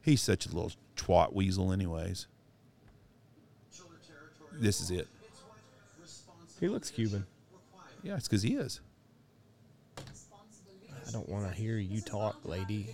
He's 0.03 0.21
such 0.21 0.47
a 0.47 0.49
little 0.49 0.73
twat 0.97 1.33
weasel, 1.33 1.73
anyways. 1.73 2.27
This 4.53 4.81
is 4.81 4.91
it. 4.91 5.07
He 6.59 6.69
looks 6.69 6.91
Cuban. 6.91 7.25
Yeah, 8.03 8.17
it's 8.17 8.29
because 8.29 8.43
he 8.43 8.55
is. 8.55 8.81
I 9.97 11.11
don't 11.13 11.29
want 11.29 11.49
to 11.49 11.55
hear 11.55 11.79
you 11.79 12.01
talk, 12.01 12.37
lady. 12.45 12.87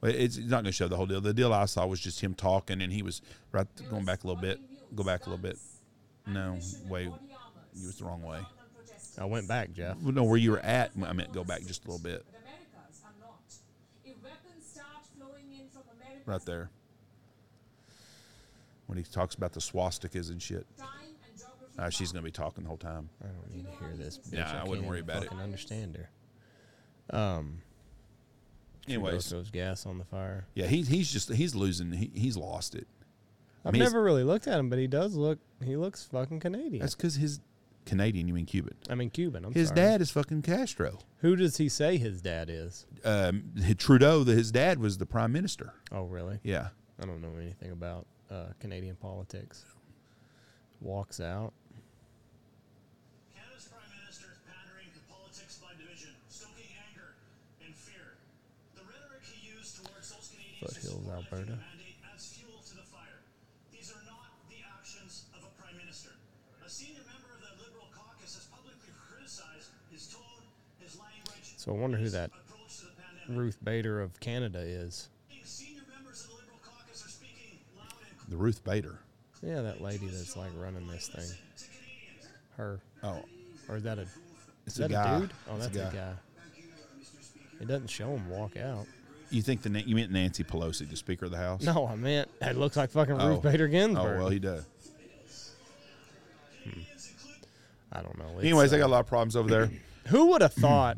Well, 0.00 0.12
it's 0.14 0.38
not 0.38 0.62
going 0.62 0.64
to 0.66 0.72
show 0.72 0.88
the 0.88 0.96
whole 0.96 1.06
deal. 1.06 1.20
The 1.20 1.34
deal 1.34 1.52
I 1.52 1.66
saw 1.66 1.86
was 1.86 2.00
just 2.00 2.20
him 2.20 2.34
talking, 2.34 2.80
and 2.80 2.92
he 2.92 3.02
was 3.02 3.20
right 3.52 3.66
going 3.90 4.04
back 4.04 4.24
a 4.24 4.26
little 4.28 4.40
bit. 4.40 4.58
Go 4.94 5.02
back 5.02 5.26
a 5.26 5.30
little 5.30 5.42
bit. 5.42 5.58
No, 6.26 6.58
way. 6.88 7.10
You 7.74 7.86
was 7.86 7.96
the 7.96 8.04
wrong 8.04 8.22
way. 8.22 8.40
I 9.18 9.24
went 9.24 9.48
back, 9.48 9.72
Jeff. 9.72 9.96
Well, 9.98 10.12
No, 10.12 10.24
where 10.24 10.38
you 10.38 10.52
were 10.52 10.60
at. 10.60 10.92
I 11.04 11.12
meant 11.12 11.32
go 11.32 11.44
back 11.44 11.64
just 11.66 11.84
a 11.84 11.90
little 11.90 12.02
bit. 12.02 12.24
But 12.30 12.40
Americas 12.40 13.02
are 13.04 13.12
not. 13.20 13.40
If 14.04 14.22
weapons 14.22 14.66
start 14.72 15.04
flowing 15.16 15.52
in 15.52 15.66
Right 16.26 16.44
there. 16.44 16.70
When 18.86 18.98
he 18.98 19.04
talks 19.04 19.34
about 19.34 19.52
the 19.52 19.60
swastikas 19.60 20.30
and 20.30 20.40
shit. 20.40 20.66
time 20.76 20.88
Uh, 21.78 21.88
she's 21.88 22.12
going 22.12 22.22
to 22.22 22.26
be 22.26 22.32
talking 22.32 22.64
the 22.64 22.68
whole 22.68 22.76
time. 22.76 23.08
I 23.22 23.28
don't 23.28 23.54
need 23.54 23.64
to 23.64 23.84
hear 23.84 23.96
this. 23.96 24.18
Bitch. 24.18 24.34
Yeah, 24.34 24.48
I 24.48 24.52
can't 24.52 24.68
wouldn't 24.68 24.86
worry 24.86 24.98
even 24.98 25.10
about 25.10 25.22
it. 25.22 25.28
fucking 25.28 25.42
Understand 25.42 25.96
her. 25.96 27.16
Um. 27.16 27.62
Trudeau 28.84 29.06
Anyways, 29.06 29.28
throws 29.28 29.50
gas 29.50 29.86
on 29.86 29.98
the 29.98 30.04
fire. 30.04 30.46
yeah, 30.54 30.66
he, 30.66 30.82
he's 30.82 31.12
just, 31.12 31.32
he's 31.32 31.54
losing. 31.54 31.92
He, 31.92 32.10
he's 32.14 32.36
lost 32.36 32.74
it. 32.74 32.88
I've 33.64 33.72
mean, 33.72 33.82
never 33.82 34.02
really 34.02 34.24
looked 34.24 34.48
at 34.48 34.58
him, 34.58 34.70
but 34.70 34.78
he 34.78 34.86
does 34.86 35.14
look. 35.14 35.38
He 35.62 35.76
looks 35.76 36.02
fucking 36.04 36.40
Canadian. 36.40 36.80
That's 36.80 36.94
because 36.94 37.16
his 37.16 37.40
Canadian, 37.86 38.28
you 38.28 38.34
mean 38.34 38.46
Cuban. 38.46 38.74
I 38.88 38.94
mean 38.94 39.10
Cuban. 39.10 39.44
I'm 39.44 39.52
his 39.52 39.68
sorry. 39.68 39.76
dad 39.80 40.00
is 40.00 40.10
fucking 40.10 40.42
Castro. 40.42 40.98
Who 41.18 41.34
does 41.36 41.56
he 41.56 41.68
say 41.68 41.96
his 41.96 42.20
dad 42.22 42.48
is? 42.50 42.86
Um, 43.04 43.52
Trudeau, 43.78 44.22
the, 44.24 44.32
his 44.34 44.50
dad 44.52 44.78
was 44.78 44.98
the 44.98 45.06
prime 45.06 45.32
minister. 45.32 45.74
Oh, 45.90 46.04
really? 46.04 46.38
Yeah. 46.42 46.68
I 47.02 47.06
don't 47.06 47.20
know 47.20 47.32
anything 47.40 47.72
about 47.72 48.06
uh, 48.30 48.48
Canadian 48.60 48.96
politics. 48.96 49.64
Walks 50.80 51.20
out. 51.20 51.52
Canada's 53.34 53.68
Prime 53.68 53.90
Minister 54.00 54.32
is 54.32 54.40
pandering 54.48 54.88
to 54.96 55.00
politics 55.12 55.60
by 55.60 55.72
division, 55.76 56.12
stoking 56.28 56.72
anger 56.88 57.16
and 57.64 57.74
fear. 57.74 58.16
The 58.76 58.84
rhetoric 58.88 59.24
he 59.28 59.44
used 59.50 59.76
towards 59.84 60.08
those 60.08 60.32
Canadians 60.32 60.72
Foothills, 60.76 61.04
Alberta. 61.08 61.52
the 61.52 61.60
mandate 61.60 62.00
adds 62.08 62.32
fuel 62.32 62.60
to 62.64 62.74
the 62.80 62.86
fire. 62.88 63.20
These 63.72 63.92
These 63.92 63.96
are 63.96 64.04
not 64.08 64.30
the 64.48 64.60
actions 64.64 65.26
of 65.36 65.44
a 65.44 65.52
prime 65.60 65.76
minister. 65.76 66.16
A 66.64 66.68
senior 66.70 67.04
member 67.08 67.28
of 67.34 67.40
the 67.44 67.52
Liberal 67.60 67.88
caucus 67.92 68.36
has 68.40 68.46
publicly 68.48 68.92
criticized 68.96 69.72
his 69.92 70.06
tone, 70.08 70.44
his 70.80 70.96
language, 70.96 71.49
So 71.60 71.72
I 71.72 71.74
wonder 71.74 71.98
who 71.98 72.08
that 72.08 72.30
approach 72.30 72.78
to 72.78 72.84
the 72.86 72.90
pandemic. 73.18 73.38
Ruth 73.38 73.58
Bader 73.62 74.00
of 74.00 74.18
Canada 74.18 74.60
is. 74.60 75.10
Senior 75.44 75.82
members 75.94 76.22
of 76.24 76.30
the 76.30 76.36
Liberal 76.36 76.58
caucus 76.64 77.04
are 77.04 77.08
speaking 77.10 77.58
loud 77.76 77.92
and 78.00 78.32
The 78.32 78.36
Ruth 78.38 78.64
Bader. 78.64 78.98
Yeah, 79.42 79.60
that 79.60 79.82
lady 79.82 80.06
that's 80.06 80.38
like 80.38 80.48
running 80.58 80.86
this 80.88 81.08
thing. 81.08 81.28
Her. 82.56 82.80
Oh, 83.02 83.22
Or 83.68 83.76
is 83.76 83.82
that 83.82 83.98
a 83.98 84.06
it's 84.64 84.68
is 84.68 84.74
that 84.76 84.86
a 84.90 84.94
guy. 84.94 85.16
a 85.16 85.20
dude? 85.20 85.32
Oh, 85.50 85.56
It's 85.56 85.66
that's 85.66 85.76
a 85.92 85.94
guy. 85.94 86.12
It 87.60 87.68
doesn't 87.68 87.88
show 87.90 88.08
him 88.14 88.30
walk 88.30 88.56
out. 88.56 88.86
You 89.28 89.42
think 89.42 89.60
the 89.60 89.68
you 89.82 89.96
meant 89.96 90.10
Nancy 90.10 90.44
Pelosi, 90.44 90.88
the 90.88 90.96
Speaker 90.96 91.26
of 91.26 91.30
the 91.30 91.36
House? 91.36 91.62
No, 91.62 91.86
I 91.86 91.94
meant 91.94 92.30
it 92.40 92.56
looks 92.56 92.78
like 92.78 92.90
fucking 92.90 93.20
Oh. 93.20 93.28
Ruth 93.28 93.42
Bader 93.42 93.68
Ginsburg. 93.68 94.16
Oh 94.16 94.18
well, 94.18 94.30
he 94.30 94.38
does. 94.38 94.64
I 97.92 98.00
don't 98.00 98.16
know. 98.16 98.30
It's, 98.36 98.44
Anyways, 98.44 98.70
they 98.70 98.78
got 98.78 98.84
a 98.84 98.86
uh, 98.86 98.92
lot 98.92 99.00
of 99.00 99.06
problems 99.08 99.36
over 99.36 99.50
there. 99.50 99.70
Who 100.08 100.28
would 100.28 100.40
have 100.40 100.54
thought? 100.54 100.96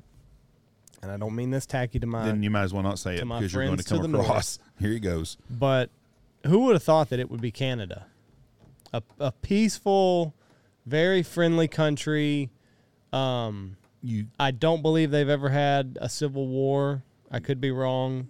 And 1.02 1.10
I 1.10 1.16
don't 1.16 1.34
mean 1.34 1.50
this 1.50 1.66
tacky 1.66 1.98
to 1.98 2.06
my, 2.06 2.24
then 2.26 2.42
you 2.42 2.50
might 2.50 2.62
as 2.62 2.72
well 2.72 2.82
not 2.84 2.98
say 2.98 3.16
it 3.16 3.24
because 3.26 3.52
you're 3.52 3.64
going 3.64 3.76
to 3.76 3.82
friends 3.82 3.84
to 3.86 3.94
come 3.94 4.02
the 4.02 4.08
north. 4.08 4.26
across. 4.26 4.58
Here 4.78 4.90
he 4.90 5.00
goes. 5.00 5.36
but 5.50 5.90
who 6.46 6.60
would 6.60 6.74
have 6.74 6.82
thought 6.82 7.10
that 7.10 7.18
it 7.20 7.30
would 7.30 7.40
be 7.40 7.50
Canada? 7.50 8.06
A, 8.92 9.02
a 9.18 9.32
peaceful, 9.32 10.34
very 10.86 11.22
friendly 11.22 11.66
country. 11.68 12.50
Um, 13.12 13.76
You, 14.02 14.26
I 14.38 14.50
don't 14.52 14.82
believe 14.82 15.10
they've 15.10 15.28
ever 15.28 15.48
had 15.48 15.98
a 16.00 16.08
civil 16.08 16.46
war. 16.46 17.02
I 17.30 17.38
could 17.40 17.60
be 17.60 17.70
wrong. 17.70 18.28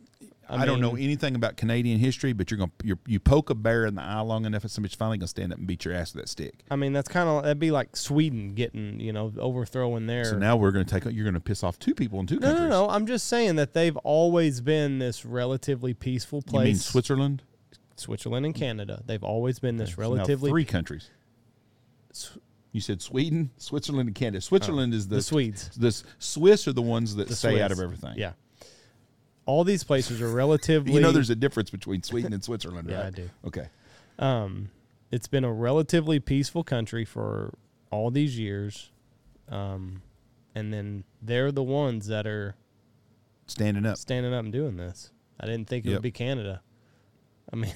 I, 0.61 0.66
don't 0.66 0.80
know 0.80 0.96
anything 0.96 1.34
about 1.34 1.57
Canadian 1.57 1.98
history, 1.98 2.32
but 2.32 2.50
you're 2.50 2.59
going 2.59 2.72
to 2.78 2.86
you 2.86 2.98
you 3.07 3.20
poke 3.20 3.50
a 3.50 3.55
bear 3.55 3.86
in 3.86 3.94
the 3.94 4.03
eye 4.03 4.20
long 4.20 4.44
enough, 4.44 4.62
and 4.62 4.70
somebody's 4.70 4.94
finally 4.94 5.18
going 5.18 5.26
to 5.26 5.28
stand 5.28 5.53
up 5.53 5.59
and 5.59 5.66
beat 5.66 5.84
your 5.84 5.94
ass 5.94 6.14
with 6.14 6.22
that 6.22 6.28
stick. 6.28 6.55
I 6.70 6.76
mean, 6.76 6.92
that's 6.92 7.09
kind 7.09 7.28
of 7.28 7.42
that'd 7.42 7.59
be 7.59 7.70
like 7.70 7.96
Sweden 7.96 8.55
getting 8.55 9.00
you 9.00 9.12
know 9.12 9.32
overthrowing 9.38 10.07
there. 10.07 10.24
So 10.24 10.38
now 10.38 10.57
we're 10.57 10.72
going 10.72 10.84
to 10.84 11.00
take. 11.00 11.12
You're 11.12 11.24
going 11.24 11.34
to 11.34 11.40
piss 11.40 11.62
off 11.62 11.78
two 11.78 11.94
people 11.94 12.20
in 12.20 12.26
two 12.26 12.36
no, 12.38 12.48
countries. 12.48 12.70
no, 12.70 12.86
no. 12.86 12.92
I'm 12.92 13.07
just 13.07 13.26
saying 13.26 13.57
that 13.57 13.74
they've 13.74 13.96
always 13.98 14.61
been 14.61 14.98
this 14.98 15.24
relatively 15.24 15.94
peaceful 15.94 16.42
You 16.46 16.50
place. 16.50 16.64
mean 16.66 16.76
Switzerland? 16.76 17.42
Switzerland 17.96 18.46
and 18.46 18.55
Canada. 18.55 19.03
They've 19.07 19.22
always 19.22 19.59
been 19.59 19.76
this 19.76 19.96
now 19.96 20.03
relatively 20.03 20.50
three 20.50 20.64
countries. 20.64 21.11
You 22.72 22.80
said 22.80 23.03
Sweden, 23.03 23.50
Switzerland, 23.59 24.09
and 24.09 24.14
Canada. 24.14 24.40
Switzerland 24.40 24.94
oh, 24.94 24.96
is 24.96 25.09
the, 25.09 25.16
Oh, 25.16 25.18
the 25.18 25.22
Swedes. 25.22 25.70
The 25.76 26.03
Swiss 26.18 26.66
are 26.66 26.72
the 26.72 26.82
ones 26.82 27.16
that 27.16 27.28
The 27.28 27.36
stay 27.36 27.61
out 27.61 27.70
of 27.70 27.80
everything. 27.80 28.14
Yeah. 28.16 28.32
All 29.47 29.64
these 29.64 29.84
places 29.84 30.20
are 30.22 30.28
relatively. 30.32 30.93
You 30.95 31.01
know, 31.01 31.12
there's 31.12 31.30
a 31.30 31.34
difference 31.36 31.70
between 31.70 32.03
Sweden 32.03 32.32
and 32.32 32.43
Switzerland, 32.45 32.88
Yeah, 32.90 32.97
right? 32.99 33.07
I 33.07 33.11
do. 33.11 33.30
Okay. 33.47 33.68
um, 34.18 34.70
it's 35.11 35.26
been 35.28 35.45
a 35.45 35.53
relatively 35.53 36.20
peaceful 36.20 36.64
country 36.64 37.05
for 37.05 37.53
all 37.90 38.11
these 38.11 38.38
years, 38.38 38.90
um, 39.51 40.01
and 40.55 40.72
then 40.72 41.05
they're 41.20 41.53
the 41.53 41.62
ones 41.62 42.07
that 42.07 42.26
are 42.26 42.55
Standing 43.47 43.84
up. 43.84 43.99
standing 43.99 44.32
up 44.32 44.45
and 44.45 44.53
doing 44.53 44.76
this. 44.76 45.11
I 45.38 45.47
didn't 45.47 45.68
think 45.68 45.84
it 45.84 45.88
Yep. 45.90 45.97
would 45.99 46.03
be 46.03 46.12
Canada. 46.12 46.62
I 47.53 47.57
mean, 47.57 47.72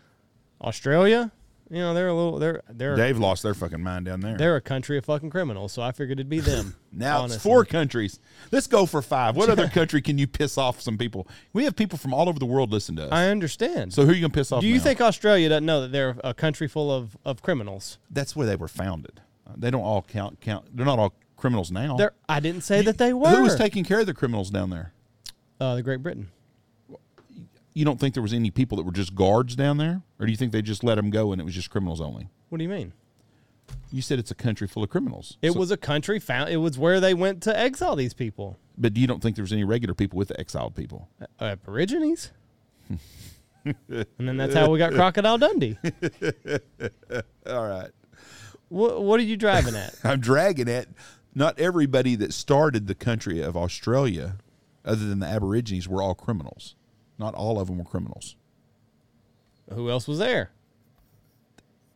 Australia. 0.60 1.30
You 1.72 1.78
know, 1.78 1.94
they're 1.94 2.08
a 2.08 2.14
little. 2.14 2.38
They're 2.38 2.62
they're 2.68 2.96
They've 2.96 3.18
lost 3.18 3.42
their 3.42 3.54
fucking 3.54 3.82
mind 3.82 4.04
down 4.04 4.20
there. 4.20 4.36
they're 4.36 4.56
a 4.56 4.60
country 4.60 4.98
of 4.98 5.06
fucking 5.06 5.30
criminals. 5.30 5.72
So 5.72 5.80
I 5.80 5.90
figured 5.92 6.18
it'd 6.20 6.28
be 6.28 6.40
them. 6.40 6.76
now 6.92 7.20
honestly. 7.20 7.36
it's 7.36 7.42
four 7.42 7.64
countries. 7.64 8.20
Let's 8.50 8.66
go 8.66 8.84
for 8.84 9.00
five. 9.00 9.36
What 9.36 9.48
other 9.48 9.68
country 9.80 10.02
can 10.02 10.18
you 10.18 10.26
piss 10.26 10.58
off 10.58 10.82
some 10.82 10.98
people? 10.98 11.26
We 11.54 11.64
have 11.64 11.74
people 11.74 11.96
from 11.96 12.12
all 12.12 12.28
over 12.28 12.38
the 12.38 12.44
world 12.44 12.70
listen 12.70 12.94
to 12.96 13.04
us. 13.06 13.12
I 13.12 13.28
understand. 13.28 13.94
so 13.94 14.04
who 14.04 14.10
are 14.10 14.14
you 14.14 14.20
going 14.20 14.32
to 14.32 14.38
piss 14.38 14.52
off 14.52 14.60
Do 14.60 14.66
you 14.68 14.76
now? 14.76 14.82
think 14.82 15.00
Australia 15.00 15.48
doesn't 15.48 15.64
know 15.64 15.80
that 15.80 15.92
they're 15.92 16.14
a 16.22 16.34
country 16.34 16.68
full 16.68 16.92
of, 16.92 17.16
of 17.24 17.40
criminals? 17.40 17.98
that's 18.10 18.36
where 18.36 18.46
they 18.46 18.56
were 18.56 18.68
founded? 18.68 19.22
They 19.56 19.70
don't 19.70 19.82
all 19.82 20.02
count. 20.02 20.42
Count. 20.42 20.76
They're 20.76 20.84
not 20.86 20.98
all 20.98 21.14
criminals 21.38 21.70
now. 21.70 21.96
They're, 21.96 22.12
I 22.28 22.40
didn't 22.40 22.62
say 22.64 22.82
that 22.82 22.98
they 22.98 23.14
were. 23.14 23.28
Who 23.30 23.42
was 23.42 23.56
taking 23.56 23.82
care 23.84 24.00
of 24.00 24.06
the 24.06 24.14
criminals 24.14 24.50
down 24.50 24.68
there? 24.70 24.92
uh, 25.58 25.74
the 25.76 25.82
Great 25.82 26.02
Britain? 26.02 26.28
You 27.74 27.84
don't 27.84 27.98
think 27.98 28.14
there 28.14 28.22
was 28.22 28.32
any 28.34 28.50
people 28.50 28.76
that 28.76 28.84
were 28.84 28.92
just 28.92 29.14
guards 29.14 29.56
down 29.56 29.78
there, 29.78 30.02
or 30.18 30.26
do 30.26 30.32
you 30.32 30.36
think 30.36 30.52
they 30.52 30.62
just 30.62 30.84
let 30.84 30.96
them 30.96 31.10
go 31.10 31.32
and 31.32 31.40
it 31.40 31.44
was 31.44 31.54
just 31.54 31.70
criminals 31.70 32.00
only? 32.00 32.28
What 32.50 32.58
do 32.58 32.64
you 32.64 32.70
mean? 32.70 32.92
You 33.90 34.02
said 34.02 34.18
it's 34.18 34.30
a 34.30 34.34
country 34.34 34.66
full 34.66 34.82
of 34.82 34.90
criminals. 34.90 35.38
It 35.40 35.52
So- 35.52 35.58
was 35.58 35.70
a 35.70 35.76
country 35.76 36.18
found. 36.18 36.50
It 36.50 36.58
was 36.58 36.78
where 36.78 37.00
they 37.00 37.14
went 37.14 37.42
to 37.44 37.58
exile 37.58 37.96
these 37.96 38.12
people, 38.14 38.58
but 38.76 38.96
you 38.96 39.06
don't 39.06 39.22
think 39.22 39.36
there 39.36 39.42
was 39.42 39.52
any 39.52 39.64
regular 39.64 39.94
people 39.94 40.18
with 40.18 40.28
the 40.28 40.38
exiled 40.38 40.74
people? 40.74 41.08
Aborigines. 41.40 42.30
and 43.64 44.06
then 44.18 44.36
that's 44.36 44.54
how 44.54 44.70
we 44.70 44.78
got 44.78 44.92
Crocodile 44.92 45.38
Dundee. 45.38 45.78
All 47.46 47.66
right. 47.68 47.90
What, 48.68 49.02
what 49.02 49.20
are 49.20 49.24
you 49.24 49.36
driving 49.36 49.74
at? 49.76 49.94
I'm 50.04 50.20
dragging 50.20 50.68
it. 50.68 50.88
Not 51.34 51.58
everybody 51.58 52.14
that 52.16 52.32
started 52.34 52.86
the 52.86 52.94
country 52.94 53.40
of 53.40 53.56
Australia, 53.56 54.36
other 54.84 55.06
than 55.06 55.20
the 55.20 55.26
Aborigines, 55.26 55.88
were 55.88 56.02
all 56.02 56.14
criminals. 56.14 56.74
Not 57.22 57.34
all 57.34 57.60
of 57.60 57.68
them 57.68 57.78
were 57.78 57.84
criminals. 57.84 58.34
Who 59.72 59.88
else 59.88 60.08
was 60.08 60.18
there? 60.18 60.50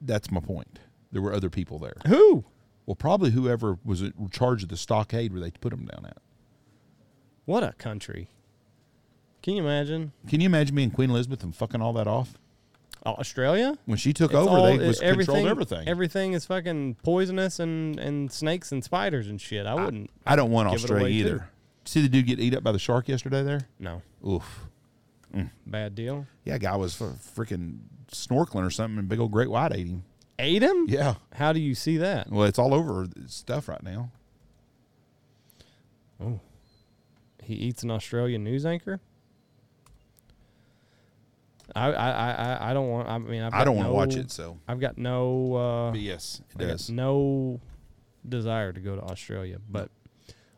That's 0.00 0.30
my 0.30 0.38
point. 0.38 0.78
There 1.10 1.20
were 1.20 1.34
other 1.34 1.50
people 1.50 1.80
there. 1.80 1.96
Who? 2.06 2.44
Well, 2.86 2.94
probably 2.94 3.32
whoever 3.32 3.78
was 3.84 4.02
in 4.02 4.12
charge 4.30 4.62
of 4.62 4.68
the 4.68 4.76
stockade 4.76 5.32
where 5.32 5.40
they 5.40 5.50
put 5.50 5.70
them 5.70 5.84
down 5.86 6.06
at. 6.06 6.18
What 7.44 7.64
a 7.64 7.72
country! 7.72 8.28
Can 9.42 9.54
you 9.54 9.62
imagine 9.64 10.12
Can 10.28 10.40
you 10.40 10.46
imagine 10.46 10.76
being 10.76 10.90
Queen 10.92 11.10
Elizabeth 11.10 11.42
and 11.42 11.54
fucking 11.54 11.82
all 11.82 11.92
that 11.94 12.06
off? 12.06 12.38
Australia? 13.04 13.78
When 13.84 13.98
she 13.98 14.12
took 14.12 14.30
It's 14.30 14.38
over, 14.38 14.50
all- 14.50 14.64
they 14.66 14.78
was 14.78 15.00
everything, 15.00 15.34
controlled 15.34 15.48
everything. 15.48 15.88
Everything 15.88 16.32
is 16.34 16.46
fucking 16.46 16.96
poisonous 17.02 17.58
and, 17.58 17.98
and 17.98 18.30
snakes 18.32 18.70
and 18.70 18.82
spiders 18.84 19.26
and 19.28 19.40
shit. 19.40 19.66
I 19.66 19.74
wouldn't. 19.74 20.10
I 20.24 20.36
don't 20.36 20.50
want 20.52 20.70
give 20.70 20.78
it 20.80 20.84
Australia 20.84 21.04
away, 21.06 21.12
either. 21.12 21.48
See 21.84 22.02
the 22.02 22.08
dude 22.08 22.26
get 22.26 22.38
eat 22.40 22.54
up 22.54 22.62
by 22.62 22.72
the 22.72 22.78
shark 22.80 23.08
yesterday 23.08 23.42
there? 23.42 23.68
No, 23.80 24.02
Oof. 24.26 24.66
Bad 25.66 25.94
deal. 25.94 26.26
Yeah, 26.44 26.58
guy 26.58 26.76
was 26.76 26.94
freaking 26.96 27.78
snorkeling 28.10 28.66
or 28.66 28.70
something 28.70 28.98
and 28.98 29.08
big 29.08 29.18
old 29.20 29.32
great 29.32 29.50
white 29.50 29.72
ate 29.72 29.86
him. 29.88 30.04
Ate 30.38 30.62
him? 30.62 30.86
Yeah. 30.88 31.14
How 31.34 31.52
do 31.52 31.60
you 31.60 31.74
see 31.74 31.96
that? 31.98 32.30
Well, 32.30 32.44
it's 32.44 32.58
all 32.58 32.74
over 32.74 33.06
stuff 33.26 33.68
right 33.68 33.82
now. 33.82 34.10
Oh, 36.20 36.40
he 37.42 37.54
eats 37.54 37.82
an 37.82 37.90
Australian 37.90 38.44
news 38.44 38.64
anchor. 38.66 39.00
I 41.74 41.90
I 41.92 42.10
I, 42.10 42.70
I- 42.70 42.74
don't 42.74 42.88
want. 42.88 43.08
I 43.08 43.18
mean, 43.18 43.42
I've 43.42 43.52
I 43.52 43.64
don't 43.64 43.76
want 43.76 43.88
to 43.88 43.92
watch 43.92 44.14
it, 44.16 44.30
so. 44.30 44.58
I've 44.68 44.80
got 44.80 44.96
no. 44.98 45.54
Uh, 45.54 45.90
But 45.90 46.00
yes, 46.00 46.40
it 46.58 46.62
I 46.64 46.68
does. 46.68 46.88
no 46.90 47.60
desire 48.28 48.72
to 48.72 48.80
go 48.80 48.96
to 48.96 49.02
Australia, 49.02 49.58
but 49.68 49.90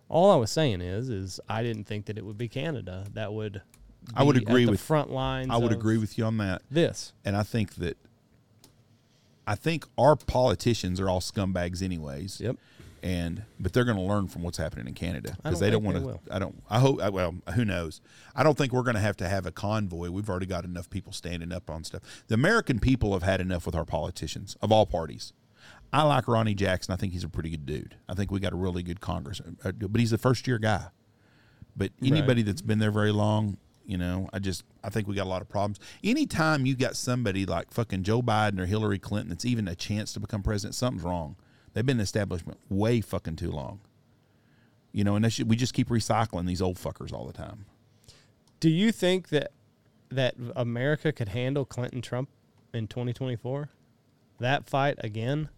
all 0.08 0.30
I 0.30 0.36
was 0.36 0.50
saying 0.50 0.80
is, 0.80 1.08
is 1.10 1.40
I 1.48 1.62
didn't 1.62 1.84
think 1.84 2.06
that 2.06 2.18
it 2.18 2.24
would 2.24 2.38
be 2.38 2.48
Canada 2.48 3.06
that 3.14 3.32
would. 3.32 3.62
I 4.14 4.22
would 4.22 4.36
agree 4.36 4.64
the 4.64 4.72
with- 4.72 4.80
front 4.80 5.10
lines. 5.10 5.48
I 5.50 5.56
would 5.56 5.72
agree 5.72 5.98
with 5.98 6.16
you 6.18 6.24
on 6.24 6.38
that. 6.38 6.62
this. 6.70 7.12
And 7.24 7.36
I 7.36 7.42
think 7.42 7.74
that 7.76 7.96
I 9.46 9.54
think 9.54 9.86
our 9.96 10.16
politicians 10.16 11.00
are 11.00 11.08
all 11.08 11.20
scumbags 11.20 11.82
anyways. 11.82 12.40
Yep. 12.40 12.56
And 13.02 13.44
but 13.60 13.72
they're 13.72 13.84
going 13.84 13.96
to 13.96 14.02
learn 14.02 14.26
from 14.26 14.42
what's 14.42 14.58
happening 14.58 14.88
in 14.88 14.94
Canada 14.94 15.36
because 15.42 15.60
they 15.60 15.70
don't 15.70 15.84
want 15.84 15.98
to. 15.98 16.18
I 16.34 16.40
don't. 16.40 16.60
I 16.68 16.80
hope. 16.80 17.00
I- 17.00 17.10
Well, 17.10 17.36
who 17.54 17.64
knows? 17.64 18.00
I 18.34 18.42
don't 18.42 18.58
think 18.58 18.72
we're 18.72 18.82
going 18.82 18.96
to 18.96 19.00
have 19.00 19.16
to 19.18 19.28
have 19.28 19.46
a 19.46 19.52
convoy. 19.52 20.10
We've 20.10 20.28
already 20.28 20.46
got 20.46 20.64
enough 20.64 20.90
people 20.90 21.12
standing 21.12 21.52
up 21.52 21.70
on 21.70 21.84
stuff. 21.84 22.02
The 22.26 22.34
American 22.34 22.80
people 22.80 23.12
have 23.12 23.22
had 23.22 23.40
enough 23.40 23.66
with 23.66 23.76
our 23.76 23.84
politicians 23.84 24.56
of 24.60 24.72
all 24.72 24.84
parties. 24.84 25.32
I 25.92 26.02
like 26.02 26.26
Ronny 26.26 26.54
Jackson. 26.54 26.92
I 26.92 26.96
think 26.96 27.12
he's 27.12 27.24
a 27.24 27.28
pretty 27.28 27.50
good 27.50 27.64
dude. 27.66 27.94
I 28.08 28.14
think 28.14 28.30
we 28.32 28.40
got 28.40 28.52
a 28.52 28.56
really 28.56 28.82
good 28.82 29.00
Congress, 29.00 29.40
uh, 29.64 29.70
but 29.72 30.00
he's 30.00 30.12
a 30.12 30.18
first 30.18 30.46
year 30.48 30.58
guy. 30.58 30.86
But 31.76 31.92
anybody 32.02 32.42
that's 32.42 32.60
been 32.62 32.80
there 32.80 32.90
very 32.90 33.12
long, 33.12 33.56
you 33.88 33.96
know, 33.96 34.28
I 34.34 34.38
just 34.38 34.64
I 34.84 34.90
think 34.90 35.08
we 35.08 35.16
got 35.16 35.24
a 35.24 35.30
lot 35.30 35.40
of 35.40 35.48
problems. 35.48 35.80
Anytime 36.04 36.66
you 36.66 36.76
got 36.76 36.94
somebody 36.94 37.46
like 37.46 37.72
fucking 37.72 38.02
Joe 38.02 38.20
Biden 38.20 38.60
or 38.60 38.66
Hillary 38.66 38.98
Clinton 38.98 39.30
that's 39.30 39.46
even 39.46 39.66
a 39.66 39.74
chance 39.74 40.12
to 40.12 40.20
become 40.20 40.42
president, 40.42 40.74
something's 40.74 41.02
wrong. 41.02 41.36
They've 41.72 41.84
been 41.84 41.96
in 41.96 42.02
establishment 42.02 42.60
way 42.68 43.00
fucking 43.00 43.36
too 43.36 43.50
long. 43.50 43.80
You 44.92 45.04
know, 45.04 45.16
and 45.16 45.24
we 45.46 45.56
just 45.56 45.72
keep 45.72 45.88
recycling 45.88 46.46
these 46.46 46.60
old 46.60 46.76
fuckers 46.76 47.14
all 47.14 47.26
the 47.26 47.32
time. 47.32 47.64
Do 48.60 48.68
you 48.68 48.92
think 48.92 49.30
that 49.30 49.52
that 50.10 50.34
America 50.54 51.10
could 51.10 51.30
handle 51.30 51.64
Clinton 51.64 52.02
Trump 52.02 52.28
in 52.74 52.88
2024? 52.88 53.70
That 54.38 54.68
fight 54.68 54.96
again? 54.98 55.48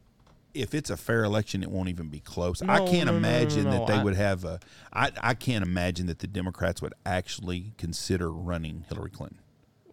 If 0.53 0.75
it's 0.75 0.91
a 0.91 0.97
fair 0.97 1.25
election, 1.25 1.63
it 1.63 1.71
won't 1.71 1.89
even 1.89 2.09
be 2.09 2.21
close. 2.21 2.61
I 2.63 2.79
can't 2.79 3.07
no, 3.07 3.13
no, 3.13 3.13
no, 3.13 3.17
imagine 3.19 3.65
no, 3.65 3.71
that 3.71 3.87
they 3.87 3.95
I- 3.95 4.03
would 4.03 4.17
have 4.17 4.45
a. 4.45 4.61
I 4.93 5.13
I 5.21 5.35
can't 5.35 5.65
imagine 5.65 6.07
that 6.07 6.19
the 6.19 6.27
Democrats 6.27 6.83
would 6.83 6.95
actually 7.07 7.73
consider 7.79 8.31
running 8.33 8.85
Hillary 8.89 9.11
Clinton. 9.11 9.39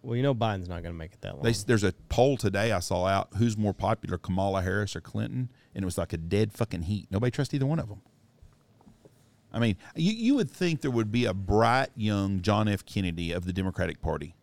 Well, 0.02 0.16
you 0.16 0.22
know 0.22 0.34
Biden's 0.34 0.68
not 0.68 0.82
going 0.82 0.94
to 0.94 0.98
make 0.98 1.12
it 1.12 1.20
that 1.22 1.34
long. 1.34 1.42
They, 1.42 1.52
there's 1.52 1.84
a 1.84 1.92
poll 2.08 2.36
today 2.36 2.72
I 2.72 2.78
saw 2.78 3.06
out 3.06 3.28
who's 3.36 3.56
more 3.56 3.74
popular, 3.74 4.16
Kamala 4.16 4.62
Harris 4.62 4.94
or 4.94 5.00
Clinton, 5.00 5.50
and 5.74 5.82
it 5.82 5.86
was 5.86 5.98
like 5.98 6.12
a 6.12 6.16
dead 6.16 6.52
fucking 6.52 6.82
heat. 6.82 7.08
Nobody 7.10 7.30
trusts 7.30 7.52
either 7.52 7.66
one 7.66 7.78
of 7.78 7.88
them. 7.88 8.00
I 9.52 9.58
mean, 9.58 9.76
you, 9.96 10.12
you 10.12 10.34
would 10.36 10.50
think 10.50 10.82
there 10.82 10.90
would 10.90 11.10
be 11.10 11.24
a 11.24 11.34
bright 11.34 11.88
young 11.96 12.42
John 12.42 12.68
F. 12.68 12.84
Kennedy 12.84 13.32
of 13.32 13.44
the 13.44 13.52
Democratic 13.52 14.00
Party, 14.00 14.34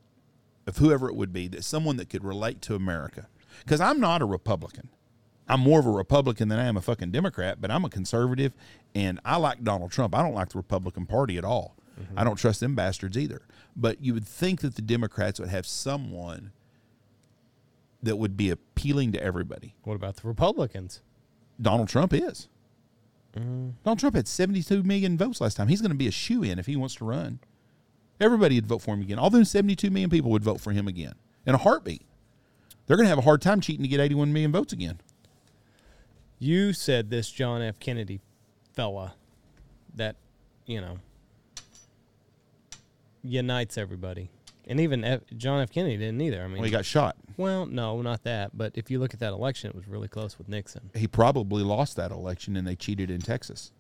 of 0.68 0.78
whoever 0.78 1.08
it 1.10 1.16
would 1.16 1.32
be, 1.32 1.48
that 1.48 1.64
someone 1.64 1.98
that 1.98 2.10
could 2.10 2.24
relate 2.24 2.62
to 2.64 2.76
America. 2.76 3.28
Because 3.64 3.80
I'm 3.80 4.00
not 4.00 4.22
a 4.22 4.26
Republican. 4.26 4.90
I'm 5.48 5.60
more 5.60 5.80
of 5.80 5.86
a 5.86 5.92
Republican 5.92 6.48
than 6.50 6.60
I 6.60 6.66
am 6.66 6.78
a 6.78 6.82
fucking 6.82 7.12
Democrat, 7.12 7.62
but 7.62 7.70
I'm 7.70 7.86
a 7.86 7.90
conservative 7.90 8.54
and 8.96 9.20
I 9.24 9.38
like 9.38 9.64
Donald 9.64 9.92
Trump. 9.92 10.16
I 10.16 10.24
don't 10.24 10.34
like 10.34 10.50
the 10.50 10.58
Republican 10.58 11.06
Party 11.06 11.38
at 11.38 11.46
all. 11.46 11.76
Mm-hmm. 12.00 12.18
I 12.20 12.24
don't 12.24 12.36
trust 12.36 12.60
them 12.60 12.76
bastards 12.76 13.18
either. 13.18 13.42
But 13.76 14.02
you 14.02 14.14
would 14.14 14.28
think 14.28 14.62
that 14.62 14.76
the 14.76 14.82
Democrats 14.82 15.40
would 15.40 15.50
have 15.50 15.66
someone 15.66 16.52
that 18.02 18.18
would 18.18 18.38
be 18.38 18.50
appealing 18.50 19.12
to 19.14 19.22
everybody. 19.22 19.76
What 19.84 19.96
about 19.96 20.18
the 20.18 20.28
Republicans? 20.28 21.02
Donald 21.62 21.90
Trump 21.90 22.14
is. 22.14 22.48
Mm. 23.36 23.74
Donald 23.84 24.00
Trump 24.00 24.16
had 24.16 24.28
72 24.28 24.84
million 24.84 25.18
votes 25.18 25.42
last 25.42 25.56
time. 25.58 25.68
He's 25.68 25.82
going 25.82 25.92
to 25.92 25.98
be 25.98 26.08
a 26.08 26.12
shoe 26.12 26.44
in 26.44 26.60
if 26.60 26.66
he 26.66 26.76
wants 26.76 26.96
to 26.96 27.06
run. 27.06 27.40
Everybody 28.20 28.56
would 28.56 28.68
vote 28.68 28.82
for 28.82 28.94
him 28.94 29.02
again. 29.02 29.20
All 29.20 29.30
those 29.30 29.52
72 29.52 29.90
million 29.90 30.10
people 30.10 30.32
would 30.32 30.44
vote 30.44 30.62
for 30.62 30.72
him 30.72 30.88
again 30.88 31.16
in 31.46 31.54
a 31.54 31.58
heartbeat. 31.58 32.04
They're 32.88 32.98
going 32.98 33.06
to 33.06 33.10
have 33.10 33.18
a 33.18 33.24
hard 33.24 33.42
time 33.42 33.62
cheating 33.62 33.84
to 33.84 33.90
get 33.90 34.00
81 34.00 34.32
million 34.32 34.52
votes 34.52 34.72
again. 34.72 35.00
You 36.40 36.74
said 36.74 37.10
this 37.10 37.30
John 37.32 37.62
F. 37.62 37.80
Kennedy 37.80 38.20
fella 38.74 39.16
that, 39.96 40.16
you 40.66 40.82
know, 40.82 40.98
unites 43.24 43.78
everybody. 43.78 44.30
And 44.68 44.80
even 44.80 45.04
F- 45.04 45.22
John 45.38 45.62
F. 45.62 45.72
Kennedy 45.72 45.98
didn't 45.98 46.20
either. 46.22 46.42
I 46.42 46.48
mean, 46.48 46.58
Well, 46.58 46.64
he 46.64 46.72
got 46.72 46.86
shot. 46.86 47.16
well, 47.38 47.66
no, 47.66 48.02
not 48.02 48.24
that. 48.24 48.58
But 48.58 48.74
if 48.76 48.90
you 48.90 49.00
look 49.00 49.14
at 49.14 49.20
that 49.20 49.32
election, 49.32 49.70
it 49.70 49.76
was 49.76 49.88
really 49.88 50.08
close 50.08 50.38
with 50.38 50.50
Nixon. 50.50 50.90
He 50.96 51.08
probably 51.08 51.64
lost 51.64 51.96
that 51.98 52.12
election 52.12 52.58
and 52.58 52.68
they 52.68 52.76
cheated 52.76 53.12
in 53.12 53.22
Texas. 53.22 53.72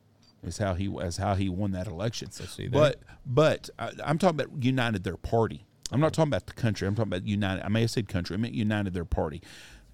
Is 0.43 0.59
how 0.59 0.75
he 0.75 0.95
as 1.01 1.17
how 1.17 1.33
he 1.33 1.49
won 1.49 1.71
that 1.71 1.87
election. 1.87 2.29
see 2.29 2.67
there. 2.67 2.79
but 2.79 2.99
but 3.25 3.69
I, 3.79 3.91
I'm 4.03 4.19
talking 4.19 4.39
about 4.39 4.63
united 4.63 5.03
their 5.03 5.17
party. 5.17 5.65
I'm 5.91 5.99
not 5.99 6.13
talking 6.13 6.29
about 6.29 6.45
the 6.45 6.53
country. 6.53 6.87
I'm 6.87 6.93
talking 6.93 7.11
about 7.11 7.25
united. 7.25 7.65
I 7.65 7.69
may 7.69 7.81
have 7.81 7.89
said 7.89 8.07
country. 8.07 8.35
I 8.35 8.37
meant 8.37 8.53
united 8.53 8.93
their 8.93 9.05
party 9.05 9.41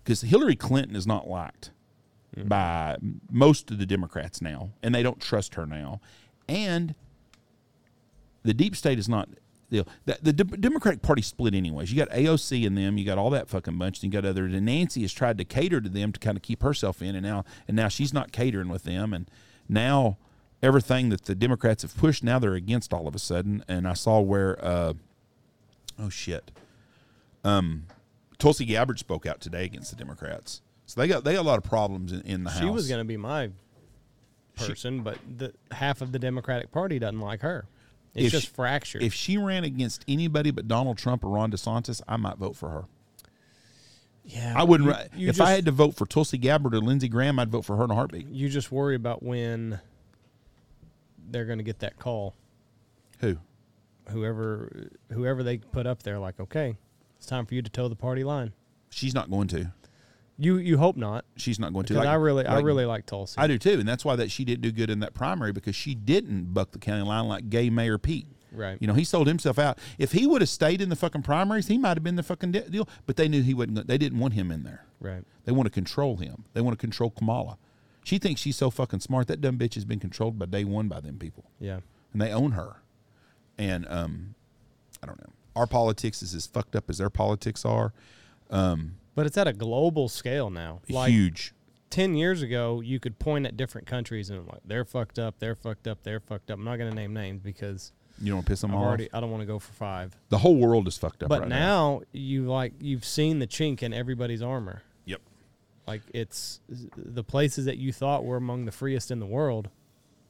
because 0.03 0.21
Hillary 0.21 0.57
Clinton 0.57 0.97
is 0.97 1.07
not 1.07 1.29
liked 1.29 1.71
by 2.37 2.97
most 3.29 3.71
of 3.71 3.77
the 3.77 3.85
Democrats 3.85 4.41
now, 4.41 4.71
and 4.81 4.95
they 4.95 5.03
don't 5.03 5.19
trust 5.19 5.55
her 5.55 5.65
now. 5.65 5.99
And 6.47 6.95
the 8.43 8.53
deep 8.53 8.75
state 8.75 8.99
is 8.99 9.09
not 9.09 9.29
the 9.69 9.85
the, 10.05 10.17
the 10.21 10.33
De- 10.33 10.57
Democratic 10.57 11.01
Party 11.01 11.21
split 11.21 11.53
anyways. 11.53 11.91
You 11.91 11.97
got 11.97 12.09
AOC 12.09 12.65
in 12.65 12.75
them, 12.75 12.97
you 12.97 13.05
got 13.05 13.17
all 13.17 13.29
that 13.31 13.47
fucking 13.47 13.77
bunch, 13.77 14.01
and 14.01 14.13
you 14.13 14.21
got 14.21 14.27
other. 14.27 14.45
And 14.45 14.65
Nancy 14.65 15.01
has 15.01 15.13
tried 15.13 15.37
to 15.37 15.45
cater 15.45 15.81
to 15.81 15.89
them 15.89 16.11
to 16.11 16.19
kind 16.19 16.37
of 16.37 16.43
keep 16.43 16.63
herself 16.63 17.01
in, 17.01 17.15
and 17.15 17.25
now 17.25 17.43
and 17.67 17.75
now 17.75 17.87
she's 17.87 18.13
not 18.13 18.31
catering 18.31 18.69
with 18.69 18.83
them, 18.83 19.13
and 19.13 19.29
now 19.67 20.17
everything 20.61 21.09
that 21.09 21.25
the 21.25 21.35
Democrats 21.35 21.81
have 21.81 21.95
pushed, 21.97 22.23
now 22.23 22.39
they're 22.39 22.53
against 22.53 22.93
all 22.93 23.07
of 23.07 23.15
a 23.15 23.19
sudden. 23.19 23.63
And 23.67 23.87
I 23.87 23.93
saw 23.93 24.19
where, 24.19 24.63
uh, 24.63 24.93
oh 25.99 26.09
shit, 26.09 26.51
um, 27.43 27.85
Tulsi 28.37 28.65
Gabbard 28.65 28.99
spoke 28.99 29.25
out 29.25 29.39
today 29.41 29.65
against 29.65 29.91
the 29.91 29.97
Democrats. 29.97 30.61
So 30.91 30.99
they 30.99 31.07
got 31.07 31.23
they 31.23 31.31
got 31.35 31.39
a 31.39 31.47
lot 31.47 31.57
of 31.57 31.63
problems 31.63 32.11
in, 32.11 32.19
in 32.23 32.43
the 32.43 32.49
house. 32.49 32.59
She 32.59 32.69
was 32.69 32.89
going 32.89 32.99
to 32.99 33.05
be 33.05 33.15
my 33.15 33.49
person, 34.57 35.03
but 35.03 35.17
the 35.37 35.53
half 35.71 36.01
of 36.01 36.11
the 36.11 36.19
Democratic 36.19 36.69
Party 36.69 36.99
doesn't 36.99 37.21
like 37.21 37.39
her. 37.43 37.63
It's 38.13 38.29
just 38.29 38.47
she- 38.47 38.53
fractured. 38.53 39.01
If 39.01 39.13
she 39.13 39.37
ran 39.37 39.63
against 39.63 40.03
anybody 40.05 40.51
but 40.51 40.67
Donald 40.67 40.97
Trump 40.97 41.23
or 41.23 41.29
Ron 41.29 41.49
DeSantis, 41.49 42.01
I 42.09 42.17
might 42.17 42.35
vote 42.35 42.57
for 42.57 42.67
her. 42.67 42.83
yeah, 44.25 44.53
I 44.53 44.63
wouldn't. 44.63 44.89
you- 45.13 45.21
you 45.21 45.29
if 45.29 45.37
just, 45.37 45.47
I 45.47 45.53
had 45.53 45.63
to 45.63 45.71
vote 45.71 45.95
for 45.95 46.05
Tulsi 46.05 46.37
Gabbard 46.37 46.73
or 46.75 46.81
Lindsey 46.81 47.07
Graham, 47.07 47.39
I'd 47.39 47.49
vote 47.49 47.63
for 47.63 47.77
her 47.77 47.85
in 47.85 47.91
a 47.91 47.95
heartbeat. 47.95 48.27
you 48.27 48.49
just 48.49 48.69
worry 48.69 48.95
about 48.95 49.23
when 49.23 49.79
they're 51.29 51.45
going 51.45 51.59
to 51.59 51.63
get 51.63 51.79
that 51.79 51.97
call. 51.97 52.35
Who? 53.19 53.37
Whoever, 54.09 54.89
whoever 55.13 55.41
they 55.41 55.59
put 55.59 55.87
up 55.87 56.03
there, 56.03 56.19
like, 56.19 56.37
okay, 56.37 56.75
it's 57.15 57.27
time 57.27 57.45
for 57.45 57.55
you 57.55 57.61
to 57.61 57.69
toe 57.69 57.87
the 57.87 57.95
party 57.95 58.25
line. 58.25 58.51
She's 58.89 59.13
not 59.13 59.29
going 59.31 59.47
to. 59.49 59.71
You 60.37 60.57
you 60.57 60.77
hope 60.77 60.95
not, 60.97 61.25
She's 61.35 61.59
not 61.59 61.71
going 61.73 61.85
to. 61.85 61.93
Like- 61.95 62.07
I 62.07 62.15
really 62.15 62.45
I 62.45 62.59
really 62.59 62.85
like 62.85 63.05
Tulsi. 63.05 63.35
I 63.37 63.47
do 63.47 63.57
too, 63.57 63.79
and 63.79 63.87
that's 63.87 64.03
why 64.03 64.15
that 64.15 64.31
she 64.31 64.43
didn't 64.45 64.61
do 64.61 64.71
good 64.71 64.89
in 64.89 64.99
that 65.01 65.13
primary 65.13 65.51
because 65.51 65.75
she 65.75 65.93
didn't 65.93 66.53
buck 66.53 66.71
the 66.71 66.79
county 66.79 67.03
line 67.03 67.27
like 67.27 67.49
gay 67.49 67.69
Mayor 67.69 67.97
Pete. 67.97 68.27
Right. 68.53 68.77
You 68.81 68.87
know, 68.87 68.93
he 68.93 69.03
sold 69.05 69.27
himself 69.27 69.57
out. 69.57 69.77
If 69.97 70.11
he 70.11 70.27
would 70.27 70.41
have 70.41 70.49
stayed 70.49 70.81
in 70.81 70.89
the 70.89 70.95
fucking 70.97 71.21
primaries, 71.21 71.67
he 71.67 71.77
might 71.77 71.95
have 71.95 72.03
been 72.03 72.17
the 72.17 72.23
fucking 72.23 72.51
de- 72.51 72.69
deal. 72.69 72.89
But 73.05 73.15
they 73.15 73.29
knew 73.29 73.41
he 73.43 73.53
wasn't. 73.53 73.87
They 73.87 73.97
didn't 73.97 74.19
want 74.19 74.33
him 74.33 74.51
in 74.51 74.63
there. 74.63 74.85
right. 74.99 75.23
They 75.45 75.51
want 75.53 75.67
to 75.67 75.71
control 75.71 76.17
him. 76.17 76.43
They 76.53 76.61
want 76.61 76.77
to 76.77 76.81
control 76.81 77.11
Kamala. 77.11 77.57
She 78.03 78.17
thinks 78.17 78.41
she's 78.41 78.55
so 78.57 78.69
fucking 78.69 78.99
smart. 79.01 79.27
That 79.27 79.41
dumb 79.41 79.57
bitch 79.57 79.75
has 79.75 79.85
been 79.85 79.99
controlled 79.99 80.37
by 80.39 80.47
day 80.47 80.63
one 80.65 80.87
by 80.87 80.99
them 81.01 81.17
people, 81.17 81.45
Yeah. 81.59 81.79
and 82.13 82.21
they 82.21 82.31
own 82.31 82.51
her. 82.53 82.77
And 83.57 83.87
um, 83.89 84.35
I 85.03 85.05
don't 85.07 85.19
know. 85.19 85.31
Our 85.55 85.67
politics 85.67 86.21
is 86.23 86.33
as 86.35 86.45
fucked 86.47 86.75
up 86.75 86.89
as 86.89 86.97
their 86.97 87.09
politics 87.11 87.63
are. 87.63 87.93
But 89.21 89.27
it's 89.27 89.37
at 89.37 89.47
a 89.47 89.53
global 89.53 90.09
scale 90.09 90.49
now. 90.49 90.81
Like 90.89 91.11
Huge. 91.11 91.53
ten 91.91 92.15
years 92.15 92.41
ago, 92.41 92.81
you 92.81 92.99
could 92.99 93.19
point 93.19 93.45
at 93.45 93.55
different 93.55 93.85
countries 93.85 94.31
and 94.31 94.47
like 94.47 94.61
they're 94.65 94.83
fucked 94.83 95.19
up, 95.19 95.35
they're 95.37 95.53
fucked 95.53 95.87
up, 95.87 95.99
they're 96.01 96.19
fucked 96.19 96.49
up. 96.49 96.57
I'm 96.57 96.65
not 96.65 96.77
going 96.77 96.89
to 96.89 96.95
name 96.95 97.13
names 97.13 97.39
because 97.43 97.93
You 98.19 98.29
don't 98.29 98.37
want 98.37 98.47
to 98.47 98.51
piss 98.51 98.61
them 98.61 98.71
I've 98.71 98.77
off. 98.77 98.83
already 98.87 99.09
I 99.13 99.19
don't 99.19 99.29
want 99.29 99.41
to 99.41 99.45
go 99.45 99.59
for 99.59 99.71
five. 99.73 100.17
the 100.29 100.39
whole 100.39 100.55
world 100.55 100.87
is 100.87 100.97
fucked 100.97 101.21
up. 101.21 101.29
But 101.29 101.41
right 101.41 101.49
now 101.49 102.01
you 102.11 102.45
like 102.45 102.73
you've 102.79 103.05
seen 103.05 103.37
the 103.37 103.45
chink 103.45 103.83
in 103.83 103.93
everybody's 103.93 104.41
armor. 104.41 104.81
Yep. 105.05 105.21
Like 105.85 106.01
it's 106.15 106.59
the 106.97 107.23
places 107.23 107.65
that 107.65 107.77
you 107.77 107.93
thought 107.93 108.25
were 108.25 108.37
among 108.37 108.65
the 108.65 108.71
freest 108.71 109.11
in 109.11 109.19
the 109.19 109.27
world, 109.27 109.69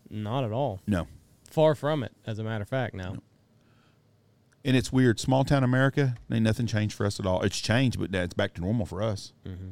not 0.10 0.44
at 0.44 0.52
all. 0.52 0.82
No. 0.86 1.08
Far 1.50 1.76
from 1.76 2.04
it, 2.04 2.12
as 2.28 2.40
a 2.40 2.44
matter 2.44 2.62
of 2.64 2.68
fact. 2.68 2.94
Now, 2.94 3.16
And 4.64 4.78
it's 4.78 4.92
weird. 4.92 5.20
Small 5.20 5.44
town 5.44 5.64
America, 5.64 6.16
ain't 6.32 6.44
nothing 6.44 6.68
changed 6.68 6.96
for 6.96 7.06
us 7.06 7.20
at 7.20 7.26
all. 7.26 7.42
It's 7.42 7.60
changed, 7.60 8.00
but 8.00 8.12
now 8.12 8.22
it's 8.22 8.34
back 8.34 8.54
to 8.56 8.62
normal 8.62 8.86
for 8.86 9.02
us. 9.02 9.34
Mm-hmm. 9.46 9.72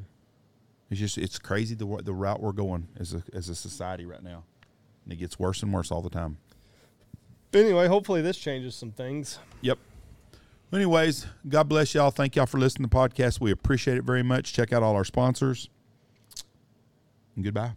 It's 0.90 1.00
just 1.00 1.18
it's 1.18 1.38
crazy 1.38 1.76
the 1.76 1.86
the 2.04 2.14
route 2.14 2.42
we're 2.42 2.52
going 2.52 2.88
as 3.00 3.14
a 3.14 3.24
as 3.34 3.50
a 3.50 3.56
society 3.56 4.06
right 4.06 4.24
now, 4.24 4.44
and 5.04 5.14
it 5.14 5.18
gets 5.18 5.38
worse 5.38 5.62
and 5.62 5.72
worse 5.72 5.92
all 5.92 6.02
the 6.02 6.10
time. 6.10 6.38
anyway, 7.54 7.88
hopefully 7.88 8.22
this 8.22 8.38
changes 8.38 8.74
some 8.76 8.92
things. 8.92 9.38
Yep. 9.62 9.78
Anyways, 10.72 11.26
God 11.48 11.68
bless 11.68 11.96
y'all. 11.96 12.12
Thank 12.12 12.36
y'all 12.36 12.46
for 12.46 12.60
listening 12.60 12.90
to 12.90 12.90
the 12.90 12.96
podcast. 12.96 13.40
We 13.40 13.52
appreciate 13.52 13.98
it 13.98 14.04
very 14.04 14.24
much. 14.24 14.54
Check 14.54 14.72
out 14.72 14.84
all 14.84 14.96
our 14.96 15.06
sponsors. 15.06 15.70
And 17.36 17.44
goodbye. 17.44 17.74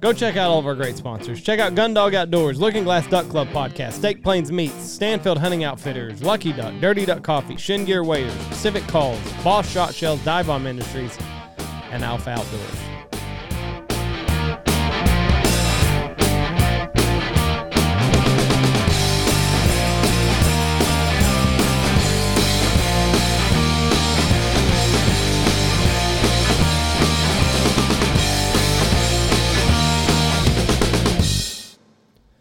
Go 0.00 0.12
check 0.12 0.36
out 0.36 0.50
all 0.50 0.58
of 0.58 0.66
our 0.66 0.74
great 0.74 0.96
sponsors. 0.96 1.42
Check 1.42 1.58
out 1.58 1.74
Gundog 1.74 2.14
Outdoors, 2.14 2.60
Looking 2.60 2.84
Glass 2.84 3.06
Duck 3.06 3.28
Club 3.28 3.48
Podcast, 3.48 3.92
Steak 3.92 4.22
Plains 4.22 4.52
Meats, 4.52 4.74
Stanfield 4.74 5.38
Hunting 5.38 5.64
Outfitters, 5.64 6.22
Lucky 6.22 6.52
Duck, 6.52 6.72
Dirty 6.80 7.04
Duck 7.04 7.22
Coffee, 7.22 7.56
Shin 7.56 7.84
Gear 7.84 8.04
Waders, 8.04 8.34
Pacific 8.46 8.86
Calls, 8.86 9.20
Boss 9.42 9.68
Shot 9.68 9.92
Shells, 9.92 10.24
Dive 10.24 10.46
Bomb 10.46 10.66
Industries, 10.66 11.18
and 11.90 12.04
Alpha 12.04 12.30
Outdoors. 12.30 12.87